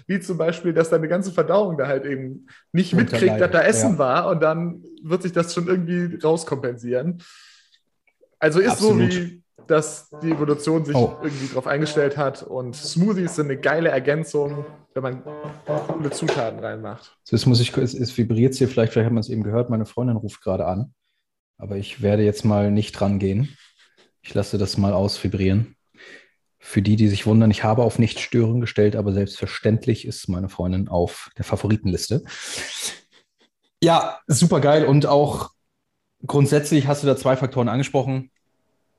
wie 0.08 0.20
zum 0.20 0.38
Beispiel, 0.38 0.74
dass 0.74 0.90
deine 0.90 1.08
ganze 1.08 1.32
Verdauung 1.32 1.78
da 1.78 1.88
halt 1.88 2.06
eben 2.06 2.48
nicht 2.72 2.94
mitkriegt, 2.94 3.40
dass 3.40 3.52
da 3.52 3.62
Essen 3.62 3.94
ja. 3.94 3.98
war 3.98 4.30
und 4.30 4.42
dann 4.42 4.84
wird 5.04 5.22
sich 5.24 5.32
das 5.32 5.54
schon 5.54 5.68
irgendwie 5.68 6.18
rauskompensieren. 6.22 7.22
Also 8.40 8.60
ist 8.60 8.72
Absolut. 8.72 9.12
so 9.12 9.20
wie, 9.20 9.44
dass 9.68 10.10
die 10.22 10.32
Evolution 10.32 10.84
sich 10.86 10.96
oh. 10.96 11.18
irgendwie 11.22 11.48
darauf 11.48 11.68
eingestellt 11.68 12.18
hat 12.18 12.44
und 12.44 12.76
Smoothies 12.76 13.36
sind 13.36 13.46
eine 13.46 13.58
geile 13.58 13.90
Ergänzung, 13.90 14.66
wenn 14.94 15.04
man 15.04 15.24
coole 15.88 16.10
Zutaten 16.12 16.60
reinmacht. 16.60 17.18
So, 17.24 17.36
jetzt 17.36 17.46
muss 17.46 17.60
ich, 17.60 17.76
es, 17.78 17.94
es 17.94 18.18
vibriert 18.18 18.56
hier 18.56 18.68
vielleicht, 18.68 18.94
vielleicht 18.94 19.06
hat 19.06 19.14
man 19.14 19.22
es 19.22 19.30
eben 19.30 19.44
gehört, 19.44 19.70
meine 19.70 19.86
Freundin 19.86 20.18
ruft 20.18 20.42
gerade 20.42 20.66
an, 20.66 20.94
aber 21.58 21.78
ich 21.78 22.02
werde 22.02 22.24
jetzt 22.24 22.44
mal 22.44 22.72
nicht 22.72 22.94
dran 22.94 23.20
gehen. 23.20 23.56
Ich 24.24 24.34
lasse 24.34 24.58
das 24.58 24.78
mal 24.78 24.94
ausvibrieren. 24.94 25.76
Für 26.72 26.82
die, 26.82 26.96
die 26.96 27.10
sich 27.10 27.26
wundern, 27.26 27.52
ich 27.52 27.66
habe 27.66 27.84
auf 27.84 28.00
nicht 28.00 28.22
stören 28.22 28.62
gestellt, 28.62 28.96
aber 28.96 29.12
selbstverständlich 29.12 30.08
ist 30.08 30.30
meine 30.30 30.48
Freundin 30.48 30.88
auf 30.88 31.30
der 31.38 31.44
Favoritenliste. 31.44 32.24
Ja, 33.84 34.20
super 34.28 34.62
geil. 34.62 34.86
Und 34.86 35.06
auch 35.06 35.50
grundsätzlich 36.26 36.88
hast 36.88 37.04
du 37.04 37.08
da 37.08 37.18
zwei 37.18 37.36
Faktoren 37.36 37.68
angesprochen. 37.68 38.32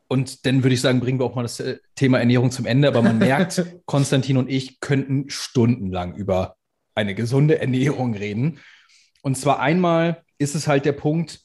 Und 0.06 0.44
dann 0.44 0.62
würde 0.62 0.74
ich 0.74 0.82
sagen, 0.82 1.00
bringen 1.00 1.18
wir 1.18 1.24
auch 1.24 1.34
mal 1.34 1.44
das 1.44 1.60
äh, 1.60 1.78
Thema 1.94 2.18
Ernährung 2.18 2.50
zum 2.50 2.66
Ende. 2.66 2.88
Aber 2.88 3.00
man 3.00 3.16
merkt, 3.16 3.64
Konstantin 3.86 4.36
und 4.36 4.50
ich 4.50 4.78
könnten 4.80 5.30
stundenlang 5.30 6.14
über 6.14 6.56
eine 6.94 7.14
gesunde 7.14 7.58
Ernährung 7.58 8.12
reden. 8.14 8.60
Und 9.22 9.38
zwar 9.38 9.60
einmal 9.60 10.24
ist 10.36 10.54
es 10.54 10.68
halt 10.68 10.84
der 10.84 10.92
Punkt, 10.92 11.40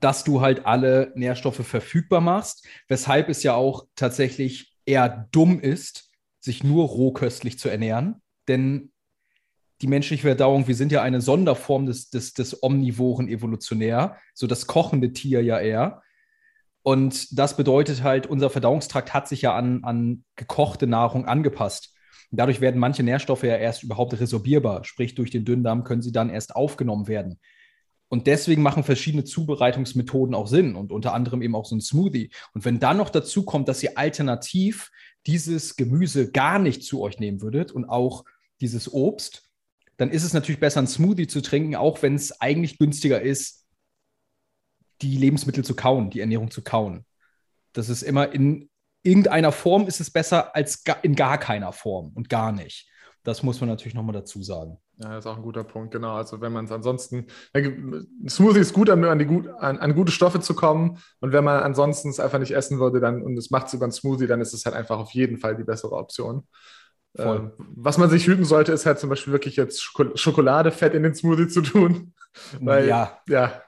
dass 0.00 0.24
du 0.24 0.40
halt 0.40 0.66
alle 0.66 1.12
Nährstoffe 1.14 1.64
verfügbar 1.64 2.20
machst, 2.20 2.66
weshalb 2.88 3.28
es 3.28 3.44
ja 3.44 3.54
auch 3.54 3.86
tatsächlich 3.94 4.71
eher 4.86 5.28
dumm 5.32 5.60
ist, 5.60 6.10
sich 6.40 6.64
nur 6.64 6.86
rohköstlich 6.86 7.58
zu 7.58 7.68
ernähren. 7.68 8.22
Denn 8.48 8.92
die 9.80 9.86
menschliche 9.88 10.22
Verdauung, 10.22 10.68
wir 10.68 10.74
sind 10.74 10.92
ja 10.92 11.02
eine 11.02 11.20
Sonderform 11.20 11.86
des, 11.86 12.10
des, 12.10 12.34
des 12.34 12.62
Omnivoren 12.62 13.28
evolutionär, 13.28 14.16
so 14.32 14.46
das 14.46 14.66
kochende 14.66 15.12
Tier 15.12 15.42
ja 15.42 15.58
eher. 15.58 16.02
Und 16.82 17.38
das 17.38 17.56
bedeutet 17.56 18.02
halt, 18.02 18.26
unser 18.26 18.50
Verdauungstrakt 18.50 19.14
hat 19.14 19.28
sich 19.28 19.42
ja 19.42 19.54
an, 19.54 19.84
an 19.84 20.24
gekochte 20.36 20.86
Nahrung 20.86 21.26
angepasst. 21.26 21.94
dadurch 22.30 22.60
werden 22.60 22.80
manche 22.80 23.02
Nährstoffe 23.02 23.42
ja 23.42 23.56
erst 23.56 23.82
überhaupt 23.82 24.18
resorbierbar, 24.18 24.84
sprich 24.84 25.14
durch 25.14 25.30
den 25.30 25.44
Dünndarm 25.44 25.84
können 25.84 26.02
sie 26.02 26.12
dann 26.12 26.30
erst 26.30 26.56
aufgenommen 26.56 27.06
werden. 27.06 27.38
Und 28.12 28.26
deswegen 28.26 28.60
machen 28.60 28.84
verschiedene 28.84 29.24
Zubereitungsmethoden 29.24 30.34
auch 30.34 30.46
Sinn 30.46 30.76
und 30.76 30.92
unter 30.92 31.14
anderem 31.14 31.40
eben 31.40 31.54
auch 31.54 31.64
so 31.64 31.74
ein 31.74 31.80
Smoothie. 31.80 32.28
Und 32.52 32.66
wenn 32.66 32.78
dann 32.78 32.98
noch 32.98 33.08
dazu 33.08 33.42
kommt, 33.42 33.68
dass 33.68 33.82
ihr 33.82 33.96
alternativ 33.96 34.90
dieses 35.26 35.76
Gemüse 35.76 36.30
gar 36.30 36.58
nicht 36.58 36.84
zu 36.84 37.00
euch 37.00 37.18
nehmen 37.20 37.40
würdet 37.40 37.72
und 37.72 37.86
auch 37.86 38.26
dieses 38.60 38.92
Obst, 38.92 39.48
dann 39.96 40.10
ist 40.10 40.24
es 40.24 40.34
natürlich 40.34 40.60
besser, 40.60 40.82
ein 40.82 40.88
Smoothie 40.88 41.26
zu 41.26 41.40
trinken, 41.40 41.74
auch 41.74 42.02
wenn 42.02 42.14
es 42.14 42.38
eigentlich 42.38 42.76
günstiger 42.76 43.22
ist, 43.22 43.64
die 45.00 45.16
Lebensmittel 45.16 45.64
zu 45.64 45.74
kauen, 45.74 46.10
die 46.10 46.20
Ernährung 46.20 46.50
zu 46.50 46.60
kauen. 46.60 47.06
Das 47.72 47.88
ist 47.88 48.02
immer 48.02 48.30
in 48.30 48.68
irgendeiner 49.02 49.52
Form 49.52 49.86
ist 49.86 50.00
es 50.00 50.10
besser 50.10 50.54
als 50.54 50.84
in 51.00 51.14
gar 51.14 51.38
keiner 51.38 51.72
Form 51.72 52.12
und 52.14 52.28
gar 52.28 52.52
nicht. 52.52 52.91
Das 53.24 53.42
muss 53.42 53.60
man 53.60 53.70
natürlich 53.70 53.94
nochmal 53.94 54.14
dazu 54.14 54.42
sagen. 54.42 54.78
Ja, 54.96 55.10
das 55.10 55.24
ist 55.24 55.30
auch 55.30 55.36
ein 55.36 55.42
guter 55.42 55.62
Punkt, 55.62 55.92
genau. 55.92 56.14
Also 56.14 56.40
wenn 56.40 56.52
man 56.52 56.64
es 56.64 56.72
ansonsten, 56.72 57.26
Smoothie 58.28 58.60
ist 58.60 58.72
gut, 58.72 58.90
an, 58.90 59.18
die 59.18 59.48
an, 59.58 59.78
an, 59.78 59.94
gute 59.94 60.10
Stoffe 60.10 60.40
zu 60.40 60.54
kommen. 60.54 60.98
Und 61.20 61.32
wenn 61.32 61.44
man 61.44 61.62
ansonsten 61.62 62.08
es 62.10 62.18
einfach 62.18 62.40
nicht 62.40 62.52
essen 62.52 62.80
würde 62.80 63.00
dann, 63.00 63.22
und 63.22 63.36
es 63.36 63.50
macht 63.50 63.68
es 63.68 63.74
über 63.74 63.84
einen 63.84 63.92
Smoothie, 63.92 64.26
dann 64.26 64.40
ist 64.40 64.52
es 64.52 64.64
halt 64.64 64.74
einfach 64.74 64.98
auf 64.98 65.12
jeden 65.12 65.38
Fall 65.38 65.56
die 65.56 65.64
bessere 65.64 65.92
Option. 65.92 66.48
Ähm, 67.16 67.52
was 67.58 67.98
man 67.98 68.10
sich 68.10 68.26
hüten 68.26 68.44
sollte, 68.44 68.72
ist 68.72 68.86
halt 68.86 68.98
zum 68.98 69.10
Beispiel 69.10 69.32
wirklich 69.32 69.56
jetzt 69.56 69.82
Schokoladefett 70.14 70.94
in 70.94 71.02
den 71.02 71.14
Smoothie 71.14 71.48
zu 71.48 71.60
tun. 71.60 72.14
Weil, 72.60 72.88
ja. 72.88 73.18
ja, 73.28 73.62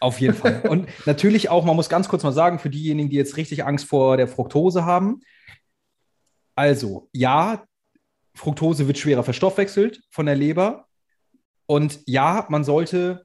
auf 0.00 0.20
jeden 0.20 0.34
Fall. 0.34 0.62
Und 0.68 0.88
natürlich 1.06 1.48
auch, 1.48 1.64
man 1.64 1.76
muss 1.76 1.88
ganz 1.88 2.08
kurz 2.08 2.22
mal 2.22 2.32
sagen, 2.32 2.58
für 2.58 2.70
diejenigen, 2.70 3.10
die 3.10 3.16
jetzt 3.16 3.36
richtig 3.36 3.64
Angst 3.64 3.86
vor 3.86 4.16
der 4.16 4.28
Fructose 4.28 4.84
haben. 4.84 5.20
Also, 6.54 7.08
ja, 7.12 7.64
Fructose 8.38 8.86
wird 8.86 8.98
schwerer 8.98 9.24
verstoffwechselt 9.24 10.00
von 10.10 10.26
der 10.26 10.36
Leber. 10.36 10.86
Und 11.66 12.00
ja, 12.06 12.46
man 12.48 12.64
sollte 12.64 13.24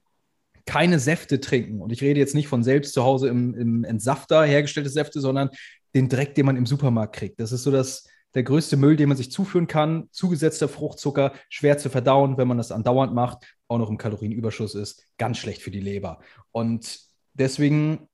keine 0.66 0.98
Säfte 0.98 1.40
trinken. 1.40 1.80
Und 1.80 1.92
ich 1.92 2.02
rede 2.02 2.20
jetzt 2.20 2.34
nicht 2.34 2.48
von 2.48 2.62
selbst 2.62 2.94
zu 2.94 3.04
Hause 3.04 3.28
im, 3.28 3.54
im 3.54 3.84
Entsafter 3.84 4.44
hergestellte 4.44 4.90
Säfte, 4.90 5.20
sondern 5.20 5.50
den 5.94 6.08
Dreck, 6.08 6.34
den 6.34 6.46
man 6.46 6.56
im 6.56 6.66
Supermarkt 6.66 7.14
kriegt. 7.14 7.40
Das 7.40 7.52
ist 7.52 7.62
so 7.62 7.70
das, 7.70 8.08
der 8.34 8.42
größte 8.42 8.76
Müll, 8.76 8.96
den 8.96 9.08
man 9.08 9.16
sich 9.16 9.30
zuführen 9.30 9.66
kann. 9.66 10.08
Zugesetzter 10.10 10.68
Fruchtzucker, 10.68 11.32
schwer 11.48 11.78
zu 11.78 11.90
verdauen, 11.90 12.36
wenn 12.36 12.48
man 12.48 12.58
das 12.58 12.72
andauernd 12.72 13.14
macht, 13.14 13.44
auch 13.68 13.78
noch 13.78 13.90
im 13.90 13.98
Kalorienüberschuss 13.98 14.74
ist, 14.74 15.06
ganz 15.18 15.38
schlecht 15.38 15.62
für 15.62 15.70
die 15.70 15.80
Leber. 15.80 16.18
Und 16.50 16.98
deswegen 17.34 18.08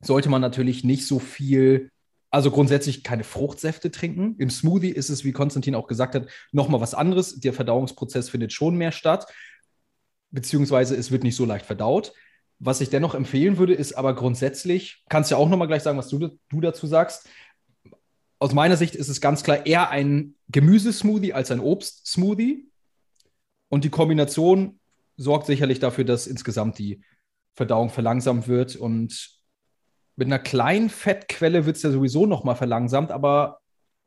sollte 0.00 0.30
man 0.30 0.40
natürlich 0.40 0.84
nicht 0.84 1.06
so 1.06 1.18
viel, 1.18 1.90
also 2.30 2.50
grundsätzlich 2.50 3.02
keine 3.02 3.24
Fruchtsäfte 3.24 3.90
trinken. 3.90 4.36
Im 4.38 4.50
Smoothie 4.50 4.90
ist 4.90 5.10
es, 5.10 5.24
wie 5.24 5.32
Konstantin 5.32 5.74
auch 5.74 5.88
gesagt 5.88 6.14
hat, 6.14 6.28
nochmal 6.52 6.80
was 6.80 6.94
anderes. 6.94 7.40
Der 7.40 7.52
Verdauungsprozess 7.52 8.28
findet 8.28 8.52
schon 8.52 8.76
mehr 8.76 8.92
statt, 8.92 9.26
beziehungsweise 10.30 10.96
es 10.96 11.10
wird 11.10 11.24
nicht 11.24 11.36
so 11.36 11.44
leicht 11.44 11.66
verdaut. 11.66 12.12
Was 12.60 12.80
ich 12.80 12.90
dennoch 12.90 13.14
empfehlen 13.14 13.58
würde, 13.58 13.74
ist 13.74 13.94
aber 13.94 14.14
grundsätzlich, 14.14 15.02
kannst 15.08 15.30
ja 15.30 15.38
auch 15.38 15.48
nochmal 15.48 15.66
gleich 15.66 15.82
sagen, 15.82 15.98
was 15.98 16.08
du, 16.08 16.38
du 16.48 16.60
dazu 16.60 16.86
sagst, 16.86 17.28
aus 18.38 18.54
meiner 18.54 18.76
Sicht 18.76 18.94
ist 18.94 19.08
es 19.08 19.20
ganz 19.20 19.42
klar 19.42 19.66
eher 19.66 19.90
ein 19.90 20.34
Gemüsesmoothie 20.48 21.34
als 21.34 21.50
ein 21.50 21.60
Obstsmoothie. 21.60 22.70
Und 23.68 23.84
die 23.84 23.90
Kombination 23.90 24.80
sorgt 25.16 25.46
sicherlich 25.46 25.78
dafür, 25.78 26.04
dass 26.04 26.26
insgesamt 26.26 26.78
die 26.78 27.02
Verdauung 27.54 27.90
verlangsamt 27.90 28.48
wird. 28.48 28.76
Und 28.76 29.39
mit 30.16 30.26
einer 30.26 30.38
kleinen 30.38 30.90
Fettquelle 30.90 31.66
wird 31.66 31.76
es 31.76 31.82
ja 31.82 31.90
sowieso 31.90 32.26
nochmal 32.26 32.56
verlangsamt, 32.56 33.10
aber 33.10 33.60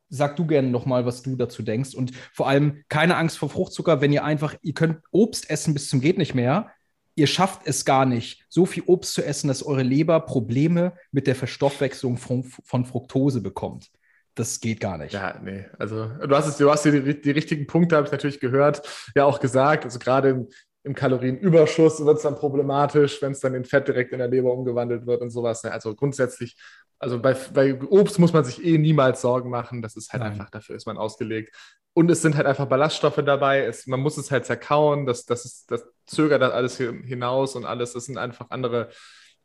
sag 0.10 0.36
du 0.36 0.46
gerne 0.46 0.70
nochmal, 0.70 1.06
was 1.06 1.24
du 1.24 1.36
dazu 1.36 1.64
denkst. 1.64 1.96
Und 1.96 2.12
vor 2.34 2.48
allem 2.48 2.84
keine 2.88 3.18
Angst 3.18 3.38
vor 3.38 3.50
Fruchtzucker, 3.50 4.02
wenn 4.02 4.14
ihr 4.14 4.24
einfach, 4.24 4.56
ihr 4.62 4.74
könnt 4.74 5.00
Obst 5.12 5.50
essen 5.50 5.74
bis 5.74 5.90
zum 5.90 6.02
geht 6.02 6.18
nicht 6.18 6.36
mehr. 6.36 6.72
Ihr 7.16 7.28
schafft 7.28 7.62
es 7.66 7.86
gar 7.86 8.06
nicht, 8.06 8.46
so 8.50 8.66
viel 8.66 8.84
Obst 8.86 9.14
zu 9.14 9.24
essen, 9.24 9.48
dass 9.48 9.64
eure 9.64 9.84
Leber 9.84 10.20
Probleme 10.22 10.94
mit 11.12 11.28
der 11.28 11.36
Verstoffwechslung 11.36 12.18
von, 12.18 12.44
von 12.44 12.86
Fructose 12.86 13.42
bekommt 13.42 13.92
das 14.36 14.60
geht 14.60 14.80
gar 14.80 14.98
nicht. 14.98 15.14
Ja, 15.14 15.40
nee. 15.44 15.66
Also 15.78 16.08
du 16.08 16.36
hast 16.36 16.48
es, 16.48 16.58
du 16.58 16.70
hast 16.70 16.86
die, 16.86 17.22
die 17.22 17.32
richtigen 17.32 17.68
Punkte, 17.68 17.96
habe 17.96 18.08
ich 18.08 18.12
natürlich 18.12 18.40
gehört, 18.40 18.82
ja 19.16 19.26
auch 19.26 19.40
gesagt. 19.40 19.86
Also 19.86 20.00
gerade 20.00 20.30
im, 20.30 20.48
im 20.84 20.94
Kalorienüberschuss 20.94 22.06
wird 22.06 22.18
es 22.18 22.24
dann 22.24 22.36
problematisch, 22.36 23.22
wenn 23.22 23.32
es 23.32 23.40
dann 23.40 23.54
in 23.54 23.64
Fett 23.64 23.88
direkt 23.88 24.12
in 24.12 24.20
der 24.20 24.28
Leber 24.28 24.52
umgewandelt 24.54 25.06
wird 25.06 25.22
und 25.22 25.30
sowas. 25.30 25.64
Also 25.64 25.96
grundsätzlich, 25.96 26.58
also 27.00 27.20
bei, 27.20 27.36
bei 27.54 27.80
Obst 27.82 28.20
muss 28.20 28.34
man 28.34 28.44
sich 28.44 28.64
eh 28.64 28.78
niemals 28.78 29.22
Sorgen 29.22 29.50
machen. 29.50 29.82
Das 29.82 29.96
ist 29.96 30.12
halt 30.12 30.24
Nein. 30.24 30.34
einfach, 30.34 30.50
dafür 30.50 30.76
ist 30.76 30.86
man 30.86 30.98
ausgelegt. 30.98 31.56
Und 31.94 32.12
es 32.12 32.22
sind 32.22 32.36
halt 32.36 32.48
einfach 32.48 32.66
Ballaststoffe 32.66 33.22
dabei. 33.26 33.62
Es, 33.62 33.88
man 33.88 34.02
muss 34.02 34.18
es 34.18 34.30
halt 34.30 34.46
zerkauen. 34.46 35.06
Das, 35.06 35.26
das, 35.26 35.46
ist, 35.46 35.72
das 35.72 35.86
zögert 36.06 36.42
das 36.42 36.52
alles 36.52 36.78
hinaus 36.78 37.56
und 37.56 37.66
alles. 37.66 37.94
Das 37.94 38.06
sind 38.06 38.18
einfach 38.18 38.50
andere 38.50 38.90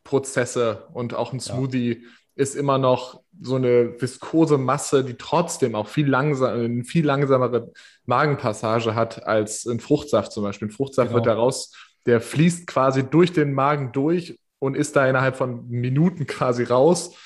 Prozesse 0.08 0.88
und 0.92 1.14
auch 1.14 1.32
ein 1.32 1.40
Smoothie. 1.40 2.00
Ja 2.02 2.08
ist 2.38 2.54
immer 2.54 2.78
noch 2.78 3.20
so 3.40 3.56
eine 3.56 4.00
viskose 4.00 4.58
Masse, 4.58 5.04
die 5.04 5.14
trotzdem 5.14 5.74
auch 5.74 5.88
viel 5.88 6.08
langsam, 6.08 6.54
eine 6.54 6.84
viel 6.84 7.04
langsamere 7.04 7.72
Magenpassage 8.06 8.94
hat 8.94 9.26
als 9.26 9.66
ein 9.66 9.80
Fruchtsaft 9.80 10.30
zum 10.30 10.44
Beispiel. 10.44 10.68
Ein 10.68 10.70
Fruchtsaft 10.70 11.08
genau. 11.08 11.16
wird 11.16 11.26
daraus, 11.26 11.74
der 12.06 12.20
fließt 12.20 12.68
quasi 12.68 13.02
durch 13.02 13.32
den 13.32 13.52
Magen 13.52 13.90
durch 13.90 14.38
und 14.60 14.76
ist 14.76 14.94
da 14.94 15.08
innerhalb 15.08 15.36
von 15.36 15.68
Minuten 15.68 16.26
quasi 16.28 16.62
raus. 16.62 17.16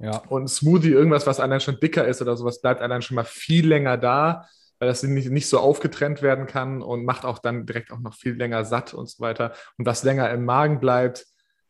Ja. 0.00 0.18
Und 0.28 0.48
Smoothie, 0.48 0.90
irgendwas, 0.90 1.26
was 1.26 1.38
allein 1.38 1.60
schon 1.60 1.78
dicker 1.78 2.06
ist 2.06 2.20
oder 2.20 2.36
sowas, 2.36 2.60
bleibt 2.60 2.82
allein 2.82 3.02
schon 3.02 3.14
mal 3.14 3.24
viel 3.24 3.66
länger 3.66 3.96
da, 3.96 4.48
weil 4.80 4.88
das 4.88 5.04
nicht, 5.04 5.30
nicht 5.30 5.48
so 5.48 5.60
aufgetrennt 5.60 6.20
werden 6.20 6.46
kann 6.46 6.82
und 6.82 7.04
macht 7.04 7.24
auch 7.24 7.38
dann 7.38 7.64
direkt 7.64 7.92
auch 7.92 8.00
noch 8.00 8.14
viel 8.14 8.34
länger 8.34 8.64
satt 8.64 8.92
und 8.92 9.08
so 9.08 9.22
weiter. 9.22 9.52
Und 9.76 9.86
was 9.86 10.02
länger 10.02 10.30
im 10.30 10.44
Magen 10.44 10.80
bleibt, 10.80 11.26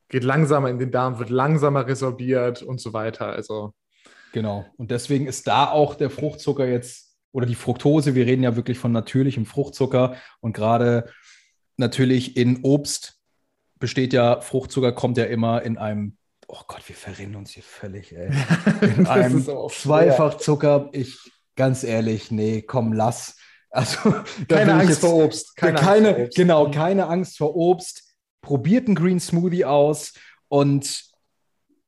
geht 0.08 0.24
langsamer 0.24 0.70
in 0.70 0.78
den 0.78 0.90
Darm, 0.90 1.18
wird 1.18 1.30
langsamer 1.30 1.86
resorbiert 1.86 2.62
und 2.62 2.80
so 2.80 2.92
weiter. 2.92 3.26
Also 3.26 3.74
genau. 4.32 4.66
Und 4.76 4.90
deswegen 4.90 5.26
ist 5.26 5.46
da 5.46 5.70
auch 5.70 5.94
der 5.94 6.10
Fruchtzucker 6.10 6.66
jetzt 6.66 7.16
oder 7.32 7.46
die 7.46 7.54
Fructose. 7.54 8.14
Wir 8.14 8.26
reden 8.26 8.42
ja 8.42 8.56
wirklich 8.56 8.78
von 8.78 8.92
natürlichem 8.92 9.46
Fruchtzucker 9.46 10.16
und 10.40 10.54
gerade 10.54 11.10
natürlich 11.76 12.36
in 12.36 12.64
Obst 12.64 13.20
besteht 13.78 14.12
ja 14.12 14.40
Fruchtzucker 14.40 14.92
kommt 14.92 15.18
ja 15.18 15.24
immer 15.24 15.62
in 15.62 15.78
einem 15.78 16.16
Oh 16.50 16.62
Gott, 16.66 16.80
wir 16.86 16.96
verrennen 16.96 17.36
uns 17.36 17.50
hier 17.50 17.62
völlig, 17.62 18.16
ey. 18.16 18.30
In 18.80 19.06
einem 19.06 19.44
Zweifachzucker. 19.68 20.88
Ich, 20.92 21.30
ganz 21.56 21.84
ehrlich, 21.84 22.30
nee, 22.30 22.62
komm, 22.62 22.94
lass. 22.94 23.36
Also, 23.68 24.14
keine 24.48 24.72
Angst 24.72 24.88
jetzt, 24.88 25.00
vor 25.00 25.24
Obst. 25.24 25.56
Keine, 25.56 25.78
keine 25.78 26.08
Angst 26.08 26.16
vor 26.16 26.24
Obst. 26.24 26.36
Genau, 26.36 26.70
keine 26.70 27.06
Angst 27.08 27.36
vor 27.36 27.54
Obst 27.54 28.07
probiert 28.48 28.86
einen 28.86 28.94
Green 28.94 29.20
Smoothie 29.20 29.66
aus 29.66 30.14
und 30.48 31.04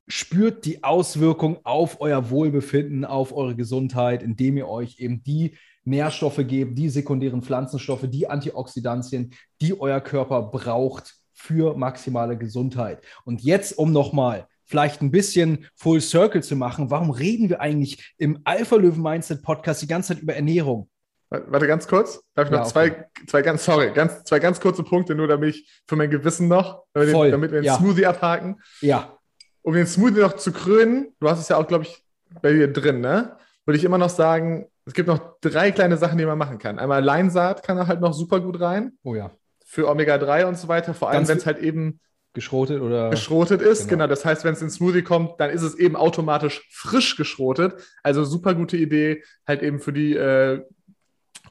spürt 0.08 0.66
die 0.66 0.84
Auswirkung 0.84 1.58
auf 1.64 2.02
euer 2.02 2.28
Wohlbefinden, 2.28 3.06
auf 3.06 3.32
eure 3.32 3.56
Gesundheit, 3.56 4.22
indem 4.22 4.58
ihr 4.58 4.68
euch 4.68 4.98
eben 4.98 5.22
die 5.22 5.56
Nährstoffe 5.84 6.46
gebt, 6.46 6.76
die 6.76 6.90
sekundären 6.90 7.40
Pflanzenstoffe, 7.40 8.04
die 8.10 8.28
Antioxidantien, 8.28 9.32
die 9.62 9.80
euer 9.80 10.02
Körper 10.02 10.42
braucht 10.42 11.14
für 11.32 11.74
maximale 11.78 12.36
Gesundheit. 12.36 13.02
Und 13.24 13.40
jetzt, 13.40 13.78
um 13.78 13.90
nochmal 13.90 14.46
vielleicht 14.66 15.00
ein 15.00 15.10
bisschen 15.10 15.64
Full 15.76 16.02
Circle 16.02 16.42
zu 16.42 16.56
machen, 16.56 16.90
warum 16.90 17.08
reden 17.08 17.48
wir 17.48 17.62
eigentlich 17.62 18.12
im 18.18 18.38
Alpha 18.44 18.76
Löwen 18.76 19.00
Mindset 19.00 19.42
Podcast 19.42 19.80
die 19.80 19.86
ganze 19.86 20.08
Zeit 20.08 20.22
über 20.22 20.34
Ernährung? 20.34 20.89
Warte 21.30 21.66
ganz 21.66 21.86
kurz. 21.86 22.20
Darf 22.34 22.46
ich 22.48 22.52
ja, 22.52 22.58
noch 22.58 22.66
zwei, 22.66 22.90
okay. 22.90 23.04
zwei 23.26 23.42
ganz, 23.42 23.64
sorry, 23.64 23.92
ganz, 23.92 24.24
zwei 24.24 24.40
ganz 24.40 24.60
kurze 24.60 24.82
Punkte, 24.82 25.14
nur 25.14 25.28
damit 25.28 25.54
ich 25.54 25.82
für 25.86 25.96
mein 25.96 26.10
Gewissen 26.10 26.48
noch, 26.48 26.84
damit, 26.92 27.10
Voll. 27.10 27.30
damit 27.30 27.52
wir 27.52 27.60
den 27.60 27.66
ja. 27.66 27.76
Smoothie 27.76 28.06
abhaken. 28.06 28.60
Ja. 28.80 29.16
Um 29.62 29.74
den 29.74 29.86
Smoothie 29.86 30.20
noch 30.20 30.34
zu 30.34 30.52
krönen, 30.52 31.14
du 31.20 31.28
hast 31.28 31.38
es 31.38 31.48
ja 31.48 31.56
auch, 31.56 31.68
glaube 31.68 31.84
ich, 31.84 32.04
bei 32.42 32.52
dir 32.52 32.72
drin, 32.72 33.00
ne? 33.00 33.36
würde 33.70 33.78
ich 33.78 33.84
immer 33.84 33.98
noch 33.98 34.10
sagen, 34.10 34.66
es 34.84 34.94
gibt 34.94 35.08
noch 35.08 35.38
drei 35.40 35.70
kleine 35.70 35.96
Sachen, 35.96 36.18
die 36.18 36.26
man 36.26 36.36
machen 36.36 36.58
kann. 36.58 36.80
Einmal 36.80 37.04
Leinsaat 37.04 37.62
kann 37.62 37.78
er 37.78 37.86
halt 37.86 38.00
noch 38.00 38.12
super 38.12 38.40
gut 38.40 38.60
rein. 38.60 38.98
Oh 39.04 39.14
ja. 39.14 39.30
Für 39.64 39.88
Omega-3 39.88 40.46
und 40.46 40.58
so 40.58 40.66
weiter, 40.66 40.94
vor 40.94 41.10
allem 41.10 41.28
wenn 41.28 41.38
es 41.38 41.46
halt 41.46 41.58
eben 41.58 42.00
geschrotet 42.32 42.80
oder 42.80 43.10
geschrotet 43.10 43.62
ist. 43.62 43.88
Genau. 43.88 44.04
genau. 44.04 44.06
Das 44.08 44.24
heißt, 44.24 44.44
wenn 44.44 44.54
es 44.54 44.62
in 44.62 44.70
Smoothie 44.70 45.02
kommt, 45.02 45.38
dann 45.38 45.50
ist 45.50 45.62
es 45.62 45.76
eben 45.76 45.94
automatisch 45.94 46.68
frisch 46.72 47.16
geschrotet. 47.16 47.74
Also 48.02 48.24
super 48.24 48.54
gute 48.54 48.76
Idee, 48.76 49.22
halt 49.46 49.62
eben 49.62 49.78
für 49.78 49.92
die 49.92 50.16
äh, 50.16 50.64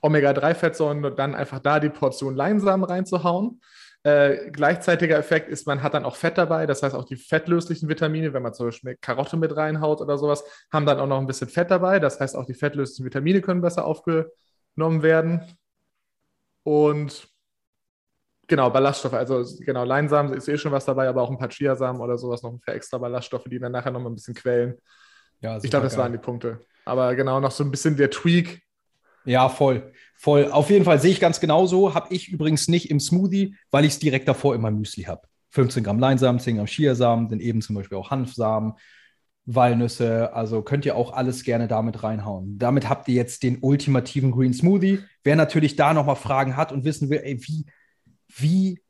Omega-3-Fettsäuren 0.01 1.15
dann 1.15 1.35
einfach 1.35 1.59
da 1.59 1.79
die 1.79 1.89
Portion 1.89 2.35
Leinsamen 2.35 2.83
reinzuhauen. 2.83 3.61
Äh, 4.03 4.51
gleichzeitiger 4.51 5.17
Effekt 5.17 5.49
ist, 5.49 5.67
man 5.67 5.83
hat 5.83 5.93
dann 5.93 6.05
auch 6.05 6.15
Fett 6.15 6.37
dabei, 6.37 6.65
das 6.65 6.81
heißt 6.81 6.95
auch 6.95 7.03
die 7.03 7.17
fettlöslichen 7.17 7.89
Vitamine, 7.89 8.31
wenn 8.33 8.41
man 8.41 8.53
zum 8.53 8.67
Beispiel 8.67 8.97
Karotte 9.01 9.35
mit 9.35 9.55
reinhaut 9.57 9.99
oder 9.99 10.17
sowas, 10.17 10.43
haben 10.71 10.85
dann 10.85 10.99
auch 10.99 11.07
noch 11.07 11.19
ein 11.19 11.27
bisschen 11.27 11.49
Fett 11.49 11.69
dabei. 11.69 11.99
Das 11.99 12.19
heißt 12.19 12.35
auch 12.35 12.45
die 12.45 12.53
fettlöslichen 12.53 13.05
Vitamine 13.05 13.41
können 13.41 13.61
besser 13.61 13.85
aufgenommen 13.85 15.03
werden. 15.03 15.41
Und 16.63 17.27
genau, 18.47 18.69
Ballaststoffe, 18.69 19.13
also 19.13 19.43
genau, 19.65 19.83
Leinsamen 19.83 20.33
ist 20.33 20.47
eh 20.47 20.57
schon 20.57 20.71
was 20.71 20.85
dabei, 20.85 21.09
aber 21.09 21.21
auch 21.21 21.29
ein 21.29 21.37
paar 21.37 21.49
Chiasamen 21.49 22.01
oder 22.01 22.17
sowas 22.17 22.41
noch 22.41 22.57
für 22.63 22.71
extra 22.71 22.97
Ballaststoffe, 22.97 23.45
die 23.49 23.59
dann 23.59 23.73
nachher 23.73 23.91
noch 23.91 23.99
mal 23.99 24.09
ein 24.09 24.15
bisschen 24.15 24.35
quälen. 24.35 24.77
Ja, 25.41 25.57
ich 25.57 25.69
glaube, 25.69 25.85
das 25.85 25.93
geil. 25.93 26.03
waren 26.03 26.11
die 26.13 26.17
Punkte. 26.19 26.59
Aber 26.85 27.15
genau, 27.15 27.39
noch 27.39 27.51
so 27.51 27.63
ein 27.63 27.71
bisschen 27.71 27.97
der 27.97 28.09
Tweak, 28.09 28.61
ja, 29.29 29.47
voll. 29.47 29.93
Voll. 30.15 30.51
Auf 30.51 30.69
jeden 30.71 30.85
Fall 30.85 30.99
sehe 30.99 31.11
ich 31.11 31.19
ganz 31.19 31.39
genauso. 31.39 31.93
Habe 31.93 32.13
ich 32.13 32.29
übrigens 32.29 32.67
nicht 32.67 32.89
im 32.89 32.99
Smoothie, 32.99 33.55
weil 33.69 33.85
ich 33.85 33.93
es 33.93 33.99
direkt 33.99 34.27
davor 34.27 34.55
immer 34.55 34.71
Müsli 34.71 35.03
habe. 35.03 35.21
15 35.51 35.83
Gramm 35.83 35.99
Leinsamen, 35.99 36.39
10 36.39 36.57
Gramm 36.57 36.65
Chiasamen, 36.65 37.29
dann 37.29 37.39
eben 37.39 37.61
zum 37.61 37.75
Beispiel 37.75 37.97
auch 37.97 38.09
Hanfsamen, 38.09 38.73
Walnüsse. 39.45 40.33
Also 40.33 40.63
könnt 40.63 40.85
ihr 40.85 40.95
auch 40.95 41.13
alles 41.13 41.43
gerne 41.43 41.67
damit 41.67 42.01
reinhauen. 42.01 42.57
Damit 42.57 42.89
habt 42.89 43.07
ihr 43.07 43.13
jetzt 43.13 43.43
den 43.43 43.59
ultimativen 43.61 44.31
Green 44.31 44.53
Smoothie. 44.53 44.99
Wer 45.23 45.35
natürlich 45.35 45.75
da 45.75 45.93
nochmal 45.93 46.15
Fragen 46.15 46.57
hat 46.57 46.71
und 46.71 46.83
wissen 46.83 47.11
will, 47.11 47.21
ey, 47.23 47.39
wie, 47.47 47.65
wie 48.27 48.81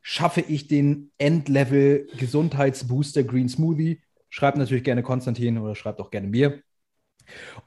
schaffe 0.00 0.40
ich 0.40 0.68
den 0.68 1.12
Endlevel 1.18 2.08
Gesundheitsbooster 2.16 3.24
Green 3.24 3.50
Smoothie, 3.50 4.00
schreibt 4.30 4.56
natürlich 4.56 4.84
gerne 4.84 5.02
Konstantin 5.02 5.58
oder 5.58 5.74
schreibt 5.74 6.00
auch 6.00 6.10
gerne 6.10 6.28
mir. 6.28 6.62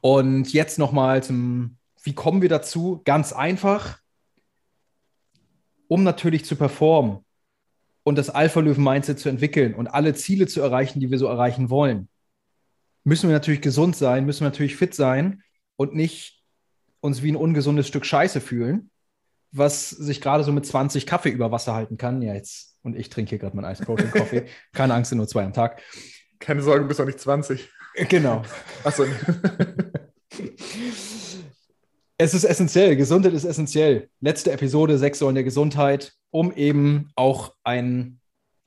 Und 0.02 0.52
jetzt 0.52 0.80
nochmal 0.80 1.22
zum 1.24 1.78
wie 2.06 2.14
kommen 2.14 2.42
wir 2.42 2.50
dazu? 2.50 3.02
Ganz 3.04 3.34
einfach, 3.34 4.00
um 5.88 6.04
natürlich 6.04 6.46
zu 6.46 6.56
performen 6.56 7.26
und 8.04 8.18
das 8.18 8.30
Alpha-Löwen-Mindset 8.30 9.20
zu 9.20 9.28
entwickeln 9.28 9.74
und 9.74 9.88
alle 9.88 10.14
Ziele 10.14 10.46
zu 10.46 10.62
erreichen, 10.62 11.00
die 11.00 11.10
wir 11.10 11.18
so 11.18 11.26
erreichen 11.26 11.72
wollen, 11.72 12.08
müssen 13.04 13.28
wir 13.28 13.34
natürlich 13.34 13.62
gesund 13.62 13.96
sein, 13.96 14.26
müssen 14.26 14.42
wir 14.42 14.50
natürlich 14.50 14.76
fit 14.76 14.94
sein 14.94 15.42
und 15.78 15.96
nicht 15.96 16.44
uns 17.02 17.24
wie 17.24 17.32
ein 17.32 17.36
ungesundes 17.36 17.88
Stück 17.88 18.06
Scheiße 18.06 18.40
fühlen, 18.40 18.92
was 19.52 19.90
sich 19.90 20.22
gerade 20.22 20.44
so 20.44 20.52
mit 20.52 20.66
20 20.66 21.08
Kaffee 21.08 21.30
über 21.30 21.52
Wasser 21.52 21.74
halten 21.74 21.98
kann. 21.98 22.22
Ja, 22.22 22.36
jetzt, 22.36 22.78
und 22.84 22.96
ich 22.96 23.10
trinke 23.10 23.30
hier 23.30 23.40
gerade 23.40 23.56
meinen 23.56 23.72
Ice 23.72 23.84
Protein 23.84 24.12
Coffee. 24.12 24.46
Keine 24.74 24.94
Angst, 24.94 25.10
sind 25.10 25.18
nur 25.18 25.28
zwei 25.28 25.44
am 25.44 25.54
Tag. 25.54 25.82
Keine 26.40 26.62
Sorge, 26.62 26.82
du 26.82 26.88
bist 26.88 27.02
auch 27.02 27.06
nicht 27.06 27.20
20. 27.20 27.68
Genau. 28.10 28.44
Achso. 28.84 29.06
Es 32.18 32.34
ist 32.34 32.46
essentiell, 32.46 32.96
Gesundheit 32.96 33.34
ist 33.34 33.44
essentiell. 33.44 34.10
Letzte 34.22 34.52
Episode, 34.52 34.98
sechs 34.98 35.20
Säulen 35.20 35.36
der 35.36 35.44
Gesundheit. 35.44 36.14
Um 36.32 36.54
eben 36.54 37.10
auch 37.16 37.54
ein 37.64 38.20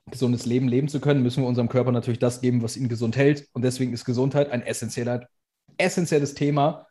gesundes 0.09 0.45
Leben 0.45 0.67
leben 0.67 0.87
zu 0.87 0.99
können, 0.99 1.23
müssen 1.23 1.43
wir 1.43 1.47
unserem 1.47 1.69
Körper 1.69 1.91
natürlich 1.91 2.19
das 2.19 2.41
geben, 2.41 2.61
was 2.61 2.77
ihn 2.77 2.89
gesund 2.89 3.15
hält. 3.15 3.47
Und 3.53 3.63
deswegen 3.63 3.93
ist 3.93 4.05
Gesundheit 4.05 4.51
ein 4.51 4.61
essentieller, 4.61 5.27
essentielles 5.77 6.35
Thema 6.35 6.87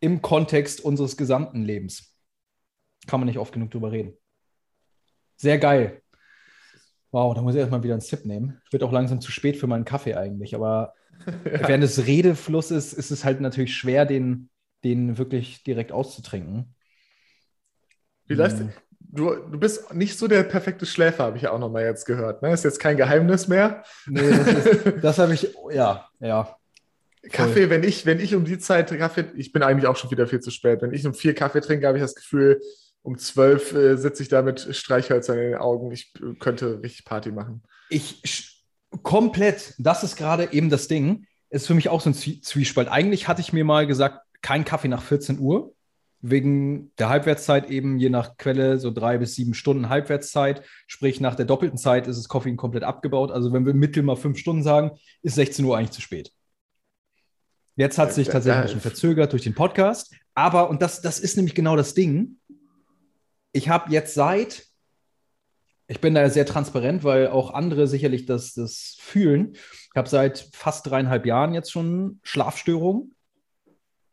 im 0.00 0.22
Kontext 0.22 0.80
unseres 0.80 1.16
gesamten 1.16 1.62
Lebens. 1.64 2.14
Kann 3.06 3.20
man 3.20 3.26
nicht 3.26 3.38
oft 3.38 3.52
genug 3.52 3.70
drüber 3.70 3.92
reden. 3.92 4.14
Sehr 5.36 5.58
geil. 5.58 6.02
Wow, 7.12 7.34
da 7.34 7.42
muss 7.42 7.54
ich 7.54 7.60
erstmal 7.60 7.82
wieder 7.82 7.94
einen 7.94 8.00
Sip 8.00 8.24
nehmen. 8.24 8.60
Wird 8.70 8.84
auch 8.84 8.92
langsam 8.92 9.20
zu 9.20 9.32
spät 9.32 9.56
für 9.56 9.66
meinen 9.66 9.84
Kaffee 9.84 10.14
eigentlich, 10.14 10.54
aber 10.54 10.94
ja. 11.26 11.32
während 11.68 11.82
des 11.82 12.06
Redeflusses 12.06 12.92
ist 12.92 13.10
es 13.10 13.24
halt 13.24 13.40
natürlich 13.40 13.74
schwer, 13.76 14.06
den 14.06 14.50
den 14.84 15.18
wirklich 15.18 15.62
direkt 15.62 15.92
auszutrinken. 15.92 16.74
Vielleicht, 18.26 18.58
hm. 18.58 18.70
du, 19.00 19.34
du 19.34 19.58
bist 19.58 19.92
nicht 19.92 20.18
so 20.18 20.28
der 20.28 20.44
perfekte 20.44 20.86
Schläfer, 20.86 21.24
habe 21.24 21.36
ich 21.36 21.44
ja 21.44 21.50
auch 21.50 21.58
noch 21.58 21.70
mal 21.70 21.84
jetzt 21.84 22.04
gehört. 22.04 22.42
Ne? 22.42 22.52
Ist 22.52 22.64
jetzt 22.64 22.78
kein 22.78 22.96
Geheimnis 22.96 23.48
mehr. 23.48 23.82
Nee, 24.06 24.30
das, 24.30 24.94
das 25.02 25.18
habe 25.18 25.34
ich, 25.34 25.54
ja, 25.72 26.08
ja. 26.20 26.56
Kaffee, 27.32 27.68
wenn 27.68 27.82
ich, 27.82 28.06
wenn 28.06 28.18
ich 28.18 28.34
um 28.34 28.44
die 28.44 28.58
Zeit 28.58 28.96
Kaffee, 28.96 29.26
ich 29.34 29.52
bin 29.52 29.62
eigentlich 29.62 29.86
auch 29.86 29.96
schon 29.96 30.10
wieder 30.10 30.26
viel 30.26 30.40
zu 30.40 30.50
spät. 30.50 30.80
Wenn 30.80 30.94
ich 30.94 31.06
um 31.06 31.12
vier 31.12 31.34
Kaffee 31.34 31.60
trinke, 31.60 31.86
habe 31.86 31.98
ich 31.98 32.02
das 32.02 32.14
Gefühl, 32.14 32.60
um 33.02 33.18
zwölf 33.18 33.72
äh, 33.74 33.96
sitze 33.96 34.22
ich 34.22 34.28
da 34.28 34.42
mit 34.42 34.74
Streichhölzern 34.74 35.38
in 35.38 35.50
den 35.50 35.58
Augen. 35.58 35.90
Ich 35.90 36.12
äh, 36.16 36.34
könnte 36.38 36.82
richtig 36.82 37.04
Party 37.04 37.30
machen. 37.30 37.62
Ich 37.88 38.64
komplett, 39.02 39.74
das 39.78 40.02
ist 40.02 40.16
gerade 40.16 40.52
eben 40.52 40.70
das 40.70 40.88
Ding, 40.88 41.26
ist 41.50 41.66
für 41.66 41.74
mich 41.74 41.88
auch 41.88 42.00
so 42.00 42.10
ein 42.10 42.14
Zwiespalt. 42.14 42.88
Eigentlich 42.88 43.28
hatte 43.28 43.40
ich 43.40 43.52
mir 43.52 43.64
mal 43.64 43.86
gesagt, 43.86 44.20
kein 44.42 44.64
Kaffee 44.64 44.88
nach 44.88 45.02
14 45.02 45.38
Uhr, 45.38 45.74
wegen 46.22 46.92
der 46.96 47.08
Halbwertszeit 47.08 47.70
eben 47.70 47.98
je 47.98 48.10
nach 48.10 48.36
Quelle 48.36 48.78
so 48.78 48.90
drei 48.90 49.18
bis 49.18 49.34
sieben 49.34 49.54
Stunden 49.54 49.88
Halbwertszeit. 49.88 50.62
Sprich, 50.86 51.20
nach 51.20 51.34
der 51.34 51.46
doppelten 51.46 51.78
Zeit 51.78 52.06
ist 52.06 52.18
das 52.18 52.28
Koffein 52.28 52.56
komplett 52.56 52.84
abgebaut. 52.84 53.30
Also 53.30 53.52
wenn 53.52 53.64
wir 53.64 53.74
mittel 53.74 54.02
mal 54.02 54.16
fünf 54.16 54.38
Stunden 54.38 54.62
sagen, 54.62 54.92
ist 55.22 55.36
16 55.36 55.64
Uhr 55.64 55.76
eigentlich 55.76 55.92
zu 55.92 56.02
spät. 56.02 56.32
Jetzt 57.76 57.96
hat 57.96 58.12
sich 58.12 58.28
tatsächlich 58.28 58.58
ein 58.58 58.62
bisschen 58.64 58.80
verzögert 58.80 59.32
durch 59.32 59.42
den 59.42 59.54
Podcast. 59.54 60.14
Aber, 60.34 60.68
und 60.68 60.82
das, 60.82 61.00
das 61.00 61.18
ist 61.18 61.36
nämlich 61.36 61.54
genau 61.54 61.76
das 61.76 61.94
Ding, 61.94 62.36
ich 63.52 63.68
habe 63.68 63.90
jetzt 63.90 64.14
seit, 64.14 64.66
ich 65.86 66.00
bin 66.00 66.14
da 66.14 66.28
sehr 66.28 66.46
transparent, 66.46 67.02
weil 67.02 67.28
auch 67.28 67.52
andere 67.54 67.88
sicherlich 67.88 68.26
das, 68.26 68.52
das 68.52 68.96
fühlen. 69.00 69.52
Ich 69.54 69.96
habe 69.96 70.08
seit 70.08 70.50
fast 70.52 70.86
dreieinhalb 70.86 71.26
Jahren 71.26 71.54
jetzt 71.54 71.72
schon 71.72 72.20
Schlafstörungen 72.22 73.14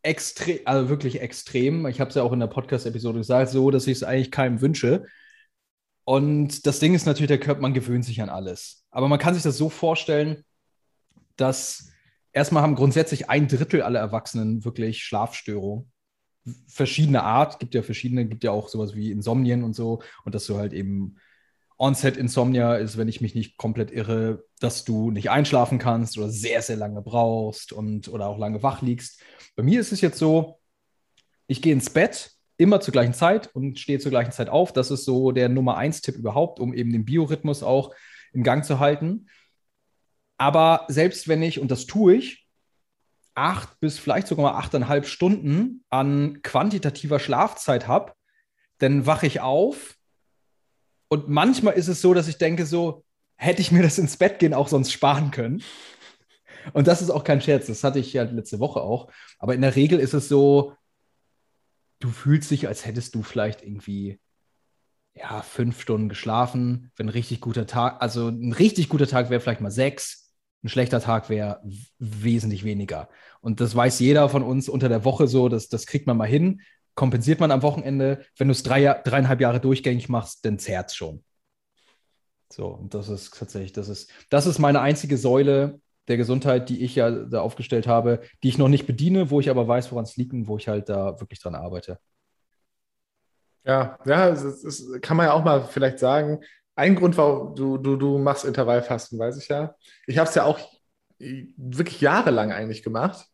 extrem, 0.01 0.59
also 0.65 0.89
wirklich 0.89 1.21
extrem. 1.21 1.85
Ich 1.87 1.99
habe 1.99 2.09
es 2.09 2.15
ja 2.15 2.23
auch 2.23 2.33
in 2.33 2.39
der 2.39 2.47
Podcast-Episode 2.47 3.19
gesagt, 3.19 3.51
so, 3.51 3.71
dass 3.71 3.87
ich 3.87 3.97
es 3.97 4.03
eigentlich 4.03 4.31
keinem 4.31 4.61
wünsche. 4.61 5.05
Und 6.03 6.65
das 6.65 6.79
Ding 6.79 6.93
ist 6.93 7.05
natürlich, 7.05 7.27
der 7.27 7.39
Körper, 7.39 7.61
man 7.61 7.73
gewöhnt 7.73 8.05
sich 8.05 8.21
an 8.21 8.29
alles. 8.29 8.85
Aber 8.91 9.07
man 9.09 9.19
kann 9.19 9.33
sich 9.33 9.43
das 9.43 9.57
so 9.57 9.69
vorstellen, 9.69 10.45
dass 11.35 11.89
erstmal 12.31 12.63
haben 12.63 12.75
grundsätzlich 12.75 13.29
ein 13.29 13.47
Drittel 13.47 13.81
aller 13.81 13.99
Erwachsenen 13.99 14.63
wirklich 14.63 15.03
Schlafstörungen. 15.03 15.91
Verschiedene 16.67 17.23
Art, 17.23 17.59
gibt 17.59 17.75
ja 17.75 17.83
verschiedene, 17.83 18.25
gibt 18.25 18.45
ja 18.45 18.51
auch 18.51 18.69
sowas 18.69 18.95
wie 18.95 19.11
Insomnien 19.11 19.63
und 19.63 19.75
so. 19.75 20.01
Und 20.23 20.33
dass 20.33 20.45
du 20.45 20.57
halt 20.57 20.71
eben 20.71 21.17
Onset-Insomnia 21.77 22.75
ist, 22.75 22.97
wenn 22.97 23.07
ich 23.07 23.21
mich 23.21 23.35
nicht 23.35 23.57
komplett 23.57 23.91
irre, 23.91 24.43
dass 24.59 24.83
du 24.83 25.11
nicht 25.11 25.29
einschlafen 25.29 25.77
kannst 25.77 26.17
oder 26.17 26.29
sehr, 26.29 26.61
sehr 26.61 26.75
lange 26.75 27.01
brauchst 27.01 27.71
und 27.71 28.07
oder 28.07 28.27
auch 28.27 28.37
lange 28.37 28.63
wach 28.63 28.81
liegst. 28.81 29.21
Bei 29.55 29.63
mir 29.63 29.79
ist 29.79 29.91
es 29.91 30.01
jetzt 30.01 30.17
so, 30.17 30.59
ich 31.47 31.61
gehe 31.61 31.73
ins 31.73 31.89
Bett 31.89 32.31
immer 32.57 32.81
zur 32.81 32.91
gleichen 32.91 33.13
Zeit 33.13 33.53
und 33.53 33.77
stehe 33.77 33.99
zur 33.99 34.09
gleichen 34.09 34.31
Zeit 34.31 34.49
auf. 34.49 34.73
Das 34.73 34.89
ist 34.89 35.05
so 35.05 35.31
der 35.31 35.49
Nummer 35.49 35.77
eins 35.77 36.01
Tipp 36.01 36.15
überhaupt, 36.15 36.59
um 36.59 36.73
eben 36.73 36.91
den 36.91 37.05
Biorhythmus 37.05 37.61
auch 37.61 37.93
in 38.33 38.43
Gang 38.43 38.65
zu 38.65 38.79
halten. 38.79 39.27
Aber 40.37 40.85
selbst 40.87 41.27
wenn 41.27 41.43
ich, 41.43 41.59
und 41.59 41.69
das 41.69 41.85
tue 41.85 42.15
ich, 42.15 42.47
acht 43.35 43.79
bis 43.79 43.99
vielleicht 43.99 44.27
sogar 44.27 44.51
mal 44.51 44.57
achteinhalb 44.57 45.05
Stunden 45.05 45.83
an 45.89 46.41
quantitativer 46.41 47.19
Schlafzeit 47.19 47.87
habe, 47.87 48.13
dann 48.79 49.05
wache 49.05 49.27
ich 49.27 49.41
auf 49.41 49.96
und 51.09 51.29
manchmal 51.29 51.73
ist 51.75 51.87
es 51.87 52.01
so, 52.01 52.13
dass 52.13 52.27
ich 52.27 52.37
denke, 52.37 52.65
so 52.65 53.03
hätte 53.35 53.61
ich 53.61 53.71
mir 53.71 53.83
das 53.83 53.97
ins 53.97 54.17
Bett 54.17 54.39
gehen 54.39 54.53
auch 54.53 54.67
sonst 54.67 54.91
sparen 54.91 55.31
können. 55.31 55.63
Und 56.73 56.87
das 56.87 57.01
ist 57.01 57.11
auch 57.11 57.23
kein 57.23 57.41
Scherz, 57.41 57.67
das 57.67 57.83
hatte 57.83 57.99
ich 57.99 58.11
ja 58.13 58.23
letzte 58.23 58.59
Woche 58.59 58.81
auch. 58.81 59.11
Aber 59.39 59.55
in 59.55 59.61
der 59.61 59.75
Regel 59.75 59.99
ist 59.99 60.13
es 60.13 60.27
so, 60.27 60.73
du 61.99 62.09
fühlst 62.09 62.51
dich, 62.51 62.67
als 62.67 62.85
hättest 62.85 63.15
du 63.15 63.23
vielleicht 63.23 63.63
irgendwie 63.63 64.19
ja, 65.13 65.41
fünf 65.41 65.81
Stunden 65.81 66.09
geschlafen. 66.09 66.91
Wenn 66.95 67.07
ein 67.07 67.11
richtig 67.11 67.41
guter 67.41 67.67
Tag, 67.67 68.01
also 68.01 68.27
ein 68.27 68.51
richtig 68.51 68.89
guter 68.89 69.07
Tag 69.07 69.29
wäre 69.29 69.39
vielleicht 69.39 69.61
mal 69.61 69.71
sechs, 69.71 70.33
ein 70.63 70.69
schlechter 70.69 70.99
Tag 70.99 71.29
wäre 71.29 71.61
wesentlich 71.99 72.63
weniger. 72.63 73.09
Und 73.39 73.61
das 73.61 73.75
weiß 73.75 73.99
jeder 73.99 74.27
von 74.27 74.43
uns 74.43 74.67
unter 74.67 74.89
der 74.89 75.05
Woche 75.05 75.27
so, 75.27 75.49
das, 75.49 75.69
das 75.69 75.85
kriegt 75.85 76.07
man 76.07 76.17
mal 76.17 76.27
hin 76.27 76.61
kompensiert 76.97 77.39
man 77.39 77.51
am 77.51 77.61
Wochenende. 77.61 78.25
Wenn 78.37 78.47
du 78.47 78.51
es 78.51 78.63
drei, 78.63 78.81
dreieinhalb 78.81 79.39
Jahre 79.39 79.61
durchgängig 79.61 80.09
machst, 80.09 80.43
dann 80.43 80.59
zerrt 80.59 80.89
es 80.89 80.95
schon. 80.95 81.23
So, 82.51 82.67
und 82.67 82.93
das 82.93 83.07
ist 83.07 83.37
tatsächlich, 83.37 83.71
das 83.71 83.87
ist, 83.87 84.11
das 84.29 84.47
ist 84.47 84.57
meine 84.57 84.81
einzige 84.81 85.17
Säule 85.17 85.79
der 86.07 86.17
Gesundheit, 86.17 86.69
die 86.69 86.83
ich 86.83 86.95
ja 86.95 87.11
da 87.11 87.41
aufgestellt 87.41 87.85
habe, 87.85 88.21
die 88.41 88.49
ich 88.49 88.57
noch 88.57 88.67
nicht 88.67 88.87
bediene, 88.87 89.29
wo 89.29 89.39
ich 89.39 89.49
aber 89.49 89.67
weiß, 89.67 89.91
woran 89.91 90.05
es 90.05 90.17
liegt 90.17 90.33
und 90.33 90.47
wo 90.47 90.57
ich 90.57 90.67
halt 90.67 90.89
da 90.89 91.19
wirklich 91.19 91.39
dran 91.39 91.55
arbeite. 91.55 91.99
Ja, 93.63 93.99
ja, 94.05 94.29
das, 94.31 94.61
das 94.61 94.83
kann 95.01 95.17
man 95.17 95.27
ja 95.27 95.33
auch 95.33 95.43
mal 95.43 95.65
vielleicht 95.65 95.99
sagen. 95.99 96.39
Ein 96.75 96.95
Grund, 96.95 97.15
warum 97.17 97.53
du, 97.53 97.77
du, 97.77 97.95
du 97.95 98.17
machst 98.17 98.45
Intervallfasten, 98.45 99.19
weiß 99.19 99.37
ich 99.37 99.49
ja. 99.49 99.75
Ich 100.07 100.17
habe 100.17 100.29
es 100.29 100.35
ja 100.35 100.45
auch 100.45 100.59
wirklich 101.19 102.01
jahrelang 102.01 102.51
eigentlich 102.51 102.81
gemacht. 102.81 103.27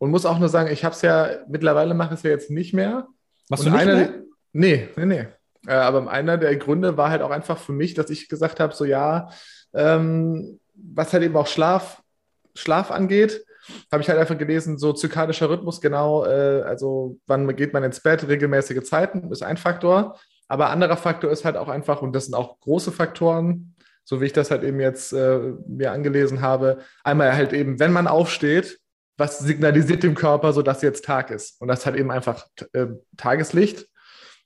Und 0.00 0.10
muss 0.10 0.24
auch 0.24 0.38
nur 0.38 0.48
sagen, 0.48 0.72
ich 0.72 0.82
habe 0.82 0.94
es 0.94 1.02
ja, 1.02 1.28
mittlerweile 1.46 1.92
mache 1.92 2.14
ich 2.14 2.20
es 2.20 2.22
ja 2.24 2.30
jetzt 2.30 2.50
nicht 2.50 2.72
mehr. 2.72 3.06
Machst 3.50 3.66
und 3.66 3.72
du 3.72 3.76
nicht 3.76 3.86
einer, 3.86 3.94
mehr? 3.94 4.14
Nee, 4.52 4.88
nee, 4.96 5.04
nee. 5.04 5.26
Äh, 5.66 5.74
aber 5.74 6.10
einer 6.10 6.38
der 6.38 6.56
Gründe 6.56 6.96
war 6.96 7.10
halt 7.10 7.20
auch 7.20 7.30
einfach 7.30 7.58
für 7.58 7.72
mich, 7.72 7.92
dass 7.92 8.08
ich 8.08 8.30
gesagt 8.30 8.60
habe, 8.60 8.74
so 8.74 8.86
ja, 8.86 9.28
ähm, 9.74 10.58
was 10.74 11.12
halt 11.12 11.22
eben 11.22 11.36
auch 11.36 11.46
Schlaf, 11.46 12.02
Schlaf 12.54 12.90
angeht, 12.90 13.44
habe 13.92 14.02
ich 14.02 14.08
halt 14.08 14.18
einfach 14.18 14.38
gelesen, 14.38 14.78
so 14.78 14.94
zykadischer 14.94 15.50
Rhythmus, 15.50 15.82
genau, 15.82 16.24
äh, 16.24 16.62
also 16.62 17.18
wann 17.26 17.54
geht 17.54 17.74
man 17.74 17.84
ins 17.84 18.00
Bett, 18.00 18.26
regelmäßige 18.26 18.82
Zeiten, 18.82 19.30
ist 19.30 19.42
ein 19.42 19.58
Faktor. 19.58 20.18
Aber 20.48 20.70
anderer 20.70 20.96
Faktor 20.96 21.30
ist 21.30 21.44
halt 21.44 21.58
auch 21.58 21.68
einfach, 21.68 22.00
und 22.00 22.14
das 22.14 22.24
sind 22.24 22.34
auch 22.34 22.58
große 22.60 22.90
Faktoren, 22.90 23.74
so 24.04 24.22
wie 24.22 24.26
ich 24.26 24.32
das 24.32 24.50
halt 24.50 24.62
eben 24.62 24.80
jetzt 24.80 25.12
äh, 25.12 25.52
mir 25.68 25.92
angelesen 25.92 26.40
habe, 26.40 26.78
einmal 27.04 27.36
halt 27.36 27.52
eben, 27.52 27.78
wenn 27.78 27.92
man 27.92 28.08
aufsteht, 28.08 28.79
was 29.20 29.38
signalisiert 29.38 30.02
dem 30.02 30.14
Körper, 30.16 30.52
so 30.52 30.62
dass 30.62 30.82
jetzt 30.82 31.04
Tag 31.04 31.30
ist. 31.30 31.60
Und 31.60 31.68
das 31.68 31.86
hat 31.86 31.94
eben 31.94 32.10
einfach 32.10 32.46
äh, 32.72 32.86
Tageslicht. 33.16 33.86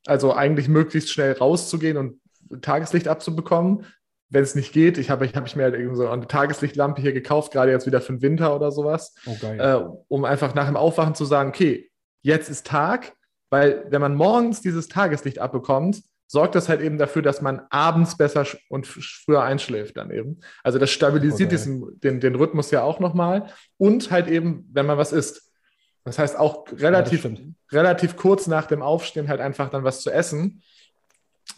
Also 0.06 0.34
eigentlich 0.34 0.68
möglichst 0.68 1.10
schnell 1.10 1.32
rauszugehen 1.32 1.96
und 1.96 2.20
Tageslicht 2.60 3.08
abzubekommen. 3.08 3.86
Wenn 4.28 4.42
es 4.42 4.54
nicht 4.54 4.72
geht, 4.72 4.98
ich 4.98 5.10
habe 5.10 5.24
ich 5.24 5.34
hab 5.34 5.46
ich 5.46 5.56
mir 5.56 5.62
halt 5.64 5.76
eben 5.76 5.94
so 5.94 6.08
eine 6.08 6.26
Tageslichtlampe 6.26 7.00
hier 7.00 7.12
gekauft, 7.12 7.52
gerade 7.52 7.70
jetzt 7.70 7.86
wieder 7.86 8.00
für 8.00 8.12
den 8.12 8.22
Winter 8.22 8.54
oder 8.54 8.72
sowas, 8.72 9.14
Oh, 9.26 9.46
äh, 9.46 9.80
um 10.08 10.24
einfach 10.24 10.54
nach 10.54 10.66
dem 10.66 10.76
Aufwachen 10.76 11.14
zu 11.14 11.24
sagen, 11.24 11.50
okay, 11.50 11.90
jetzt 12.22 12.50
ist 12.50 12.66
Tag, 12.66 13.12
weil 13.50 13.86
wenn 13.90 14.00
man 14.00 14.16
morgens 14.16 14.60
dieses 14.60 14.88
Tageslicht 14.88 15.38
abbekommt, 15.38 16.02
sorgt 16.26 16.54
das 16.54 16.68
halt 16.68 16.80
eben 16.80 16.98
dafür, 16.98 17.22
dass 17.22 17.42
man 17.42 17.62
abends 17.70 18.16
besser 18.16 18.46
und 18.68 18.86
früher 18.86 19.42
einschläft 19.42 19.96
dann 19.96 20.10
eben. 20.10 20.40
Also 20.62 20.78
das 20.78 20.90
stabilisiert 20.90 21.50
geil. 21.50 21.58
diesen, 21.58 22.00
den, 22.00 22.20
den 22.20 22.34
Rhythmus 22.34 22.70
ja 22.70 22.82
auch 22.82 23.00
nochmal 23.00 23.50
und 23.76 24.10
halt 24.10 24.28
eben, 24.28 24.68
wenn 24.72 24.86
man 24.86 24.98
was 24.98 25.12
isst. 25.12 25.52
Das 26.04 26.18
heißt 26.18 26.38
auch 26.38 26.66
relativ, 26.72 27.20
stimmt. 27.20 27.54
relativ 27.72 28.16
kurz 28.16 28.46
nach 28.46 28.66
dem 28.66 28.82
Aufstehen 28.82 29.28
halt 29.28 29.40
einfach 29.40 29.70
dann 29.70 29.84
was 29.84 30.02
zu 30.02 30.10
essen, 30.10 30.62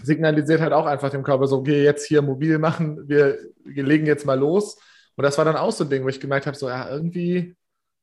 signalisiert 0.03 0.61
halt 0.61 0.73
auch 0.73 0.87
einfach 0.87 1.11
dem 1.11 1.23
Körper 1.23 1.47
so, 1.47 1.59
okay, 1.59 1.83
jetzt 1.83 2.07
hier 2.07 2.23
mobil 2.23 2.59
machen, 2.59 3.09
wir, 3.09 3.39
wir 3.65 3.83
legen 3.83 4.07
jetzt 4.07 4.27
mal 4.27 4.39
los. 4.39 4.79
Und 5.17 5.23
das 5.23 5.39
war 5.39 5.45
dann 5.45 5.57
auch 5.57 5.73
so 5.73 5.85
ein 5.85 5.91
Ding, 5.91 6.05
wo 6.05 6.09
ich 6.09 6.21
gemerkt 6.21 6.47
habe, 6.47 6.57
so, 6.57 6.69
ja, 6.69 6.89
irgendwie, 6.91 7.57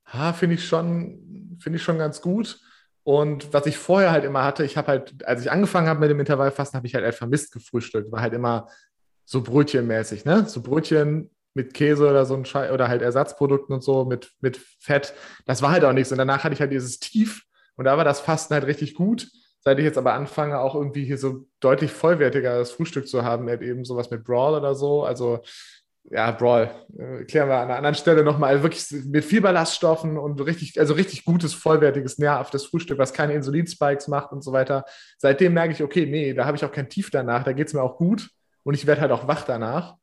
ha, 0.06 0.32
finde 0.32 0.56
ich 0.56 0.66
schon, 0.66 1.56
finde 1.60 1.76
ich 1.76 1.82
schon 1.82 1.98
ganz 1.98 2.20
gut. 2.20 2.58
Und 3.04 3.52
was 3.52 3.66
ich 3.66 3.76
vorher 3.76 4.10
halt 4.10 4.24
immer 4.24 4.44
hatte, 4.44 4.64
ich 4.64 4.76
habe 4.76 4.88
halt, 4.88 5.26
als 5.26 5.42
ich 5.42 5.50
angefangen 5.50 5.88
habe 5.88 6.00
mit 6.00 6.10
dem 6.10 6.20
Intervallfasten, 6.20 6.78
habe 6.78 6.86
ich 6.86 6.94
halt 6.94 7.04
einfach 7.04 7.26
Mist 7.26 7.52
gefrühstückt. 7.52 8.10
War 8.10 8.22
halt 8.22 8.32
immer 8.32 8.68
so 9.26 9.42
brötchenmäßig, 9.42 10.24
ne? 10.24 10.46
So 10.46 10.62
Brötchen 10.62 11.30
mit 11.52 11.74
Käse 11.74 12.08
oder 12.08 12.24
so 12.26 12.34
ein 12.34 12.44
Schei 12.44 12.72
oder 12.72 12.88
halt 12.88 13.02
Ersatzprodukten 13.02 13.74
und 13.74 13.84
so 13.84 14.04
mit, 14.04 14.32
mit 14.40 14.56
Fett. 14.56 15.14
Das 15.46 15.62
war 15.62 15.70
halt 15.70 15.84
auch 15.84 15.92
nichts. 15.92 16.12
Und 16.12 16.18
danach 16.18 16.44
hatte 16.44 16.54
ich 16.54 16.60
halt 16.60 16.72
dieses 16.72 16.98
Tief 16.98 17.44
und 17.76 17.84
da 17.84 17.96
war 17.96 18.04
das 18.04 18.20
Fasten 18.20 18.54
halt 18.54 18.66
richtig 18.66 18.94
gut. 18.94 19.28
Seit 19.60 19.78
ich 19.78 19.84
jetzt 19.84 19.96
aber 19.96 20.12
anfange, 20.12 20.58
auch 20.58 20.74
irgendwie 20.74 21.04
hier 21.04 21.16
so 21.16 21.46
deutlich 21.60 21.90
vollwertigeres 21.90 22.72
Frühstück 22.72 23.08
zu 23.08 23.24
haben, 23.24 23.48
halt 23.48 23.62
eben 23.62 23.84
sowas 23.84 24.10
mit 24.10 24.24
Brawl 24.24 24.54
oder 24.54 24.74
so. 24.74 25.04
Also 25.04 25.40
ja, 26.10 26.30
Brawl, 26.32 26.70
äh, 26.98 27.24
klären 27.24 27.48
wir 27.48 27.56
an 27.56 27.64
einer 27.68 27.76
anderen 27.76 27.94
Stelle 27.94 28.22
nochmal. 28.22 28.50
Also 28.50 28.62
wirklich 28.62 29.06
mit 29.06 29.24
viel 29.24 29.40
Ballaststoffen 29.40 30.18
und 30.18 30.40
richtig, 30.40 30.78
also 30.78 30.94
richtig 30.94 31.24
gutes, 31.24 31.54
vollwertiges, 31.54 32.18
nährhaftes 32.18 32.66
Frühstück, 32.66 32.98
was 32.98 33.12
keine 33.12 33.32
Insulinspikes 33.32 34.08
macht 34.08 34.32
und 34.32 34.42
so 34.44 34.52
weiter. 34.52 34.84
Seitdem 35.18 35.54
merke 35.54 35.72
ich, 35.72 35.82
okay, 35.82 36.06
nee, 36.06 36.34
da 36.34 36.44
habe 36.44 36.56
ich 36.56 36.64
auch 36.64 36.72
kein 36.72 36.88
Tief 36.88 37.10
danach, 37.10 37.42
da 37.44 37.52
geht 37.52 37.68
es 37.68 37.74
mir 37.74 37.82
auch 37.82 37.96
gut 37.96 38.30
und 38.64 38.74
ich 38.74 38.86
werde 38.86 39.00
halt 39.00 39.12
auch 39.12 39.26
wach 39.26 39.44
danach. 39.44 39.96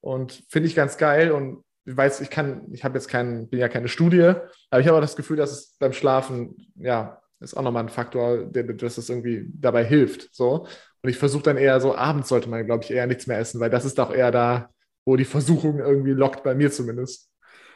Und 0.00 0.44
finde 0.48 0.68
ich 0.68 0.76
ganz 0.76 0.96
geil 0.96 1.32
und 1.32 1.64
ich 1.84 1.96
weiß, 1.96 2.20
ich 2.20 2.30
kann, 2.30 2.66
ich 2.72 2.84
habe 2.84 2.94
jetzt 2.94 3.08
keinen, 3.08 3.48
bin 3.48 3.58
ja 3.58 3.68
keine 3.68 3.88
Studie, 3.88 4.34
aber 4.70 4.80
ich 4.80 4.86
habe 4.86 4.98
auch 4.98 5.02
das 5.02 5.16
Gefühl, 5.16 5.38
dass 5.38 5.50
es 5.50 5.76
beim 5.78 5.92
Schlafen, 5.92 6.54
ja, 6.76 7.20
ist 7.40 7.56
auch 7.56 7.62
nochmal 7.62 7.84
ein 7.84 7.88
Faktor, 7.88 8.44
der, 8.44 8.64
dass 8.64 8.98
es 8.98 9.08
irgendwie 9.08 9.46
dabei 9.54 9.84
hilft. 9.84 10.34
So. 10.34 10.66
Und 11.02 11.10
ich 11.10 11.18
versuche 11.18 11.44
dann 11.44 11.56
eher 11.56 11.80
so, 11.80 11.96
abends 11.96 12.28
sollte 12.28 12.48
man, 12.48 12.66
glaube 12.66 12.84
ich, 12.84 12.90
eher 12.90 13.06
nichts 13.06 13.26
mehr 13.26 13.38
essen, 13.38 13.60
weil 13.60 13.70
das 13.70 13.84
ist 13.84 13.98
auch 14.00 14.12
eher 14.12 14.30
da, 14.30 14.70
wo 15.08 15.16
die 15.16 15.24
Versuchung 15.24 15.78
irgendwie 15.78 16.10
lockt, 16.10 16.44
bei 16.44 16.54
mir 16.54 16.70
zumindest. 16.70 17.30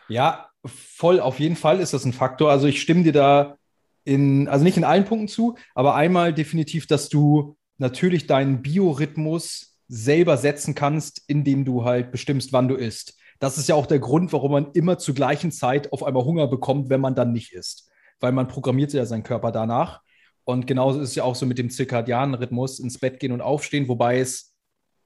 Ja, 0.08 0.50
voll, 0.66 1.18
auf 1.18 1.40
jeden 1.40 1.56
Fall 1.56 1.80
ist 1.80 1.94
das 1.94 2.04
ein 2.04 2.12
Faktor. 2.12 2.50
Also 2.50 2.66
ich 2.66 2.82
stimme 2.82 3.04
dir 3.04 3.12
da 3.12 3.56
in, 4.04 4.48
also 4.48 4.62
nicht 4.62 4.76
in 4.76 4.84
allen 4.84 5.06
Punkten 5.06 5.28
zu, 5.28 5.56
aber 5.74 5.94
einmal 5.94 6.34
definitiv, 6.34 6.86
dass 6.86 7.08
du 7.08 7.56
natürlich 7.78 8.26
deinen 8.26 8.60
Biorhythmus 8.60 9.78
selber 9.88 10.36
setzen 10.36 10.74
kannst, 10.74 11.22
indem 11.26 11.64
du 11.64 11.84
halt 11.84 12.12
bestimmst, 12.12 12.52
wann 12.52 12.68
du 12.68 12.74
isst. 12.74 13.16
Das 13.38 13.56
ist 13.56 13.68
ja 13.68 13.76
auch 13.76 13.86
der 13.86 13.98
Grund, 13.98 14.32
warum 14.34 14.52
man 14.52 14.72
immer 14.72 14.98
zur 14.98 15.14
gleichen 15.14 15.52
Zeit 15.52 15.90
auf 15.90 16.04
einmal 16.04 16.24
Hunger 16.24 16.48
bekommt, 16.48 16.90
wenn 16.90 17.00
man 17.00 17.14
dann 17.14 17.32
nicht 17.32 17.54
isst. 17.54 17.90
Weil 18.20 18.32
man 18.32 18.46
programmiert 18.46 18.92
ja 18.92 19.06
seinen 19.06 19.22
Körper 19.22 19.52
danach. 19.52 20.02
Und 20.44 20.66
genauso 20.66 21.00
ist 21.00 21.10
es 21.10 21.14
ja 21.14 21.24
auch 21.24 21.34
so 21.34 21.46
mit 21.46 21.56
dem 21.56 21.70
zirkadianen 21.70 22.34
Rhythmus, 22.34 22.78
ins 22.78 22.98
Bett 22.98 23.20
gehen 23.20 23.32
und 23.32 23.40
aufstehen, 23.40 23.88
wobei 23.88 24.20
es 24.20 24.51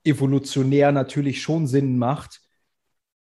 evolutionär 0.07 0.91
natürlich 0.91 1.41
schon 1.41 1.67
Sinn 1.67 1.97
macht, 1.97 2.41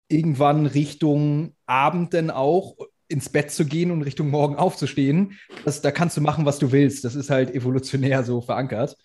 irgendwann 0.08 0.66
Richtung 0.66 1.56
Abend 1.66 2.14
dann 2.14 2.30
auch 2.30 2.76
ins 3.08 3.30
Bett 3.30 3.52
zu 3.52 3.66
gehen 3.66 3.92
und 3.92 4.02
Richtung 4.02 4.30
Morgen 4.30 4.56
aufzustehen. 4.56 5.38
Das, 5.66 5.82
da 5.82 5.92
kannst 5.92 6.18
du 6.18 6.22
machen, 6.22 6.46
was 6.46 6.60
du 6.60 6.72
willst. 6.72 7.04
Das 7.04 7.16
ist 7.16 7.30
halt 7.30 7.54
evolutionär 7.54 8.24
so 8.24 8.42
verankert. 8.42 8.98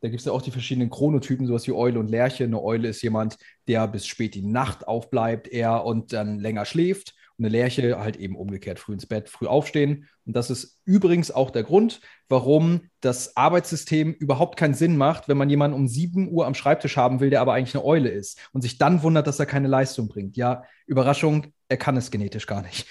Da 0.00 0.08
gibt 0.08 0.20
es 0.20 0.26
ja 0.26 0.32
auch 0.32 0.42
die 0.42 0.50
verschiedenen 0.50 0.88
Chronotypen, 0.88 1.46
sowas 1.46 1.66
wie 1.66 1.72
Eule 1.72 2.00
und 2.00 2.08
Lerche. 2.08 2.44
Eine 2.44 2.62
Eule 2.62 2.88
ist 2.88 3.02
jemand, 3.02 3.36
der 3.68 3.86
bis 3.86 4.06
spät 4.06 4.34
die 4.34 4.42
Nacht 4.42 4.88
aufbleibt, 4.88 5.46
eher 5.48 5.84
und 5.84 6.12
dann 6.12 6.38
länger 6.38 6.64
schläft. 6.64 7.14
Eine 7.40 7.48
Lerche 7.48 7.98
halt 7.98 8.16
eben 8.16 8.36
umgekehrt, 8.36 8.78
früh 8.78 8.92
ins 8.92 9.06
Bett, 9.06 9.28
früh 9.28 9.46
aufstehen. 9.46 10.08
Und 10.26 10.36
das 10.36 10.50
ist 10.50 10.78
übrigens 10.84 11.30
auch 11.30 11.50
der 11.50 11.62
Grund, 11.62 12.00
warum 12.28 12.82
das 13.00 13.36
Arbeitssystem 13.36 14.12
überhaupt 14.12 14.58
keinen 14.58 14.74
Sinn 14.74 14.96
macht, 14.96 15.26
wenn 15.26 15.38
man 15.38 15.50
jemanden 15.50 15.76
um 15.76 15.88
7 15.88 16.30
Uhr 16.30 16.46
am 16.46 16.54
Schreibtisch 16.54 16.96
haben 16.98 17.20
will, 17.20 17.30
der 17.30 17.40
aber 17.40 17.54
eigentlich 17.54 17.74
eine 17.74 17.84
Eule 17.84 18.10
ist 18.10 18.38
und 18.52 18.60
sich 18.60 18.76
dann 18.76 19.02
wundert, 19.02 19.26
dass 19.26 19.40
er 19.40 19.46
keine 19.46 19.68
Leistung 19.68 20.08
bringt. 20.08 20.36
Ja, 20.36 20.64
Überraschung, 20.86 21.46
er 21.68 21.78
kann 21.78 21.96
es 21.96 22.10
genetisch 22.10 22.46
gar 22.46 22.62
nicht. 22.62 22.86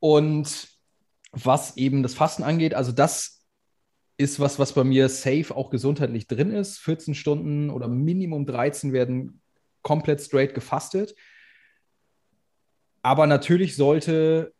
Und 0.00 0.68
was 1.30 1.76
eben 1.76 2.02
das 2.02 2.14
Fasten 2.14 2.42
angeht, 2.42 2.74
also 2.74 2.92
das 2.92 3.42
ist 4.16 4.40
was, 4.40 4.58
was 4.58 4.72
bei 4.72 4.84
mir 4.84 5.08
safe 5.08 5.54
auch 5.54 5.70
gesundheitlich 5.70 6.26
drin 6.26 6.50
ist. 6.50 6.78
14 6.78 7.14
Stunden 7.14 7.70
oder 7.70 7.88
Minimum 7.88 8.44
13 8.44 8.92
werden 8.92 9.40
komplett 9.82 10.20
straight 10.20 10.54
gefastet. 10.54 11.14
Aber 13.02 13.26
natürlich 13.26 13.76
sollte 13.76 14.52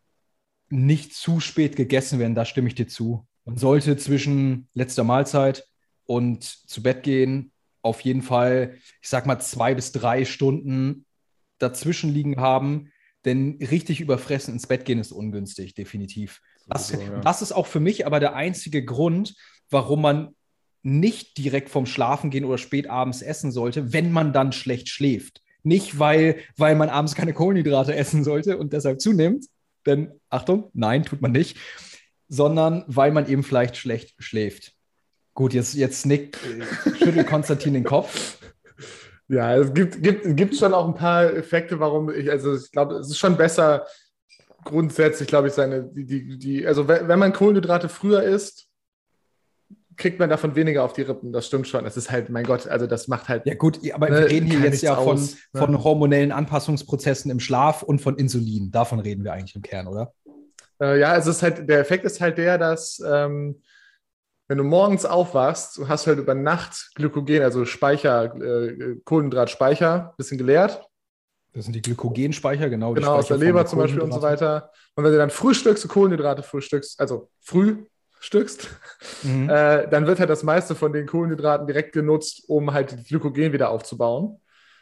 nicht 0.69 1.15
zu 1.15 1.41
spät 1.41 1.77
gegessen 1.77 2.19
werden, 2.19 2.35
da 2.35 2.45
stimme 2.45 2.69
ich 2.69 2.75
dir 2.75 2.89
zu. 2.89 3.27
Man 3.45 3.57
sollte 3.57 3.97
zwischen 3.97 4.69
letzter 4.75 5.05
Mahlzeit 5.05 5.67
und 6.05 6.45
zu 6.45 6.83
Bett 6.83 7.03
gehen 7.03 7.53
auf 7.83 8.01
jeden 8.01 8.23
Fall, 8.23 8.79
ich 9.01 9.09
sag 9.09 9.27
mal, 9.27 9.41
zwei 9.41 9.75
bis 9.75 9.93
drei 9.93 10.25
Stunden 10.25 11.05
dazwischen 11.59 12.13
liegen 12.13 12.41
haben, 12.41 12.93
denn 13.25 13.59
richtig 13.61 14.01
überfressen 14.01 14.55
ins 14.55 14.67
Bett 14.67 14.85
gehen 14.85 14.99
ist 14.99 15.13
ungünstig, 15.13 15.75
definitiv. 15.75 16.41
Das, 16.67 16.89
So, 16.89 17.01
ja. 17.01 17.21
das 17.21 17.43
ist 17.43 17.53
auch 17.53 17.67
für 17.67 17.81
mich 17.81 18.07
aber 18.07 18.21
der 18.21 18.35
einzige 18.35 18.85
Grund, 18.85 19.35
warum 19.69 20.03
man 20.03 20.35
nicht 20.83 21.39
direkt 21.39 21.71
vom 21.71 21.87
Schlafen 21.87 22.31
gehen 22.31 22.45
oder 22.45 22.59
spät 22.59 22.89
abends 22.89 23.23
essen 23.23 23.53
sollte, 23.53 23.93
wenn 23.93 24.11
man 24.11 24.33
dann 24.33 24.53
schlecht 24.53 24.89
schläft. 24.89 25.43
Nicht, 25.63 25.99
weil, 25.99 26.37
weil 26.57 26.75
man 26.75 26.89
abends 26.89 27.15
keine 27.15 27.33
Kohlenhydrate 27.33 27.95
essen 27.95 28.25
sollte 28.25 28.59
und 28.59 28.73
deshalb 28.73 29.01
zunimmt, 29.01 29.47
denn 29.87 30.13
Achtung, 30.29 30.71
nein, 30.75 31.05
tut 31.05 31.23
man 31.23 31.33
nicht, 31.33 31.57
sondern 32.29 32.85
weil 32.87 33.13
man 33.13 33.29
eben 33.29 33.43
vielleicht 33.43 33.77
schlecht 33.77 34.15
schläft. 34.19 34.73
Gut, 35.35 35.55
jetzt, 35.55 35.75
jetzt 35.75 36.05
nickt, 36.07 36.37
äh, 36.37 36.97
schüttelt 36.97 37.27
Konstantin 37.27 37.75
den 37.75 37.85
Kopf. 37.85 38.39
Ja, 39.29 39.57
es 39.57 39.73
gibt, 39.73 40.03
gibt, 40.03 40.37
gibt 40.37 40.57
schon 40.57 40.75
auch 40.75 40.87
ein 40.87 40.95
paar 40.95 41.33
Effekte, 41.33 41.81
warum 41.81 42.11
ich, 42.11 42.31
also 42.31 42.55
ich 42.55 42.71
glaube, 42.71 42.97
es 42.97 43.09
ist 43.09 43.19
schon 43.19 43.37
besser, 43.37 43.87
grundsätzlich, 44.65 45.29
glaube 45.29 45.49
ich, 45.49 45.55
seine, 45.55 45.85
die, 45.85 46.05
die, 46.05 46.39
die, 46.39 46.67
also 46.67 46.89
wenn 46.89 47.09
wenn 47.09 47.19
man 47.19 47.33
Kohlenhydrate 47.33 47.89
früher 47.89 48.23
isst, 48.23 48.69
kriegt 49.97 50.19
man 50.19 50.31
davon 50.31 50.55
weniger 50.57 50.85
auf 50.85 50.93
die 50.93 51.03
Rippen. 51.03 51.33
Das 51.33 51.47
stimmt 51.47 51.67
schon. 51.67 51.85
Das 51.85 51.97
ist 51.97 52.11
halt, 52.11 52.31
mein 52.31 52.45
Gott, 52.45 52.67
also 52.67 52.87
das 52.87 53.09
macht 53.09 53.29
halt. 53.29 53.47
Ja 53.47 53.55
gut, 53.55 53.79
aber 53.93 54.11
Ne, 54.11 54.21
wir 54.21 54.31
reden 54.31 54.47
hier 54.47 54.61
jetzt 54.61 54.83
ja 54.83 54.97
von, 54.97 55.15
aus, 55.15 55.37
ne? 55.53 55.61
von 55.61 55.85
hormonellen 55.85 56.33
Anpassungsprozessen 56.33 57.31
im 57.31 57.41
Schlaf 57.41 57.83
und 57.83 58.01
von 58.01 58.17
Insulin. 58.17 58.71
Davon 58.71 59.01
reden 59.01 59.25
wir 59.25 59.33
eigentlich 59.33 59.57
im 59.57 59.63
Kern, 59.63 59.87
oder? 59.87 60.13
Äh, 60.81 60.99
ja, 61.01 61.17
es 61.17 61.27
ist 61.27 61.43
halt, 61.43 61.69
der 61.69 61.81
Effekt 61.81 62.05
ist 62.05 62.21
halt 62.21 62.39
der, 62.39 62.59
dass 62.59 63.03
ähm, 63.07 63.61
wenn 64.49 64.59
du 64.59 64.65
morgens 64.65 65.05
aufwachst, 65.05 65.79
du 65.79 65.89
hast 65.89 66.07
halt 66.07 66.19
über 66.19 66.35
Nacht 66.35 66.91
Glykogen, 66.95 67.43
also 67.43 67.65
Speicher, 67.65 68.35
äh, 68.35 68.97
Kohlenhydratspeicher, 69.05 70.15
bisschen 70.17 70.39
geleert. 70.39 70.83
Das 71.55 71.65
sind 71.65 71.75
die 71.75 71.83
Glykogenspeicher, 71.83 72.69
genau. 72.71 72.95
Genau, 72.95 73.15
aus 73.15 73.29
der 73.29 73.37
Leber 73.37 73.67
zum 73.67 73.79
Beispiel 73.79 74.01
und 74.01 74.13
so 74.13 74.23
weiter. 74.23 74.71
Und 74.95 75.05
wenn 75.05 75.13
du 75.13 75.19
dann 75.19 75.31
frühstückst, 75.31 75.87
Kohlenhydrate 75.89 76.43
frühstückst, 76.43 76.99
also 76.99 77.31
frühstückst, 78.23 78.69
Mhm. 79.25 79.49
äh, 79.49 79.89
dann 79.89 80.07
wird 80.07 80.21
halt 80.21 80.31
das 80.31 80.43
meiste 80.43 80.75
von 80.75 80.93
den 80.93 81.07
Kohlenhydraten 81.07 81.67
direkt 81.67 81.93
genutzt, 81.93 82.45
um 82.47 82.73
halt 82.73 82.93
die 82.93 83.03
Glykogen 83.05 83.53
wieder 83.53 83.71
aufzubauen. 83.71 84.39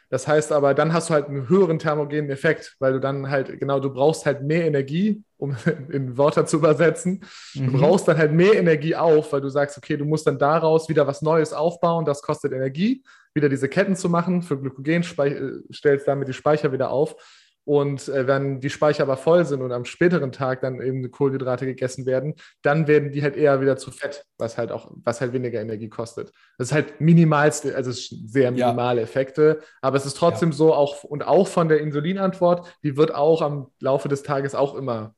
Das 0.09 0.27
heißt 0.27 0.51
aber, 0.51 0.73
dann 0.73 0.91
hast 0.91 1.09
du 1.09 1.13
halt 1.13 1.27
einen 1.27 1.47
höheren 1.47 1.79
thermogenen 1.79 2.29
Effekt, 2.29 2.75
weil 2.79 2.93
du 2.93 2.99
dann 2.99 3.29
halt, 3.29 3.59
genau, 3.59 3.79
du 3.79 3.93
brauchst 3.93 4.25
halt 4.25 4.43
mehr 4.43 4.65
Energie, 4.65 5.23
um 5.37 5.55
in 5.89 6.17
Wörter 6.17 6.45
zu 6.45 6.57
übersetzen. 6.57 7.21
Du 7.53 7.63
mhm. 7.63 7.79
brauchst 7.79 8.07
dann 8.07 8.17
halt 8.17 8.33
mehr 8.33 8.55
Energie 8.55 8.95
auf, 8.95 9.31
weil 9.31 9.41
du 9.41 9.49
sagst, 9.49 9.77
okay, 9.77 9.95
du 9.97 10.05
musst 10.05 10.27
dann 10.27 10.37
daraus 10.37 10.89
wieder 10.89 11.07
was 11.07 11.21
Neues 11.21 11.53
aufbauen, 11.53 12.03
das 12.05 12.21
kostet 12.21 12.51
Energie, 12.51 13.03
wieder 13.33 13.47
diese 13.47 13.69
Ketten 13.69 13.95
zu 13.95 14.09
machen. 14.09 14.41
Für 14.41 14.59
Glykogen 14.59 15.03
äh, 15.03 15.73
stellst 15.73 16.07
damit 16.07 16.27
die 16.27 16.33
Speicher 16.33 16.73
wieder 16.73 16.91
auf. 16.91 17.15
Und 17.63 18.09
äh, 18.09 18.25
wenn 18.25 18.59
die 18.59 18.71
Speicher 18.71 19.03
aber 19.03 19.17
voll 19.17 19.45
sind 19.45 19.61
und 19.61 19.71
am 19.71 19.85
späteren 19.85 20.31
Tag 20.31 20.61
dann 20.61 20.81
eben 20.81 21.09
Kohlenhydrate 21.11 21.65
gegessen 21.65 22.05
werden, 22.05 22.33
dann 22.63 22.87
werden 22.87 23.11
die 23.11 23.21
halt 23.21 23.35
eher 23.35 23.61
wieder 23.61 23.77
zu 23.77 23.91
Fett, 23.91 24.25
was 24.37 24.57
halt 24.57 24.71
auch, 24.71 24.91
was 25.03 25.21
halt 25.21 25.33
weniger 25.33 25.61
Energie 25.61 25.89
kostet. 25.89 26.31
Das 26.57 26.69
ist 26.69 26.73
halt 26.73 26.99
minimalste, 26.99 27.75
also 27.75 27.91
sehr 27.91 28.51
minimale 28.51 29.01
ja. 29.01 29.03
Effekte, 29.03 29.61
aber 29.81 29.97
es 29.97 30.05
ist 30.05 30.17
trotzdem 30.17 30.49
ja. 30.49 30.55
so 30.55 30.73
auch 30.73 31.03
und 31.03 31.25
auch 31.25 31.47
von 31.47 31.69
der 31.69 31.81
Insulinantwort, 31.81 32.67
die 32.83 32.97
wird 32.97 33.13
auch 33.13 33.41
am 33.41 33.67
Laufe 33.79 34.09
des 34.09 34.23
Tages 34.23 34.55
auch 34.55 34.73
immer 34.73 35.13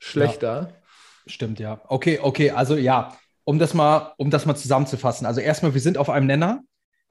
schlechter. 0.00 0.70
Ja. 0.70 0.82
Stimmt, 1.26 1.58
ja. 1.60 1.80
Okay, 1.88 2.18
okay, 2.20 2.50
also 2.50 2.76
ja, 2.76 3.16
um 3.44 3.58
das 3.58 3.72
mal, 3.72 4.14
um 4.16 4.30
das 4.30 4.46
mal 4.46 4.56
zusammenzufassen. 4.56 5.26
Also 5.26 5.40
erstmal, 5.40 5.74
wir 5.74 5.80
sind 5.80 5.96
auf 5.96 6.10
einem 6.10 6.26
Nenner. 6.26 6.62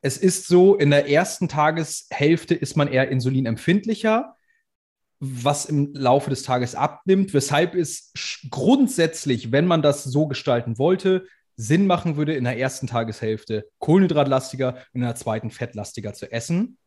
Es 0.02 0.18
ist 0.18 0.48
so, 0.48 0.76
in 0.76 0.90
der 0.90 1.10
ersten 1.10 1.48
Tageshälfte 1.48 2.54
ist 2.54 2.76
man 2.76 2.90
eher 2.90 3.10
insulinempfindlicher 3.10 4.36
was 5.26 5.66
im 5.66 5.94
Laufe 5.94 6.30
des 6.30 6.44
Tages 6.44 6.76
abnimmt, 6.76 7.34
weshalb 7.34 7.76
es 7.76 8.12
grundsätzlich, 8.50 9.54
wenn 9.54 9.66
man 9.66 9.82
das 9.82 10.04
so 10.04 10.28
gestalten 10.28 10.78
wollte, 10.78 11.26
Sinn 11.56 11.88
machen 11.88 12.18
würde, 12.18 12.34
in 12.34 12.44
der 12.44 12.58
ersten 12.58 12.88
Tageshälfte 12.88 13.70
kohlenhydratlastiger 13.80 14.74
und 14.94 15.02
in 15.02 15.02
der 15.02 15.16
zweiten 15.16 15.50
fettlastiger 15.50 16.14
zu 16.14 16.30
essen. 16.30 16.78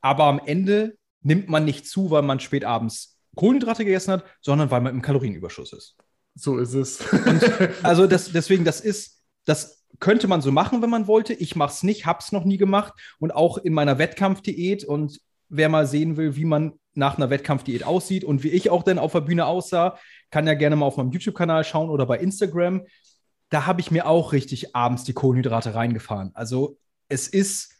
Aber 0.00 0.24
am 0.24 0.40
Ende 0.44 0.96
nimmt 1.20 1.48
man 1.48 1.66
nicht 1.66 1.86
zu, 1.86 2.10
weil 2.10 2.22
man 2.22 2.40
spät 2.40 2.64
abends 2.64 3.18
Kohlenhydrate 3.34 3.84
gegessen 3.84 4.12
hat, 4.12 4.24
sondern 4.40 4.70
weil 4.70 4.80
man 4.80 4.94
im 4.94 5.02
Kalorienüberschuss 5.02 5.72
ist. 5.74 5.96
So 6.34 6.58
ist 6.58 6.74
es. 6.74 7.04
Also 7.82 8.06
das, 8.06 8.32
deswegen, 8.32 8.64
das 8.64 8.80
ist, 8.80 9.22
das 9.44 9.84
könnte 9.98 10.28
man 10.28 10.40
so 10.40 10.50
machen, 10.50 10.80
wenn 10.80 10.90
man 10.90 11.06
wollte. 11.06 11.34
Ich 11.34 11.56
mache 11.56 11.72
es 11.72 11.82
nicht, 11.82 12.06
habe 12.06 12.20
es 12.20 12.32
noch 12.32 12.44
nie 12.44 12.56
gemacht 12.56 12.94
und 13.18 13.32
auch 13.32 13.58
in 13.58 13.74
meiner 13.74 13.98
Wettkampfdiät 13.98 14.84
und 14.84 15.20
wer 15.50 15.68
mal 15.68 15.86
sehen 15.86 16.16
will, 16.16 16.36
wie 16.36 16.46
man 16.46 16.78
nach 16.94 17.16
einer 17.16 17.30
Wettkampfdiät 17.30 17.84
aussieht 17.84 18.24
und 18.24 18.42
wie 18.42 18.50
ich 18.50 18.70
auch 18.70 18.82
denn 18.82 18.98
auf 18.98 19.12
der 19.12 19.20
Bühne 19.22 19.46
aussah, 19.46 19.98
kann 20.30 20.46
ja 20.46 20.54
gerne 20.54 20.76
mal 20.76 20.86
auf 20.86 20.96
meinem 20.96 21.10
YouTube-Kanal 21.10 21.64
schauen 21.64 21.90
oder 21.90 22.06
bei 22.06 22.18
Instagram. 22.18 22.82
Da 23.48 23.66
habe 23.66 23.80
ich 23.80 23.90
mir 23.90 24.06
auch 24.06 24.32
richtig 24.32 24.74
abends 24.74 25.04
die 25.04 25.12
Kohlenhydrate 25.12 25.74
reingefahren. 25.74 26.30
Also 26.34 26.78
es 27.08 27.28
ist, 27.28 27.74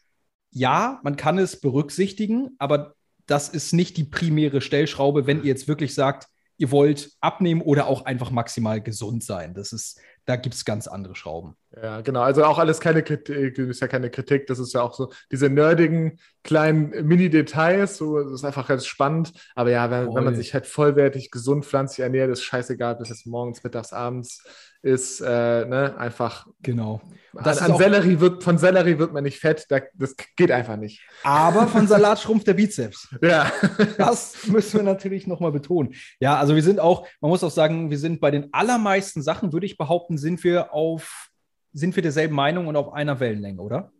ja, 0.51 0.99
man 1.03 1.15
kann 1.15 1.37
es 1.37 1.59
berücksichtigen, 1.59 2.51
aber 2.59 2.95
das 3.25 3.49
ist 3.49 3.73
nicht 3.73 3.97
die 3.97 4.03
primäre 4.03 4.61
Stellschraube, 4.61 5.25
wenn 5.27 5.39
ihr 5.39 5.47
jetzt 5.47 5.67
wirklich 5.67 5.93
sagt, 5.93 6.27
ihr 6.63 6.71
wollt 6.71 7.11
abnehmen 7.19 7.61
oder 7.61 7.87
auch 7.87 8.05
einfach 8.05 8.31
maximal 8.31 8.79
gesund 8.79 9.21
sein. 9.21 9.53
Das 9.53 9.73
ist, 9.73 9.99
da 10.23 10.37
gibt 10.37 10.55
es 10.55 10.63
ganz 10.63 10.87
andere 10.87 11.13
Schrauben. 11.13 11.57
Ja, 11.75 11.99
genau. 11.99 12.21
Also 12.21 12.45
auch 12.45 12.57
alles 12.57 12.79
keine 12.79 13.03
Kritik, 13.03 13.57
ist 13.57 13.81
ja 13.81 13.89
keine 13.89 14.09
Kritik. 14.09 14.47
Das 14.47 14.59
ist 14.59 14.71
ja 14.71 14.81
auch 14.81 14.93
so 14.93 15.11
diese 15.29 15.49
nerdigen 15.49 16.21
kleinen 16.41 17.05
Mini-Details. 17.05 17.97
So, 17.97 18.17
das 18.17 18.31
ist 18.31 18.45
einfach 18.45 18.65
ganz 18.65 18.85
spannend. 18.85 19.33
Aber 19.55 19.71
ja, 19.71 19.91
wenn, 19.91 20.15
wenn 20.15 20.23
man 20.23 20.37
sich 20.37 20.53
halt 20.53 20.65
vollwertig, 20.65 21.31
gesund, 21.31 21.65
pflanzlich 21.65 21.99
ernährt, 21.99 22.31
ist 22.31 22.43
scheißegal, 22.43 22.95
bis 22.95 23.09
es 23.09 23.25
morgens, 23.25 23.61
mittags, 23.61 23.91
abends 23.91 24.41
ist 24.83 25.21
äh, 25.21 25.65
ne, 25.65 25.95
einfach. 25.97 26.45
Genau. 26.61 27.01
Das 27.33 27.61
an, 27.61 27.71
an 27.71 27.77
Sellerie 27.77 28.19
wird, 28.19 28.43
von 28.43 28.57
Sellerie 28.59 28.99
wird 28.99 29.13
man 29.13 29.23
nicht 29.23 29.39
fett, 29.39 29.65
das 29.69 30.15
geht 30.35 30.51
einfach 30.51 30.75
nicht. 30.75 31.01
Aber 31.23 31.67
von 31.67 31.87
Salat 31.87 32.19
schrumpft 32.19 32.45
der 32.45 32.53
Bizeps. 32.53 33.07
Ja. 33.23 33.51
Das 33.97 34.45
müssen 34.47 34.79
wir 34.79 34.83
natürlich 34.83 35.25
nochmal 35.25 35.51
betonen. 35.51 35.95
Ja, 36.19 36.37
also 36.37 36.53
wir 36.53 36.61
sind 36.61 36.79
auch, 36.79 37.07
man 37.21 37.29
muss 37.29 37.43
auch 37.43 37.51
sagen, 37.51 37.89
wir 37.89 37.97
sind 37.97 38.19
bei 38.19 38.29
den 38.29 38.53
allermeisten 38.53 39.23
Sachen, 39.23 39.53
würde 39.53 39.65
ich 39.65 39.77
behaupten, 39.77 40.17
sind 40.17 40.43
wir 40.43 40.73
auf, 40.73 41.29
sind 41.71 41.95
wir 41.95 42.03
derselben 42.03 42.35
Meinung 42.35 42.67
und 42.67 42.75
auf 42.75 42.93
einer 42.93 43.19
Wellenlänge, 43.19 43.61
oder? 43.61 43.91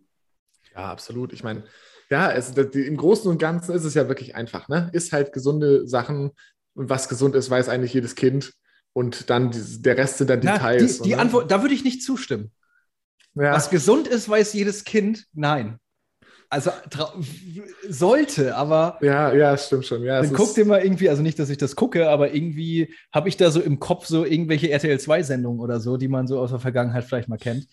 Ja, 0.75 0.91
absolut. 0.91 1.31
Ich 1.31 1.43
meine, 1.43 1.63
ja, 2.09 2.31
es, 2.31 2.49
im 2.51 2.97
Großen 2.97 3.31
und 3.31 3.39
Ganzen 3.39 3.73
ist 3.73 3.85
es 3.85 3.93
ja 3.93 4.09
wirklich 4.09 4.35
einfach, 4.35 4.67
ne? 4.67 4.89
Ist 4.91 5.13
halt 5.13 5.31
gesunde 5.31 5.87
Sachen 5.87 6.31
und 6.75 6.89
was 6.89 7.07
gesund 7.07 7.35
ist, 7.35 7.49
weiß 7.49 7.69
eigentlich 7.69 7.93
jedes 7.93 8.15
Kind 8.15 8.53
und 8.93 9.29
dann 9.29 9.51
die, 9.51 9.81
der 9.81 9.97
Rest 9.97 10.19
sind 10.19 10.29
dann 10.29 10.41
Details. 10.41 10.99
die, 10.99 11.09
die 11.09 11.15
Antwort, 11.15 11.51
da 11.51 11.61
würde 11.61 11.73
ich 11.73 11.83
nicht 11.83 12.03
zustimmen. 12.03 12.51
Ja. 13.35 13.53
Was 13.53 13.69
gesund 13.69 14.07
ist, 14.07 14.29
weiß 14.29 14.53
jedes 14.53 14.83
Kind. 14.83 15.25
Nein. 15.33 15.79
Also 16.49 16.69
sollte, 17.89 18.55
aber. 18.55 18.99
Ja, 19.01 19.33
ja, 19.33 19.57
stimmt 19.57 19.87
schon. 19.87 20.03
Ja, 20.03 20.21
dann 20.21 20.33
guck 20.33 20.53
dir 20.53 20.65
mal 20.65 20.83
irgendwie, 20.83 21.09
also 21.09 21.23
nicht, 21.23 21.39
dass 21.39 21.49
ich 21.49 21.57
das 21.57 21.75
gucke, 21.75 22.09
aber 22.09 22.35
irgendwie 22.35 22.93
habe 23.11 23.27
ich 23.27 23.37
da 23.37 23.49
so 23.49 23.59
im 23.59 23.79
Kopf 23.79 24.05
so 24.05 24.23
irgendwelche 24.23 24.69
RTL 24.69 24.97
2-Sendungen 24.97 25.59
oder 25.59 25.79
so, 25.79 25.97
die 25.97 26.07
man 26.07 26.27
so 26.27 26.39
aus 26.39 26.51
der 26.51 26.59
Vergangenheit 26.59 27.05
vielleicht 27.05 27.27
mal 27.27 27.39
kennt. 27.39 27.65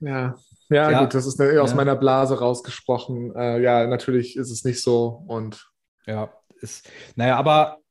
Ja, 0.00 0.34
ja, 0.70 0.90
ja. 0.90 1.00
gut, 1.00 1.12
das 1.12 1.26
ist 1.26 1.38
aus 1.38 1.70
ja. 1.70 1.76
meiner 1.76 1.94
Blase 1.94 2.38
rausgesprochen. 2.38 3.36
Äh, 3.36 3.60
ja, 3.60 3.86
natürlich 3.86 4.36
ist 4.36 4.50
es 4.50 4.64
nicht 4.64 4.80
so 4.80 5.22
und. 5.26 5.70
Ja, 6.06 6.32
ist, 6.62 6.88
naja, 7.16 7.36
aber 7.36 7.81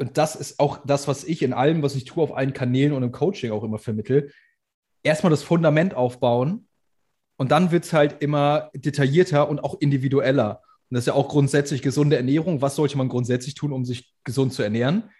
und 0.00 0.16
das 0.16 0.34
ist 0.34 0.58
auch 0.58 0.78
das, 0.86 1.08
was 1.08 1.24
ich 1.24 1.42
in 1.42 1.52
allem, 1.52 1.82
was 1.82 1.94
ich 1.94 2.06
tue, 2.06 2.22
auf 2.22 2.34
allen 2.34 2.54
Kanälen 2.54 2.94
und 2.94 3.02
im 3.02 3.12
Coaching 3.12 3.50
auch 3.50 3.62
immer 3.62 3.78
vermittel. 3.78 4.32
Erstmal 5.02 5.28
das 5.28 5.42
Fundament 5.42 5.92
aufbauen 5.92 6.66
und 7.36 7.50
dann 7.50 7.70
wird 7.70 7.84
es 7.84 7.92
halt 7.92 8.22
immer 8.22 8.70
detaillierter 8.74 9.50
und 9.50 9.60
auch 9.62 9.78
individueller. 9.78 10.62
Und 10.88 10.94
das 10.94 11.02
ist 11.02 11.08
ja 11.08 11.12
auch 11.12 11.28
grundsätzlich 11.28 11.82
gesunde 11.82 12.16
Ernährung. 12.16 12.62
Was 12.62 12.76
sollte 12.76 12.96
man 12.96 13.10
grundsätzlich 13.10 13.54
tun, 13.54 13.72
um 13.72 13.84
sich 13.84 14.14
gesund 14.24 14.54
zu 14.54 14.62
ernähren? 14.62 15.10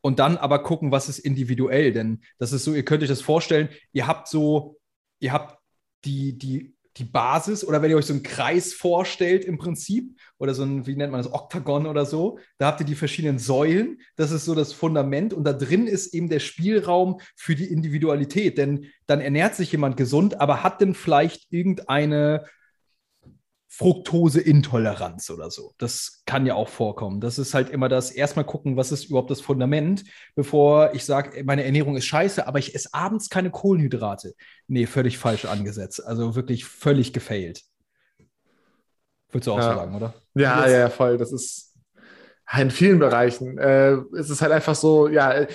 Und 0.00 0.20
dann 0.20 0.36
aber 0.36 0.62
gucken, 0.62 0.92
was 0.92 1.08
ist 1.08 1.18
individuell. 1.18 1.92
Denn 1.92 2.22
das 2.38 2.52
ist 2.52 2.62
so, 2.62 2.72
ihr 2.72 2.84
könnt 2.84 3.02
euch 3.02 3.08
das 3.08 3.20
vorstellen, 3.22 3.68
ihr 3.92 4.06
habt 4.06 4.28
so, 4.28 4.78
ihr 5.18 5.32
habt 5.32 5.58
die, 6.04 6.38
die 6.38 6.76
die 6.96 7.04
Basis 7.04 7.64
oder 7.64 7.82
wenn 7.82 7.90
ihr 7.90 7.96
euch 7.96 8.06
so 8.06 8.12
einen 8.12 8.22
Kreis 8.22 8.72
vorstellt 8.72 9.44
im 9.44 9.58
Prinzip 9.58 10.18
oder 10.38 10.54
so 10.54 10.64
ein, 10.64 10.86
wie 10.86 10.96
nennt 10.96 11.12
man 11.12 11.22
das, 11.22 11.32
Oktagon 11.32 11.86
oder 11.86 12.04
so, 12.04 12.38
da 12.58 12.66
habt 12.66 12.80
ihr 12.80 12.86
die 12.86 12.94
verschiedenen 12.94 13.38
Säulen, 13.38 14.00
das 14.16 14.32
ist 14.32 14.44
so 14.44 14.54
das 14.54 14.72
Fundament 14.72 15.32
und 15.32 15.44
da 15.44 15.52
drin 15.52 15.86
ist 15.86 16.14
eben 16.14 16.28
der 16.28 16.40
Spielraum 16.40 17.20
für 17.36 17.54
die 17.54 17.66
Individualität, 17.66 18.58
denn 18.58 18.86
dann 19.06 19.20
ernährt 19.20 19.54
sich 19.54 19.70
jemand 19.70 19.96
gesund, 19.96 20.40
aber 20.40 20.62
hat 20.62 20.80
denn 20.80 20.94
vielleicht 20.94 21.52
irgendeine 21.52 22.44
Fructoseintoleranz 23.72 25.30
oder 25.30 25.48
so. 25.48 25.74
Das 25.78 26.22
kann 26.26 26.44
ja 26.44 26.54
auch 26.54 26.68
vorkommen. 26.68 27.20
Das 27.20 27.38
ist 27.38 27.54
halt 27.54 27.70
immer 27.70 27.88
das, 27.88 28.10
erstmal 28.10 28.44
gucken, 28.44 28.76
was 28.76 28.90
ist 28.90 29.04
überhaupt 29.04 29.30
das 29.30 29.40
Fundament, 29.40 30.04
bevor 30.34 30.92
ich 30.92 31.04
sage, 31.04 31.44
meine 31.44 31.62
Ernährung 31.62 31.96
ist 31.96 32.06
scheiße, 32.06 32.48
aber 32.48 32.58
ich 32.58 32.74
esse 32.74 32.92
abends 32.92 33.30
keine 33.30 33.50
Kohlenhydrate. 33.50 34.34
Nee, 34.66 34.86
völlig 34.86 35.18
falsch 35.18 35.44
angesetzt. 35.44 36.04
Also 36.04 36.34
wirklich 36.34 36.64
völlig 36.64 37.12
gefailt. 37.12 37.62
Würdest 39.30 39.46
du 39.46 39.52
auch 39.52 39.58
ja. 39.58 39.70
so 39.70 39.78
sagen, 39.78 39.94
oder? 39.94 40.14
Ja, 40.34 40.68
ja, 40.68 40.90
voll. 40.90 41.16
Das 41.16 41.30
ist 41.30 41.76
in 42.58 42.72
vielen 42.72 42.98
Bereichen. 42.98 43.56
Äh, 43.56 43.98
es 44.18 44.30
ist 44.30 44.42
halt 44.42 44.50
einfach 44.50 44.74
so, 44.74 45.06
ja, 45.06 45.46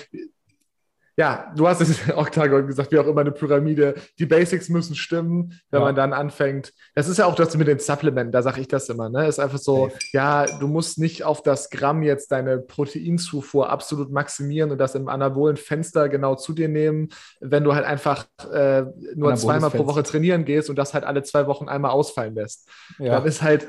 ja, 1.16 1.50
du 1.56 1.66
hast 1.66 1.80
es 1.80 1.98
Octagon 2.14 2.66
gesagt, 2.66 2.92
wie 2.92 2.98
auch 2.98 3.06
immer 3.06 3.22
eine 3.22 3.32
Pyramide. 3.32 3.94
Die 4.18 4.26
Basics 4.26 4.68
müssen 4.68 4.94
stimmen, 4.94 5.58
wenn 5.70 5.80
ja. 5.80 5.86
man 5.86 5.94
dann 5.94 6.12
anfängt. 6.12 6.72
Das 6.94 7.08
ist 7.08 7.16
ja 7.16 7.24
auch 7.24 7.34
das 7.34 7.56
mit 7.56 7.68
den 7.68 7.78
Supplementen, 7.78 8.32
da 8.32 8.42
sage 8.42 8.60
ich 8.60 8.68
das 8.68 8.88
immer. 8.90 9.08
Ne? 9.08 9.26
Ist 9.26 9.38
einfach 9.38 9.58
so, 9.58 9.84
okay. 9.84 9.98
ja, 10.12 10.46
du 10.58 10.68
musst 10.68 10.98
nicht 10.98 11.24
auf 11.24 11.42
das 11.42 11.70
Gramm 11.70 12.02
jetzt 12.02 12.32
deine 12.32 12.58
Proteinzufuhr 12.58 13.70
absolut 13.70 14.10
maximieren 14.12 14.70
und 14.70 14.78
das 14.78 14.94
im 14.94 15.08
anabolen 15.08 15.56
Fenster 15.56 16.10
genau 16.10 16.34
zu 16.34 16.52
dir 16.52 16.68
nehmen, 16.68 17.08
wenn 17.40 17.64
du 17.64 17.74
halt 17.74 17.86
einfach 17.86 18.26
äh, 18.52 18.82
nur 18.82 18.92
Anaboles 19.30 19.40
zweimal 19.40 19.70
Fenster. 19.70 19.78
pro 19.78 19.86
Woche 19.86 20.02
trainieren 20.02 20.44
gehst 20.44 20.68
und 20.68 20.76
das 20.76 20.92
halt 20.92 21.04
alle 21.04 21.22
zwei 21.22 21.46
Wochen 21.46 21.68
einmal 21.68 21.92
ausfallen 21.92 22.34
lässt. 22.34 22.68
Ja. 22.98 23.12
Dann 23.12 23.24
ist 23.24 23.40
halt 23.40 23.66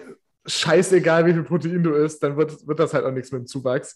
scheißegal, 0.48 1.26
wie 1.26 1.34
viel 1.34 1.43
Protein 1.43 1.84
du 1.84 1.93
isst, 1.93 2.24
dann 2.24 2.38
wird, 2.38 2.66
wird 2.68 2.80
das 2.80 2.93
halt 2.93 3.06
auch 3.06 3.12
nichts 3.12 3.32
mit 3.32 3.41
dem 3.41 3.48
Zuwachs. 3.48 3.95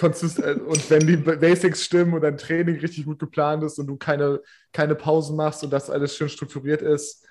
Äh, 0.00 0.54
und 0.54 0.90
wenn 0.90 1.06
die 1.06 1.16
Basics 1.16 1.84
stimmen 1.84 2.14
und 2.14 2.22
dein 2.22 2.38
Training 2.38 2.76
richtig 2.78 3.04
gut 3.04 3.18
geplant 3.18 3.62
ist 3.64 3.78
und 3.78 3.86
du 3.86 3.96
keine, 3.96 4.40
keine 4.72 4.94
Pausen 4.94 5.36
machst 5.36 5.62
und 5.62 5.70
das 5.70 5.90
alles 5.90 6.16
schön 6.16 6.28
strukturiert 6.28 6.82
ist, 6.82 7.26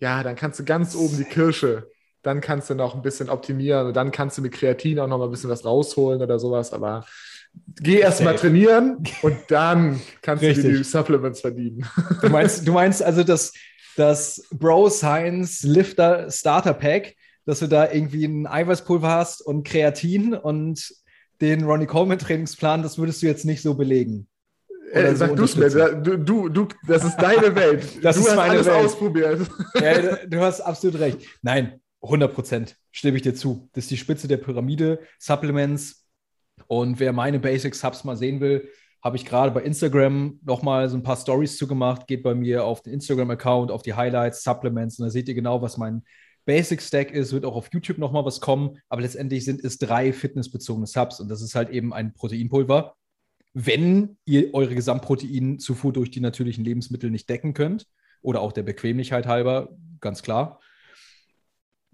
ja, 0.00 0.22
dann 0.22 0.36
kannst 0.36 0.58
du 0.58 0.64
ganz 0.64 0.94
oben 0.94 1.16
die 1.16 1.24
Kirsche, 1.24 1.88
dann 2.22 2.40
kannst 2.40 2.70
du 2.70 2.74
noch 2.74 2.94
ein 2.94 3.02
bisschen 3.02 3.28
optimieren 3.28 3.88
und 3.88 3.96
dann 3.96 4.10
kannst 4.10 4.38
du 4.38 4.42
mit 4.42 4.52
Kreatin 4.52 4.98
auch 4.98 5.06
noch 5.06 5.18
mal 5.18 5.24
ein 5.24 5.30
bisschen 5.30 5.50
was 5.50 5.64
rausholen 5.64 6.20
oder 6.22 6.38
sowas, 6.38 6.72
aber 6.72 7.04
geh 7.80 8.00
erst 8.00 8.22
mal 8.22 8.36
trainieren 8.36 9.02
und 9.22 9.36
dann 9.48 10.00
kannst 10.22 10.42
richtig. 10.42 10.64
du 10.64 10.70
dir 10.70 10.78
die 10.78 10.84
Supplements 10.84 11.40
verdienen. 11.40 11.86
Du 12.20 12.28
meinst, 12.28 12.66
du 12.66 12.72
meinst 12.72 13.02
also 13.02 13.24
das, 13.24 13.52
das 13.96 14.44
Bro 14.52 14.90
Science 14.90 15.62
Lifter 15.62 16.30
Starter 16.30 16.74
Pack, 16.74 17.14
dass 17.48 17.60
du 17.60 17.66
da 17.66 17.90
irgendwie 17.90 18.26
ein 18.26 18.46
Eiweißpulver 18.46 19.08
hast 19.08 19.40
und 19.40 19.66
Kreatin 19.66 20.34
und 20.34 20.92
den 21.40 21.64
Ronnie 21.64 21.86
Coleman 21.86 22.18
Trainingsplan, 22.18 22.82
das 22.82 22.98
würdest 22.98 23.22
du 23.22 23.26
jetzt 23.26 23.46
nicht 23.46 23.62
so 23.62 23.72
belegen. 23.72 24.28
Äh, 24.92 25.14
sag 25.14 25.34
du 25.34 25.44
es 25.44 25.56
mir, 25.56 25.70
du, 25.70 26.18
du, 26.18 26.50
du, 26.50 26.68
das 26.86 27.04
ist 27.04 27.16
deine 27.16 27.54
Welt. 27.56 27.84
das 28.02 28.16
du 28.16 28.20
ist 28.20 28.28
hast 28.28 28.36
meine 28.36 28.50
alles 28.50 28.66
Welt. 28.66 28.84
ausprobiert. 28.84 29.50
Ja, 29.80 30.16
du 30.26 30.40
hast 30.40 30.60
absolut 30.60 31.00
recht. 31.00 31.20
Nein, 31.40 31.80
100 32.02 32.34
Prozent, 32.34 32.76
stimme 32.92 33.16
ich 33.16 33.22
dir 33.22 33.34
zu. 33.34 33.70
Das 33.72 33.84
ist 33.84 33.90
die 33.92 33.96
Spitze 33.96 34.28
der 34.28 34.36
Pyramide, 34.36 34.98
Supplements. 35.18 36.06
Und 36.66 37.00
wer 37.00 37.14
meine 37.14 37.38
Basic-Subs 37.38 38.04
mal 38.04 38.18
sehen 38.18 38.40
will, 38.40 38.68
habe 39.02 39.16
ich 39.16 39.24
gerade 39.24 39.52
bei 39.52 39.62
Instagram 39.62 40.38
nochmal 40.44 40.86
so 40.90 40.98
ein 40.98 41.02
paar 41.02 41.16
Stories 41.16 41.56
zugemacht. 41.56 42.06
Geht 42.08 42.22
bei 42.22 42.34
mir 42.34 42.64
auf 42.64 42.82
den 42.82 42.92
Instagram-Account, 42.92 43.70
auf 43.70 43.80
die 43.80 43.94
Highlights, 43.94 44.42
Supplements 44.42 44.98
und 44.98 45.06
da 45.06 45.10
seht 45.10 45.28
ihr 45.28 45.34
genau, 45.34 45.62
was 45.62 45.78
mein 45.78 46.02
Basic 46.48 46.80
Stack 46.80 47.10
ist. 47.10 47.34
Wird 47.34 47.44
auch 47.44 47.54
auf 47.54 47.68
YouTube 47.70 47.98
nochmal 47.98 48.24
was 48.24 48.40
kommen. 48.40 48.78
Aber 48.88 49.02
letztendlich 49.02 49.44
sind 49.44 49.62
es 49.62 49.76
drei 49.76 50.14
fitnessbezogene 50.14 50.86
Subs 50.86 51.20
und 51.20 51.28
das 51.28 51.42
ist 51.42 51.54
halt 51.54 51.68
eben 51.68 51.92
ein 51.92 52.14
Proteinpulver. 52.14 52.96
Wenn 53.52 54.16
ihr 54.24 54.54
eure 54.54 54.74
Gesamtproteinzufuhr 54.74 55.92
durch 55.92 56.10
die 56.10 56.20
natürlichen 56.20 56.64
Lebensmittel 56.64 57.10
nicht 57.10 57.28
decken 57.28 57.52
könnt 57.52 57.86
oder 58.22 58.40
auch 58.40 58.52
der 58.52 58.62
Bequemlichkeit 58.62 59.26
halber, 59.26 59.76
ganz 60.00 60.22
klar. 60.22 60.58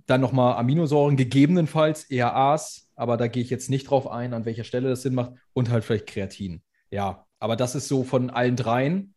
Dann 0.07 0.21
nochmal 0.21 0.55
Aminosäuren, 0.55 1.17
gegebenenfalls 1.17 2.09
ERAs, 2.09 2.89
aber 2.95 3.17
da 3.17 3.27
gehe 3.27 3.43
ich 3.43 3.51
jetzt 3.51 3.71
nicht 3.71 3.91
drauf 3.91 4.07
ein, 4.07 4.35
an 4.35 4.45
welcher 4.45 4.65
Stelle 4.65 4.89
das 4.89 5.03
Sinn 5.03 5.15
macht 5.15 5.33
und 5.53 5.71
halt 5.71 5.83
vielleicht 5.83 6.07
Kreatin. 6.07 6.63
Ja, 6.93 7.27
aber 7.41 7.57
das 7.57 7.75
ist 7.75 7.89
so 7.89 8.05
von 8.05 8.31
allen 8.31 8.55
dreien. 8.55 9.14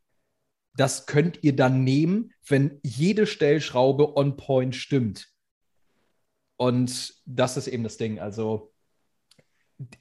Das 0.77 1.07
könnt 1.07 1.43
ihr 1.43 1.55
dann 1.55 1.83
nehmen, 1.83 2.33
wenn 2.47 2.79
jede 2.83 3.25
Stellschraube 3.25 4.15
on 4.15 4.37
point 4.37 4.75
stimmt. 4.75 5.27
Und 6.55 7.15
das 7.25 7.57
ist 7.57 7.67
eben 7.67 7.83
das 7.83 7.97
Ding. 7.97 8.19
Also 8.19 8.71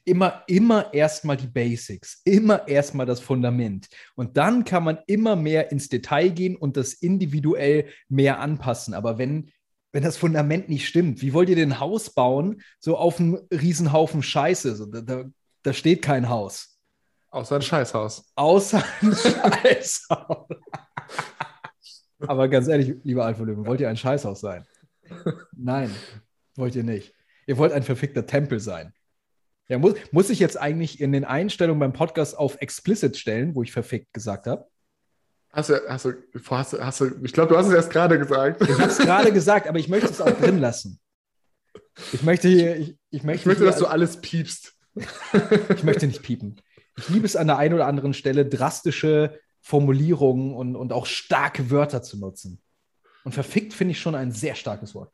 immer, 0.04 0.42
immer 0.46 0.92
erstmal 0.92 1.38
die 1.38 1.46
Basics, 1.46 2.20
immer 2.24 2.68
erstmal 2.68 3.06
das 3.06 3.20
Fundament. 3.20 3.88
Und 4.14 4.36
dann 4.36 4.64
kann 4.64 4.84
man 4.84 4.98
immer 5.06 5.34
mehr 5.34 5.72
ins 5.72 5.88
Detail 5.88 6.28
gehen 6.28 6.56
und 6.56 6.76
das 6.76 6.92
individuell 6.92 7.88
mehr 8.08 8.40
anpassen. 8.40 8.92
Aber 8.92 9.16
wenn, 9.16 9.50
wenn 9.92 10.02
das 10.02 10.18
Fundament 10.18 10.68
nicht 10.68 10.86
stimmt, 10.86 11.22
wie 11.22 11.32
wollt 11.32 11.48
ihr 11.48 11.56
denn 11.56 11.80
Haus 11.80 12.10
bauen, 12.10 12.60
so 12.80 12.98
auf 12.98 13.18
einem 13.18 13.38
Riesenhaufen 13.50 14.22
Scheiße? 14.22 14.76
So, 14.76 14.86
da, 14.86 15.00
da, 15.00 15.24
da 15.62 15.72
steht 15.72 16.02
kein 16.02 16.28
Haus. 16.28 16.75
Außer 17.36 17.56
ein 17.56 17.62
Scheißhaus. 17.62 18.32
Außer 18.34 18.82
ein 19.02 19.12
Scheißhaus. 19.14 20.48
Aber 22.20 22.48
ganz 22.48 22.66
ehrlich, 22.66 22.94
lieber 23.02 23.26
Alpha 23.26 23.42
Löwen, 23.42 23.66
wollt 23.66 23.78
ihr 23.78 23.90
ein 23.90 23.98
Scheißhaus 23.98 24.40
sein? 24.40 24.64
Nein, 25.54 25.94
wollt 26.54 26.74
ihr 26.76 26.82
nicht. 26.82 27.12
Ihr 27.46 27.58
wollt 27.58 27.72
ein 27.72 27.82
verfickter 27.82 28.24
Tempel 28.24 28.58
sein. 28.58 28.94
Ja, 29.68 29.76
muss, 29.76 29.96
muss 30.12 30.30
ich 30.30 30.38
jetzt 30.38 30.58
eigentlich 30.58 30.98
in 30.98 31.12
den 31.12 31.26
Einstellungen 31.26 31.78
beim 31.78 31.92
Podcast 31.92 32.38
auf 32.38 32.56
explicit 32.62 33.18
stellen, 33.18 33.54
wo 33.54 33.62
ich 33.62 33.70
verfickt 33.70 34.14
gesagt 34.14 34.46
habe? 34.46 34.66
Hast 35.50 35.68
du, 35.68 35.74
hast 35.90 36.06
du, 36.06 36.14
hast 36.48 36.72
du, 36.72 36.82
hast 36.82 37.00
du 37.00 37.10
ich 37.22 37.34
glaube, 37.34 37.52
du 37.52 37.58
hast 37.58 37.66
es 37.66 37.74
erst 37.74 37.90
gerade 37.90 38.18
gesagt. 38.18 38.62
Ich 38.62 38.78
habe 38.78 38.90
es 38.90 38.96
gerade 38.96 39.30
gesagt, 39.30 39.68
aber 39.68 39.78
ich 39.78 39.88
möchte 39.88 40.08
es 40.08 40.22
auch 40.22 40.38
drin 40.40 40.58
lassen. 40.58 41.00
Ich 42.14 42.22
möchte 42.22 42.48
hier, 42.48 42.76
ich, 42.76 42.96
ich 43.10 43.24
möchte, 43.24 43.40
ich 43.42 43.46
möchte 43.46 43.64
dass 43.66 43.76
du 43.76 43.86
alles 43.86 44.22
piepst. 44.22 44.72
ich 45.68 45.84
möchte 45.84 46.06
nicht 46.06 46.22
piepen. 46.22 46.62
Ich 46.96 47.08
liebe 47.08 47.26
es 47.26 47.36
an 47.36 47.46
der 47.46 47.58
einen 47.58 47.74
oder 47.74 47.86
anderen 47.86 48.14
Stelle, 48.14 48.46
drastische 48.46 49.38
Formulierungen 49.60 50.54
und, 50.54 50.76
und 50.76 50.92
auch 50.92 51.06
starke 51.06 51.70
Wörter 51.70 52.02
zu 52.02 52.18
nutzen. 52.18 52.60
Und 53.24 53.32
verfickt 53.32 53.74
finde 53.74 53.92
ich 53.92 54.00
schon 54.00 54.14
ein 54.14 54.30
sehr 54.30 54.54
starkes 54.54 54.94
Wort. 54.94 55.12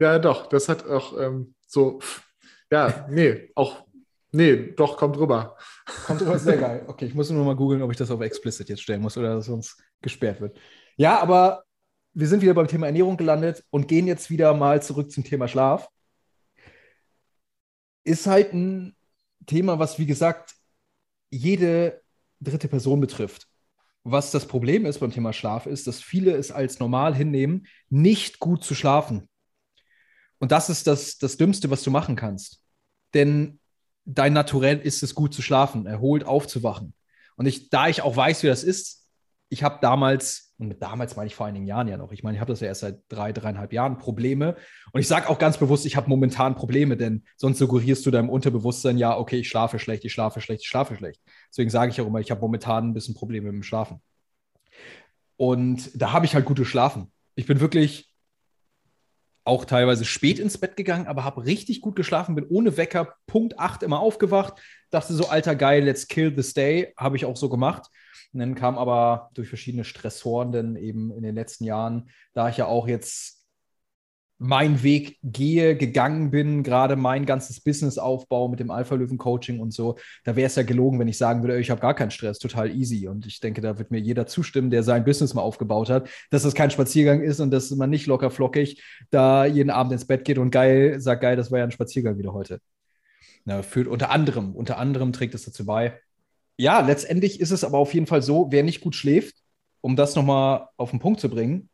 Ja, 0.00 0.18
doch, 0.18 0.46
das 0.48 0.68
hat 0.68 0.86
auch 0.86 1.18
ähm, 1.18 1.54
so, 1.66 2.00
ja, 2.70 3.06
nee, 3.10 3.50
auch, 3.54 3.86
nee, 4.32 4.72
doch, 4.72 4.96
kommt 4.96 5.16
rüber. 5.18 5.56
Kommt 6.06 6.22
rüber, 6.22 6.38
sehr 6.38 6.56
geil. 6.56 6.84
Okay, 6.86 7.06
ich 7.06 7.14
muss 7.14 7.30
nur 7.30 7.44
mal 7.44 7.54
googeln, 7.54 7.82
ob 7.82 7.90
ich 7.90 7.96
das 7.96 8.10
auf 8.10 8.20
explicit 8.20 8.68
jetzt 8.68 8.82
stellen 8.82 9.02
muss 9.02 9.16
oder 9.16 9.36
dass 9.36 9.46
sonst 9.46 9.80
gesperrt 10.02 10.40
wird. 10.40 10.58
Ja, 10.96 11.20
aber 11.20 11.64
wir 12.14 12.26
sind 12.26 12.40
wieder 12.40 12.54
beim 12.54 12.68
Thema 12.68 12.86
Ernährung 12.86 13.16
gelandet 13.16 13.62
und 13.70 13.88
gehen 13.88 14.06
jetzt 14.06 14.30
wieder 14.30 14.54
mal 14.54 14.82
zurück 14.82 15.10
zum 15.10 15.22
Thema 15.22 15.48
Schlaf. 15.48 15.88
Ist 18.04 18.26
halt 18.26 18.54
ein 18.54 18.96
Thema, 19.44 19.78
was, 19.78 19.98
wie 19.98 20.06
gesagt, 20.06 20.55
jede 21.30 22.02
dritte 22.40 22.68
Person 22.68 23.00
betrifft. 23.00 23.46
Was 24.04 24.30
das 24.30 24.46
Problem 24.46 24.86
ist 24.86 25.00
beim 25.00 25.10
Thema 25.10 25.32
Schlaf, 25.32 25.66
ist, 25.66 25.86
dass 25.86 26.00
viele 26.00 26.32
es 26.32 26.52
als 26.52 26.78
normal 26.78 27.14
hinnehmen, 27.14 27.66
nicht 27.88 28.38
gut 28.38 28.62
zu 28.62 28.74
schlafen. 28.74 29.28
Und 30.38 30.52
das 30.52 30.70
ist 30.70 30.86
das, 30.86 31.18
das 31.18 31.36
Dümmste, 31.36 31.70
was 31.70 31.82
du 31.82 31.90
machen 31.90 32.14
kannst. 32.14 32.62
Denn 33.14 33.58
dein 34.04 34.32
Naturell 34.32 34.78
ist 34.78 35.02
es, 35.02 35.14
gut 35.14 35.34
zu 35.34 35.42
schlafen, 35.42 35.86
erholt 35.86 36.24
aufzuwachen. 36.24 36.94
Und 37.36 37.46
ich, 37.46 37.68
da 37.70 37.88
ich 37.88 38.02
auch 38.02 38.16
weiß, 38.16 38.42
wie 38.42 38.48
das 38.48 38.62
ist, 38.62 39.08
ich 39.48 39.62
habe 39.62 39.78
damals 39.80 40.45
und 40.58 40.68
mit 40.68 40.80
damals 40.80 41.16
meine 41.16 41.26
ich 41.26 41.34
vor 41.34 41.46
einigen 41.46 41.66
Jahren 41.66 41.86
ja 41.86 41.98
noch. 41.98 42.12
Ich 42.12 42.22
meine, 42.22 42.36
ich 42.36 42.40
habe 42.40 42.50
das 42.50 42.60
ja 42.60 42.68
erst 42.68 42.80
seit 42.80 43.00
drei, 43.08 43.32
dreieinhalb 43.32 43.72
Jahren 43.72 43.98
Probleme. 43.98 44.56
Und 44.92 45.00
ich 45.00 45.08
sage 45.08 45.28
auch 45.28 45.38
ganz 45.38 45.58
bewusst, 45.58 45.84
ich 45.84 45.96
habe 45.96 46.08
momentan 46.08 46.54
Probleme, 46.54 46.96
denn 46.96 47.24
sonst 47.36 47.58
suggerierst 47.58 48.06
du 48.06 48.10
deinem 48.10 48.30
Unterbewusstsein 48.30 48.96
ja, 48.96 49.18
okay, 49.18 49.40
ich 49.40 49.48
schlafe 49.48 49.78
schlecht, 49.78 50.04
ich 50.04 50.12
schlafe 50.12 50.40
schlecht, 50.40 50.62
ich 50.62 50.68
schlafe 50.68 50.96
schlecht. 50.96 51.20
Deswegen 51.50 51.68
sage 51.68 51.90
ich 51.90 52.00
auch 52.00 52.06
immer, 52.06 52.20
ich 52.20 52.30
habe 52.30 52.40
momentan 52.40 52.88
ein 52.88 52.94
bisschen 52.94 53.14
Probleme 53.14 53.46
mit 53.46 53.54
dem 53.54 53.62
Schlafen. 53.62 54.00
Und 55.36 55.90
da 55.94 56.12
habe 56.12 56.24
ich 56.24 56.34
halt 56.34 56.46
gute 56.46 56.64
Schlafen. 56.64 57.12
Ich 57.34 57.44
bin 57.44 57.60
wirklich 57.60 58.08
auch 59.46 59.64
teilweise 59.64 60.04
spät 60.04 60.38
ins 60.38 60.58
Bett 60.58 60.76
gegangen, 60.76 61.06
aber 61.06 61.24
habe 61.24 61.44
richtig 61.44 61.80
gut 61.80 61.96
geschlafen, 61.96 62.34
bin 62.34 62.46
ohne 62.48 62.76
Wecker, 62.76 63.14
Punkt 63.26 63.58
8 63.58 63.82
immer 63.84 64.00
aufgewacht, 64.00 64.54
dachte 64.90 65.14
so, 65.14 65.28
alter 65.28 65.54
geil, 65.54 65.84
let's 65.84 66.08
kill 66.08 66.34
this 66.34 66.52
day, 66.52 66.92
habe 66.96 67.16
ich 67.16 67.24
auch 67.24 67.36
so 67.36 67.48
gemacht. 67.48 67.86
Und 68.32 68.40
dann 68.40 68.54
kam 68.56 68.76
aber 68.76 69.30
durch 69.34 69.48
verschiedene 69.48 69.84
Stressoren 69.84 70.52
dann 70.52 70.76
eben 70.76 71.12
in 71.12 71.22
den 71.22 71.34
letzten 71.34 71.64
Jahren, 71.64 72.10
da 72.34 72.48
ich 72.48 72.56
ja 72.56 72.66
auch 72.66 72.88
jetzt 72.88 73.45
meinen 74.38 74.82
Weg 74.82 75.18
gehe, 75.22 75.76
gegangen 75.76 76.30
bin, 76.30 76.62
gerade 76.62 76.96
mein 76.96 77.24
ganzes 77.24 77.60
Business-Aufbau 77.60 78.48
mit 78.48 78.60
dem 78.60 78.70
Alpha-Löwen-Coaching 78.70 79.60
und 79.60 79.72
so, 79.72 79.96
da 80.24 80.36
wäre 80.36 80.46
es 80.46 80.56
ja 80.56 80.62
gelogen, 80.62 80.98
wenn 80.98 81.08
ich 81.08 81.16
sagen 81.16 81.42
würde, 81.42 81.58
ich 81.58 81.70
habe 81.70 81.80
gar 81.80 81.94
keinen 81.94 82.10
Stress, 82.10 82.38
total 82.38 82.70
easy. 82.70 83.08
Und 83.08 83.26
ich 83.26 83.40
denke, 83.40 83.62
da 83.62 83.78
wird 83.78 83.90
mir 83.90 83.98
jeder 83.98 84.26
zustimmen, 84.26 84.70
der 84.70 84.82
sein 84.82 85.04
Business 85.04 85.32
mal 85.32 85.42
aufgebaut 85.42 85.88
hat, 85.88 86.08
dass 86.30 86.42
das 86.42 86.54
kein 86.54 86.70
Spaziergang 86.70 87.22
ist 87.22 87.40
und 87.40 87.50
dass 87.50 87.70
man 87.70 87.88
nicht 87.88 88.06
locker 88.06 88.30
flockig 88.30 88.82
da 89.10 89.46
jeden 89.46 89.70
Abend 89.70 89.92
ins 89.92 90.06
Bett 90.06 90.24
geht 90.24 90.38
und 90.38 90.50
geil, 90.50 91.00
sagt 91.00 91.22
geil, 91.22 91.36
das 91.36 91.50
war 91.50 91.58
ja 91.58 91.64
ein 91.64 91.70
Spaziergang 91.70 92.18
wieder 92.18 92.34
heute. 92.34 92.60
Na, 93.44 93.62
führt 93.62 93.88
unter 93.88 94.10
anderem, 94.10 94.54
unter 94.54 94.76
anderem 94.76 95.12
trägt 95.12 95.34
es 95.34 95.44
dazu 95.44 95.64
bei, 95.64 95.98
ja, 96.58 96.80
letztendlich 96.80 97.40
ist 97.40 97.50
es 97.50 97.64
aber 97.64 97.78
auf 97.78 97.94
jeden 97.94 98.06
Fall 98.06 98.22
so, 98.22 98.48
wer 98.50 98.62
nicht 98.62 98.80
gut 98.80 98.94
schläft, 98.94 99.36
um 99.80 99.94
das 99.96 100.14
nochmal 100.14 100.68
auf 100.76 100.90
den 100.90 101.00
Punkt 101.00 101.20
zu 101.20 101.28
bringen, 101.28 101.68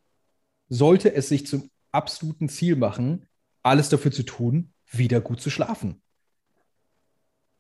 sollte 0.69 1.15
es 1.15 1.29
sich 1.29 1.47
zum 1.47 1.71
absoluten 1.93 2.49
Ziel 2.49 2.77
machen, 2.77 3.27
alles 3.63 3.89
dafür 3.89 4.11
zu 4.11 4.25
tun, 4.25 4.73
wieder 4.91 5.21
gut 5.21 5.41
zu 5.41 5.51
schlafen. 5.51 6.03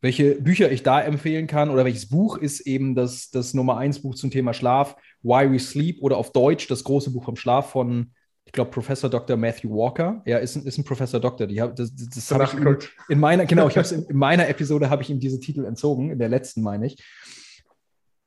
Welche 0.01 0.35
Bücher 0.41 0.72
ich 0.72 0.83
da 0.83 1.01
empfehlen 1.01 1.47
kann 1.47 1.70
oder 1.70 1.85
welches 1.85 2.09
Buch 2.09 2.37
ist 2.37 2.61
eben 2.61 2.97
das, 2.97 3.30
das 3.30 3.55
Nummer 3.55 3.76
1 3.76 4.03
Buch 4.03 4.16
zum 4.16 4.33
Thema 4.33 4.53
Schlaf, 4.53 4.97
Why 5.22 5.51
We 5.53 5.61
Sleep 5.61 6.03
oder 6.03 6.16
auf 6.16 6.33
Deutsch 6.33 6.66
das 6.66 6.83
große 6.83 7.12
Buch 7.12 7.24
vom 7.24 7.37
Schlaf 7.37 7.70
von 7.70 8.12
ich 8.45 8.53
glaube, 8.53 8.70
Professor 8.70 9.09
Dr. 9.09 9.37
Matthew 9.37 9.70
Walker. 9.70 10.20
Er 10.24 10.41
ist 10.41 10.57
ein, 10.57 10.66
ist 10.66 10.76
ein 10.76 10.85
Professor 10.85 11.20
Doktor. 11.20 11.47
Die, 11.47 11.57
das 11.57 11.74
das, 11.74 11.95
das 11.95 12.30
habe 12.33 12.45
ich 12.45 12.55
ihm 12.55 12.78
in 13.09 13.20
meiner, 13.20 13.47
genau, 13.47 13.68
ich 13.68 13.78
habe 13.78 13.89
in, 13.95 14.05
in 14.05 14.16
meiner 14.16 14.49
Episode 14.49 14.91
habe 14.91 15.03
ich 15.03 15.11
ihm 15.11 15.20
diese 15.20 15.39
Titel 15.39 15.64
entzogen, 15.64 16.11
in 16.11 16.18
der 16.18 16.28
letzten 16.28 16.62
meine 16.62 16.87
ich. 16.87 17.03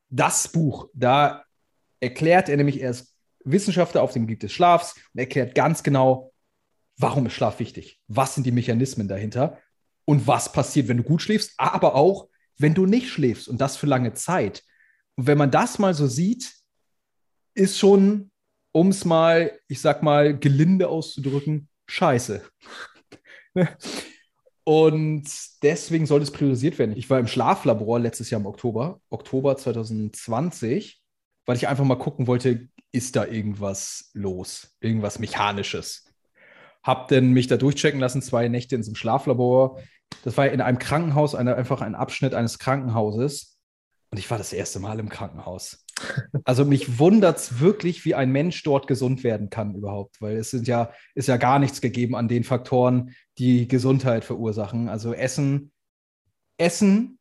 Das 0.09 0.47
Buch, 0.47 0.89
da 0.93 1.43
erklärt 1.99 2.49
er 2.49 2.57
nämlich, 2.57 2.81
er 2.81 2.91
ist 2.91 3.14
Wissenschaftler 3.45 4.01
auf 4.01 4.13
dem 4.13 4.23
Gebiet 4.23 4.43
des 4.43 4.53
Schlafs 4.53 4.95
und 5.13 5.19
erklärt 5.19 5.55
ganz 5.55 5.83
genau, 5.83 6.33
warum 6.97 7.25
ist 7.25 7.33
Schlaf 7.33 7.59
wichtig? 7.59 7.99
Was 8.07 8.35
sind 8.35 8.45
die 8.45 8.51
Mechanismen 8.51 9.07
dahinter? 9.07 9.59
Und 10.05 10.27
was 10.27 10.51
passiert, 10.51 10.87
wenn 10.87 10.97
du 10.97 11.03
gut 11.03 11.21
schläfst, 11.21 11.53
aber 11.57 11.95
auch, 11.95 12.27
wenn 12.57 12.73
du 12.73 12.85
nicht 12.85 13.09
schläfst 13.09 13.47
und 13.47 13.59
das 13.59 13.77
für 13.77 13.87
lange 13.87 14.13
Zeit. 14.13 14.63
Und 15.15 15.27
wenn 15.27 15.37
man 15.37 15.51
das 15.51 15.79
mal 15.79 15.93
so 15.93 16.07
sieht, 16.07 16.53
ist 17.53 17.79
schon 17.79 18.31
um 18.75 18.89
es 18.89 19.05
mal, 19.05 19.57
ich 19.69 19.79
sag 19.79 20.03
mal, 20.03 20.37
gelinde 20.37 20.89
auszudrücken, 20.89 21.69
scheiße. 21.87 22.41
Und 24.65 25.29
deswegen 25.61 26.05
soll 26.05 26.21
es 26.21 26.31
priorisiert 26.31 26.77
werden. 26.77 26.97
Ich 26.97 27.09
war 27.09 27.19
im 27.19 27.27
Schlaflabor 27.27 27.99
letztes 27.99 28.31
Jahr 28.31 28.41
im 28.41 28.47
Oktober, 28.47 28.99
Oktober 29.09 29.55
2020, 29.55 31.01
weil 31.45 31.55
ich 31.55 31.69
einfach 31.69 31.85
mal 31.85 31.95
gucken 31.95 32.27
wollte, 32.27 32.67
ist 32.95 33.15
da 33.15 33.25
irgendwas 33.25 34.09
los, 34.13 34.75
irgendwas 34.79 35.19
Mechanisches. 35.19 36.05
Hab 36.81 37.09
dann 37.09 37.31
mich 37.31 37.47
da 37.47 37.57
durchchecken 37.57 37.99
lassen, 37.99 38.21
zwei 38.21 38.47
Nächte 38.47 38.75
in 38.75 38.83
so 38.83 38.89
einem 38.89 38.95
Schlaflabor. 38.95 39.81
Das 40.23 40.37
war 40.37 40.47
in 40.47 40.61
einem 40.61 40.79
Krankenhaus, 40.79 41.35
eine, 41.35 41.55
einfach 41.55 41.81
ein 41.81 41.95
Abschnitt 41.95 42.33
eines 42.33 42.57
Krankenhauses. 42.57 43.59
Und 44.11 44.19
ich 44.19 44.31
war 44.31 44.37
das 44.37 44.53
erste 44.53 44.79
Mal 44.79 44.99
im 44.99 45.09
Krankenhaus. 45.09 45.85
Also 46.43 46.65
mich 46.65 46.99
wundert 46.99 47.37
es 47.37 47.59
wirklich, 47.59 48.03
wie 48.05 48.15
ein 48.15 48.31
Mensch 48.31 48.61
dort 48.63 48.85
gesund 48.85 49.23
werden 49.23 49.49
kann 49.49 49.75
überhaupt, 49.75 50.21
weil 50.21 50.35
es 50.35 50.51
sind 50.51 50.67
ja, 50.67 50.91
ist 51.15 51.27
ja 51.27 51.37
gar 51.37 51.57
nichts 51.57 51.79
gegeben 51.79 52.15
an 52.15 52.27
den 52.27 52.43
Faktoren, 52.43 53.15
die 53.37 53.67
Gesundheit 53.67 54.25
verursachen. 54.25 54.89
Also 54.89 55.13
Essen, 55.13 55.71
Essen, 56.57 57.17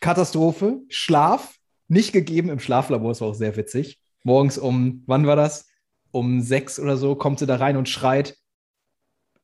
Katastrophe, 0.00 0.80
Schlaf, 0.88 1.56
nicht 1.88 2.12
gegeben 2.12 2.48
im 2.48 2.60
Schlaflabor, 2.60 3.10
das 3.10 3.20
war 3.20 3.28
auch 3.28 3.34
sehr 3.34 3.56
witzig. 3.56 4.00
Morgens 4.26 4.58
um, 4.58 5.04
wann 5.06 5.24
war 5.24 5.36
das? 5.36 5.68
Um 6.10 6.40
sechs 6.40 6.80
oder 6.80 6.96
so 6.96 7.14
kommt 7.14 7.38
sie 7.38 7.46
da 7.46 7.54
rein 7.54 7.76
und 7.76 7.88
schreit, 7.88 8.36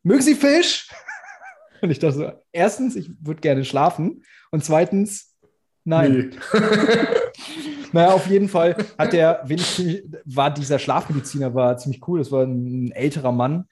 mögen 0.03 0.22
Sie 0.22 0.35
Fisch? 0.35 0.91
Und 1.83 1.91
ich 1.91 2.01
dachte 2.01 2.14
so, 2.16 2.33
erstens, 2.53 2.97
ich 2.97 3.11
würde 3.20 3.41
gerne 3.41 3.64
schlafen. 3.64 4.24
Und 4.51 4.64
zweitens, 4.64 5.37
nein. 5.85 6.30
Nee. 6.53 6.61
naja, 7.93 8.12
auf 8.12 8.28
jeden 8.28 8.49
Fall 8.49 8.76
hat 8.97 9.12
der, 9.12 9.45
war 10.24 10.53
dieser 10.53 10.78
Schlafmediziner, 10.78 11.55
war 11.55 11.76
ziemlich 11.76 12.07
cool. 12.07 12.20
Das 12.20 12.30
war 12.30 12.45
ein 12.45 12.93
älterer 12.93 13.33
Mann. 13.33 13.68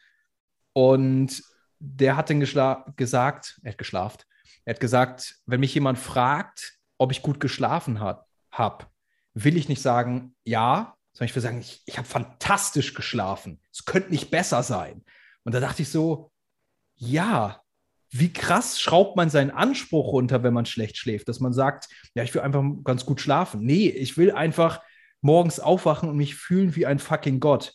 Und 0.72 1.42
der 1.78 2.16
hat 2.16 2.30
dann 2.30 2.40
gesagt, 2.40 3.60
er 3.62 3.70
hat 3.70 3.78
geschlaft. 3.78 4.26
Er 4.64 4.74
hat 4.74 4.80
gesagt, 4.80 5.40
wenn 5.46 5.60
mich 5.60 5.74
jemand 5.74 5.98
fragt, 5.98 6.78
ob 6.98 7.12
ich 7.12 7.22
gut 7.22 7.38
geschlafen 7.38 8.00
habe, 8.00 8.86
will 9.34 9.56
ich 9.56 9.68
nicht 9.68 9.82
sagen, 9.82 10.34
ja, 10.44 10.96
ich 11.26 11.34
will 11.34 11.42
sagen, 11.42 11.60
ich, 11.60 11.82
ich 11.86 11.98
habe 11.98 12.08
fantastisch 12.08 12.94
geschlafen. 12.94 13.60
Es 13.72 13.84
könnte 13.84 14.10
nicht 14.10 14.30
besser 14.30 14.62
sein. 14.62 15.04
Und 15.44 15.54
da 15.54 15.60
dachte 15.60 15.82
ich 15.82 15.90
so, 15.90 16.32
ja, 16.96 17.60
wie 18.10 18.32
krass 18.32 18.80
schraubt 18.80 19.16
man 19.16 19.30
seinen 19.30 19.50
Anspruch 19.50 20.12
runter, 20.12 20.42
wenn 20.42 20.54
man 20.54 20.66
schlecht 20.66 20.96
schläft, 20.96 21.28
dass 21.28 21.40
man 21.40 21.52
sagt, 21.52 21.88
ja, 22.14 22.22
ich 22.22 22.34
will 22.34 22.42
einfach 22.42 22.64
ganz 22.84 23.06
gut 23.06 23.20
schlafen. 23.20 23.60
Nee, 23.60 23.88
ich 23.88 24.16
will 24.16 24.32
einfach 24.32 24.80
morgens 25.20 25.60
aufwachen 25.60 26.08
und 26.08 26.16
mich 26.16 26.34
fühlen 26.34 26.74
wie 26.74 26.86
ein 26.86 26.98
fucking 26.98 27.40
Gott. 27.40 27.74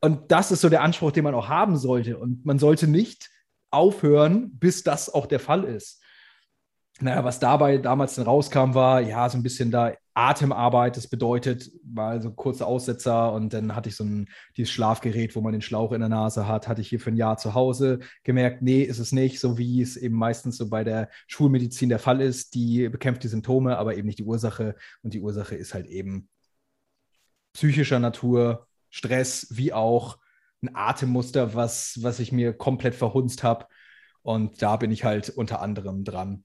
Und 0.00 0.30
das 0.30 0.50
ist 0.50 0.60
so 0.60 0.68
der 0.68 0.82
Anspruch, 0.82 1.12
den 1.12 1.24
man 1.24 1.34
auch 1.34 1.48
haben 1.48 1.76
sollte. 1.76 2.18
Und 2.18 2.46
man 2.46 2.58
sollte 2.58 2.86
nicht 2.86 3.28
aufhören, 3.70 4.56
bis 4.58 4.82
das 4.82 5.12
auch 5.12 5.26
der 5.26 5.40
Fall 5.40 5.64
ist. 5.64 6.02
Naja, 7.00 7.24
was 7.24 7.38
dabei 7.38 7.78
damals 7.78 8.14
dann 8.14 8.24
rauskam, 8.24 8.74
war 8.74 9.00
ja 9.00 9.28
so 9.28 9.36
ein 9.36 9.42
bisschen 9.42 9.70
da 9.70 9.92
Atemarbeit. 10.18 10.96
Das 10.96 11.06
bedeutet, 11.06 11.70
mal 11.84 12.20
so 12.20 12.32
kurze 12.32 12.66
Aussetzer 12.66 13.32
und 13.32 13.52
dann 13.52 13.76
hatte 13.76 13.88
ich 13.88 13.96
so 13.96 14.04
ein 14.04 14.28
dieses 14.56 14.72
Schlafgerät, 14.72 15.36
wo 15.36 15.40
man 15.40 15.52
den 15.52 15.62
Schlauch 15.62 15.92
in 15.92 16.00
der 16.00 16.08
Nase 16.08 16.48
hat, 16.48 16.66
hatte 16.66 16.80
ich 16.80 16.88
hier 16.88 16.98
für 16.98 17.10
ein 17.10 17.16
Jahr 17.16 17.36
zu 17.36 17.54
Hause 17.54 18.00
gemerkt, 18.24 18.60
nee, 18.60 18.82
ist 18.82 18.98
es 18.98 19.12
nicht, 19.12 19.38
so 19.38 19.58
wie 19.58 19.80
es 19.80 19.96
eben 19.96 20.16
meistens 20.16 20.56
so 20.56 20.68
bei 20.68 20.82
der 20.82 21.08
Schulmedizin 21.28 21.88
der 21.88 22.00
Fall 22.00 22.20
ist. 22.20 22.54
Die 22.54 22.88
bekämpft 22.88 23.22
die 23.22 23.28
Symptome, 23.28 23.78
aber 23.78 23.96
eben 23.96 24.06
nicht 24.06 24.18
die 24.18 24.24
Ursache. 24.24 24.74
Und 25.02 25.14
die 25.14 25.20
Ursache 25.20 25.54
ist 25.54 25.72
halt 25.72 25.86
eben 25.86 26.28
psychischer 27.52 28.00
Natur, 28.00 28.66
Stress, 28.90 29.46
wie 29.50 29.72
auch 29.72 30.18
ein 30.62 30.74
Atemmuster, 30.74 31.54
was, 31.54 31.98
was 32.02 32.18
ich 32.18 32.32
mir 32.32 32.52
komplett 32.52 32.96
verhunzt 32.96 33.44
habe. 33.44 33.66
Und 34.22 34.62
da 34.62 34.76
bin 34.76 34.90
ich 34.90 35.04
halt 35.04 35.30
unter 35.30 35.62
anderem 35.62 36.02
dran 36.02 36.44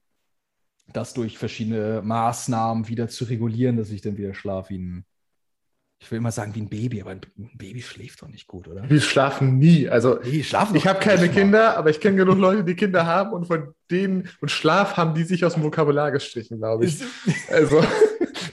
das 0.92 1.14
durch 1.14 1.38
verschiedene 1.38 2.02
Maßnahmen 2.02 2.88
wieder 2.88 3.08
zu 3.08 3.24
regulieren, 3.24 3.76
dass 3.76 3.90
ich 3.90 4.02
dann 4.02 4.16
wieder 4.16 4.34
schlafe 4.34 4.70
wie 4.70 4.78
ein, 4.78 5.04
ich 5.98 6.10
will 6.10 6.18
immer 6.18 6.30
sagen 6.30 6.54
wie 6.54 6.60
ein 6.60 6.68
Baby, 6.68 7.00
aber 7.00 7.12
ein 7.12 7.20
Baby 7.54 7.80
schläft 7.80 8.22
doch 8.22 8.28
nicht 8.28 8.46
gut, 8.46 8.68
oder? 8.68 8.88
Wir 8.88 9.00
schlafen 9.00 9.58
nie. 9.58 9.88
Also 9.88 10.18
nee, 10.22 10.42
schlafen 10.42 10.76
ich 10.76 10.86
habe 10.86 11.00
keine 11.00 11.28
Kinder, 11.28 11.76
aber 11.78 11.90
ich 11.90 12.00
kenne 12.00 12.16
genug 12.16 12.38
Leute, 12.38 12.64
die 12.64 12.74
Kinder 12.74 13.06
haben 13.06 13.32
und 13.32 13.46
von 13.46 13.74
denen 13.90 14.28
und 14.40 14.50
Schlaf 14.50 14.96
haben 14.96 15.14
die 15.14 15.24
sich 15.24 15.44
aus 15.44 15.54
dem 15.54 15.62
Vokabular 15.62 16.10
gestrichen, 16.12 16.58
glaube 16.58 16.84
ich. 16.84 17.02
Also 17.48 17.82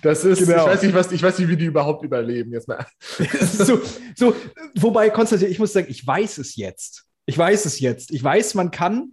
das 0.02 0.24
ist, 0.24 0.46
genau. 0.46 0.64
ich 0.64 0.74
weiß 0.74 0.84
nicht, 0.84 0.96
was, 0.96 1.12
ich 1.12 1.22
weiß 1.22 1.40
nicht, 1.40 1.50
wie 1.50 1.58
die 1.58 1.66
überhaupt 1.66 2.04
überleben 2.04 2.52
jetzt 2.54 2.68
mal. 2.68 2.86
so, 3.42 3.82
so, 4.16 4.36
wobei 4.76 5.10
Konstantin, 5.10 5.52
ich 5.52 5.60
muss 5.60 5.74
sagen, 5.74 5.88
ich 5.90 6.06
weiß 6.06 6.40
es 6.40 6.56
jetzt. 6.56 7.06
Ich 7.26 7.38
weiß 7.38 7.66
es 7.66 7.80
jetzt. 7.80 8.12
Ich 8.12 8.24
weiß, 8.24 8.56
man 8.56 8.72
kann 8.72 9.12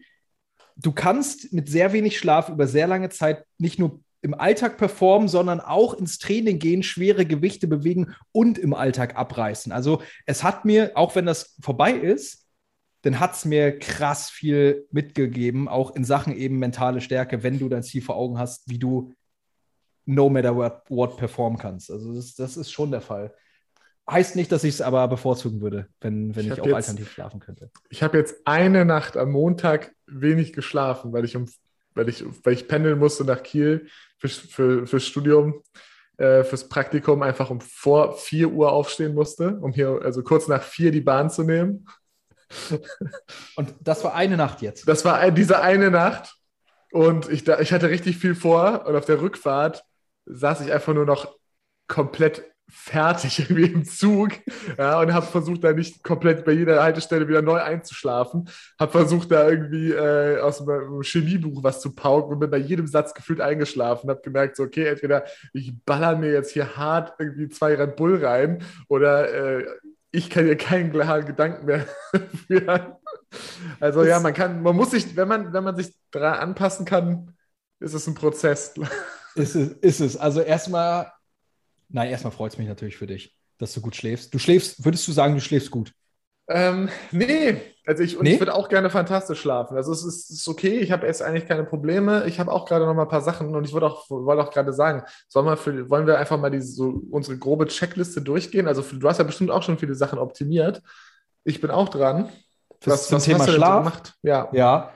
du 0.78 0.92
kannst 0.92 1.52
mit 1.52 1.68
sehr 1.68 1.92
wenig 1.92 2.18
Schlaf 2.18 2.48
über 2.48 2.66
sehr 2.66 2.86
lange 2.86 3.10
Zeit 3.10 3.44
nicht 3.58 3.78
nur 3.78 4.00
im 4.20 4.34
Alltag 4.34 4.78
performen, 4.78 5.28
sondern 5.28 5.60
auch 5.60 5.94
ins 5.94 6.18
Training 6.18 6.58
gehen, 6.58 6.82
schwere 6.82 7.24
Gewichte 7.24 7.68
bewegen 7.68 8.14
und 8.32 8.58
im 8.58 8.74
Alltag 8.74 9.16
abreißen. 9.16 9.70
Also 9.70 10.02
es 10.26 10.42
hat 10.42 10.64
mir, 10.64 10.92
auch 10.94 11.14
wenn 11.14 11.26
das 11.26 11.56
vorbei 11.60 11.92
ist, 11.92 12.46
dann 13.02 13.20
hat 13.20 13.34
es 13.34 13.44
mir 13.44 13.78
krass 13.78 14.28
viel 14.28 14.88
mitgegeben, 14.90 15.68
auch 15.68 15.94
in 15.94 16.04
Sachen 16.04 16.34
eben 16.34 16.58
mentale 16.58 17.00
Stärke, 17.00 17.44
wenn 17.44 17.60
du 17.60 17.68
dein 17.68 17.84
Ziel 17.84 18.02
vor 18.02 18.16
Augen 18.16 18.38
hast, 18.38 18.68
wie 18.68 18.78
du 18.78 19.12
no 20.04 20.28
matter 20.28 20.56
what, 20.56 20.82
what 20.88 21.16
performen 21.16 21.58
kannst. 21.58 21.90
Also 21.90 22.14
das, 22.14 22.34
das 22.34 22.56
ist 22.56 22.72
schon 22.72 22.90
der 22.90 23.02
Fall. 23.02 23.32
Heißt 24.10 24.36
nicht, 24.36 24.50
dass 24.52 24.64
ich 24.64 24.74
es 24.74 24.80
aber 24.80 25.06
bevorzugen 25.08 25.60
würde, 25.60 25.88
wenn, 26.00 26.34
wenn 26.34 26.46
ich, 26.46 26.52
ich 26.52 26.60
auch 26.60 26.66
jetzt, 26.66 26.74
alternativ 26.74 27.12
schlafen 27.12 27.40
könnte. 27.40 27.70
Ich 27.90 28.02
habe 28.02 28.16
jetzt 28.16 28.36
eine 28.46 28.84
Nacht 28.84 29.16
am 29.16 29.30
Montag 29.30 29.92
wenig 30.06 30.52
geschlafen, 30.54 31.12
weil 31.12 31.24
ich, 31.24 31.36
um, 31.36 31.46
weil 31.94 32.08
ich, 32.08 32.24
weil 32.42 32.54
ich 32.54 32.68
pendeln 32.68 32.98
musste 32.98 33.24
nach 33.24 33.42
Kiel 33.42 33.88
für, 34.16 34.28
für, 34.28 34.86
fürs 34.86 35.04
Studium, 35.04 35.62
äh, 36.16 36.42
fürs 36.42 36.68
Praktikum, 36.68 37.22
einfach 37.22 37.50
um 37.50 37.60
vor 37.60 38.16
4 38.16 38.48
Uhr 38.48 38.72
aufstehen 38.72 39.14
musste, 39.14 39.58
um 39.60 39.72
hier 39.72 40.00
also 40.02 40.22
kurz 40.22 40.48
nach 40.48 40.62
4 40.62 40.90
die 40.90 41.02
Bahn 41.02 41.28
zu 41.28 41.42
nehmen. 41.42 41.86
Und 43.56 43.74
das 43.80 44.04
war 44.04 44.14
eine 44.14 44.38
Nacht 44.38 44.62
jetzt? 44.62 44.88
Das 44.88 45.04
war 45.04 45.30
diese 45.30 45.60
eine 45.60 45.90
Nacht. 45.90 46.34
Und 46.92 47.28
ich, 47.28 47.46
ich 47.46 47.72
hatte 47.72 47.90
richtig 47.90 48.16
viel 48.16 48.34
vor. 48.34 48.86
Und 48.86 48.96
auf 48.96 49.04
der 49.04 49.20
Rückfahrt 49.20 49.84
saß 50.24 50.62
ich 50.62 50.72
einfach 50.72 50.94
nur 50.94 51.04
noch 51.04 51.36
komplett 51.86 52.44
fertig 52.68 53.38
irgendwie 53.50 53.72
im 53.72 53.84
Zug 53.84 54.32
ja, 54.76 55.00
und 55.00 55.12
habe 55.12 55.26
versucht, 55.26 55.64
da 55.64 55.72
nicht 55.72 56.02
komplett 56.02 56.44
bei 56.44 56.52
jeder 56.52 56.82
Haltestelle 56.82 57.28
wieder 57.28 57.42
neu 57.42 57.60
einzuschlafen. 57.60 58.48
Habe 58.78 58.92
versucht, 58.92 59.30
da 59.30 59.48
irgendwie 59.48 59.92
äh, 59.92 60.40
aus 60.40 60.58
dem 60.58 61.02
Chemiebuch 61.02 61.62
was 61.62 61.80
zu 61.80 61.94
pauken 61.94 62.34
und 62.34 62.40
bin 62.40 62.50
bei 62.50 62.58
jedem 62.58 62.86
Satz 62.86 63.14
gefühlt 63.14 63.40
eingeschlafen. 63.40 64.10
Habe 64.10 64.20
gemerkt, 64.22 64.56
so, 64.56 64.64
okay, 64.64 64.86
entweder 64.86 65.24
ich 65.52 65.72
baller 65.84 66.16
mir 66.16 66.32
jetzt 66.32 66.52
hier 66.52 66.76
hart 66.76 67.14
irgendwie 67.18 67.48
zwei 67.48 67.74
Red 67.74 67.96
Bull 67.96 68.24
rein 68.24 68.62
oder 68.88 69.58
äh, 69.58 69.66
ich 70.10 70.30
kann 70.30 70.44
hier 70.44 70.56
keinen 70.56 70.90
klaren 70.90 71.26
Gedanken 71.26 71.66
mehr 71.66 71.86
führen. 72.46 72.94
Also 73.80 74.00
das 74.00 74.08
ja, 74.08 74.20
man 74.20 74.32
kann, 74.32 74.62
man 74.62 74.74
muss 74.74 74.90
sich, 74.90 75.16
wenn 75.16 75.28
man, 75.28 75.52
wenn 75.52 75.64
man 75.64 75.76
sich 75.76 75.94
daran 76.10 76.38
anpassen 76.38 76.86
kann, 76.86 77.34
ist 77.80 77.94
es 77.94 78.06
ein 78.06 78.14
Prozess. 78.14 78.74
Ist 79.34 79.54
es, 79.54 79.72
ist 79.72 80.00
es. 80.00 80.16
Also 80.16 80.40
erstmal 80.40 81.12
Nein, 81.88 82.10
erstmal 82.10 82.32
freut 82.32 82.52
es 82.52 82.58
mich 82.58 82.68
natürlich 82.68 82.96
für 82.96 83.06
dich, 83.06 83.36
dass 83.58 83.72
du 83.72 83.80
gut 83.80 83.96
schläfst. 83.96 84.32
Du 84.34 84.38
schläfst, 84.38 84.84
würdest 84.84 85.06
du 85.08 85.12
sagen, 85.12 85.34
du 85.34 85.40
schläfst 85.40 85.70
gut? 85.70 85.92
Ähm, 86.50 86.88
nee, 87.10 87.60
also 87.86 88.02
ich, 88.02 88.18
nee? 88.20 88.34
ich 88.34 88.40
würde 88.40 88.54
auch 88.54 88.70
gerne 88.70 88.88
fantastisch 88.88 89.40
schlafen. 89.40 89.76
Also 89.76 89.92
es 89.92 90.02
ist, 90.02 90.30
ist 90.30 90.48
okay, 90.48 90.78
ich 90.78 90.92
habe 90.92 91.06
jetzt 91.06 91.22
eigentlich 91.22 91.46
keine 91.46 91.64
Probleme. 91.64 92.24
Ich 92.26 92.40
habe 92.40 92.50
auch 92.50 92.64
gerade 92.64 92.86
noch 92.86 92.94
mal 92.94 93.02
ein 93.02 93.08
paar 93.08 93.20
Sachen 93.20 93.54
und 93.54 93.64
ich 93.64 93.72
wollte 93.72 93.86
auch, 93.86 94.08
wollte 94.08 94.42
auch 94.42 94.50
gerade 94.50 94.72
sagen, 94.72 95.02
wir 95.34 95.56
für, 95.58 95.90
wollen 95.90 96.06
wir 96.06 96.18
einfach 96.18 96.38
mal 96.38 96.50
diese, 96.50 96.72
so 96.72 97.02
unsere 97.10 97.36
grobe 97.36 97.66
Checkliste 97.66 98.22
durchgehen? 98.22 98.66
Also 98.66 98.82
für, 98.82 98.96
du 98.96 99.08
hast 99.08 99.18
ja 99.18 99.24
bestimmt 99.24 99.50
auch 99.50 99.62
schon 99.62 99.78
viele 99.78 99.94
Sachen 99.94 100.18
optimiert. 100.18 100.82
Ich 101.44 101.60
bin 101.60 101.70
auch 101.70 101.90
dran. 101.90 102.30
Das 102.80 102.94
was, 102.94 103.08
zum 103.08 103.16
was 103.16 103.24
Thema 103.24 103.48
Schlaf. 103.48 104.14
Ja. 104.22 104.48
ja. 104.52 104.92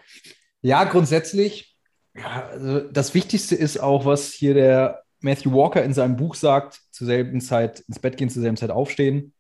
Ja, 0.62 0.84
grundsätzlich, 0.84 1.76
ja, 2.14 2.47
also 2.51 2.80
das 2.80 3.14
Wichtigste 3.14 3.57
ist 3.57 3.80
auch, 3.80 4.07
was 4.07 4.32
hier 4.32 4.55
der 4.55 5.01
Matthew 5.22 5.52
Walker 5.52 5.82
in 5.82 5.94
seinem 5.94 6.16
Buch 6.16 6.34
sagt, 6.34 6.80
zur 6.90 7.06
selben 7.06 7.40
Zeit 7.40 7.80
ins 7.88 7.98
Bett 7.98 8.16
gehen, 8.16 8.30
zur 8.30 8.42
selben 8.42 8.56
Zeit 8.56 8.70
aufstehen. 8.70 9.34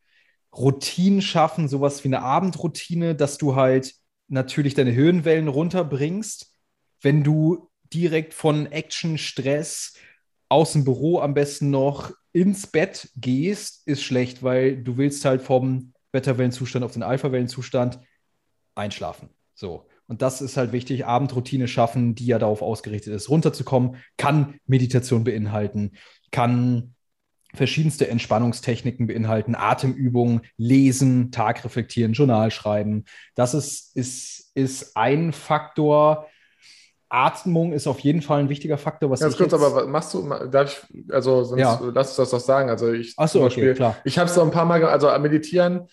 Routinen 0.54 1.22
schaffen, 1.22 1.68
sowas 1.68 2.04
wie 2.04 2.08
eine 2.08 2.22
Abendroutine, 2.22 3.14
dass 3.14 3.38
du 3.38 3.56
halt 3.56 3.94
natürlich 4.28 4.74
deine 4.74 4.94
Höhenwellen 4.94 5.48
runterbringst. 5.48 6.52
Wenn 7.00 7.24
du 7.24 7.70
direkt 7.92 8.34
von 8.34 8.70
Action, 8.70 9.18
Stress 9.18 9.94
aus 10.48 10.72
dem 10.72 10.84
Büro 10.84 11.20
am 11.20 11.34
besten 11.34 11.70
noch 11.70 12.12
ins 12.32 12.66
Bett 12.66 13.10
gehst, 13.16 13.86
ist 13.86 14.02
schlecht, 14.02 14.42
weil 14.42 14.82
du 14.82 14.96
willst 14.96 15.24
halt 15.24 15.42
vom 15.42 15.92
Wetterwellenzustand 16.12 16.84
auf 16.84 16.92
den 16.92 17.02
Alpha-Wellenzustand 17.02 17.98
einschlafen. 18.74 19.30
So. 19.54 19.86
Und 20.06 20.22
das 20.22 20.40
ist 20.40 20.56
halt 20.56 20.72
wichtig, 20.72 21.06
Abendroutine 21.06 21.68
schaffen, 21.68 22.14
die 22.14 22.26
ja 22.26 22.38
darauf 22.38 22.62
ausgerichtet 22.62 23.14
ist, 23.14 23.30
runterzukommen, 23.30 23.96
kann 24.16 24.54
Meditation 24.66 25.24
beinhalten, 25.24 25.92
kann 26.30 26.94
verschiedenste 27.54 28.08
Entspannungstechniken 28.08 29.06
beinhalten, 29.06 29.54
Atemübungen, 29.54 30.42
Lesen, 30.56 31.30
Tag 31.30 31.64
reflektieren, 31.64 32.14
Journal 32.14 32.50
schreiben. 32.50 33.04
Das 33.34 33.54
ist, 33.54 33.94
ist, 33.96 34.50
ist 34.54 34.96
ein 34.96 35.32
Faktor. 35.32 36.28
Atmung 37.10 37.74
ist 37.74 37.86
auf 37.86 38.00
jeden 38.00 38.22
Fall 38.22 38.40
ein 38.40 38.48
wichtiger 38.48 38.78
Faktor. 38.78 39.10
Was 39.10 39.20
Ganz 39.20 39.36
kurz, 39.36 39.52
aber 39.52 39.86
machst 39.86 40.14
du, 40.14 40.26
darf 40.50 40.88
ich, 40.90 41.12
also 41.12 41.44
sonst 41.44 41.60
ja. 41.60 41.78
lass 41.94 42.08
uns 42.08 42.16
das 42.16 42.30
doch 42.30 42.40
sagen. 42.40 42.70
Also 42.70 42.90
ich, 42.90 43.14
Ach 43.18 43.28
so, 43.28 43.40
okay, 43.40 43.46
Beispiel, 43.46 43.74
klar. 43.74 43.96
Ich 44.04 44.18
habe 44.18 44.30
es 44.30 44.34
so 44.34 44.40
ein 44.42 44.50
paar 44.50 44.64
Mal, 44.64 44.82
also 44.84 45.10
meditieren 45.18 45.88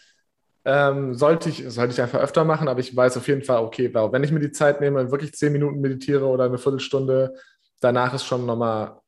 ähm, 0.66 1.14
sollte, 1.14 1.49
ich, 1.49 1.64
sollte 1.68 1.93
ich 1.93 2.01
einfach 2.01 2.20
öfter 2.20 2.43
machen, 2.43 2.68
aber 2.68 2.80
ich 2.80 2.95
weiß 2.95 3.18
auf 3.18 3.28
jeden 3.28 3.43
Fall, 3.43 3.64
okay, 3.64 3.93
wenn 3.93 4.24
ich 4.24 4.32
mir 4.32 4.39
die 4.39 4.51
Zeit 4.51 4.82
nehme 4.82 4.99
und 4.99 5.12
wirklich 5.12 5.34
zehn 5.34 5.53
Minuten 5.53 5.80
meditiere 5.80 6.26
oder 6.26 6.45
eine 6.45 6.57
Viertelstunde, 6.57 7.34
danach 7.80 8.14
ist 8.14 8.26
schon 8.26 8.45
nochmal, 8.45 8.99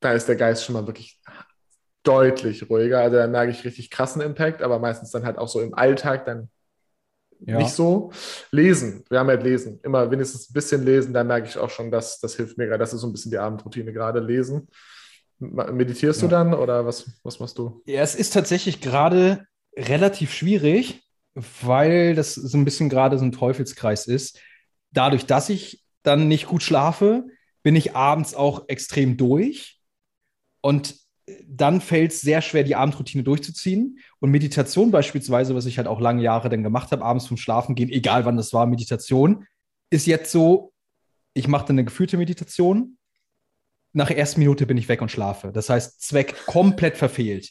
da 0.00 0.12
ist 0.12 0.28
der 0.28 0.36
Geist 0.36 0.64
schon 0.64 0.74
mal 0.74 0.86
wirklich 0.86 1.20
deutlich 2.02 2.68
ruhiger. 2.70 3.00
Also 3.00 3.16
da 3.16 3.26
merke 3.26 3.52
ich 3.52 3.64
richtig 3.64 3.90
krassen 3.90 4.22
Impact, 4.22 4.62
aber 4.62 4.78
meistens 4.78 5.10
dann 5.10 5.24
halt 5.24 5.38
auch 5.38 5.48
so 5.48 5.60
im 5.60 5.74
Alltag 5.74 6.24
dann 6.24 6.48
ja. 7.40 7.58
nicht 7.58 7.72
so. 7.72 8.12
Lesen, 8.50 9.04
wir 9.08 9.18
haben 9.18 9.28
halt 9.28 9.42
Lesen, 9.42 9.80
immer 9.82 10.10
wenigstens 10.10 10.50
ein 10.50 10.52
bisschen 10.52 10.84
lesen, 10.84 11.12
da 11.12 11.24
merke 11.24 11.48
ich 11.48 11.58
auch 11.58 11.70
schon, 11.70 11.90
dass 11.90 12.20
das 12.20 12.36
hilft 12.36 12.58
mir 12.58 12.66
gerade. 12.66 12.78
Das 12.78 12.92
ist 12.92 13.00
so 13.00 13.06
ein 13.06 13.12
bisschen 13.12 13.30
die 13.30 13.38
Abendroutine 13.38 13.92
gerade, 13.92 14.20
lesen. 14.20 14.68
Meditierst 15.38 16.20
ja. 16.20 16.28
du 16.28 16.30
dann 16.30 16.54
oder 16.54 16.84
was, 16.84 17.10
was 17.22 17.40
machst 17.40 17.56
du? 17.56 17.82
Ja, 17.86 18.02
es 18.02 18.14
ist 18.14 18.34
tatsächlich 18.34 18.80
gerade 18.80 19.46
relativ 19.80 20.32
schwierig, 20.32 21.02
weil 21.34 22.14
das 22.14 22.34
so 22.34 22.58
ein 22.58 22.64
bisschen 22.64 22.88
gerade 22.88 23.18
so 23.18 23.24
ein 23.24 23.32
Teufelskreis 23.32 24.06
ist. 24.06 24.38
Dadurch, 24.92 25.26
dass 25.26 25.48
ich 25.48 25.84
dann 26.02 26.28
nicht 26.28 26.46
gut 26.46 26.62
schlafe, 26.62 27.24
bin 27.62 27.76
ich 27.76 27.94
abends 27.94 28.34
auch 28.34 28.68
extrem 28.68 29.16
durch. 29.16 29.80
Und 30.60 30.96
dann 31.46 31.80
fällt 31.80 32.12
es 32.12 32.20
sehr 32.20 32.42
schwer, 32.42 32.64
die 32.64 32.74
Abendroutine 32.74 33.22
durchzuziehen. 33.22 33.98
Und 34.18 34.30
Meditation 34.30 34.90
beispielsweise, 34.90 35.54
was 35.54 35.66
ich 35.66 35.78
halt 35.78 35.86
auch 35.86 36.00
lange 36.00 36.22
Jahre 36.22 36.48
dann 36.48 36.62
gemacht 36.62 36.90
habe, 36.92 37.04
abends 37.04 37.26
zum 37.26 37.36
Schlafen 37.36 37.74
gehen, 37.74 37.90
egal 37.90 38.24
wann 38.24 38.36
das 38.36 38.52
war, 38.52 38.66
Meditation, 38.66 39.46
ist 39.90 40.06
jetzt 40.06 40.32
so, 40.32 40.72
ich 41.34 41.48
mache 41.48 41.66
dann 41.66 41.74
eine 41.74 41.84
geführte 41.84 42.16
Meditation. 42.16 42.96
Nach 43.92 44.08
der 44.08 44.18
ersten 44.18 44.40
Minute 44.40 44.66
bin 44.66 44.76
ich 44.76 44.88
weg 44.88 45.02
und 45.02 45.10
schlafe. 45.10 45.52
Das 45.52 45.68
heißt, 45.68 46.00
Zweck 46.00 46.46
komplett 46.46 46.96
verfehlt. 46.96 47.50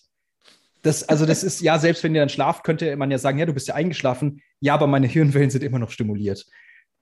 Das, 0.82 1.03
also, 1.03 1.25
das 1.25 1.43
ist, 1.43 1.61
ja, 1.61 1.77
selbst 1.77 2.03
wenn 2.03 2.15
ihr 2.15 2.21
dann 2.21 2.30
schlaft, 2.30 2.63
könnte 2.63 2.95
man 2.95 3.11
ja 3.11 3.17
sagen, 3.17 3.38
ja, 3.38 3.45
du 3.45 3.53
bist 3.53 3.67
ja 3.67 3.75
eingeschlafen. 3.75 4.41
Ja, 4.61 4.73
aber 4.73 4.88
meine 4.88 5.07
Hirnwellen 5.07 5.49
sind 5.49 5.63
immer 5.63 5.80
noch 5.80 5.91
stimuliert. 5.91 6.45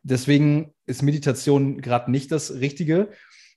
Deswegen 0.03 0.73
ist 0.85 1.03
Meditation 1.03 1.81
gerade 1.81 2.09
nicht 2.09 2.31
das 2.31 2.55
Richtige. 2.55 3.09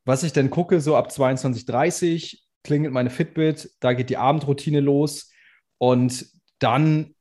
Was 0.04 0.22
ich 0.22 0.32
dann 0.32 0.50
gucke, 0.50 0.80
so 0.80 0.96
ab 0.96 1.10
22.30 1.10 2.40
klingelt 2.64 2.92
meine 2.92 3.10
Fitbit, 3.10 3.70
da 3.80 3.92
geht 3.92 4.10
die 4.10 4.16
Abendroutine 4.16 4.80
los 4.80 5.32
und 5.78 6.26
dann 6.58 7.14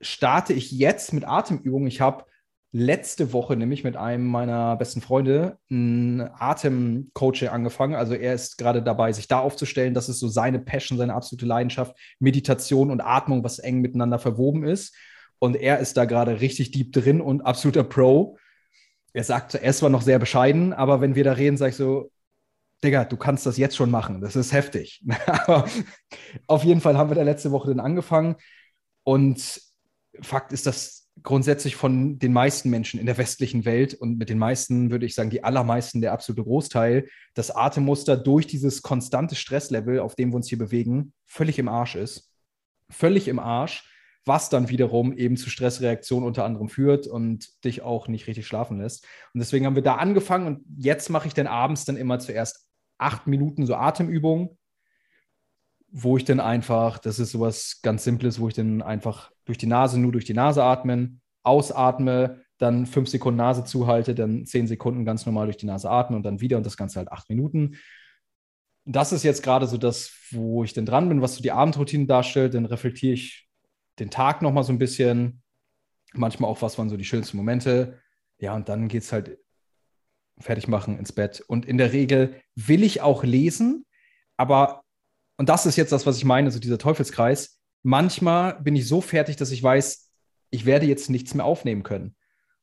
starte 0.00 0.52
ich 0.52 0.70
jetzt 0.70 1.12
mit 1.12 1.24
Atemübungen. 1.24 1.88
Ich 1.88 2.00
habe 2.00 2.24
letzte 2.72 3.32
Woche 3.32 3.56
nämlich 3.56 3.82
mit 3.82 3.96
einem 3.96 4.26
meiner 4.26 4.76
besten 4.76 5.00
Freunde 5.00 5.58
ein 5.70 6.20
Atemcoaching 6.20 7.48
angefangen. 7.48 7.94
Also 7.94 8.14
er 8.14 8.34
ist 8.34 8.58
gerade 8.58 8.82
dabei, 8.82 9.12
sich 9.12 9.26
da 9.26 9.40
aufzustellen. 9.40 9.94
Das 9.94 10.08
ist 10.08 10.20
so 10.20 10.28
seine 10.28 10.60
Passion, 10.60 10.96
seine 10.96 11.14
absolute 11.14 11.46
Leidenschaft, 11.46 11.96
Meditation 12.20 12.90
und 12.90 13.00
Atmung, 13.00 13.42
was 13.42 13.58
eng 13.58 13.80
miteinander 13.80 14.18
verwoben 14.18 14.64
ist. 14.64 14.94
Und 15.40 15.56
er 15.56 15.78
ist 15.78 15.96
da 15.96 16.04
gerade 16.04 16.40
richtig 16.40 16.70
deep 16.70 16.92
drin 16.92 17.20
und 17.20 17.40
absoluter 17.40 17.82
Pro. 17.82 18.38
Er 19.12 19.24
sagt, 19.24 19.54
er 19.54 19.70
ist 19.70 19.78
zwar 19.78 19.90
noch 19.90 20.02
sehr 20.02 20.20
bescheiden, 20.20 20.72
aber 20.72 21.00
wenn 21.00 21.16
wir 21.16 21.24
da 21.24 21.32
reden, 21.32 21.56
sage 21.56 21.70
ich 21.70 21.76
so, 21.76 22.12
Digga, 22.84 23.04
du 23.04 23.16
kannst 23.16 23.46
das 23.46 23.56
jetzt 23.56 23.76
schon 23.76 23.90
machen. 23.90 24.20
Das 24.20 24.36
ist 24.36 24.52
heftig. 24.52 25.04
aber 25.26 25.64
auf 26.46 26.62
jeden 26.62 26.80
Fall 26.80 26.96
haben 26.96 27.10
wir 27.10 27.16
da 27.16 27.22
letzte 27.22 27.50
Woche 27.50 27.68
dann 27.68 27.80
angefangen. 27.80 28.36
Und 29.02 29.60
Fakt 30.22 30.52
ist, 30.52 30.66
dass 30.66 30.99
grundsätzlich 31.22 31.76
von 31.76 32.18
den 32.18 32.32
meisten 32.32 32.70
Menschen 32.70 33.00
in 33.00 33.06
der 33.06 33.18
westlichen 33.18 33.64
Welt 33.64 33.94
und 33.94 34.18
mit 34.18 34.28
den 34.28 34.38
meisten 34.38 34.90
würde 34.90 35.06
ich 35.06 35.14
sagen, 35.14 35.30
die 35.30 35.44
allermeisten, 35.44 36.00
der 36.00 36.12
absolute 36.12 36.44
Großteil, 36.44 37.08
das 37.34 37.50
Atemmuster 37.50 38.16
durch 38.16 38.46
dieses 38.46 38.82
konstante 38.82 39.34
Stresslevel, 39.34 40.00
auf 40.00 40.14
dem 40.14 40.30
wir 40.30 40.36
uns 40.36 40.48
hier 40.48 40.58
bewegen, 40.58 41.12
völlig 41.26 41.58
im 41.58 41.68
Arsch 41.68 41.96
ist. 41.96 42.32
Völlig 42.90 43.28
im 43.28 43.38
Arsch, 43.38 43.84
was 44.24 44.48
dann 44.48 44.68
wiederum 44.68 45.12
eben 45.12 45.36
zu 45.36 45.50
Stressreaktionen 45.50 46.26
unter 46.26 46.44
anderem 46.44 46.68
führt 46.68 47.06
und 47.06 47.64
dich 47.64 47.82
auch 47.82 48.08
nicht 48.08 48.26
richtig 48.26 48.46
schlafen 48.46 48.78
lässt. 48.78 49.04
Und 49.32 49.40
deswegen 49.40 49.66
haben 49.66 49.76
wir 49.76 49.82
da 49.82 49.96
angefangen 49.96 50.46
und 50.46 50.64
jetzt 50.76 51.10
mache 51.10 51.28
ich 51.28 51.34
dann 51.34 51.46
abends 51.46 51.84
dann 51.84 51.96
immer 51.96 52.18
zuerst 52.18 52.68
acht 52.98 53.26
Minuten 53.26 53.66
so 53.66 53.74
Atemübungen, 53.74 54.58
wo 55.92 56.16
ich 56.16 56.24
dann 56.24 56.40
einfach, 56.40 56.98
das 56.98 57.18
ist 57.18 57.32
sowas 57.32 57.80
ganz 57.82 58.04
Simples, 58.04 58.40
wo 58.40 58.48
ich 58.48 58.54
dann 58.54 58.82
einfach 58.82 59.30
durch 59.44 59.58
die 59.58 59.66
Nase, 59.66 59.98
nur 59.98 60.12
durch 60.12 60.24
die 60.24 60.34
Nase 60.34 60.62
atmen, 60.62 61.20
ausatme, 61.42 62.42
dann 62.58 62.86
fünf 62.86 63.08
Sekunden 63.08 63.38
Nase 63.38 63.64
zuhalte, 63.64 64.14
dann 64.14 64.44
zehn 64.46 64.66
Sekunden 64.66 65.04
ganz 65.04 65.26
normal 65.26 65.46
durch 65.46 65.56
die 65.56 65.66
Nase 65.66 65.90
atmen 65.90 66.16
und 66.16 66.22
dann 66.22 66.40
wieder 66.40 66.58
und 66.58 66.66
das 66.66 66.76
Ganze 66.76 66.98
halt 66.98 67.10
acht 67.10 67.28
Minuten. 67.28 67.76
Das 68.84 69.12
ist 69.12 69.24
jetzt 69.24 69.42
gerade 69.42 69.66
so 69.66 69.78
das, 69.78 70.12
wo 70.30 70.62
ich 70.64 70.72
dann 70.72 70.86
dran 70.86 71.08
bin, 71.08 71.22
was 71.22 71.36
so 71.36 71.42
die 71.42 71.52
Abendroutine 71.52 72.06
darstellt. 72.06 72.54
Dann 72.54 72.66
reflektiere 72.66 73.14
ich 73.14 73.48
den 73.98 74.10
Tag 74.10 74.42
nochmal 74.42 74.64
so 74.64 74.72
ein 74.72 74.78
bisschen. 74.78 75.42
Manchmal 76.12 76.50
auch, 76.50 76.60
was 76.62 76.76
waren 76.78 76.88
so 76.88 76.96
die 76.96 77.04
schönsten 77.04 77.36
Momente. 77.36 78.00
Ja, 78.38 78.54
und 78.54 78.68
dann 78.68 78.88
geht 78.88 79.02
es 79.02 79.12
halt 79.12 79.38
fertig 80.38 80.66
machen, 80.66 80.98
ins 80.98 81.12
Bett. 81.12 81.40
Und 81.40 81.66
in 81.66 81.78
der 81.78 81.92
Regel 81.92 82.40
will 82.56 82.82
ich 82.82 83.00
auch 83.00 83.22
lesen, 83.22 83.84
aber, 84.36 84.82
und 85.40 85.48
das 85.48 85.64
ist 85.64 85.76
jetzt 85.76 85.90
das, 85.90 86.04
was 86.04 86.18
ich 86.18 86.24
meine, 86.24 86.50
so 86.50 86.58
dieser 86.58 86.76
Teufelskreis, 86.76 87.58
manchmal 87.82 88.60
bin 88.60 88.76
ich 88.76 88.86
so 88.86 89.00
fertig, 89.00 89.36
dass 89.36 89.50
ich 89.50 89.62
weiß, 89.62 90.10
ich 90.50 90.66
werde 90.66 90.84
jetzt 90.84 91.08
nichts 91.08 91.32
mehr 91.32 91.46
aufnehmen 91.46 91.82
können. 91.82 92.14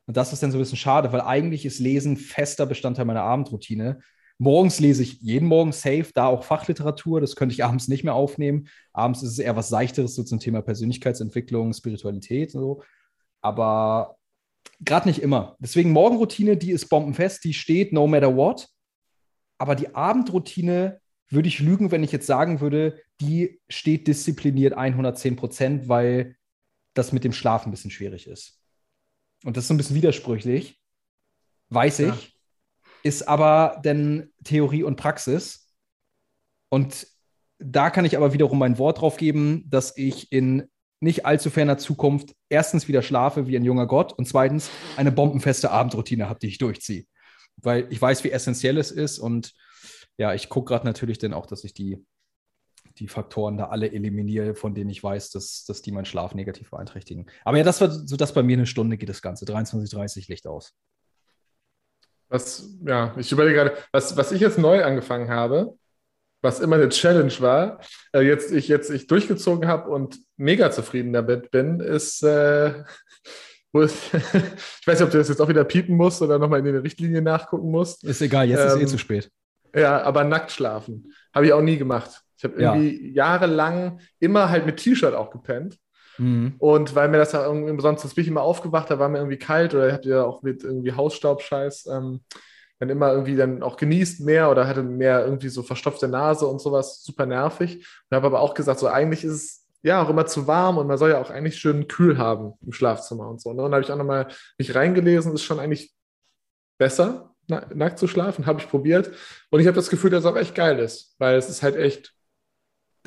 Und 0.05 0.15
das 0.15 0.31
ist 0.31 0.43
dann 0.43 0.51
so 0.51 0.57
ein 0.57 0.61
bisschen 0.61 0.77
schade, 0.77 1.11
weil 1.11 1.21
eigentlich 1.21 1.65
ist 1.65 1.79
Lesen 1.79 2.17
fester 2.17 2.67
Bestandteil 2.67 3.05
meiner 3.05 3.23
Abendroutine. 3.23 3.99
Morgens 4.37 4.79
lese 4.79 5.01
ich 5.01 5.19
jeden 5.21 5.47
Morgen 5.47 5.71
safe, 5.71 6.11
da 6.13 6.27
auch 6.27 6.43
Fachliteratur, 6.43 7.19
das 7.19 7.35
könnte 7.35 7.53
ich 7.53 7.63
abends 7.65 7.87
nicht 7.87 8.03
mehr 8.03 8.13
aufnehmen. 8.13 8.67
Abends 8.93 9.23
ist 9.23 9.31
es 9.31 9.39
eher 9.39 9.55
was 9.55 9.69
Seichteres 9.69 10.13
so 10.13 10.23
zum 10.23 10.39
Thema 10.39 10.61
Persönlichkeitsentwicklung, 10.61 11.73
Spiritualität. 11.73 12.51
So. 12.51 12.83
Aber 13.41 14.17
Gerade 14.79 15.07
nicht 15.07 15.21
immer. 15.21 15.55
Deswegen 15.59 15.91
Morgenroutine, 15.91 16.57
die 16.57 16.71
ist 16.71 16.89
bombenfest, 16.89 17.43
die 17.43 17.53
steht 17.53 17.93
no 17.93 18.05
matter 18.05 18.35
what. 18.35 18.67
Aber 19.57 19.75
die 19.75 19.95
Abendroutine 19.95 20.99
würde 21.29 21.47
ich 21.47 21.59
lügen, 21.59 21.91
wenn 21.91 22.03
ich 22.03 22.11
jetzt 22.11 22.27
sagen 22.27 22.61
würde, 22.61 23.01
die 23.19 23.59
steht 23.69 24.07
diszipliniert 24.07 24.73
110 24.73 25.35
Prozent, 25.35 25.89
weil 25.89 26.35
das 26.93 27.11
mit 27.11 27.23
dem 27.23 27.33
Schlaf 27.33 27.65
ein 27.65 27.71
bisschen 27.71 27.91
schwierig 27.91 28.27
ist. 28.27 28.59
Und 29.43 29.57
das 29.57 29.65
ist 29.65 29.67
so 29.67 29.73
ein 29.73 29.77
bisschen 29.77 29.95
widersprüchlich, 29.95 30.79
weiß 31.69 31.99
ich, 31.99 32.07
ja. 32.07 32.17
ist 33.03 33.27
aber 33.27 33.81
denn 33.83 34.31
Theorie 34.43 34.83
und 34.83 34.95
Praxis. 34.95 35.73
Und 36.69 37.07
da 37.59 37.89
kann 37.89 38.05
ich 38.05 38.17
aber 38.17 38.33
wiederum 38.33 38.59
mein 38.59 38.77
Wort 38.77 39.01
drauf 39.01 39.17
geben, 39.17 39.65
dass 39.69 39.95
ich 39.97 40.31
in 40.31 40.69
nicht 40.99 41.25
allzu 41.25 41.49
ferner 41.49 41.77
Zukunft 41.77 42.35
erstens 42.49 42.87
wieder 42.87 43.03
schlafe 43.03 43.47
wie 43.47 43.55
ein 43.55 43.65
junger 43.65 43.85
Gott 43.85 44.13
und 44.13 44.27
zweitens 44.27 44.69
eine 44.95 45.11
bombenfeste 45.11 45.69
Abendroutine 45.69 46.27
habe, 46.27 46.39
die 46.39 46.47
ich 46.47 46.57
durchziehe. 46.57 47.05
Weil 47.57 47.87
ich 47.91 48.01
weiß, 48.01 48.23
wie 48.23 48.31
essentiell 48.31 48.77
es 48.77 48.91
ist 48.91 49.19
und 49.19 49.53
ja, 50.17 50.33
ich 50.33 50.49
gucke 50.49 50.69
gerade 50.69 50.85
natürlich 50.85 51.19
dann 51.19 51.33
auch, 51.33 51.45
dass 51.45 51.63
ich 51.63 51.73
die, 51.73 52.03
die 52.97 53.07
Faktoren 53.07 53.57
da 53.57 53.67
alle 53.67 53.91
eliminiere, 53.91 54.55
von 54.55 54.73
denen 54.73 54.89
ich 54.89 55.03
weiß, 55.03 55.29
dass, 55.29 55.63
dass 55.65 55.81
die 55.81 55.91
meinen 55.91 56.05
Schlaf 56.05 56.33
negativ 56.33 56.71
beeinträchtigen. 56.71 57.27
Aber 57.45 57.57
ja, 57.57 57.63
das 57.63 57.81
war 57.81 57.91
so, 57.91 58.17
dass 58.17 58.33
bei 58.33 58.43
mir 58.43 58.57
eine 58.57 58.65
Stunde 58.65 58.97
geht 58.97 59.09
das 59.09 59.21
Ganze. 59.21 59.45
23.30 59.45 60.29
Licht 60.29 60.47
aus. 60.47 60.73
Was, 62.29 62.67
ja, 62.85 63.15
ich 63.17 63.31
überlege 63.31 63.55
gerade, 63.55 63.77
was, 63.91 64.17
was 64.17 64.31
ich 64.31 64.41
jetzt 64.41 64.57
neu 64.57 64.83
angefangen 64.83 65.29
habe, 65.29 65.77
was 66.41 66.59
immer 66.59 66.75
eine 66.75 66.89
Challenge 66.89 67.33
war, 67.39 67.79
äh, 68.13 68.21
jetzt 68.21 68.51
ich 68.51 68.67
jetzt 68.67 68.89
ich 68.89 69.07
durchgezogen 69.07 69.67
habe 69.67 69.89
und 69.89 70.19
mega 70.35 70.69
zufrieden 70.71 71.13
damit 71.13 71.51
bin, 71.51 71.79
ist, 71.79 72.23
äh, 72.23 72.83
ich 73.73 73.83
weiß 73.83 74.99
nicht, 74.99 75.01
ob 75.01 75.11
du 75.11 75.17
das 75.17 75.29
jetzt 75.29 75.39
auch 75.39 75.49
wieder 75.49 75.63
piepen 75.63 75.95
musst 75.95 76.21
oder 76.21 76.39
nochmal 76.39 76.59
in 76.59 76.65
den 76.65 76.77
Richtlinien 76.77 77.23
nachgucken 77.23 77.69
musst. 77.69 78.03
Ist 78.03 78.21
egal, 78.21 78.49
jetzt 78.49 78.61
ähm, 78.61 78.67
ist 78.67 78.75
eh 78.75 78.81
ähm, 78.81 78.87
zu 78.87 78.97
spät. 78.97 79.31
Ja, 79.75 80.01
aber 80.01 80.23
nackt 80.23 80.51
schlafen 80.51 81.13
habe 81.37 81.45
ich 81.45 81.53
auch 81.53 81.61
nie 81.61 81.77
gemacht. 81.77 82.23
Ich 82.35 82.43
habe 82.43 82.55
irgendwie 82.59 83.09
ja. 83.09 83.25
jahrelang 83.25 83.99
immer 84.19 84.49
halt 84.49 84.65
mit 84.65 84.77
T-Shirt 84.77 85.13
auch 85.13 85.29
gepennt. 85.29 85.77
Mhm. 86.17 86.55
Und 86.57 86.95
weil 86.95 87.09
mir 87.09 87.17
das 87.17 87.31
ja 87.31 87.45
irgendwie 87.45 87.79
sonst 87.79 88.15
bin 88.15 88.23
ich 88.23 88.27
immer 88.27 88.41
aufgewacht, 88.41 88.89
da 88.89 88.97
war 88.97 89.07
mir 89.07 89.19
irgendwie 89.19 89.37
kalt 89.37 89.75
oder 89.75 89.87
ich 89.87 89.93
hatte 89.93 90.09
ja 90.09 90.23
auch 90.23 90.41
mit 90.41 90.63
irgendwie 90.63 90.93
Hausstaubscheiß. 90.93 91.87
Ähm, 91.87 92.21
dann 92.79 92.89
immer 92.89 93.11
irgendwie 93.11 93.35
dann 93.35 93.63
auch 93.63 93.77
genießt 93.77 94.21
mehr 94.21 94.51
oder 94.51 94.67
hatte 94.67 94.83
mehr 94.83 95.25
irgendwie 95.25 95.49
so 95.49 95.63
verstopfte 95.63 96.07
Nase 96.07 96.45
und 96.45 96.59
sowas, 96.59 97.03
super 97.03 97.25
nervig. 97.25 97.87
Und 98.09 98.15
habe 98.15 98.27
aber 98.27 98.39
auch 98.39 98.53
gesagt, 98.53 98.79
so 98.79 98.87
eigentlich 98.87 99.23
ist 99.23 99.33
es 99.33 99.65
ja 99.83 100.03
auch 100.03 100.09
immer 100.09 100.25
zu 100.25 100.47
warm 100.47 100.77
und 100.77 100.87
man 100.87 100.97
soll 100.97 101.11
ja 101.11 101.21
auch 101.21 101.29
eigentlich 101.29 101.57
schön 101.57 101.87
kühl 101.87 102.17
haben 102.17 102.53
im 102.65 102.73
Schlafzimmer 102.73 103.29
und 103.29 103.41
so. 103.41 103.53
Ne? 103.53 103.63
Und 103.63 103.71
dann 103.71 103.73
habe 103.73 103.83
ich 103.83 103.91
auch 103.91 103.97
nochmal 103.97 104.27
mich 104.57 104.75
reingelesen, 104.75 105.33
ist 105.33 105.43
schon 105.43 105.59
eigentlich 105.59 105.93
besser, 106.79 107.35
nackt 107.47 107.99
zu 107.99 108.07
schlafen, 108.07 108.45
habe 108.45 108.59
ich 108.59 108.69
probiert. 108.69 109.11
Und 109.49 109.59
ich 109.59 109.67
habe 109.67 109.75
das 109.75 109.89
Gefühl, 109.89 110.09
dass 110.09 110.23
es 110.23 110.29
auch 110.29 110.35
echt 110.35 110.55
geil 110.55 110.79
ist, 110.79 111.15
weil 111.17 111.37
es 111.37 111.49
ist 111.49 111.63
halt 111.63 111.75
echt, 111.75 112.13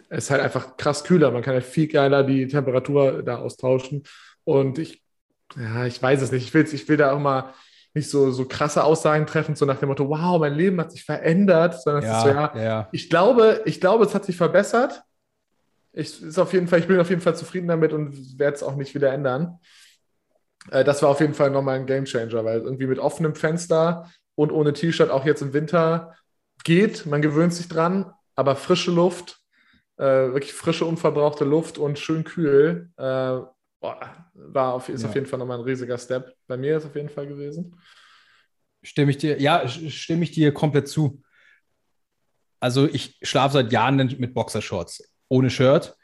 es 0.09 0.25
ist 0.25 0.31
halt 0.31 0.43
einfach 0.43 0.77
krass 0.77 1.05
kühler. 1.05 1.31
Man 1.31 1.43
kann 1.43 1.55
ja 1.55 1.61
viel 1.61 1.89
geiler 1.89 2.25
die 2.25 2.49
Temperatur 2.49 3.23
da 3.23 3.39
austauschen. 3.39 4.05
Und 4.45 4.79
ich, 4.79 5.03
ja, 5.57 5.87
ich 5.87 6.03
weiß 6.03 6.23
es 6.23 6.33
nicht. 6.33 6.45
Ich 6.45 6.55
will, 6.55 6.67
ich 6.73 6.89
will 6.89 6.97
da 6.97 7.13
auch 7.13 7.19
mal 7.19 7.53
nicht 7.95 8.09
so, 8.09 8.31
so 8.31 8.45
krasse 8.45 8.85
Aussagen 8.85 9.27
treffen, 9.27 9.57
so 9.57 9.67
nach 9.67 9.79
dem 9.79 9.89
Motto, 9.89 10.09
wow, 10.09 10.39
mein 10.39 10.55
Leben 10.55 10.81
hat 10.81 10.93
sich 10.93 11.05
verändert, 11.05 11.83
sondern 11.83 12.05
ja, 12.05 12.11
es 12.11 12.17
ist 12.19 12.23
so, 12.23 12.29
ja, 12.29 12.57
ja, 12.57 12.89
ich 12.93 13.11
glaube, 13.11 13.63
ich 13.65 13.81
glaube, 13.81 14.05
es 14.05 14.15
hat 14.15 14.25
sich 14.25 14.37
verbessert. 14.37 15.03
Ich, 15.93 16.23
ist 16.23 16.39
auf 16.39 16.53
jeden 16.53 16.69
Fall, 16.69 16.79
ich 16.79 16.87
bin 16.87 17.01
auf 17.01 17.11
jeden 17.11 17.21
Fall 17.21 17.35
zufrieden 17.35 17.67
damit 17.67 17.93
und 17.93 18.39
werde 18.39 18.55
es 18.55 18.63
auch 18.63 18.77
nicht 18.77 18.95
wieder 18.95 19.13
ändern. 19.13 19.59
Äh, 20.71 20.85
das 20.85 21.03
war 21.03 21.11
auf 21.11 21.21
jeden 21.21 21.35
Fall 21.35 21.51
nochmal 21.51 21.81
ein 21.81 21.87
Game 21.87 22.05
Changer, 22.05 22.45
weil 22.45 22.61
irgendwie 22.61 22.87
mit 22.87 23.01
offenem 23.01 23.35
Fenster 23.35 24.09
und 24.41 24.53
ohne 24.53 24.73
T-Shirt 24.73 25.11
auch 25.11 25.27
jetzt 25.27 25.43
im 25.43 25.53
Winter 25.53 26.17
geht, 26.65 27.05
man 27.05 27.21
gewöhnt 27.21 27.53
sich 27.53 27.69
dran, 27.69 28.11
aber 28.35 28.57
frische 28.57 28.91
Luft, 28.91 29.39
äh, 29.99 30.33
wirklich 30.33 30.55
frische, 30.55 30.87
unverbrauchte 30.87 31.45
Luft 31.45 31.77
und 31.77 31.99
schön 31.99 32.25
kühl, 32.25 32.91
äh, 32.97 33.03
war 33.03 34.75
auf, 34.75 34.89
ist 34.89 35.03
ja. 35.03 35.09
auf 35.11 35.15
jeden 35.15 35.27
Fall 35.27 35.39
nochmal 35.39 35.59
ein 35.59 35.65
riesiger 35.65 35.99
Step. 35.99 36.35
Bei 36.47 36.57
mir 36.57 36.79
ist 36.79 36.87
auf 36.87 36.97
jeden 36.97 37.11
Fall 37.11 37.27
gewesen. 37.27 37.79
Stimme 38.83 39.11
ich 39.11 39.19
dir, 39.19 39.39
ja, 39.39 39.69
stimme 39.69 40.25
ich 40.25 40.33
dir 40.33 40.55
komplett 40.55 40.89
zu. 40.89 41.23
Also 42.61 42.87
ich 42.87 43.19
schlafe 43.23 43.55
seit 43.55 43.73
Jahren 43.73 43.97
mit 43.97 44.33
Boxershorts, 44.33 45.13
ohne 45.29 45.51
Shirt. 45.51 45.97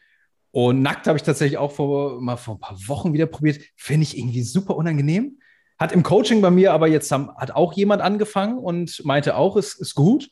Und 0.51 0.83
nackt 0.83 1.07
habe 1.07 1.17
ich 1.17 1.23
tatsächlich 1.23 1.59
auch 1.59 1.73
vor, 1.73 2.21
mal 2.21 2.37
vor 2.37 2.57
ein 2.57 2.61
paar 2.61 2.79
Wochen 2.87 3.15
wieder 3.15 3.27
probiert. 3.27 3.63
Finde 3.77 4.05
ich 4.05 4.17
irgendwie 4.17 4.43
super 4.43 4.77
unangenehm. 4.77 5.39
Hat 5.78 5.93
im 5.93 6.03
Coaching 6.03 6.40
bei 6.40 6.51
mir 6.51 6.73
aber 6.73 6.89
jetzt 6.89 7.11
haben, 7.12 7.31
hat 7.36 7.51
auch 7.51 7.73
jemand 7.74 8.03
angefangen 8.03 8.59
und 8.59 9.05
meinte 9.05 9.36
auch, 9.36 9.57
es 9.57 9.74
ist 9.74 9.94
gut. 9.94 10.31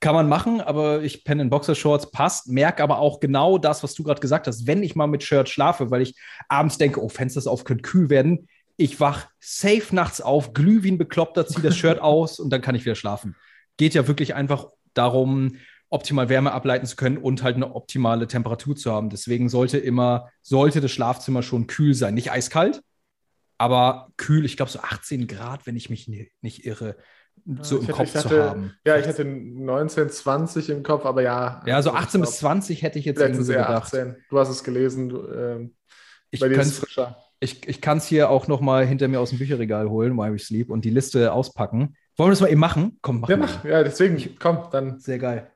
Kann 0.00 0.14
man 0.14 0.28
machen, 0.28 0.60
aber 0.60 1.02
ich 1.02 1.24
penne 1.24 1.42
in 1.42 1.50
Boxershorts, 1.50 2.10
passt, 2.10 2.48
merke 2.48 2.82
aber 2.82 2.98
auch 2.98 3.20
genau 3.20 3.58
das, 3.58 3.82
was 3.82 3.94
du 3.94 4.02
gerade 4.02 4.20
gesagt 4.20 4.46
hast. 4.46 4.66
Wenn 4.66 4.82
ich 4.82 4.96
mal 4.96 5.06
mit 5.06 5.22
Shirt 5.22 5.48
schlafe, 5.48 5.90
weil 5.90 6.02
ich 6.02 6.14
abends 6.48 6.76
denke, 6.76 7.02
oh, 7.02 7.08
Fenster 7.08 7.50
auf, 7.50 7.64
könnte 7.64 7.82
kühl 7.82 8.10
werden, 8.10 8.48
ich 8.76 9.00
wach 9.00 9.28
safe 9.40 9.94
nachts 9.94 10.20
auf, 10.20 10.52
glüh 10.52 10.82
wie 10.82 10.90
ein 10.90 10.98
Bekloppter, 10.98 11.46
ziehe 11.46 11.62
das 11.62 11.76
Shirt 11.76 11.98
aus 12.02 12.38
und 12.38 12.50
dann 12.50 12.60
kann 12.60 12.74
ich 12.74 12.84
wieder 12.84 12.96
schlafen. 12.96 13.36
Geht 13.76 13.94
ja 13.94 14.06
wirklich 14.06 14.34
einfach 14.34 14.68
darum, 14.92 15.56
optimal 15.90 16.28
Wärme 16.28 16.52
ableiten 16.52 16.86
zu 16.86 16.96
können 16.96 17.18
und 17.18 17.42
halt 17.42 17.56
eine 17.56 17.74
optimale 17.74 18.26
Temperatur 18.26 18.76
zu 18.76 18.92
haben. 18.92 19.10
Deswegen 19.10 19.48
sollte 19.48 19.78
immer, 19.78 20.28
sollte 20.42 20.80
das 20.80 20.90
Schlafzimmer 20.90 21.42
schon 21.42 21.66
kühl 21.66 21.94
sein. 21.94 22.14
Nicht 22.14 22.32
eiskalt, 22.32 22.82
aber 23.64 24.08
kühl, 24.18 24.44
ich 24.44 24.58
glaube 24.58 24.70
so 24.70 24.80
18 24.80 25.26
Grad, 25.26 25.66
wenn 25.66 25.74
ich 25.74 25.88
mich 25.88 26.06
nicht 26.42 26.66
irre 26.66 26.96
so 27.62 27.78
im 27.78 27.82
hätte, 27.82 27.92
Kopf 27.92 28.14
hatte, 28.14 28.28
zu 28.28 28.42
haben. 28.42 28.74
Ja, 28.86 28.98
ich 28.98 29.06
hatte 29.06 29.24
19, 29.24 30.10
20 30.10 30.68
im 30.68 30.82
Kopf, 30.82 31.06
aber 31.06 31.22
ja. 31.22 31.62
Ja, 31.66 31.80
so 31.80 31.92
18 31.92 32.20
bis 32.20 32.38
20 32.38 32.82
hätte 32.82 32.98
ich 32.98 33.06
jetzt 33.06 33.20
irgendwie 33.20 33.42
so 33.42 33.52
gedacht. 33.52 33.94
18. 33.94 34.16
Du 34.28 34.38
hast 34.38 34.50
es 34.50 34.62
gelesen. 34.64 35.08
Du, 35.08 35.26
ähm, 35.26 35.74
ich 36.30 36.42
Ich, 37.40 37.66
ich 37.68 37.80
kann 37.80 37.98
es 37.98 38.06
hier 38.06 38.28
auch 38.28 38.48
noch 38.48 38.60
mal 38.60 38.86
hinter 38.86 39.08
mir 39.08 39.20
aus 39.20 39.30
dem 39.30 39.38
Bücherregal 39.38 39.88
holen, 39.88 40.14
Why 40.16 40.32
We 40.32 40.38
Sleep, 40.38 40.70
und 40.70 40.84
die 40.84 40.90
Liste 40.90 41.32
auspacken. 41.32 41.96
Wollen 42.16 42.28
wir 42.28 42.32
das 42.32 42.40
mal 42.42 42.50
eben 42.50 42.60
machen? 42.60 42.98
Komm, 43.00 43.20
machen 43.20 43.30
ja, 43.30 43.38
wir. 43.38 43.46
Mach. 43.46 43.64
Ja, 43.64 43.82
deswegen, 43.82 44.36
komm, 44.38 44.68
dann. 44.70 45.00
Sehr 45.00 45.18
geil. 45.18 45.50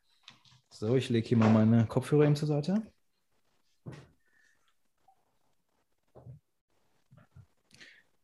So, 0.71 0.97
ich 0.97 1.11
lege 1.11 1.29
hier 1.29 1.37
mal 1.37 1.51
meine 1.51 1.87
Kopfhörer 1.87 2.25
eben 2.25 2.37
zur 2.37 2.49
Seite. 2.49 2.83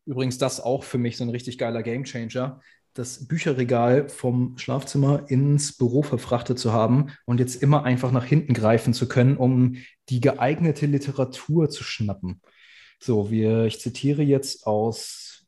Übrigens, 0.05 0.37
das 0.37 0.59
auch 0.59 0.83
für 0.83 0.97
mich 0.97 1.17
so 1.17 1.23
ein 1.23 1.29
richtig 1.29 1.57
geiler 1.57 1.83
Gamechanger 1.83 2.61
das 2.95 3.27
Bücherregal 3.27 4.07
vom 4.07 4.57
Schlafzimmer 4.57 5.25
ins 5.27 5.77
Büro 5.77 6.01
verfrachtet 6.01 6.57
zu 6.57 6.71
haben 6.71 7.11
und 7.25 7.41
jetzt 7.41 7.61
immer 7.61 7.83
einfach 7.83 8.11
nach 8.11 8.23
hinten 8.23 8.53
greifen 8.53 8.93
zu 8.93 9.09
können, 9.09 9.35
um 9.35 9.75
die 10.07 10.21
geeignete 10.21 10.85
Literatur 10.85 11.69
zu 11.69 11.83
schnappen. 11.83 12.41
So, 12.99 13.29
wir, 13.29 13.65
ich 13.65 13.81
zitiere 13.81 14.23
jetzt 14.23 14.65
aus 14.65 15.45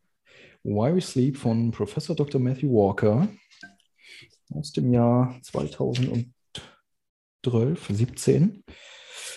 Why 0.63 0.93
We 0.93 1.01
Sleep 1.01 1.37
von 1.37 1.71
Professor 1.71 2.17
Dr. 2.17 2.41
Matthew 2.41 2.67
Walker 2.67 3.29
aus 4.53 4.73
dem 4.73 4.91
Jahr 4.91 5.39
2012, 5.43 6.27
17. 7.89 8.63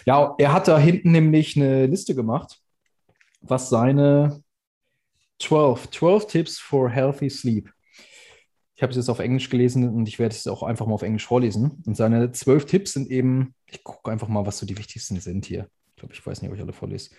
Ja, 0.04 0.34
er 0.36 0.52
hat 0.52 0.66
da 0.66 0.80
hinten 0.80 1.12
nämlich 1.12 1.56
eine 1.56 1.86
Liste 1.86 2.16
gemacht, 2.16 2.60
was 3.40 3.68
seine 3.68 4.42
12, 5.40 5.90
12 5.90 6.26
Tips 6.26 6.58
for 6.58 6.88
Healthy 6.88 7.30
Sleep 7.30 7.70
ich 8.80 8.82
habe 8.82 8.92
es 8.92 8.96
jetzt 8.96 9.10
auf 9.10 9.18
Englisch 9.18 9.50
gelesen 9.50 9.90
und 9.90 10.08
ich 10.08 10.18
werde 10.18 10.34
es 10.34 10.46
auch 10.46 10.62
einfach 10.62 10.86
mal 10.86 10.94
auf 10.94 11.02
Englisch 11.02 11.26
vorlesen. 11.26 11.82
Und 11.84 11.98
seine 11.98 12.32
zwölf 12.32 12.64
Tipps 12.64 12.94
sind 12.94 13.10
eben, 13.10 13.54
ich 13.66 13.84
gucke 13.84 14.10
einfach 14.10 14.28
mal, 14.28 14.46
was 14.46 14.56
so 14.56 14.64
die 14.64 14.78
wichtigsten 14.78 15.20
sind 15.20 15.44
hier. 15.44 15.68
Ich 15.90 15.96
glaube, 15.96 16.14
ich 16.14 16.26
weiß 16.26 16.40
nicht, 16.40 16.50
ob 16.50 16.56
ich 16.56 16.62
alle 16.62 16.72
vorlese. 16.72 17.10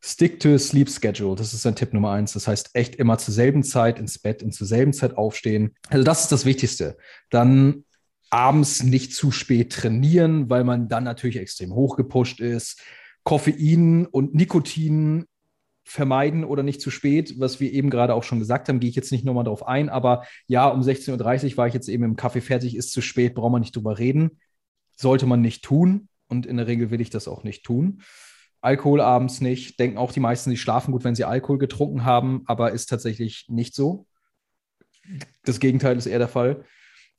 Stick 0.00 0.40
to 0.40 0.54
a 0.54 0.58
sleep 0.58 0.88
schedule. 0.88 1.36
Das 1.36 1.52
ist 1.52 1.60
sein 1.60 1.76
Tipp 1.76 1.92
Nummer 1.92 2.12
eins. 2.12 2.32
Das 2.32 2.48
heißt, 2.48 2.70
echt 2.72 2.94
immer 2.94 3.18
zur 3.18 3.34
selben 3.34 3.62
Zeit 3.62 3.98
ins 3.98 4.18
Bett 4.18 4.42
und 4.42 4.52
zur 4.52 4.66
selben 4.66 4.94
Zeit 4.94 5.18
aufstehen. 5.18 5.74
Also, 5.90 6.02
das 6.02 6.22
ist 6.22 6.32
das 6.32 6.46
Wichtigste. 6.46 6.96
Dann 7.28 7.84
abends 8.30 8.82
nicht 8.82 9.12
zu 9.12 9.32
spät 9.32 9.70
trainieren, 9.70 10.48
weil 10.48 10.64
man 10.64 10.88
dann 10.88 11.04
natürlich 11.04 11.36
extrem 11.36 11.74
hochgepusht 11.74 12.40
ist. 12.40 12.80
Koffein 13.22 14.06
und 14.06 14.34
Nikotin 14.34 15.26
vermeiden 15.84 16.44
oder 16.44 16.62
nicht 16.62 16.80
zu 16.80 16.90
spät, 16.90 17.38
was 17.38 17.60
wir 17.60 17.72
eben 17.72 17.90
gerade 17.90 18.14
auch 18.14 18.22
schon 18.22 18.38
gesagt 18.38 18.68
haben, 18.68 18.80
gehe 18.80 18.90
ich 18.90 18.96
jetzt 18.96 19.12
nicht 19.12 19.24
nochmal 19.24 19.44
darauf 19.44 19.66
ein, 19.66 19.88
aber 19.88 20.24
ja, 20.46 20.68
um 20.68 20.80
16.30 20.80 21.52
Uhr 21.52 21.56
war 21.56 21.66
ich 21.66 21.74
jetzt 21.74 21.88
eben 21.88 22.04
im 22.04 22.16
Kaffee 22.16 22.40
fertig, 22.40 22.76
ist 22.76 22.92
zu 22.92 23.00
spät, 23.00 23.34
braucht 23.34 23.52
man 23.52 23.60
nicht 23.60 23.74
drüber 23.74 23.98
reden. 23.98 24.38
Sollte 24.96 25.26
man 25.26 25.40
nicht 25.40 25.64
tun 25.64 26.08
und 26.28 26.46
in 26.46 26.56
der 26.56 26.66
Regel 26.66 26.90
will 26.90 27.00
ich 27.00 27.10
das 27.10 27.28
auch 27.28 27.44
nicht 27.44 27.64
tun. 27.64 28.02
Alkohol 28.60 29.00
abends 29.00 29.40
nicht, 29.40 29.80
denken 29.80 29.98
auch 29.98 30.12
die 30.12 30.20
meisten, 30.20 30.50
sie 30.50 30.56
schlafen 30.56 30.92
gut, 30.92 31.02
wenn 31.02 31.16
sie 31.16 31.24
Alkohol 31.24 31.58
getrunken 31.58 32.04
haben, 32.04 32.42
aber 32.46 32.70
ist 32.70 32.86
tatsächlich 32.86 33.46
nicht 33.48 33.74
so. 33.74 34.06
Das 35.44 35.58
Gegenteil 35.58 35.96
ist 35.96 36.06
eher 36.06 36.20
der 36.20 36.28
Fall. 36.28 36.64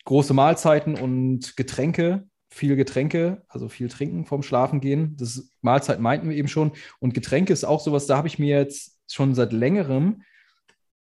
Große 0.06 0.34
Mahlzeiten 0.34 0.96
und 0.96 1.58
Getränke 1.58 2.28
viel 2.54 2.76
Getränke, 2.76 3.44
also 3.48 3.68
viel 3.68 3.90
trinken 3.90 4.26
vorm 4.26 4.44
Schlafen 4.44 4.80
gehen. 4.80 5.16
Das 5.18 5.50
Mahlzeit 5.62 6.00
meinten 6.00 6.30
wir 6.30 6.38
eben 6.38 6.48
schon. 6.48 6.72
Und 7.00 7.14
Getränke 7.14 7.52
ist 7.52 7.64
auch 7.64 7.80
sowas, 7.80 8.06
da 8.06 8.18
habe 8.18 8.28
ich 8.28 8.40
mir 8.40 8.58
jetzt 8.58 9.00
schon 9.08 9.36
seit 9.36 9.54
längerem 9.54 10.22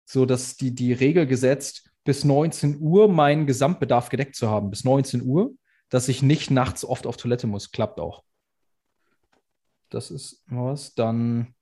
so 0.05 0.25
dass 0.25 0.57
die, 0.57 0.75
die 0.75 0.93
Regel 0.93 1.25
gesetzt, 1.25 1.89
bis 2.03 2.23
19 2.23 2.79
Uhr 2.79 3.07
meinen 3.07 3.47
Gesamtbedarf 3.47 4.09
gedeckt 4.09 4.35
zu 4.35 4.49
haben. 4.49 4.69
Bis 4.69 4.83
19 4.83 5.21
Uhr, 5.21 5.55
dass 5.89 6.09
ich 6.09 6.21
nicht 6.21 6.51
nachts 6.51 6.83
oft 6.83 7.07
auf 7.07 7.17
Toilette 7.17 7.47
muss. 7.47 7.71
Klappt 7.71 7.99
auch. 7.99 8.23
Das 9.89 10.11
ist 10.11 10.43
was. 10.47 10.95
Dann, 10.95 11.55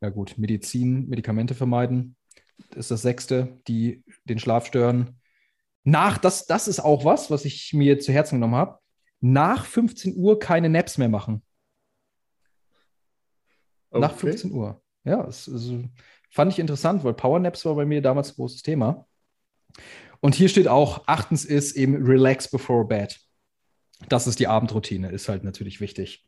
ja 0.00 0.08
gut, 0.08 0.38
Medizin, 0.38 1.08
Medikamente 1.08 1.54
vermeiden. 1.54 2.16
Das 2.70 2.86
ist 2.86 2.90
das 2.90 3.02
sechste, 3.02 3.60
die 3.68 4.02
den 4.24 4.38
Schlaf 4.38 4.66
stören 4.66 5.20
nach, 5.86 6.18
das, 6.18 6.46
das 6.46 6.66
ist 6.66 6.80
auch 6.80 7.04
was, 7.04 7.30
was 7.30 7.44
ich 7.44 7.72
mir 7.72 8.00
zu 8.00 8.12
Herzen 8.12 8.36
genommen 8.36 8.56
habe, 8.56 8.80
nach 9.20 9.64
15 9.64 10.16
Uhr 10.16 10.40
keine 10.40 10.68
Naps 10.68 10.98
mehr 10.98 11.08
machen. 11.08 11.42
Okay. 13.90 14.00
Nach 14.00 14.12
15 14.12 14.50
Uhr. 14.50 14.82
Ja, 15.04 15.22
das, 15.22 15.44
das 15.44 15.70
fand 16.28 16.52
ich 16.52 16.58
interessant, 16.58 17.04
weil 17.04 17.14
Powernaps 17.14 17.64
war 17.64 17.76
bei 17.76 17.84
mir 17.84 18.02
damals 18.02 18.32
ein 18.32 18.34
großes 18.34 18.62
Thema. 18.62 19.06
Und 20.18 20.34
hier 20.34 20.48
steht 20.48 20.66
auch, 20.66 21.06
achtens 21.06 21.44
ist 21.44 21.76
eben 21.76 22.04
relax 22.04 22.50
before 22.50 22.84
bed. 22.84 23.20
Das 24.08 24.26
ist 24.26 24.40
die 24.40 24.48
Abendroutine, 24.48 25.12
ist 25.12 25.28
halt 25.28 25.44
natürlich 25.44 25.80
wichtig. 25.80 26.26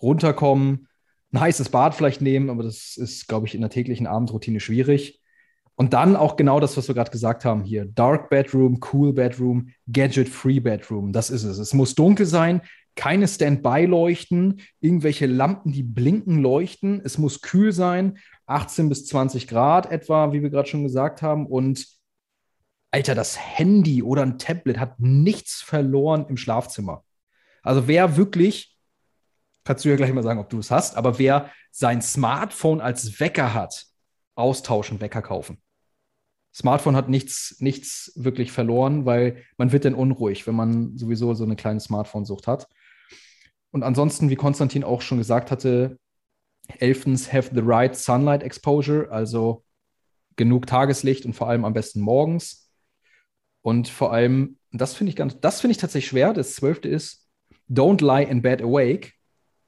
Runterkommen, 0.00 0.88
ein 1.32 1.40
heißes 1.40 1.68
Bad 1.68 1.94
vielleicht 1.94 2.22
nehmen, 2.22 2.48
aber 2.48 2.62
das 2.62 2.96
ist, 2.96 3.28
glaube 3.28 3.46
ich, 3.46 3.54
in 3.54 3.60
der 3.60 3.68
täglichen 3.68 4.06
Abendroutine 4.06 4.58
schwierig. 4.58 5.20
Und 5.78 5.92
dann 5.92 6.16
auch 6.16 6.36
genau 6.36 6.58
das, 6.58 6.76
was 6.76 6.88
wir 6.88 6.94
gerade 6.94 7.10
gesagt 7.10 7.44
haben 7.44 7.62
hier. 7.62 7.84
Dark 7.84 8.30
Bedroom, 8.30 8.80
Cool 8.92 9.12
Bedroom, 9.12 9.68
Gadget-Free 9.92 10.60
Bedroom. 10.60 11.12
Das 11.12 11.28
ist 11.28 11.44
es. 11.44 11.58
Es 11.58 11.74
muss 11.74 11.94
dunkel 11.94 12.24
sein, 12.24 12.62
keine 12.96 13.28
Standby-Leuchten, 13.28 14.62
irgendwelche 14.80 15.26
Lampen, 15.26 15.72
die 15.72 15.82
blinken, 15.82 16.40
leuchten. 16.40 17.02
Es 17.04 17.18
muss 17.18 17.42
kühl 17.42 17.72
sein, 17.72 18.18
18 18.46 18.88
bis 18.88 19.06
20 19.06 19.46
Grad 19.46 19.92
etwa, 19.92 20.32
wie 20.32 20.42
wir 20.42 20.48
gerade 20.48 20.68
schon 20.68 20.82
gesagt 20.82 21.20
haben. 21.20 21.46
Und 21.46 21.86
Alter, 22.90 23.14
das 23.14 23.38
Handy 23.38 24.02
oder 24.02 24.22
ein 24.22 24.38
Tablet 24.38 24.78
hat 24.78 24.98
nichts 24.98 25.60
verloren 25.60 26.24
im 26.28 26.38
Schlafzimmer. 26.38 27.04
Also 27.62 27.86
wer 27.86 28.16
wirklich, 28.16 28.78
kannst 29.64 29.84
du 29.84 29.90
ja 29.90 29.96
gleich 29.96 30.12
mal 30.14 30.22
sagen, 30.22 30.40
ob 30.40 30.48
du 30.48 30.58
es 30.58 30.70
hast, 30.70 30.96
aber 30.96 31.18
wer 31.18 31.50
sein 31.70 32.00
Smartphone 32.00 32.80
als 32.80 33.20
Wecker 33.20 33.52
hat, 33.52 33.84
austauschen, 34.36 35.02
Wecker 35.02 35.20
kaufen. 35.20 35.58
Smartphone 36.56 36.96
hat 36.96 37.10
nichts, 37.10 37.56
nichts 37.58 38.12
wirklich 38.16 38.50
verloren, 38.50 39.04
weil 39.04 39.44
man 39.58 39.72
wird 39.72 39.84
dann 39.84 39.94
unruhig, 39.94 40.46
wenn 40.46 40.54
man 40.54 40.96
sowieso 40.96 41.34
so 41.34 41.44
eine 41.44 41.54
kleine 41.54 41.80
Smartphone-Sucht 41.80 42.46
hat. 42.46 42.66
Und 43.72 43.82
ansonsten, 43.82 44.30
wie 44.30 44.36
Konstantin 44.36 44.82
auch 44.82 45.02
schon 45.02 45.18
gesagt 45.18 45.50
hatte, 45.50 45.98
elftens, 46.78 47.30
have 47.30 47.50
the 47.54 47.60
right 47.62 47.94
sunlight 47.94 48.42
exposure, 48.42 49.10
also 49.10 49.64
genug 50.36 50.66
Tageslicht 50.66 51.26
und 51.26 51.34
vor 51.34 51.46
allem 51.46 51.66
am 51.66 51.74
besten 51.74 52.00
morgens. 52.00 52.70
Und 53.60 53.88
vor 53.88 54.14
allem, 54.14 54.56
das 54.72 54.94
finde 54.94 55.10
ich 55.10 55.16
ganz, 55.16 55.38
das 55.38 55.60
finde 55.60 55.72
ich 55.72 55.78
tatsächlich 55.78 56.08
schwer. 56.08 56.32
Das 56.32 56.54
zwölfte 56.54 56.88
ist, 56.88 57.28
don't 57.68 58.02
lie 58.02 58.24
in 58.24 58.40
bed 58.40 58.62
awake. 58.62 59.12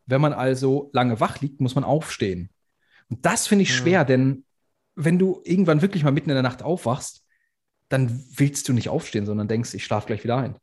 Wenn 0.06 0.22
man 0.22 0.32
also 0.32 0.88
lange 0.94 1.20
wach 1.20 1.42
liegt, 1.42 1.60
muss 1.60 1.74
man 1.74 1.84
aufstehen. 1.84 2.48
Und 3.10 3.26
das 3.26 3.46
finde 3.46 3.64
ich 3.64 3.74
schwer, 3.74 3.92
ja. 3.92 4.04
denn 4.04 4.46
wenn 4.98 5.18
du 5.18 5.40
irgendwann 5.44 5.80
wirklich 5.80 6.02
mal 6.02 6.10
mitten 6.10 6.30
in 6.30 6.34
der 6.34 6.42
Nacht 6.42 6.62
aufwachst, 6.62 7.24
dann 7.88 8.24
willst 8.34 8.68
du 8.68 8.72
nicht 8.72 8.88
aufstehen, 8.88 9.26
sondern 9.26 9.46
denkst, 9.46 9.72
ich 9.74 9.84
schlafe 9.84 10.08
gleich 10.08 10.24
wieder 10.24 10.36
ein. 10.36 10.56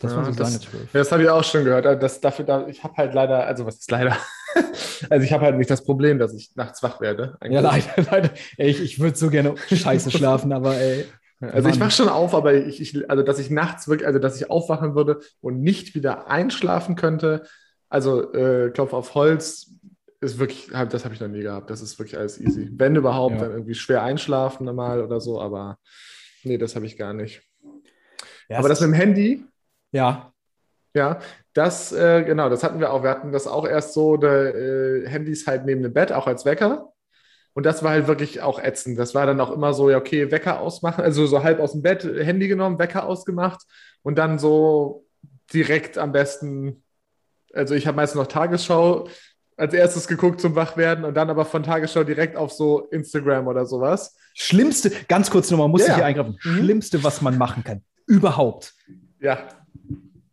Das 0.00 0.10
ja, 0.10 0.16
waren 0.16 0.32
so 0.32 0.38
das, 0.38 0.64
Ja, 0.64 0.70
das 0.92 1.12
habe 1.12 1.22
ich 1.22 1.28
auch 1.28 1.44
schon 1.44 1.64
gehört. 1.64 2.02
Das, 2.02 2.20
dafür, 2.20 2.44
da, 2.44 2.66
ich 2.66 2.82
habe 2.82 2.94
halt 2.96 3.14
leider, 3.14 3.46
also 3.46 3.64
was 3.64 3.76
ist 3.76 3.90
leider? 3.90 4.16
also 5.10 5.24
ich 5.24 5.32
habe 5.32 5.44
halt 5.44 5.56
nicht 5.56 5.70
das 5.70 5.84
Problem, 5.84 6.18
dass 6.18 6.34
ich 6.34 6.50
nachts 6.56 6.82
wach 6.82 7.00
werde. 7.00 7.36
Eigentlich. 7.40 7.54
Ja, 7.54 7.60
leider, 7.60 7.86
leider. 8.10 8.30
Ey, 8.56 8.70
ich, 8.70 8.82
ich 8.82 8.98
würde 8.98 9.16
so 9.16 9.30
gerne 9.30 9.54
scheiße 9.56 10.10
schlafen, 10.10 10.52
aber 10.52 10.76
ey. 10.76 11.06
Also 11.40 11.62
Mann. 11.62 11.74
ich 11.74 11.80
wach 11.80 11.90
schon 11.90 12.08
auf, 12.08 12.36
aber 12.36 12.54
ich, 12.54 12.80
ich, 12.80 13.10
also 13.10 13.24
dass 13.24 13.40
ich 13.40 13.50
nachts 13.50 13.88
wirklich, 13.88 14.06
also 14.06 14.20
dass 14.20 14.40
ich 14.40 14.48
aufwachen 14.48 14.94
würde 14.94 15.18
und 15.40 15.60
nicht 15.60 15.96
wieder 15.96 16.30
einschlafen 16.30 16.94
könnte, 16.94 17.42
also 17.88 18.32
äh, 18.32 18.70
Klopf 18.70 18.92
auf 18.92 19.16
Holz, 19.16 19.72
ist 20.22 20.38
wirklich, 20.38 20.70
das 20.70 21.04
habe 21.04 21.14
ich 21.14 21.20
noch 21.20 21.28
nie 21.28 21.42
gehabt. 21.42 21.68
Das 21.68 21.82
ist 21.82 21.98
wirklich 21.98 22.16
alles 22.16 22.40
easy. 22.40 22.70
Wenn 22.72 22.96
überhaupt, 22.96 23.34
ja. 23.34 23.42
dann 23.42 23.50
irgendwie 23.50 23.74
schwer 23.74 24.02
einschlafen 24.02 24.72
mal 24.74 25.02
oder 25.02 25.20
so, 25.20 25.40
aber 25.40 25.78
nee, 26.44 26.58
das 26.58 26.76
habe 26.76 26.86
ich 26.86 26.96
gar 26.96 27.12
nicht. 27.12 27.42
Ja, 28.48 28.58
aber 28.58 28.68
das 28.68 28.80
mit 28.80 28.90
dem 28.90 28.94
Handy, 28.94 29.44
ja. 29.90 30.32
Ja, 30.94 31.20
das, 31.54 31.90
äh, 31.92 32.22
genau, 32.22 32.50
das 32.50 32.62
hatten 32.62 32.78
wir 32.78 32.92
auch. 32.92 33.02
Wir 33.02 33.10
hatten 33.10 33.32
das 33.32 33.46
auch 33.46 33.66
erst 33.66 33.94
so, 33.94 34.16
de, 34.18 35.04
äh, 35.04 35.08
Handys 35.08 35.46
halt 35.46 35.64
neben 35.64 35.82
dem 35.82 35.92
Bett, 35.92 36.12
auch 36.12 36.26
als 36.26 36.44
Wecker. 36.44 36.92
Und 37.54 37.66
das 37.66 37.82
war 37.82 37.90
halt 37.90 38.06
wirklich 38.06 38.42
auch 38.42 38.58
ätzend. 38.62 38.98
Das 38.98 39.14
war 39.14 39.26
dann 39.26 39.40
auch 39.40 39.50
immer 39.50 39.74
so, 39.74 39.90
ja, 39.90 39.98
okay, 39.98 40.30
Wecker 40.30 40.60
ausmachen, 40.60 41.02
also 41.02 41.26
so 41.26 41.42
halb 41.42 41.60
aus 41.60 41.72
dem 41.72 41.82
Bett, 41.82 42.04
Handy 42.04 42.48
genommen, 42.48 42.78
Wecker 42.78 43.06
ausgemacht 43.06 43.62
und 44.02 44.16
dann 44.16 44.38
so 44.38 45.06
direkt 45.52 45.98
am 45.98 46.12
besten, 46.12 46.82
also 47.52 47.74
ich 47.74 47.86
habe 47.86 47.96
meistens 47.96 48.18
noch 48.18 48.26
Tagesschau 48.26 49.08
als 49.56 49.74
erstes 49.74 50.08
geguckt 50.08 50.40
zum 50.40 50.54
Wachwerden 50.54 51.04
und 51.04 51.14
dann 51.14 51.30
aber 51.30 51.44
von 51.44 51.62
Tagesschau 51.62 52.04
direkt 52.04 52.36
auf 52.36 52.52
so 52.52 52.86
Instagram 52.90 53.46
oder 53.46 53.66
sowas. 53.66 54.16
Schlimmste, 54.34 54.90
ganz 55.08 55.30
kurz 55.30 55.50
nochmal, 55.50 55.68
muss 55.68 55.82
ja. 55.82 55.88
ich 55.88 55.94
hier 55.96 56.06
eingreifen. 56.06 56.38
Mhm. 56.42 56.56
Schlimmste, 56.58 57.04
was 57.04 57.20
man 57.20 57.36
machen 57.36 57.62
kann. 57.64 57.82
Überhaupt. 58.06 58.74
Ja, 59.20 59.38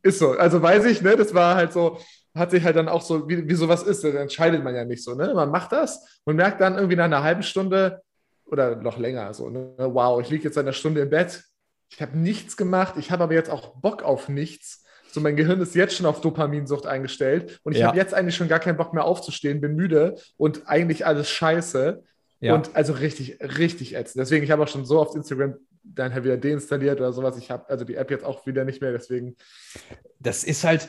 ist 0.02 0.20
so. 0.20 0.32
Also 0.32 0.62
weiß 0.62 0.86
ich, 0.86 1.02
ne, 1.02 1.16
das 1.16 1.34
war 1.34 1.56
halt 1.56 1.74
so, 1.74 2.00
hat 2.34 2.52
sich 2.52 2.64
halt 2.64 2.76
dann 2.76 2.88
auch 2.88 3.02
so, 3.02 3.28
wie, 3.28 3.48
wie 3.48 3.54
sowas 3.56 3.84
ist, 3.84 4.04
dann 4.04 4.16
entscheidet 4.16 4.64
man 4.64 4.76
ja 4.76 4.86
nicht 4.86 5.04
so, 5.04 5.16
ne? 5.16 5.34
Man 5.34 5.52
macht 5.52 5.72
das 5.72 6.22
und 6.24 6.36
merkt 6.36 6.62
dann 6.62 6.76
irgendwie 6.76 6.96
nach 6.96 7.06
einer 7.06 7.24
halben 7.24 7.44
Stunde 7.44 8.02
oder 8.46 8.76
noch 8.78 8.98
länger 8.98 9.34
so, 9.34 9.50
ne? 9.50 9.74
wow, 9.78 10.20
ich 10.22 10.30
liege 10.30 10.46
jetzt 10.46 10.58
eine 10.58 10.74
Stunde 10.74 11.02
im 11.02 11.10
Bett, 11.10 11.44
ich 11.90 12.02
habe 12.02 12.18
nichts 12.18 12.58
gemacht, 12.58 12.96
ich 12.98 13.12
habe 13.12 13.24
aber 13.24 13.34
jetzt 13.34 13.50
auch 13.50 13.76
Bock 13.76 14.04
auf 14.04 14.30
nichts. 14.30 14.86
So, 15.12 15.22
mein 15.22 15.36
Gehirn 15.36 15.60
ist 15.62 15.76
jetzt 15.76 15.96
schon 15.96 16.06
auf 16.06 16.22
Dopaminsucht 16.22 16.86
eingestellt 16.86 17.60
und 17.64 17.74
ich 17.74 17.80
ja. 17.80 17.88
habe 17.88 17.98
jetzt 17.98 18.14
eigentlich 18.14 18.36
schon 18.36 18.48
gar 18.48 18.60
keinen 18.60 18.78
Bock 18.78 18.94
mehr 18.94 19.06
aufzustehen, 19.06 19.62
bin 19.62 19.76
müde 19.76 20.16
und 20.38 20.68
eigentlich 20.68 21.06
alles 21.06 21.30
scheiße. 21.30 22.04
Ja. 22.42 22.54
Und 22.54 22.76
also 22.76 22.94
richtig, 22.94 23.40
richtig 23.42 23.96
ätzend. 23.96 24.22
Deswegen, 24.22 24.44
ich 24.44 24.52
habe 24.52 24.64
auch 24.64 24.68
schon 24.68 24.86
so 24.86 25.00
oft 25.00 25.16
Instagram 25.16 25.56
dann 25.84 26.14
halt 26.14 26.24
wieder 26.24 26.38
deinstalliert 26.38 27.00
oder 27.00 27.12
sowas. 27.12 27.38
Ich 27.38 27.52
habe 27.52 27.68
also 27.70 27.86
die 27.86 27.96
App 27.96 28.12
jetzt 28.12 28.24
auch 28.24 28.46
wieder 28.46 28.64
nicht 28.64 28.82
mehr, 28.82 28.92
deswegen. 28.92 29.36
Das 30.20 30.44
ist 30.44 30.64
halt, 30.64 30.88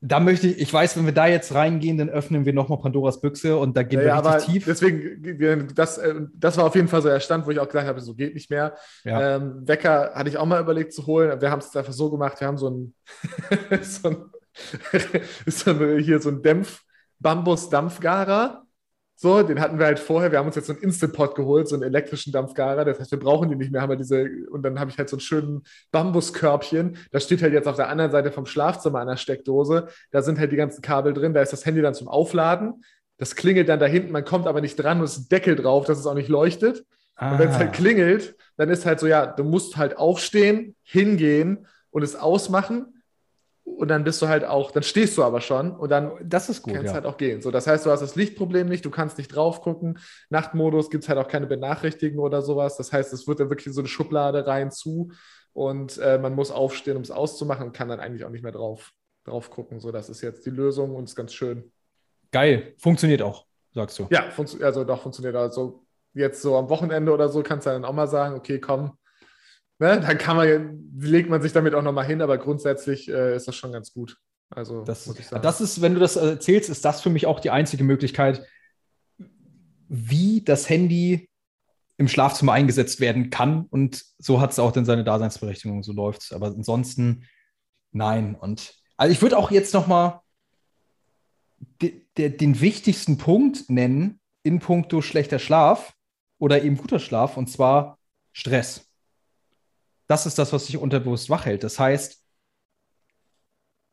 da 0.00 0.20
möchte 0.20 0.46
ich, 0.48 0.58
ich 0.58 0.72
weiß, 0.72 0.96
wenn 0.96 1.06
wir 1.06 1.12
da 1.12 1.26
jetzt 1.26 1.54
reingehen, 1.54 1.96
dann 1.96 2.10
öffnen 2.10 2.44
wir 2.44 2.52
nochmal 2.52 2.78
Pandoras 2.78 3.20
Büchse 3.20 3.56
und 3.56 3.76
da 3.76 3.82
gehen 3.82 4.00
ja, 4.00 4.22
wir 4.22 4.34
richtig 4.34 4.52
tief. 4.52 4.64
Deswegen, 4.66 5.74
das, 5.74 5.98
äh, 5.98 6.14
das 6.34 6.58
war 6.58 6.64
auf 6.66 6.74
jeden 6.74 6.88
Fall 6.88 7.00
so 7.00 7.08
der 7.08 7.20
Stand, 7.20 7.46
wo 7.46 7.50
ich 7.50 7.58
auch 7.58 7.66
gesagt 7.66 7.86
habe, 7.86 8.00
so 8.00 8.14
geht 8.14 8.34
nicht 8.34 8.50
mehr. 8.50 8.74
Ja. 9.04 9.36
Ähm, 9.36 9.66
Wecker 9.66 10.12
hatte 10.14 10.28
ich 10.28 10.36
auch 10.36 10.46
mal 10.46 10.60
überlegt 10.60 10.92
zu 10.92 11.06
holen. 11.06 11.40
Wir 11.40 11.50
haben 11.50 11.60
es 11.60 11.74
einfach 11.74 11.92
so 11.92 12.10
gemacht, 12.10 12.40
wir 12.40 12.46
haben 12.46 12.58
so 12.58 12.70
ein, 12.70 12.94
so 13.82 14.08
ein, 14.08 14.16
so 15.46 15.70
ein 15.70 15.98
hier 15.98 16.20
so 16.20 16.28
ein 16.28 16.42
Dämpf, 16.42 16.82
Bambus-Dampfgarer 17.18 18.65
so, 19.18 19.42
den 19.42 19.60
hatten 19.60 19.78
wir 19.78 19.86
halt 19.86 19.98
vorher. 19.98 20.30
Wir 20.30 20.38
haben 20.38 20.46
uns 20.46 20.56
jetzt 20.56 20.66
so 20.66 20.74
einen 20.74 20.82
Instant-Pot 20.82 21.34
geholt, 21.34 21.68
so 21.68 21.74
einen 21.74 21.84
elektrischen 21.84 22.32
Dampfgarer. 22.32 22.84
Das 22.84 23.00
heißt, 23.00 23.10
wir 23.10 23.18
brauchen 23.18 23.48
die 23.48 23.56
nicht 23.56 23.72
mehr. 23.72 23.80
Haben 23.80 23.88
wir 23.88 23.96
diese, 23.96 24.28
und 24.50 24.62
dann 24.62 24.78
habe 24.78 24.90
ich 24.90 24.98
halt 24.98 25.08
so 25.08 25.16
einen 25.16 25.22
schönen 25.22 25.62
Bambuskörbchen. 25.90 26.98
Das 27.12 27.24
steht 27.24 27.40
halt 27.40 27.54
jetzt 27.54 27.66
auf 27.66 27.76
der 27.76 27.88
anderen 27.88 28.10
Seite 28.10 28.30
vom 28.30 28.44
Schlafzimmer 28.44 29.00
an 29.00 29.08
der 29.08 29.16
Steckdose. 29.16 29.88
Da 30.10 30.20
sind 30.20 30.38
halt 30.38 30.52
die 30.52 30.56
ganzen 30.56 30.82
Kabel 30.82 31.14
drin. 31.14 31.32
Da 31.32 31.40
ist 31.40 31.54
das 31.54 31.64
Handy 31.64 31.80
dann 31.80 31.94
zum 31.94 32.08
Aufladen. 32.08 32.84
Das 33.16 33.36
klingelt 33.36 33.70
dann 33.70 33.80
da 33.80 33.86
hinten. 33.86 34.12
Man 34.12 34.26
kommt 34.26 34.46
aber 34.46 34.60
nicht 34.60 34.76
dran 34.76 34.98
und 34.98 35.04
es 35.04 35.16
ist 35.16 35.24
ein 35.24 35.28
Deckel 35.30 35.56
drauf, 35.56 35.86
dass 35.86 35.98
es 35.98 36.06
auch 36.06 36.14
nicht 36.14 36.28
leuchtet. 36.28 36.84
Ah. 37.14 37.32
Und 37.32 37.38
wenn 37.38 37.48
es 37.48 37.56
halt 37.56 37.72
klingelt, 37.72 38.36
dann 38.58 38.68
ist 38.68 38.84
halt 38.84 39.00
so, 39.00 39.06
ja, 39.06 39.24
du 39.26 39.44
musst 39.44 39.78
halt 39.78 39.96
aufstehen, 39.96 40.76
hingehen 40.82 41.66
und 41.88 42.02
es 42.02 42.16
ausmachen 42.16 42.95
und 43.66 43.88
dann 43.88 44.04
bist 44.04 44.22
du 44.22 44.28
halt 44.28 44.44
auch, 44.44 44.70
dann 44.70 44.84
stehst 44.84 45.18
du 45.18 45.24
aber 45.24 45.40
schon 45.40 45.72
und 45.72 45.90
dann 45.90 46.12
das 46.22 46.48
ist 46.48 46.62
gut, 46.62 46.74
kannst 46.74 46.88
ja. 46.88 46.94
halt 46.94 47.04
auch 47.04 47.16
gehen. 47.16 47.42
So, 47.42 47.50
das 47.50 47.66
heißt, 47.66 47.84
du 47.84 47.90
hast 47.90 48.00
das 48.00 48.14
Lichtproblem 48.14 48.68
nicht, 48.68 48.84
du 48.84 48.90
kannst 48.90 49.18
nicht 49.18 49.28
drauf 49.28 49.60
gucken. 49.60 49.98
Nachtmodus 50.30 50.88
gibt 50.88 51.02
es 51.02 51.08
halt 51.08 51.18
auch 51.18 51.26
keine 51.26 51.48
Benachrichtigungen 51.48 52.24
oder 52.24 52.42
sowas. 52.42 52.76
Das 52.76 52.92
heißt, 52.92 53.12
es 53.12 53.26
wird 53.26 53.40
dann 53.40 53.50
wirklich 53.50 53.74
so 53.74 53.80
eine 53.80 53.88
Schublade 53.88 54.46
rein 54.46 54.70
zu 54.70 55.10
und 55.52 55.98
äh, 55.98 56.16
man 56.16 56.34
muss 56.34 56.52
aufstehen, 56.52 56.96
um 56.96 57.02
es 57.02 57.10
auszumachen 57.10 57.66
und 57.66 57.72
kann 57.72 57.88
dann 57.88 57.98
eigentlich 57.98 58.24
auch 58.24 58.30
nicht 58.30 58.44
mehr 58.44 58.52
drauf, 58.52 58.92
drauf 59.24 59.50
gucken. 59.50 59.80
So, 59.80 59.90
das 59.90 60.08
ist 60.08 60.22
jetzt 60.22 60.46
die 60.46 60.50
Lösung 60.50 60.94
und 60.94 61.04
ist 61.04 61.16
ganz 61.16 61.34
schön. 61.34 61.72
Geil, 62.30 62.74
funktioniert 62.78 63.20
auch, 63.20 63.46
sagst 63.74 63.98
du. 63.98 64.06
Ja, 64.10 64.26
also 64.62 64.84
doch 64.84 65.02
funktioniert. 65.02 65.34
Also 65.34 65.84
jetzt 66.14 66.40
so 66.40 66.56
am 66.56 66.70
Wochenende 66.70 67.12
oder 67.12 67.28
so 67.28 67.42
kannst 67.42 67.66
du 67.66 67.70
dann 67.70 67.84
auch 67.84 67.92
mal 67.92 68.06
sagen, 68.06 68.36
okay, 68.36 68.60
komm, 68.60 68.96
ne, 69.78 70.00
dann 70.00 70.18
kann 70.18 70.36
man, 70.36 70.92
legt 70.98 71.28
man 71.28 71.42
sich 71.42 71.52
damit 71.52 71.74
auch 71.74 71.82
nochmal 71.82 72.06
hin, 72.06 72.22
aber 72.22 72.38
grundsätzlich 72.38 73.08
äh, 73.08 73.36
ist 73.36 73.48
das 73.48 73.56
schon 73.56 73.72
ganz 73.72 73.92
gut. 73.92 74.18
Also, 74.50 74.84
das, 74.84 75.06
muss 75.06 75.18
ich 75.18 75.26
sagen. 75.26 75.42
Das 75.42 75.60
ist, 75.60 75.82
wenn 75.82 75.94
du 75.94 76.00
das 76.00 76.16
erzählst, 76.16 76.70
ist 76.70 76.84
das 76.84 77.00
für 77.00 77.10
mich 77.10 77.26
auch 77.26 77.40
die 77.40 77.50
einzige 77.50 77.84
Möglichkeit, 77.84 78.46
wie 79.88 80.42
das 80.42 80.68
Handy 80.68 81.28
im 81.96 82.08
Schlafzimmer 82.08 82.52
eingesetzt 82.52 83.00
werden 83.00 83.30
kann. 83.30 83.66
Und 83.70 84.04
so 84.18 84.40
hat 84.40 84.52
es 84.52 84.58
auch 84.58 84.72
dann 84.72 84.84
seine 84.84 85.04
Daseinsberechtigung, 85.04 85.82
so 85.82 85.92
läuft 85.92 86.22
es. 86.22 86.32
Aber 86.32 86.46
ansonsten 86.46 87.24
nein. 87.92 88.34
Und 88.34 88.74
also 88.96 89.12
ich 89.12 89.22
würde 89.22 89.38
auch 89.38 89.50
jetzt 89.50 89.74
nochmal 89.74 90.20
de, 91.80 92.02
de, 92.16 92.28
den 92.28 92.60
wichtigsten 92.60 93.18
Punkt 93.18 93.70
nennen 93.70 94.20
in 94.42 94.60
puncto 94.60 95.00
schlechter 95.02 95.38
Schlaf 95.38 95.94
oder 96.38 96.62
eben 96.62 96.76
guter 96.76 96.98
Schlaf, 96.98 97.36
und 97.36 97.48
zwar 97.48 97.98
Stress 98.32 98.85
das 100.06 100.26
ist 100.26 100.38
das, 100.38 100.52
was 100.52 100.66
sich 100.66 100.76
unterbewusst 100.76 101.30
wach 101.30 101.46
hält. 101.46 101.64
Das 101.64 101.78
heißt, 101.78 102.22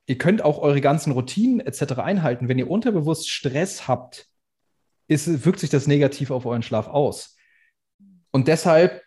ihr 0.05 0.17
könnt 0.17 0.43
auch 0.43 0.59
eure 0.59 0.81
ganzen 0.81 1.11
Routinen 1.11 1.59
etc. 1.59 1.93
einhalten. 1.99 2.47
Wenn 2.47 2.59
ihr 2.59 2.69
unterbewusst 2.69 3.29
Stress 3.29 3.87
habt, 3.87 4.27
ist, 5.07 5.45
wirkt 5.45 5.59
sich 5.59 5.69
das 5.69 5.87
negativ 5.87 6.31
auf 6.31 6.45
euren 6.45 6.63
Schlaf 6.63 6.87
aus. 6.87 7.35
Und 8.31 8.47
deshalb 8.47 9.01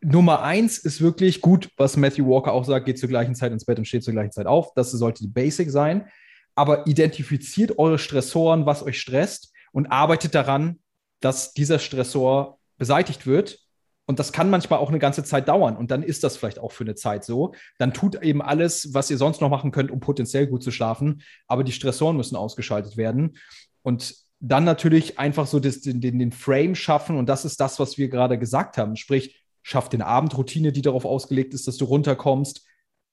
Nummer 0.00 0.42
eins 0.42 0.78
ist 0.78 1.00
wirklich 1.00 1.40
gut, 1.40 1.70
was 1.78 1.96
Matthew 1.96 2.26
Walker 2.28 2.52
auch 2.52 2.64
sagt, 2.64 2.84
geht 2.84 2.98
zur 2.98 3.08
gleichen 3.08 3.34
Zeit 3.34 3.52
ins 3.52 3.64
Bett 3.64 3.78
und 3.78 3.86
steht 3.86 4.04
zur 4.04 4.12
gleichen 4.12 4.32
Zeit 4.32 4.46
auf. 4.46 4.74
Das 4.74 4.90
sollte 4.90 5.22
die 5.22 5.28
Basic 5.28 5.70
sein. 5.70 6.08
Aber 6.54 6.86
identifiziert 6.86 7.78
eure 7.78 7.98
Stressoren, 7.98 8.66
was 8.66 8.82
euch 8.82 9.00
stresst 9.00 9.52
und 9.72 9.86
arbeitet 9.86 10.34
daran, 10.34 10.78
dass 11.20 11.52
dieser 11.52 11.78
Stressor 11.78 12.58
beseitigt 12.76 13.26
wird 13.26 13.63
und 14.06 14.18
das 14.18 14.32
kann 14.32 14.50
manchmal 14.50 14.80
auch 14.80 14.90
eine 14.90 14.98
ganze 14.98 15.24
Zeit 15.24 15.48
dauern. 15.48 15.76
Und 15.76 15.90
dann 15.90 16.02
ist 16.02 16.24
das 16.24 16.36
vielleicht 16.36 16.58
auch 16.58 16.72
für 16.72 16.84
eine 16.84 16.94
Zeit 16.94 17.24
so. 17.24 17.54
Dann 17.78 17.94
tut 17.94 18.22
eben 18.22 18.42
alles, 18.42 18.92
was 18.92 19.10
ihr 19.10 19.16
sonst 19.16 19.40
noch 19.40 19.48
machen 19.48 19.70
könnt, 19.70 19.90
um 19.90 20.00
potenziell 20.00 20.46
gut 20.46 20.62
zu 20.62 20.70
schlafen. 20.70 21.22
Aber 21.46 21.64
die 21.64 21.72
Stressoren 21.72 22.16
müssen 22.16 22.36
ausgeschaltet 22.36 22.96
werden. 22.98 23.38
Und 23.82 24.14
dann 24.40 24.64
natürlich 24.64 25.18
einfach 25.18 25.46
so 25.46 25.58
das, 25.58 25.80
den, 25.80 26.00
den, 26.02 26.32
Frame 26.32 26.74
schaffen. 26.74 27.16
Und 27.16 27.30
das 27.30 27.46
ist 27.46 27.60
das, 27.60 27.80
was 27.80 27.96
wir 27.96 28.08
gerade 28.08 28.38
gesagt 28.38 28.76
haben. 28.76 28.96
Sprich, 28.96 29.42
schaff 29.62 29.88
den 29.88 30.02
Abendroutine, 30.02 30.70
die 30.70 30.82
darauf 30.82 31.06
ausgelegt 31.06 31.54
ist, 31.54 31.66
dass 31.66 31.78
du 31.78 31.86
runterkommst. 31.86 32.66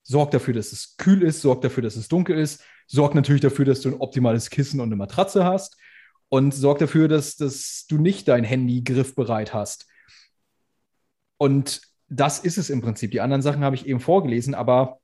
Sorg 0.04 0.32
dafür, 0.32 0.56
dass 0.56 0.74
es 0.74 0.98
kühl 0.98 1.24
ist. 1.24 1.42
Sorg 1.42 1.62
dafür, 1.62 1.84
dass 1.84 1.96
es 1.96 2.10
dunkel 2.10 2.38
ist. 2.38 2.66
Sorg 2.88 3.16
natürlich 3.16 3.42
dafür, 3.42 3.64
dass 3.64 3.80
du 3.80 3.90
ein 3.90 4.02
optimales 4.02 4.50
Kissen 4.50 4.82
und 4.82 4.90
eine 4.90 4.98
Matratze 4.98 5.46
hast. 5.46 5.78
Und 6.28 6.54
sorg 6.54 6.80
dafür, 6.80 7.08
dass, 7.08 7.38
dass 7.38 7.86
du 7.88 7.98
nicht 7.98 8.28
dein 8.28 8.44
Handy 8.44 8.82
griffbereit 8.84 9.54
hast 9.54 9.88
und 11.42 11.82
das 12.08 12.38
ist 12.38 12.60
es 12.60 12.70
im 12.70 12.82
Prinzip. 12.82 13.10
Die 13.10 13.20
anderen 13.20 13.42
Sachen 13.42 13.64
habe 13.64 13.76
ich 13.76 13.88
eben 13.88 14.00
vorgelesen, 14.00 14.54
aber 14.54 15.00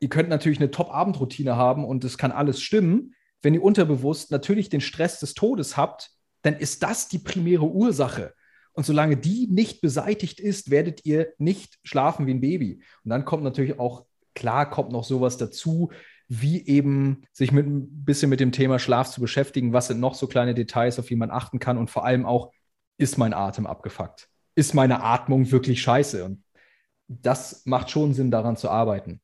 ihr 0.00 0.08
könnt 0.08 0.30
natürlich 0.30 0.60
eine 0.60 0.70
Top-Abendroutine 0.70 1.56
haben 1.56 1.84
und 1.84 2.04
es 2.04 2.16
kann 2.16 2.32
alles 2.32 2.62
stimmen. 2.62 3.14
Wenn 3.42 3.52
ihr 3.52 3.62
unterbewusst 3.62 4.30
natürlich 4.30 4.70
den 4.70 4.80
Stress 4.80 5.20
des 5.20 5.34
Todes 5.34 5.76
habt, 5.76 6.10
dann 6.40 6.56
ist 6.56 6.82
das 6.82 7.08
die 7.08 7.18
primäre 7.18 7.66
Ursache. 7.66 8.32
Und 8.72 8.86
solange 8.86 9.18
die 9.18 9.46
nicht 9.46 9.82
beseitigt 9.82 10.40
ist, 10.40 10.70
werdet 10.70 11.04
ihr 11.04 11.34
nicht 11.36 11.78
schlafen 11.84 12.26
wie 12.26 12.32
ein 12.32 12.40
Baby. 12.40 12.82
Und 13.04 13.10
dann 13.10 13.26
kommt 13.26 13.44
natürlich 13.44 13.78
auch, 13.78 14.06
klar, 14.34 14.70
kommt 14.70 14.90
noch 14.90 15.04
sowas 15.04 15.36
dazu, 15.36 15.92
wie 16.28 16.66
eben 16.66 17.24
sich 17.30 17.52
mit 17.52 17.66
ein 17.66 18.06
bisschen 18.06 18.30
mit 18.30 18.40
dem 18.40 18.52
Thema 18.52 18.78
Schlaf 18.78 19.10
zu 19.10 19.20
beschäftigen. 19.20 19.74
Was 19.74 19.88
sind 19.88 20.00
noch 20.00 20.14
so 20.14 20.28
kleine 20.28 20.54
Details, 20.54 20.98
auf 20.98 21.08
die 21.08 21.16
man 21.16 21.30
achten 21.30 21.58
kann? 21.58 21.76
Und 21.76 21.90
vor 21.90 22.06
allem 22.06 22.24
auch, 22.24 22.52
ist 22.96 23.18
mein 23.18 23.34
Atem 23.34 23.66
abgefuckt? 23.66 24.31
Ist 24.54 24.74
meine 24.74 25.02
Atmung 25.02 25.50
wirklich 25.50 25.82
scheiße? 25.82 26.24
Und 26.24 26.44
das 27.08 27.62
macht 27.66 27.90
schon 27.90 28.14
Sinn, 28.14 28.30
daran 28.30 28.56
zu 28.56 28.70
arbeiten. 28.70 29.20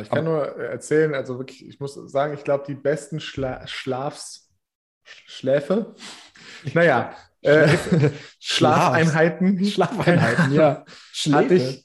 Ich 0.00 0.10
kann 0.10 0.18
Aber, 0.18 0.22
nur 0.22 0.56
erzählen, 0.58 1.14
also 1.14 1.38
wirklich, 1.38 1.66
ich 1.66 1.80
muss 1.80 1.94
sagen, 1.94 2.34
ich 2.34 2.44
glaube, 2.44 2.64
die 2.66 2.74
besten 2.74 3.20
Schla 3.20 3.66
Schlafs 3.66 4.50
Schläfe, 5.02 5.94
naja, 6.74 7.14
äh, 7.40 7.68
Schlafeinheiten, 8.38 9.64
Schlafeinheiten, 9.64 10.52
ja, 10.52 10.84
hatte 11.32 11.54
ich 11.54 11.84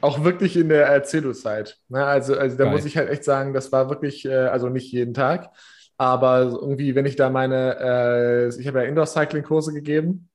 auch 0.00 0.24
wirklich 0.24 0.56
in 0.56 0.68
der 0.68 0.86
Erzählungszeit. 0.86 1.78
Ne? 1.88 2.04
Also, 2.04 2.36
also 2.36 2.56
da 2.56 2.64
Geil. 2.64 2.72
muss 2.72 2.84
ich 2.84 2.96
halt 2.96 3.08
echt 3.08 3.22
sagen, 3.22 3.52
das 3.52 3.70
war 3.70 3.88
wirklich, 3.88 4.24
äh, 4.24 4.34
also 4.34 4.68
nicht 4.68 4.90
jeden 4.90 5.14
Tag, 5.14 5.50
aber 5.96 6.40
irgendwie, 6.40 6.96
wenn 6.96 7.06
ich 7.06 7.14
da 7.14 7.30
meine, 7.30 7.76
äh, 7.78 8.60
ich 8.60 8.66
habe 8.66 8.80
ja 8.80 8.86
Indoor-Cycling-Kurse 8.86 9.72
gegeben 9.72 10.28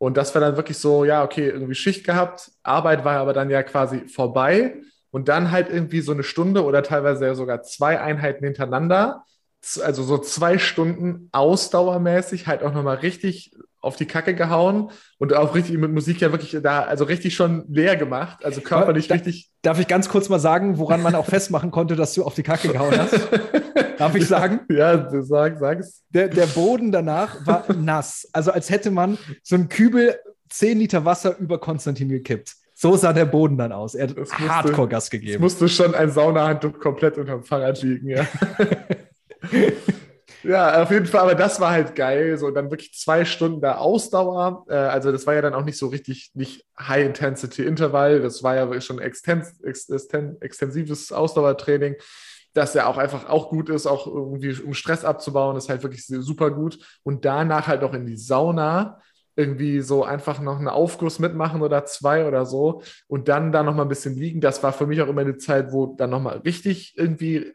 und 0.00 0.16
das 0.16 0.34
war 0.34 0.40
dann 0.40 0.56
wirklich 0.56 0.78
so, 0.78 1.04
ja, 1.04 1.22
okay, 1.22 1.48
irgendwie 1.48 1.74
Schicht 1.74 2.04
gehabt, 2.04 2.50
Arbeit 2.62 3.04
war 3.04 3.18
aber 3.18 3.34
dann 3.34 3.50
ja 3.50 3.62
quasi 3.62 4.08
vorbei 4.08 4.76
und 5.10 5.28
dann 5.28 5.50
halt 5.50 5.68
irgendwie 5.68 6.00
so 6.00 6.12
eine 6.12 6.22
Stunde 6.22 6.64
oder 6.64 6.82
teilweise 6.82 7.26
ja 7.26 7.34
sogar 7.34 7.62
zwei 7.62 8.00
Einheiten 8.00 8.44
hintereinander 8.44 9.24
also 9.82 10.02
so 10.02 10.18
zwei 10.18 10.58
Stunden 10.58 11.28
ausdauermäßig 11.32 12.46
halt 12.46 12.62
auch 12.62 12.72
nochmal 12.72 12.96
richtig 12.96 13.52
auf 13.82 13.96
die 13.96 14.06
Kacke 14.06 14.34
gehauen 14.34 14.90
und 15.18 15.32
auch 15.34 15.54
richtig 15.54 15.76
mit 15.78 15.92
Musik 15.92 16.20
ja 16.20 16.32
wirklich 16.32 16.56
da, 16.62 16.82
also 16.82 17.04
richtig 17.04 17.34
schon 17.34 17.64
leer 17.68 17.96
gemacht, 17.96 18.44
also 18.44 18.60
körperlich 18.60 19.08
da, 19.08 19.14
richtig. 19.14 19.50
Darf 19.62 19.78
ich 19.78 19.86
ganz 19.86 20.08
kurz 20.08 20.28
mal 20.28 20.38
sagen, 20.38 20.78
woran 20.78 21.02
man 21.02 21.14
auch 21.14 21.26
festmachen 21.26 21.70
konnte, 21.70 21.96
dass 21.96 22.12
du 22.14 22.24
auf 22.24 22.34
die 22.34 22.42
Kacke 22.42 22.68
gehauen 22.68 22.98
hast? 22.98 23.14
Darf 24.00 24.14
ich 24.14 24.26
sagen? 24.26 24.60
Ja, 24.70 25.08
sag, 25.22 25.58
sag 25.58 25.80
es. 25.80 26.02
Der, 26.08 26.28
der 26.28 26.46
Boden 26.46 26.90
danach 26.90 27.46
war 27.46 27.72
nass. 27.74 28.28
Also 28.32 28.50
als 28.50 28.70
hätte 28.70 28.90
man 28.90 29.18
so 29.42 29.56
einen 29.56 29.68
Kübel 29.68 30.16
10 30.48 30.78
Liter 30.78 31.04
Wasser 31.04 31.36
über 31.38 31.58
Konstantin 31.58 32.08
gekippt. 32.08 32.54
So 32.74 32.96
sah 32.96 33.12
der 33.12 33.26
Boden 33.26 33.58
dann 33.58 33.72
aus. 33.72 33.94
Er 33.94 34.08
hat 34.08 34.16
Hardcore-Gas 34.32 35.10
gegeben. 35.10 35.34
Es 35.34 35.40
musste 35.40 35.68
schon 35.68 35.94
ein 35.94 36.10
Saunahandtuch 36.10 36.78
komplett 36.78 37.18
unterm 37.18 37.44
Fahrrad 37.44 37.82
liegen, 37.82 38.08
ja. 38.08 38.26
Ja, 40.42 40.82
auf 40.82 40.90
jeden 40.90 41.06
Fall, 41.06 41.20
aber 41.20 41.34
das 41.34 41.60
war 41.60 41.70
halt 41.70 41.94
geil. 41.94 42.38
So, 42.38 42.50
dann 42.50 42.70
wirklich 42.70 42.94
zwei 42.94 43.24
Stunden 43.24 43.60
da 43.60 43.76
Ausdauer. 43.76 44.64
Äh, 44.68 44.74
also, 44.74 45.12
das 45.12 45.26
war 45.26 45.34
ja 45.34 45.42
dann 45.42 45.54
auch 45.54 45.64
nicht 45.64 45.76
so 45.76 45.88
richtig, 45.88 46.30
nicht 46.34 46.64
High-Intensity-Intervall. 46.80 48.20
Das 48.20 48.42
war 48.42 48.56
ja 48.56 48.80
schon 48.80 49.00
extens, 49.00 49.60
extens, 49.62 50.08
extensives 50.40 51.12
Ausdauertraining, 51.12 51.96
das 52.52 52.74
ja 52.74 52.86
auch 52.86 52.98
einfach 52.98 53.28
auch 53.28 53.48
gut 53.48 53.68
ist, 53.68 53.86
auch 53.86 54.06
irgendwie 54.06 54.52
um 54.62 54.74
Stress 54.74 55.04
abzubauen, 55.04 55.56
ist 55.56 55.68
halt 55.68 55.82
wirklich 55.82 56.04
super 56.06 56.50
gut. 56.50 56.78
Und 57.02 57.24
danach 57.24 57.66
halt 57.66 57.82
noch 57.82 57.94
in 57.94 58.06
die 58.06 58.16
Sauna 58.16 59.00
irgendwie 59.36 59.80
so 59.80 60.04
einfach 60.04 60.40
noch 60.40 60.58
einen 60.58 60.68
Aufguss 60.68 61.18
mitmachen 61.18 61.62
oder 61.62 61.84
zwei 61.84 62.26
oder 62.26 62.44
so 62.44 62.82
und 63.06 63.28
dann 63.28 63.52
da 63.52 63.62
noch 63.62 63.74
mal 63.74 63.82
ein 63.82 63.88
bisschen 63.88 64.16
liegen. 64.16 64.40
Das 64.40 64.62
war 64.62 64.72
für 64.72 64.86
mich 64.86 65.00
auch 65.00 65.08
immer 65.08 65.22
eine 65.22 65.38
Zeit, 65.38 65.72
wo 65.72 65.94
dann 65.96 66.10
noch 66.10 66.20
mal 66.20 66.38
richtig 66.38 66.94
irgendwie 66.96 67.52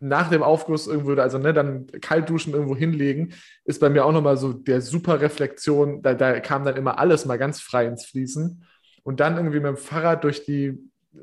nach 0.00 0.30
dem 0.30 0.42
Aufguss 0.42 0.86
irgendwo, 0.86 1.12
also 1.20 1.38
ne, 1.38 1.52
dann 1.52 1.86
kalt 2.00 2.30
duschen 2.30 2.54
irgendwo 2.54 2.76
hinlegen, 2.76 3.34
ist 3.64 3.80
bei 3.80 3.90
mir 3.90 4.04
auch 4.04 4.12
nochmal 4.12 4.36
so 4.36 4.52
der 4.52 4.80
super 4.80 5.20
Reflexion, 5.20 6.02
da, 6.02 6.14
da 6.14 6.38
kam 6.40 6.64
dann 6.64 6.76
immer 6.76 6.98
alles 6.98 7.26
mal 7.26 7.36
ganz 7.36 7.60
frei 7.60 7.86
ins 7.86 8.06
Fließen. 8.06 8.64
Und 9.02 9.20
dann 9.20 9.36
irgendwie 9.36 9.58
mit 9.58 9.68
dem 9.68 9.76
Fahrrad 9.76 10.22
durch 10.22 10.44
die 10.44 10.78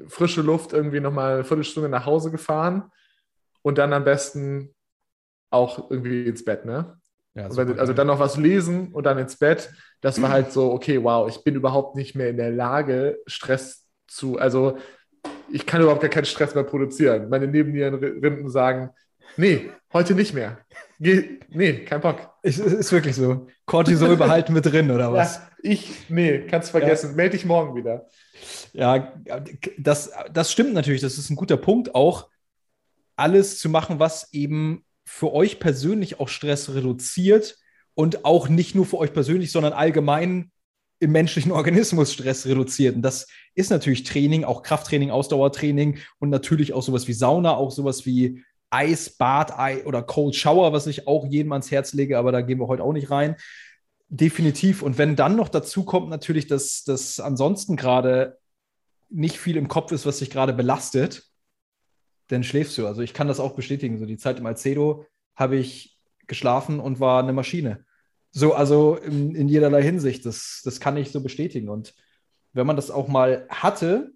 frische 0.07 0.41
Luft 0.41 0.73
irgendwie 0.73 0.99
nochmal 0.99 1.35
eine 1.35 1.43
Viertelstunde 1.43 1.89
nach 1.89 2.06
Hause 2.06 2.31
gefahren 2.31 2.91
und 3.66 3.80
dann 3.80 3.94
am 3.94 4.04
besten 4.04 4.76
auch 5.50 5.90
irgendwie 5.90 6.28
ins 6.28 6.46
Bett, 6.46 6.66
ne? 6.66 7.00
Ja, 7.34 7.54
wenn, 7.58 7.80
also 7.80 7.94
dann 7.94 8.08
noch 8.08 8.20
was 8.20 8.38
lesen 8.38 8.94
und 8.94 9.06
dann 9.06 9.18
ins 9.18 9.38
Bett. 9.38 9.72
Das 10.02 10.22
war 10.22 10.30
halt 10.30 10.52
so, 10.52 10.72
okay, 10.72 11.04
wow, 11.04 11.28
ich 11.28 11.44
bin 11.44 11.56
überhaupt 11.56 11.96
nicht 11.96 12.16
mehr 12.16 12.30
in 12.30 12.38
der 12.38 12.52
Lage, 12.52 13.18
Stress 13.26 13.88
zu, 14.08 14.38
also 14.38 14.78
ich 15.52 15.66
kann 15.66 15.82
überhaupt 15.82 16.02
gar 16.02 16.12
keinen 16.12 16.26
Stress 16.26 16.54
mehr 16.54 16.64
produzieren. 16.64 17.28
Meine 17.28 17.48
Nebennierenrinden 17.48 18.50
sagen, 18.50 18.92
nee, 19.36 19.72
heute 19.92 20.14
nicht 20.14 20.36
mehr. 20.36 20.60
Nee, 21.00 21.86
kein 21.86 22.02
Bock. 22.02 22.20
Es 22.44 22.60
ist 22.60 22.92
wirklich 22.92 23.16
so. 23.16 23.48
Cortisol 23.66 24.16
behalten 24.18 24.54
mit 24.54 24.66
drin, 24.66 24.92
oder 24.92 25.12
was? 25.12 25.38
Ja, 25.38 25.50
ich, 25.64 26.10
nee, 26.10 26.46
kannst 26.48 26.70
vergessen. 26.70 27.10
Ja. 27.12 27.16
Meld 27.16 27.34
dich 27.34 27.46
morgen 27.46 27.76
wieder. 27.76 28.06
Ja, 28.74 29.12
das, 29.80 30.12
das 30.32 30.52
stimmt 30.52 30.76
natürlich. 30.76 31.02
Das 31.02 31.18
ist 31.18 31.32
ein 31.32 31.36
guter 31.36 31.58
Punkt, 31.58 31.96
auch 31.96 32.30
alles 33.16 33.60
zu 33.60 33.70
machen, 33.70 34.00
was 34.00 34.34
eben 34.34 34.86
für 35.06 35.34
euch 35.34 35.60
persönlich 35.60 36.20
auch 36.20 36.28
Stress 36.28 36.74
reduziert 36.74 37.58
und 37.94 38.26
auch 38.26 38.50
nicht 38.50 38.76
nur 38.76 38.86
für 38.86 38.98
euch 38.98 39.14
persönlich, 39.14 39.52
sondern 39.52 39.74
allgemein 39.74 40.52
im 41.00 41.12
menschlichen 41.12 41.52
Organismus 41.54 42.14
Stress 42.14 42.46
reduziert. 42.46 42.96
Und 42.96 43.02
das 43.02 43.28
ist 43.54 43.70
natürlich 43.70 44.04
Training, 44.04 44.44
auch 44.44 44.64
Krafttraining, 44.64 45.12
Ausdauertraining 45.12 46.00
und 46.20 46.30
natürlich 46.30 46.74
auch 46.74 46.84
sowas 46.84 47.08
wie 47.08 47.14
Sauna, 47.14 47.56
auch 47.56 47.72
sowas 47.72 48.06
wie 48.06 48.44
Eis, 48.70 49.10
Bad 49.10 49.54
oder 49.86 50.02
Cold 50.02 50.36
Shower, 50.36 50.74
was 50.74 50.88
ich 50.88 51.08
auch 51.08 51.26
jedem 51.26 51.54
ans 51.54 51.72
Herz 51.72 51.94
lege, 51.94 52.18
aber 52.18 52.32
da 52.32 52.42
gehen 52.42 52.60
wir 52.60 52.68
heute 52.68 52.84
auch 52.84 52.94
nicht 52.94 53.10
rein. 53.10 53.36
Definitiv. 54.10 54.82
Und 54.82 54.98
wenn 54.98 55.16
dann 55.16 55.36
noch 55.36 55.50
dazu 55.50 55.84
kommt, 55.84 56.10
natürlich, 56.10 56.48
dass 56.48 56.84
das 56.84 57.20
ansonsten 57.20 57.76
gerade 57.76 58.38
nicht 59.10 59.38
viel 59.38 59.56
im 59.56 59.68
Kopf 59.68 59.92
ist, 59.92 60.06
was 60.06 60.20
sich 60.20 60.30
gerade 60.30 60.54
belastet, 60.54 61.24
dann 62.27 62.43
schläfst 62.43 62.77
du. 62.77 62.88
Also 62.88 63.02
ich 63.02 63.14
kann 63.14 63.27
das 63.27 63.39
auch 63.39 63.56
bestätigen. 63.56 63.97
So 63.99 64.06
die 64.06 64.18
Zeit 64.18 64.39
im 64.39 64.45
Alcedo 64.45 65.06
habe 65.35 65.57
ich 65.57 65.99
geschlafen 66.27 66.80
und 66.80 66.99
war 66.99 67.22
eine 67.22 67.34
Maschine. 67.34 67.85
So, 68.31 68.53
also 68.53 68.95
in, 68.97 69.35
in 69.35 69.47
jederlei 69.47 69.84
Hinsicht, 69.84 70.26
das, 70.26 70.61
das 70.64 70.80
kann 70.80 70.97
ich 70.97 71.11
so 71.11 71.22
bestätigen. 71.22 71.69
Und 71.69 71.93
wenn 72.53 72.68
man 72.68 72.76
das 72.76 72.91
auch 72.91 73.07
mal 73.07 73.45
hatte 73.49 74.11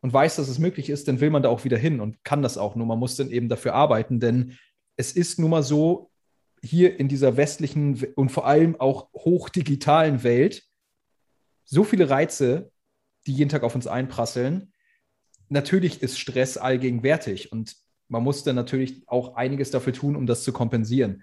und 0.00 0.12
weiß, 0.12 0.36
dass 0.36 0.48
es 0.48 0.58
möglich 0.58 0.90
ist, 0.90 1.08
dann 1.08 1.20
will 1.20 1.30
man 1.30 1.42
da 1.42 1.48
auch 1.48 1.64
wieder 1.64 1.78
hin 1.78 2.00
und 2.00 2.22
kann 2.24 2.42
das 2.42 2.58
auch. 2.58 2.74
Nur 2.74 2.86
man 2.86 2.98
muss 2.98 3.16
dann 3.16 3.30
eben 3.30 3.48
dafür 3.48 3.74
arbeiten, 3.74 4.20
denn 4.20 4.58
es 4.96 5.12
ist 5.12 5.38
nun 5.38 5.50
mal 5.50 5.62
so, 5.62 6.10
hier 6.62 6.98
in 6.98 7.08
dieser 7.08 7.36
westlichen 7.36 8.04
und 8.14 8.30
vor 8.30 8.46
allem 8.46 8.80
auch 8.80 9.12
hochdigitalen 9.12 10.22
Welt, 10.22 10.64
so 11.64 11.84
viele 11.84 12.10
Reize, 12.10 12.72
die 13.26 13.32
jeden 13.32 13.50
Tag 13.50 13.62
auf 13.62 13.74
uns 13.74 13.86
einprasseln. 13.86 14.72
Natürlich 15.48 16.02
ist 16.02 16.18
Stress 16.18 16.56
allgegenwärtig 16.56 17.52
und 17.52 17.76
man 18.08 18.22
muss 18.22 18.44
dann 18.44 18.56
natürlich 18.56 19.02
auch 19.06 19.34
einiges 19.34 19.70
dafür 19.70 19.92
tun, 19.92 20.16
um 20.16 20.26
das 20.26 20.42
zu 20.42 20.52
kompensieren. 20.52 21.22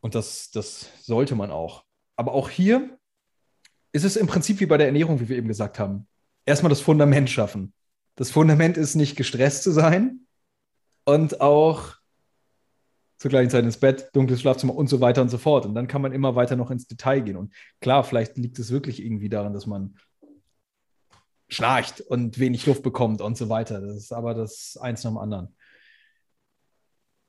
Und 0.00 0.14
das, 0.14 0.50
das 0.50 0.90
sollte 1.00 1.34
man 1.34 1.50
auch. 1.50 1.84
Aber 2.16 2.32
auch 2.32 2.48
hier 2.50 2.98
ist 3.92 4.04
es 4.04 4.16
im 4.16 4.26
Prinzip 4.26 4.60
wie 4.60 4.66
bei 4.66 4.76
der 4.76 4.86
Ernährung, 4.86 5.20
wie 5.20 5.28
wir 5.28 5.36
eben 5.36 5.48
gesagt 5.48 5.78
haben. 5.78 6.06
Erstmal 6.44 6.70
das 6.70 6.80
Fundament 6.80 7.30
schaffen. 7.30 7.72
Das 8.14 8.30
Fundament 8.30 8.76
ist 8.76 8.94
nicht 8.94 9.16
gestresst 9.16 9.62
zu 9.62 9.72
sein 9.72 10.26
und 11.04 11.40
auch 11.40 11.96
zur 13.18 13.30
gleichen 13.30 13.50
Zeit 13.50 13.64
ins 13.64 13.78
Bett, 13.78 14.10
dunkles 14.12 14.40
Schlafzimmer 14.40 14.74
und 14.74 14.88
so 14.88 15.00
weiter 15.00 15.22
und 15.22 15.30
so 15.30 15.38
fort. 15.38 15.64
Und 15.64 15.74
dann 15.74 15.88
kann 15.88 16.02
man 16.02 16.12
immer 16.12 16.34
weiter 16.36 16.56
noch 16.56 16.70
ins 16.70 16.86
Detail 16.86 17.20
gehen. 17.20 17.36
Und 17.36 17.52
klar, 17.80 18.04
vielleicht 18.04 18.36
liegt 18.36 18.58
es 18.58 18.70
wirklich 18.70 19.02
irgendwie 19.02 19.28
daran, 19.28 19.54
dass 19.54 19.66
man 19.66 19.96
schnarcht 21.48 22.00
und 22.00 22.38
wenig 22.38 22.66
Luft 22.66 22.82
bekommt 22.82 23.20
und 23.20 23.36
so 23.36 23.48
weiter. 23.48 23.80
Das 23.80 23.96
ist 23.96 24.12
aber 24.12 24.34
das 24.34 24.78
eins 24.80 25.04
nach 25.04 25.12
dem 25.12 25.18
anderen. 25.18 25.54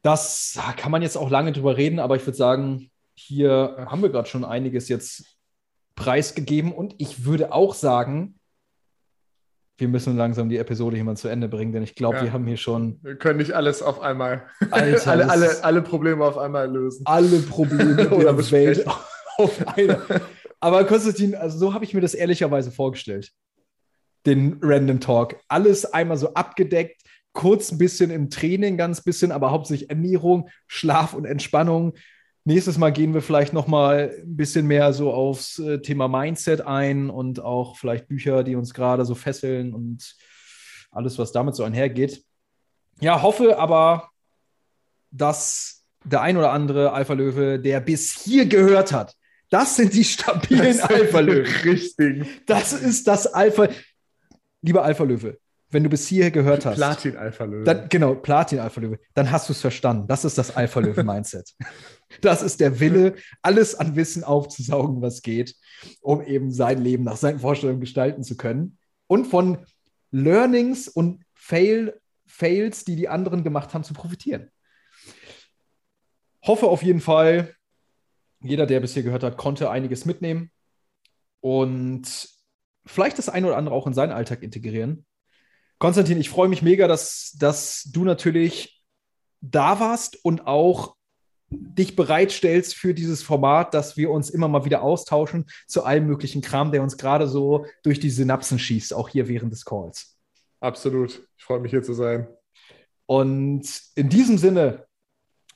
Das 0.02 0.60
kann 0.78 0.92
man 0.92 1.02
jetzt 1.02 1.18
auch 1.18 1.30
lange 1.30 1.52
drüber 1.52 1.78
reden, 1.78 2.00
aber 2.00 2.16
ich 2.16 2.26
würde 2.26 2.38
sagen, 2.38 2.92
hier 3.14 3.88
haben 3.90 4.02
wir 4.02 4.10
gerade 4.10 4.30
schon 4.30 4.46
einiges 4.46 4.90
jetzt 4.90 5.38
preisgegeben 5.96 6.72
und 6.72 6.96
ich 6.98 7.26
würde 7.26 7.52
auch 7.52 7.74
sagen, 7.74 8.40
wir 9.80 9.88
müssen 9.88 10.18
langsam 10.18 10.50
die 10.50 10.58
Episode 10.58 10.96
hier 10.96 11.06
mal 11.06 11.18
zu 11.18 11.28
Ende 11.28 11.48
bringen, 11.48 11.72
denn 11.72 11.84
ich 11.84 11.94
glaube, 11.94 12.18
ja. 12.18 12.24
wir 12.24 12.34
haben 12.34 12.48
hier 12.48 12.58
schon. 12.58 13.00
Wir 13.04 13.16
können 13.16 13.38
nicht 13.38 13.52
alles 13.52 13.82
auf 13.84 14.00
einmal. 14.00 14.48
Alter, 14.72 15.12
alle, 15.12 15.30
alle, 15.30 15.64
alle 15.64 15.82
Probleme 15.82 16.26
auf 16.26 16.38
einmal 16.38 16.72
lösen. 16.72 17.06
Alle 17.06 17.40
Probleme 17.40 17.96
der 18.10 18.52
Welt 18.52 18.88
auf 19.38 19.68
einmal. 19.68 20.22
Aber 20.60 20.86
Konstantin, 20.86 21.36
also 21.36 21.58
so 21.60 21.74
habe 21.74 21.86
ich 21.86 21.94
mir 21.94 22.02
das 22.02 22.16
ehrlicherweise 22.16 22.72
vorgestellt. 22.72 23.32
Den 24.28 24.60
Random 24.62 25.00
Talk. 25.00 25.38
Alles 25.48 25.86
einmal 25.86 26.18
so 26.18 26.34
abgedeckt 26.36 27.02
kurz 27.38 27.72
ein 27.72 27.78
bisschen 27.78 28.10
im 28.10 28.32
Training, 28.32 28.78
ganz 28.78 29.02
bisschen, 29.02 29.32
aber 29.32 29.52
hauptsächlich 29.52 29.92
Ernährung, 29.92 30.50
Schlaf 30.66 31.14
und 31.14 31.26
Entspannung. 31.26 31.94
Nächstes 32.46 32.80
Mal 32.80 32.92
gehen 32.92 33.14
wir 33.14 33.22
vielleicht 33.22 33.54
noch 33.54 33.68
mal 33.68 34.12
ein 34.24 34.36
bisschen 34.36 34.66
mehr 34.66 34.92
so 34.92 35.14
aufs 35.14 35.60
äh, 35.60 35.80
Thema 35.80 36.08
Mindset 36.08 36.62
ein 36.62 37.12
und 37.12 37.40
auch 37.40 37.78
vielleicht 37.78 38.08
Bücher, 38.08 38.44
die 38.44 38.56
uns 38.56 38.74
gerade 38.74 39.06
so 39.06 39.14
fesseln 39.14 39.76
und 39.76 40.16
alles, 40.90 41.20
was 41.20 41.32
damit 41.32 41.56
so 41.56 41.64
einhergeht. 41.64 42.24
Ja, 43.02 43.22
hoffe 43.22 43.60
aber, 43.60 44.10
dass 45.12 45.86
der 46.06 46.22
ein 46.22 46.38
oder 46.38 46.52
andere 46.52 46.92
Alpha-Löwe, 46.94 47.60
der 47.60 47.82
bis 47.82 48.20
hier 48.20 48.48
gehört 48.48 48.92
hat, 48.92 49.14
das 49.52 49.76
sind 49.76 49.94
die 49.94 50.04
stabilen 50.04 50.80
Alpha-Löwen. 50.80 51.54
Richtig. 51.64 52.46
Das 52.48 52.74
ist 52.74 53.08
das 53.08 53.28
Alpha. 53.28 53.68
Lieber 54.68 54.84
Alpha-Löwe, 54.84 55.40
wenn 55.70 55.84
du 55.84 55.90
bis 55.90 56.08
hierher 56.08 56.30
gehört 56.30 56.66
hast. 56.66 56.76
Platin-Alpha-Löwe. 56.76 57.88
Genau, 57.90 58.16
Platin-Alpha-Löwe. 58.16 59.00
Dann 59.14 59.32
hast 59.32 59.48
du 59.48 59.54
es 59.54 59.62
verstanden. 59.62 60.06
Das 60.08 60.26
ist 60.26 60.38
das 60.38 60.58
Alpha-Löwe-Mindset. 60.58 61.56
das 62.22 62.42
ist 62.42 62.60
der 62.60 62.82
Wille, 62.82 63.16
alles 63.42 63.76
an 63.76 63.96
Wissen 63.96 64.26
aufzusaugen, 64.26 65.02
was 65.02 65.22
geht, 65.22 65.56
um 66.02 66.22
eben 66.22 66.52
sein 66.52 66.84
Leben 66.84 67.06
nach 67.06 67.16
seinen 67.16 67.40
Vorstellungen 67.40 67.80
gestalten 67.80 68.24
zu 68.24 68.36
können. 68.36 68.78
Und 69.08 69.28
von 69.28 69.66
Learnings 70.12 70.90
und 70.90 71.24
Fail, 71.34 71.98
Fails, 72.26 72.84
die 72.84 72.98
die 72.98 73.08
anderen 73.08 73.46
gemacht 73.46 73.74
haben, 73.74 73.86
zu 73.86 73.94
profitieren. 73.94 74.52
Hoffe 76.46 76.68
auf 76.68 76.84
jeden 76.84 77.00
Fall, 77.00 77.56
jeder, 78.42 78.66
der 78.66 78.82
bis 78.82 78.94
hier 78.94 79.04
gehört 79.04 79.24
hat, 79.24 79.38
konnte 79.38 79.70
einiges 79.70 80.04
mitnehmen 80.04 80.52
und 81.40 82.37
vielleicht 82.88 83.18
das 83.18 83.30
eine 83.30 83.48
oder 83.48 83.58
andere 83.58 83.76
auch 83.76 83.88
in 83.88 83.94
seinen 83.94 84.12
Alltag 84.12 84.44
integrieren. 84.44 85.06
Konstantin, 85.78 86.20
ich 86.20 86.30
freue 86.30 86.48
mich 86.48 86.62
mega, 86.62 86.88
dass, 86.88 87.36
dass 87.40 87.84
du 87.92 88.04
natürlich 88.04 88.84
da 89.42 89.80
warst 89.80 90.24
und 90.26 90.48
auch 90.48 90.96
dich 91.50 91.96
bereitstellst 91.96 92.76
für 92.76 92.94
dieses 92.94 93.22
Format, 93.24 93.74
dass 93.74 93.96
wir 93.96 94.10
uns 94.10 94.30
immer 94.30 94.48
mal 94.48 94.66
wieder 94.66 94.82
austauschen 94.82 95.46
zu 95.68 95.84
allem 95.84 96.08
möglichen 96.08 96.42
Kram, 96.42 96.72
der 96.72 96.82
uns 96.82 96.98
gerade 96.98 97.28
so 97.28 97.66
durch 97.84 98.00
die 98.00 98.10
Synapsen 98.10 98.60
schießt, 98.60 98.94
auch 98.94 99.10
hier 99.10 99.28
während 99.28 99.54
des 99.54 99.64
Calls. 99.64 100.18
Absolut. 100.60 101.28
Ich 101.38 101.44
freue 101.44 101.60
mich 101.60 101.72
hier 101.72 101.84
zu 101.84 101.94
sein. 101.94 102.28
Und 103.06 103.82
in 103.96 104.10
diesem 104.10 104.38
Sinne 104.38 104.88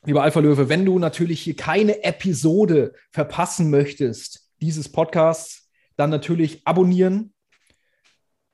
lieber 0.04 0.24
Alpha 0.24 0.40
Löwe, 0.40 0.70
wenn 0.70 0.86
du 0.86 1.00
natürlich 1.00 1.42
hier 1.42 1.56
keine 1.56 2.04
Episode 2.04 2.94
verpassen 3.12 3.70
möchtest, 3.70 4.50
dieses 4.62 4.92
Podcasts, 4.92 5.61
dann 6.02 6.10
natürlich 6.10 6.66
abonnieren. 6.66 7.32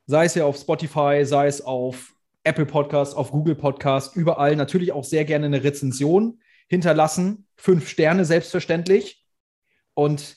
Sei 0.06 0.26
es 0.26 0.36
ja 0.36 0.44
auf 0.44 0.58
Spotify, 0.58 1.22
sei 1.24 1.48
es 1.48 1.62
auf 1.62 2.14
Apple 2.44 2.66
Podcast, 2.66 3.16
auf 3.16 3.32
Google 3.32 3.56
Podcast, 3.56 4.18
überall. 4.18 4.58
Natürlich 4.58 4.92
auch 4.92 5.06
sehr 5.06 5.24
gerne 5.24 5.46
eine 5.46 5.64
Rezension 5.64 6.42
hinterlassen. 6.68 7.48
Fünf 7.56 7.88
Sterne 7.88 8.26
selbstverständlich. 8.26 9.26
Und 9.94 10.36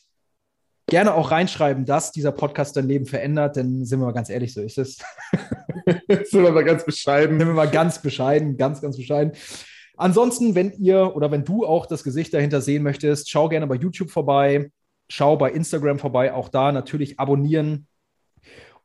gerne 0.87 1.15
auch 1.15 1.33
reinschreiben, 1.33 1.85
dass 1.85 2.13
dieser 2.13 2.31
Podcast 2.31 2.77
dein 2.77 2.87
Leben 2.87 3.07
verändert, 3.07 3.57
denn 3.57 3.85
sind 3.85 3.99
wir 3.99 4.07
mal 4.07 4.13
ganz 4.13 4.31
ehrlich, 4.31 4.55
so 4.55 4.63
ist 4.63 4.79
es. 4.79 4.99
sind 6.31 6.45
wir 6.45 6.53
mal 6.53 6.65
ganz 6.65 6.85
bescheiden. 6.85 7.41
Sind 7.41 7.49
wir 7.49 7.55
mal 7.55 7.71
ganz 7.71 8.01
bescheiden, 8.01 8.57
ganz, 8.57 8.81
ganz 8.81 8.97
bescheiden. 8.97 9.33
Ansonsten, 9.97 10.55
wenn 10.55 10.73
ihr 10.79 11.17
oder 11.17 11.33
wenn 11.33 11.45
du 11.45 11.67
auch 11.67 11.87
das 11.87 12.05
Gesicht 12.05 12.33
dahinter 12.33 12.61
sehen 12.61 12.85
möchtest, 12.85 13.29
schau 13.31 13.49
gerne 13.49 13.67
bei 13.67 13.75
YouTube 13.75 14.13
vorbei, 14.13 14.71
schau 15.11 15.37
bei 15.37 15.51
Instagram 15.51 15.99
vorbei, 15.99 16.33
auch 16.33 16.49
da 16.49 16.73
natürlich 16.73 17.19
abonnieren 17.19 17.87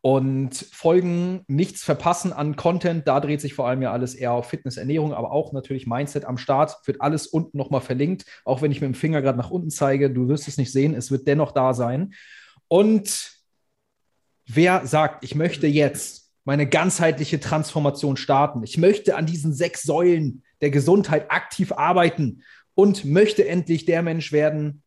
und 0.01 0.55
folgen, 0.55 1.43
nichts 1.47 1.83
verpassen 1.83 2.33
an 2.33 2.55
Content. 2.55 3.07
Da 3.07 3.19
dreht 3.19 3.41
sich 3.41 3.53
vor 3.53 3.67
allem 3.67 3.81
ja 3.81 3.91
alles 3.91 4.13
eher 4.15 4.33
auf 4.33 4.49
Fitness, 4.49 4.77
Ernährung, 4.77 5.13
aber 5.13 5.31
auch 5.31 5.53
natürlich 5.53 5.87
Mindset 5.87 6.25
am 6.25 6.37
Start. 6.37 6.77
Wird 6.85 7.01
alles 7.01 7.27
unten 7.27 7.57
nochmal 7.57 7.81
verlinkt, 7.81 8.25
auch 8.43 8.61
wenn 8.61 8.71
ich 8.71 8.81
mit 8.81 8.87
dem 8.87 8.95
Finger 8.95 9.21
gerade 9.21 9.37
nach 9.37 9.49
unten 9.51 9.69
zeige. 9.69 10.11
Du 10.11 10.27
wirst 10.27 10.47
es 10.47 10.57
nicht 10.57 10.71
sehen, 10.71 10.93
es 10.93 11.09
wird 11.09 11.27
dennoch 11.27 11.51
da 11.51 11.73
sein. 11.73 12.13
Und 12.67 13.31
wer 14.45 14.85
sagt, 14.85 15.23
ich 15.23 15.35
möchte 15.35 15.67
jetzt 15.67 16.31
meine 16.43 16.67
ganzheitliche 16.67 17.39
Transformation 17.39 18.17
starten, 18.17 18.63
ich 18.63 18.77
möchte 18.77 19.15
an 19.15 19.25
diesen 19.25 19.53
sechs 19.53 19.81
Säulen 19.81 20.43
der 20.61 20.69
Gesundheit 20.69 21.31
aktiv 21.31 21.71
arbeiten 21.71 22.43
und 22.75 23.05
möchte 23.05 23.47
endlich 23.47 23.85
der 23.85 24.03
Mensch 24.03 24.31
werden, 24.31 24.83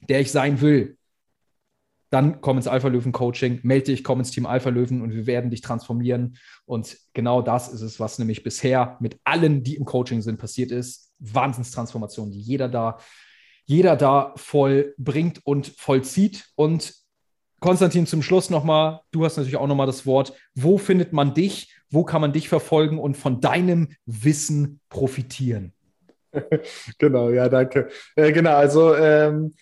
der 0.00 0.20
ich 0.20 0.30
sein 0.30 0.60
will, 0.60 0.96
dann 2.10 2.40
komm 2.40 2.56
ins 2.56 2.68
Alpha 2.68 2.88
Löwen 2.88 3.12
Coaching, 3.12 3.60
melde 3.62 3.86
dich, 3.86 4.04
komm 4.04 4.20
ins 4.20 4.30
Team 4.30 4.46
Alpha 4.46 4.70
Löwen 4.70 5.02
und 5.02 5.12
wir 5.12 5.26
werden 5.26 5.50
dich 5.50 5.60
transformieren. 5.60 6.38
Und 6.64 6.96
genau 7.14 7.42
das 7.42 7.68
ist 7.68 7.82
es, 7.82 7.98
was 7.98 8.18
nämlich 8.18 8.42
bisher 8.42 8.96
mit 9.00 9.18
allen, 9.24 9.62
die 9.62 9.76
im 9.76 9.84
Coaching 9.84 10.22
sind, 10.22 10.38
passiert 10.38 10.70
ist. 10.70 11.12
Wahnsinnstransformation, 11.18 12.30
die 12.30 12.40
jeder 12.40 12.68
da, 12.68 12.98
jeder 13.64 13.96
da 13.96 14.32
vollbringt 14.36 15.40
und 15.44 15.66
vollzieht. 15.66 16.46
Und 16.54 16.94
Konstantin, 17.58 18.06
zum 18.06 18.22
Schluss 18.22 18.50
nochmal, 18.50 19.00
du 19.10 19.24
hast 19.24 19.36
natürlich 19.36 19.56
auch 19.56 19.66
nochmal 19.66 19.86
das 19.86 20.06
Wort. 20.06 20.32
Wo 20.54 20.78
findet 20.78 21.12
man 21.12 21.34
dich? 21.34 21.74
Wo 21.90 22.04
kann 22.04 22.20
man 22.20 22.32
dich 22.32 22.48
verfolgen 22.48 22.98
und 22.98 23.16
von 23.16 23.40
deinem 23.40 23.88
Wissen 24.04 24.80
profitieren? 24.88 25.72
genau, 26.98 27.30
ja, 27.30 27.48
danke. 27.48 27.88
Äh, 28.14 28.32
genau, 28.32 28.54
also 28.56 28.94
ähm, 28.94 29.54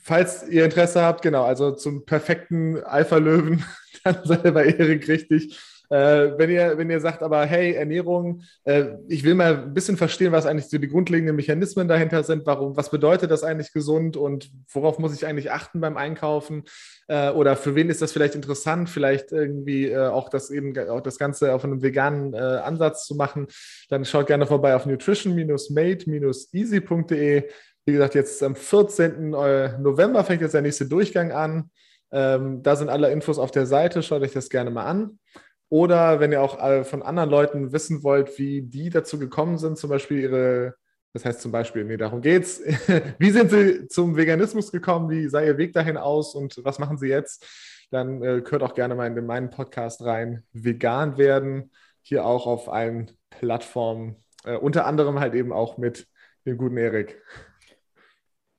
falls 0.00 0.48
ihr 0.48 0.64
Interesse 0.64 1.02
habt, 1.02 1.22
genau, 1.22 1.44
also 1.44 1.72
zum 1.72 2.04
perfekten 2.04 2.82
Alpha-Löwen, 2.82 3.64
dann 4.04 4.18
seid 4.24 4.44
ihr 4.44 4.52
bei 4.52 4.66
Erik 4.66 5.08
richtig. 5.08 5.58
Äh, 5.88 6.36
wenn, 6.36 6.50
ihr, 6.50 6.76
wenn 6.78 6.90
ihr 6.90 6.98
sagt, 7.00 7.22
aber 7.22 7.46
hey, 7.46 7.74
Ernährung, 7.74 8.42
äh, 8.64 8.86
ich 9.08 9.22
will 9.22 9.34
mal 9.34 9.56
ein 9.56 9.72
bisschen 9.74 9.96
verstehen, 9.96 10.32
was 10.32 10.44
eigentlich 10.44 10.68
so 10.68 10.78
die 10.78 10.88
grundlegenden 10.88 11.36
Mechanismen 11.36 11.86
dahinter 11.86 12.24
sind, 12.24 12.44
warum, 12.44 12.76
was 12.76 12.90
bedeutet 12.90 13.30
das 13.30 13.44
eigentlich 13.44 13.72
gesund 13.72 14.16
und 14.16 14.50
worauf 14.72 14.98
muss 14.98 15.14
ich 15.14 15.26
eigentlich 15.26 15.52
achten 15.52 15.80
beim 15.80 15.96
Einkaufen 15.96 16.64
äh, 17.06 17.30
oder 17.30 17.54
für 17.56 17.76
wen 17.76 17.88
ist 17.88 18.02
das 18.02 18.10
vielleicht 18.12 18.34
interessant, 18.34 18.90
vielleicht 18.90 19.30
irgendwie 19.30 19.90
äh, 19.90 20.08
auch 20.08 20.28
das 20.28 20.50
eben 20.50 20.76
auch 20.88 21.02
das 21.02 21.18
Ganze 21.18 21.54
auf 21.54 21.62
einem 21.64 21.82
veganen 21.82 22.34
äh, 22.34 22.38
Ansatz 22.38 23.06
zu 23.06 23.14
machen, 23.14 23.46
dann 23.88 24.04
schaut 24.04 24.26
gerne 24.26 24.46
vorbei 24.46 24.74
auf 24.74 24.86
nutrition-made-easy.de. 24.86 27.44
Wie 27.86 27.92
gesagt, 27.92 28.16
jetzt 28.16 28.42
am 28.42 28.56
14. 28.56 29.32
Äh, 29.32 29.78
November 29.78 30.24
fängt 30.24 30.42
jetzt 30.42 30.54
der 30.54 30.62
nächste 30.62 30.86
Durchgang 30.86 31.30
an. 31.30 31.70
Ähm, 32.10 32.62
da 32.64 32.74
sind 32.74 32.88
alle 32.88 33.12
Infos 33.12 33.38
auf 33.38 33.52
der 33.52 33.64
Seite, 33.66 34.02
schaut 34.02 34.22
euch 34.22 34.32
das 34.32 34.50
gerne 34.50 34.70
mal 34.70 34.86
an. 34.86 35.20
Oder 35.68 36.18
wenn 36.18 36.32
ihr 36.32 36.42
auch 36.42 36.60
äh, 36.60 36.82
von 36.82 37.02
anderen 37.02 37.30
Leuten 37.30 37.72
wissen 37.72 38.02
wollt, 38.02 38.38
wie 38.38 38.62
die 38.62 38.90
dazu 38.90 39.20
gekommen 39.20 39.56
sind, 39.56 39.78
zum 39.78 39.90
Beispiel 39.90 40.18
ihre, 40.18 40.74
das 41.12 41.24
heißt 41.24 41.40
zum 41.40 41.52
Beispiel, 41.52 41.84
nee, 41.84 41.96
darum 41.96 42.22
geht's. 42.22 42.60
wie 43.18 43.30
sind 43.30 43.50
sie 43.50 43.86
zum 43.86 44.16
Veganismus 44.16 44.72
gekommen? 44.72 45.08
Wie 45.08 45.28
sah 45.28 45.40
ihr 45.40 45.56
Weg 45.56 45.72
dahin 45.72 45.96
aus 45.96 46.34
und 46.34 46.60
was 46.64 46.80
machen 46.80 46.98
sie 46.98 47.08
jetzt? 47.08 47.46
Dann 47.92 48.20
äh, 48.20 48.42
hört 48.48 48.64
auch 48.64 48.74
gerne 48.74 48.96
mal 48.96 49.06
in 49.06 49.26
meinen 49.26 49.50
Podcast 49.50 50.02
rein. 50.02 50.42
Vegan 50.52 51.18
werden, 51.18 51.70
hier 52.02 52.24
auch 52.24 52.48
auf 52.48 52.68
allen 52.68 53.12
Plattformen, 53.30 54.16
äh, 54.44 54.56
unter 54.56 54.86
anderem 54.86 55.20
halt 55.20 55.34
eben 55.34 55.52
auch 55.52 55.78
mit 55.78 56.08
dem 56.46 56.56
guten 56.56 56.76
Erik. 56.76 57.20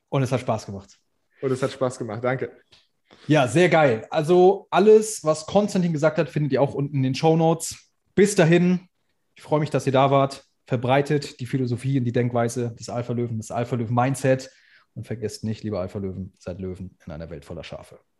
Und 0.08 0.22
es 0.22 0.32
hat 0.32 0.40
Spaß 0.40 0.66
gemacht. 0.66 0.98
Und 1.40 1.50
es 1.50 1.62
hat 1.62 1.72
Spaß 1.72 1.98
gemacht, 1.98 2.22
danke. 2.24 2.52
Ja, 3.26 3.46
sehr 3.46 3.68
geil. 3.68 4.06
Also 4.10 4.66
alles, 4.70 5.24
was 5.24 5.46
Konstantin 5.46 5.92
gesagt 5.92 6.18
hat, 6.18 6.28
findet 6.28 6.52
ihr 6.52 6.62
auch 6.62 6.74
unten 6.74 6.96
in 6.96 7.02
den 7.02 7.14
Show 7.14 7.36
Notes. 7.36 7.92
Bis 8.14 8.34
dahin, 8.34 8.88
ich 9.34 9.42
freue 9.42 9.60
mich, 9.60 9.70
dass 9.70 9.86
ihr 9.86 9.92
da 9.92 10.10
wart. 10.10 10.44
Verbreitet 10.66 11.40
die 11.40 11.46
Philosophie 11.46 11.98
und 11.98 12.04
die 12.04 12.12
Denkweise 12.12 12.74
des 12.74 12.88
Alpha-Löwen, 12.88 13.38
des 13.38 13.50
Alpha-Löwen-Mindset. 13.50 14.50
Und 14.94 15.06
vergesst 15.06 15.44
nicht, 15.44 15.62
liebe 15.62 15.78
Alpha-Löwen, 15.78 16.32
seid 16.38 16.60
Löwen 16.60 16.98
in 17.06 17.12
einer 17.12 17.30
Welt 17.30 17.44
voller 17.44 17.64
Schafe. 17.64 17.98